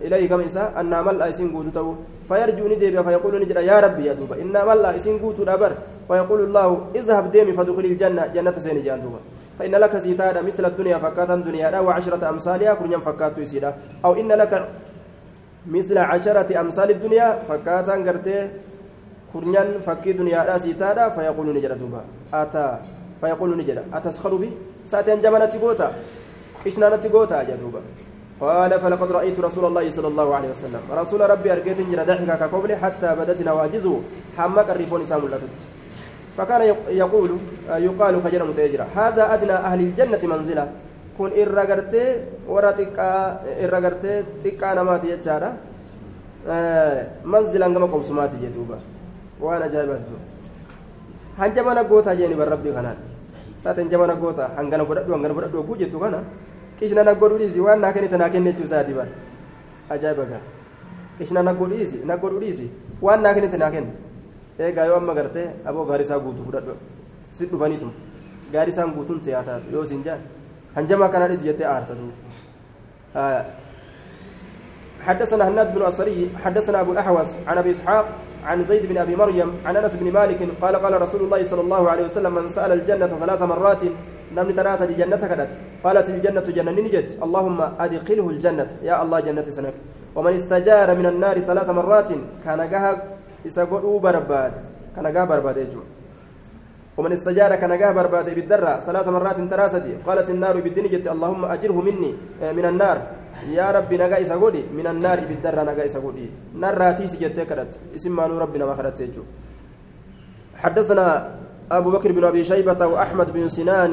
إليه 0.00 0.28
كما 0.28 0.42
إنسان 0.42 0.72
أنها 0.80 1.02
ملأ 1.02 1.28
إسين 1.28 1.52
قوت 1.52 1.68
تو 1.76 1.94
فيرجع 2.28 2.64
نديبها 2.64 3.02
فيقول 3.02 3.32
نجر 3.42 3.60
يا 3.60 3.80
ربي 3.80 4.08
جدوبا 4.08 4.40
إنها 4.42 4.64
ملأ 4.64 4.96
إسين 4.96 5.18
قوت 5.18 5.40
دبر 5.40 5.72
فيقول 6.08 6.40
الله 6.40 6.68
إذهب 6.94 7.24
ديمي 7.30 7.52
فدخل 7.52 7.84
الجنة 7.84 8.26
جنة 8.34 8.56
سين 8.58 8.82
جاندوبا 8.82 9.20
فإن 9.58 9.74
لك 9.74 9.98
سيتادا 9.98 10.40
مثل 10.42 10.64
الدنيا 10.64 10.98
فكاتا 10.98 11.36
دنيا 11.36 11.80
وعشرة 11.80 12.28
أمثالها 12.28 12.74
كرنيا 12.74 12.98
فكاتو 12.98 13.40
يسيدا. 13.40 13.74
أو 14.04 14.12
إن 14.20 14.32
لك 14.32 14.52
مثل 15.66 15.98
عشرة 15.98 16.60
أمثال 16.60 16.90
الدنيا 16.90 17.28
فكاتا 17.48 17.94
غرتي 18.06 18.48
كرنيا 19.32 19.62
فكي 19.86 20.12
دنيا 20.12 20.58
سيتادا 20.58 21.08
فيقول 21.08 21.46
نجد 21.56 21.72
دوبا 21.80 22.00
أتا 22.34 22.66
فيقول 23.20 23.50
نجد 23.58 23.78
أتسخر 23.96 24.34
بي 24.42 24.50
ساتين 24.90 25.20
جمالة 25.24 25.46
تقوتا 25.52 25.88
إشنانة 26.66 26.96
تقوتا 26.96 27.42
جدوبا 27.48 27.80
قال 28.40 28.80
فلقد 28.80 29.12
رأيت 29.12 29.40
رسول 29.40 29.64
الله 29.64 29.90
صلى 29.90 30.08
الله 30.08 30.34
عليه 30.34 30.50
وسلم 30.50 30.82
رسول 31.00 31.20
ربي 31.30 31.52
أرقيت 31.52 31.80
جرى 31.90 32.04
ضحكا 32.04 32.34
كقبل 32.40 32.70
حتى 32.82 33.08
بدت 33.18 33.42
نواجزه 33.48 33.94
حمك 34.36 34.68
الريفون 34.70 35.04
سامو 35.04 35.28
فكان 36.38 36.62
يقول 36.88 37.30
يقال 37.68 38.14
كجرم 38.24 38.52
تجرى 38.52 38.86
هذا 38.96 39.34
أدنى 39.34 39.52
أهل 39.52 39.80
الجنة 39.80 40.22
منزلة 40.36 40.64
كن 41.18 41.30
إرغرتي 41.42 42.04
ورا 42.48 42.70
تقا 42.70 43.12
إرغرتي 43.64 44.12
تقا 44.44 44.74
نماتي 44.74 45.06
يجارة 45.10 45.50
منزلا 47.24 47.66
كما 47.74 47.86
قوسماتي 47.86 48.36
جدوبا 49.40 49.46
وأنا 49.46 49.66
جايبات 49.66 50.00
hanjamana 51.38 51.84
goota 51.84 52.16
jeeni 52.16 52.34
bar 52.34 52.48
rabbii 52.48 52.72
kanaan 52.72 52.96
saaten 53.62 53.90
jamana 53.90 54.14
goota 54.16 54.50
hangana 54.56 54.84
godhadhu 54.88 55.12
hangana 55.12 55.34
godhadhu 55.34 55.58
oguu 55.60 55.76
jettu 55.76 55.98
kana 56.00 56.24
qishna 56.78 57.04
naggodhu 57.04 57.36
dhiisi 57.40 57.60
waan 57.60 57.80
naa 57.80 57.92
kennite 57.92 58.16
naa 58.16 58.30
kenne 58.32 58.52
jechuu 58.52 58.64
isaati 58.68 58.92
bar 58.98 59.08
ajaa'iba 59.90 60.24
gaa 60.30 60.40
qishna 61.18 61.42
naggodhu 61.48 61.76
dhiisi 61.76 61.98
naggodhu 62.10 62.40
dhiisi 62.40 62.66
waan 63.02 63.20
naa 63.24 63.34
kennite 63.36 63.58
naa 63.62 63.70
kenne 63.74 63.92
eegaa 64.58 64.86
yoo 64.88 64.96
amma 65.00 65.14
gartee 65.18 65.46
aboo 65.68 65.84
gaarii 65.90 66.06
isaa 66.08 66.18
guutuu 66.24 66.44
fudhadhu 66.48 66.74
si 67.36 67.46
dhufaniitum 67.52 67.92
gaarii 68.52 68.72
isaan 68.76 68.90
guutuun 68.96 69.20
ta'aa 69.26 69.44
taatu 69.50 69.66
yoo 69.76 69.84
isin 69.88 70.02
jaan 70.08 70.20
hanjamaa 70.76 71.08
kanaa 71.14 71.28
dhiisi 71.32 71.44
jettee 71.50 71.68
aarta 71.74 71.94
duuba 72.00 72.16
حدثنا 75.06 75.48
هناد 75.48 75.74
بن 75.74 75.82
أسري 75.82 76.30
حدثنا 76.44 76.80
أبو 76.80 76.92
الأحوص 76.92 77.30
عن 77.46 77.58
أبي 77.58 77.70
إسحاق 77.70 78.06
عن 78.44 78.64
زيد 78.64 78.86
بن 78.86 78.98
أبي 78.98 79.16
مريم 79.16 79.52
عن 79.66 79.76
أنس 79.76 79.94
بن 79.94 80.12
مالك 80.12 80.48
قال 80.62 80.76
قال 80.76 81.02
رسول 81.02 81.20
الله 81.20 81.42
صلى 81.42 81.60
الله 81.60 81.90
عليه 81.90 82.04
وسلم 82.04 82.34
من 82.34 82.48
سأل 82.48 82.72
الجنة 82.72 83.06
ثلاث 83.06 83.42
مرات 83.42 83.82
نمن 84.36 84.54
تناسى 84.54 84.84
الجنة 84.84 85.16
كدت. 85.16 85.48
قالت 85.84 86.08
الجنة 86.08 86.40
جنة 86.40 86.70
نجت. 86.70 87.22
اللهم 87.22 87.60
أدخله 87.60 88.28
الجنة. 88.28 88.70
يا 88.82 89.02
الله 89.02 89.20
جنة 89.20 89.46
سنك. 89.50 89.74
ومن 90.16 90.32
استجار 90.32 90.94
من 90.94 91.06
النار 91.06 91.40
ثلاث 91.40 91.68
مرات 91.70 92.08
كان 92.44 92.70
جها 92.70 93.02
إسقوا 93.46 94.00
برباد 94.00 94.52
كان 94.96 95.12
جها 95.12 95.24
برباد 95.24 95.56
يجوا 95.56 95.82
ومن 96.96 97.12
استجار 97.12 97.54
كان 97.56 97.78
جاه 97.78 97.92
برباد 97.92 98.34
بالدرة 98.34 98.80
ثلاث 98.86 99.06
مرات 99.08 99.38
تراستي 99.52 99.92
قالت 100.06 100.30
النار 100.30 100.60
بالدين 100.60 100.86
جت 100.92 101.06
اللهم 101.06 101.44
أجره 101.44 101.76
مني 101.88 102.12
من 102.56 102.64
النار. 102.64 102.98
يا 103.52 103.70
ربي 103.70 103.96
نجا 103.96 104.20
إسقودي 104.20 104.62
من 104.78 104.86
النار 104.86 105.18
بالدرة 105.28 105.62
نجا 105.68 105.84
إسقودي 105.84 106.26
نار 106.62 106.74
راتي 106.78 107.06
سجت 107.06 107.40
كرت. 107.40 107.72
اسم 107.96 108.20
ربنا 108.20 108.64
ما 108.64 108.74
خرت 108.78 109.00
حدثنا 110.56 111.06
أبو 111.72 111.90
بكر 111.90 112.12
بن 112.12 112.24
أبي 112.24 112.44
شيبة 112.44 112.86
وأحمد 112.86 113.28
بن 113.32 113.48
سنان. 113.48 113.92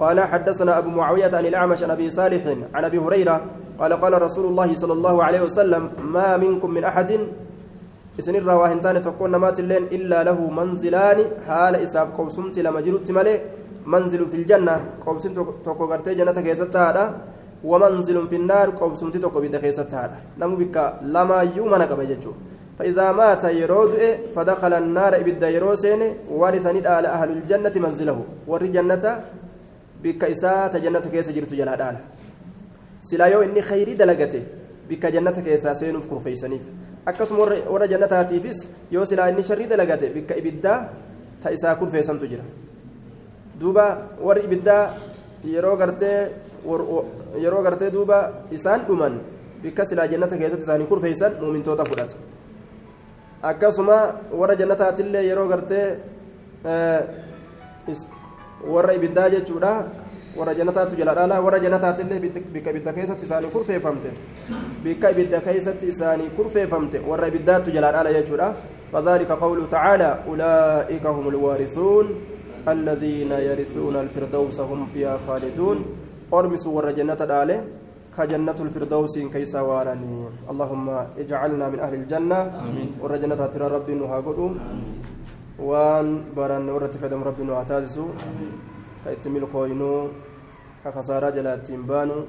قال 0.00 0.20
حدثنا 0.20 0.78
أبو 0.78 0.90
معاوية 0.90 1.36
عن 1.36 1.46
الأعمش 1.46 1.82
عن 1.82 1.90
أبي 1.90 2.10
صالح 2.10 2.42
عن 2.74 2.84
أبي 2.84 2.98
هريرة 2.98 3.36
قال 3.78 3.92
قال 3.92 4.22
رسول 4.22 4.46
الله 4.46 4.74
صلى 4.74 4.92
الله 4.92 5.24
عليه 5.24 5.40
وسلم 5.42 5.90
ما 6.14 6.36
منكم 6.36 6.70
من 6.70 6.84
أحد 6.84 7.10
isinirraa 8.18 8.58
waa 8.60 8.68
hin 8.72 8.80
taane 8.84 9.00
tokkoon 9.06 9.34
namaatilleen 9.36 9.88
illaa 9.98 10.24
lahu 10.28 10.50
manzilaani 10.58 11.24
haala 11.48 11.82
isaaf 11.86 12.12
qobsumti 12.18 12.66
lama 12.66 12.82
jirutti 12.86 13.16
malee 13.18 13.38
manzilu 13.94 14.26
filjanna 14.32 14.74
qobsin 15.04 15.34
tokko 15.66 15.86
gartee 15.92 16.14
jannata 16.20 16.42
keessatti 16.48 16.78
haadha 16.82 17.04
wamanzilun 17.70 18.28
finnaar 18.34 18.68
qobsumti 18.80 19.18
tokko 19.24 19.40
bidda 19.46 19.64
keessatti 19.64 19.98
haadha 20.00 20.18
namu 20.42 20.56
bikka 20.62 20.84
lamaayyuu 21.16 21.68
mana 21.74 21.90
qaba 21.92 22.04
jechuudha 22.12 22.56
فإذا 22.78 23.12
مات 23.12 23.44
يرود 23.44 23.94
فدخل 24.34 24.72
النار 24.72 25.12
إبدا 25.16 25.48
يروسين 25.56 26.02
ورثني 26.30 26.80
آل 26.98 27.06
أهل 27.06 27.30
الجنة 27.36 27.74
منزله 27.84 28.18
ور 28.46 28.62
جنة 28.66 29.04
بك 30.02 30.22
إساءة 30.24 30.78
جنة 30.78 31.04
كيس 31.12 31.28
جرت 31.36 31.52
جلال 31.58 31.80
آل 31.88 31.96
سلا 33.00 33.26
يو 33.34 33.40
إني 33.42 33.62
خيري 33.68 33.94
دلقته 34.00 34.42
بك 34.88 35.04
جنة 35.14 35.36
كيسا 35.46 35.72
سينف 35.80 36.06
كرفيسنيف 36.10 36.64
akkasuma 37.10 37.44
warra 37.72 37.86
jannataatiifis 37.92 38.58
yoo 38.94 39.04
silaa 39.10 39.28
inni 39.30 39.42
sharrii 39.48 39.66
dalagate 39.72 40.10
bikka 40.16 40.34
ibiddaa 40.40 40.78
ta 41.42 41.50
isaa 41.56 41.74
kurfeessantu 41.80 42.26
jira. 42.30 42.44
Duuba 43.60 43.84
warri 44.26 44.42
ibiddaa 44.48 44.82
yeroo 45.44 45.76
gartee 45.76 46.18
yeroo 47.42 47.62
gartee 47.62 47.90
duuba 47.90 48.18
isaan 48.50 48.80
dhuman 48.88 49.14
bikka 49.62 49.84
silaa 49.90 50.06
jannata 50.12 50.36
keessatti 50.40 50.64
isaanii 50.66 50.86
kurfeessan 50.90 51.32
muumintoota 51.40 51.84
fudhata. 51.84 52.16
Akkasuma 53.42 53.98
warra 54.40 54.54
jannataatillee 54.60 55.24
yeroo 55.30 55.48
gartee 55.48 55.86
warra 58.74 58.92
ibiddaa 58.98 59.28
jechuudha 59.30 59.72
warra 60.38 60.54
jannataatu 60.54 60.96
jala 61.00 61.14
dhaala 61.18 61.40
warra 61.46 61.58
jannataatillee 61.66 62.20
bikka 62.54 62.70
ibidda 62.70 62.92
keessatti 62.98 63.24
isaanii 63.26 63.52
kurfeeffamte 63.54 64.10
bikka 64.84 65.10
ibidda 65.14 65.40
keessatti 65.46 65.86
isaanii 65.94 66.30
kurfeeffamte 66.36 66.98
warra 67.10 67.28
ibiddaatu 67.32 67.70
jala 67.76 67.92
dhaala 67.92 68.12
jechuudha. 68.18 68.50
فذلك 68.92 69.30
قوله 69.32 69.66
تعالى 69.66 70.10
أولئك 70.28 71.04
هم 71.06 71.28
الوارثون 71.28 72.06
الذين 72.68 73.32
يرثون 73.32 73.96
الفردوس 73.96 74.60
هم 74.60 74.86
فيها 74.86 75.18
خالدون 75.26 75.78
أرمسوا 76.34 76.72
ور 76.76 76.90
جنة 76.98 77.20
داله 77.32 77.58
كجنة 78.16 78.58
الفردوس 78.66 79.14
كيسا 79.34 79.60
وارني 79.60 80.16
اللهم 80.50 80.86
اجعلنا 81.22 81.66
من 81.72 81.80
أهل 81.84 81.94
الجنة 82.00 82.40
ور 83.02 83.12
جنة 83.22 83.40
ترى 83.52 83.66
ربي 83.76 83.94
نهاجروا 84.00 84.50
وان 85.68 86.08
بران 86.36 86.68
ورت 86.74 86.94
فدم 86.96 87.20
ربي 87.28 87.42
نعتازسوا 87.44 88.08
كايتميل 89.04 89.44
كوينو 89.52 89.92
كخسارة 90.90 91.30
جلاتين 91.30 91.82
بانو 91.84 92.24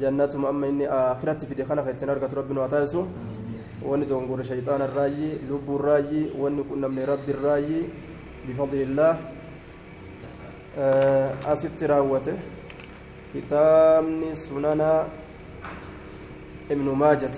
جنتهم 0.00 0.46
أما 0.46 0.68
إني 0.68 0.88
آخرتي 0.88 1.46
في 1.46 1.54
دخانة 1.54 1.82
كايتين 1.82 2.08
أرقت 2.10 2.34
ربي 2.34 2.54
نعتازسوا 2.54 3.04
واني 3.82 4.04
دونغور 4.04 4.42
شيطان 4.42 4.82
الراجي 4.82 5.48
لب 5.48 5.68
الراجي 5.68 6.36
واني 6.38 6.62
كنا 6.62 6.88
من 6.88 7.04
رب 7.04 7.26
الراجي 7.28 7.80
بفضل 8.48 8.80
الله. 8.82 9.12
أست 11.52 11.82
راوته 11.82 12.36
كتابني 13.34 14.34
سننا 14.34 15.06
ابن 16.70 16.86
ماجة. 17.02 17.36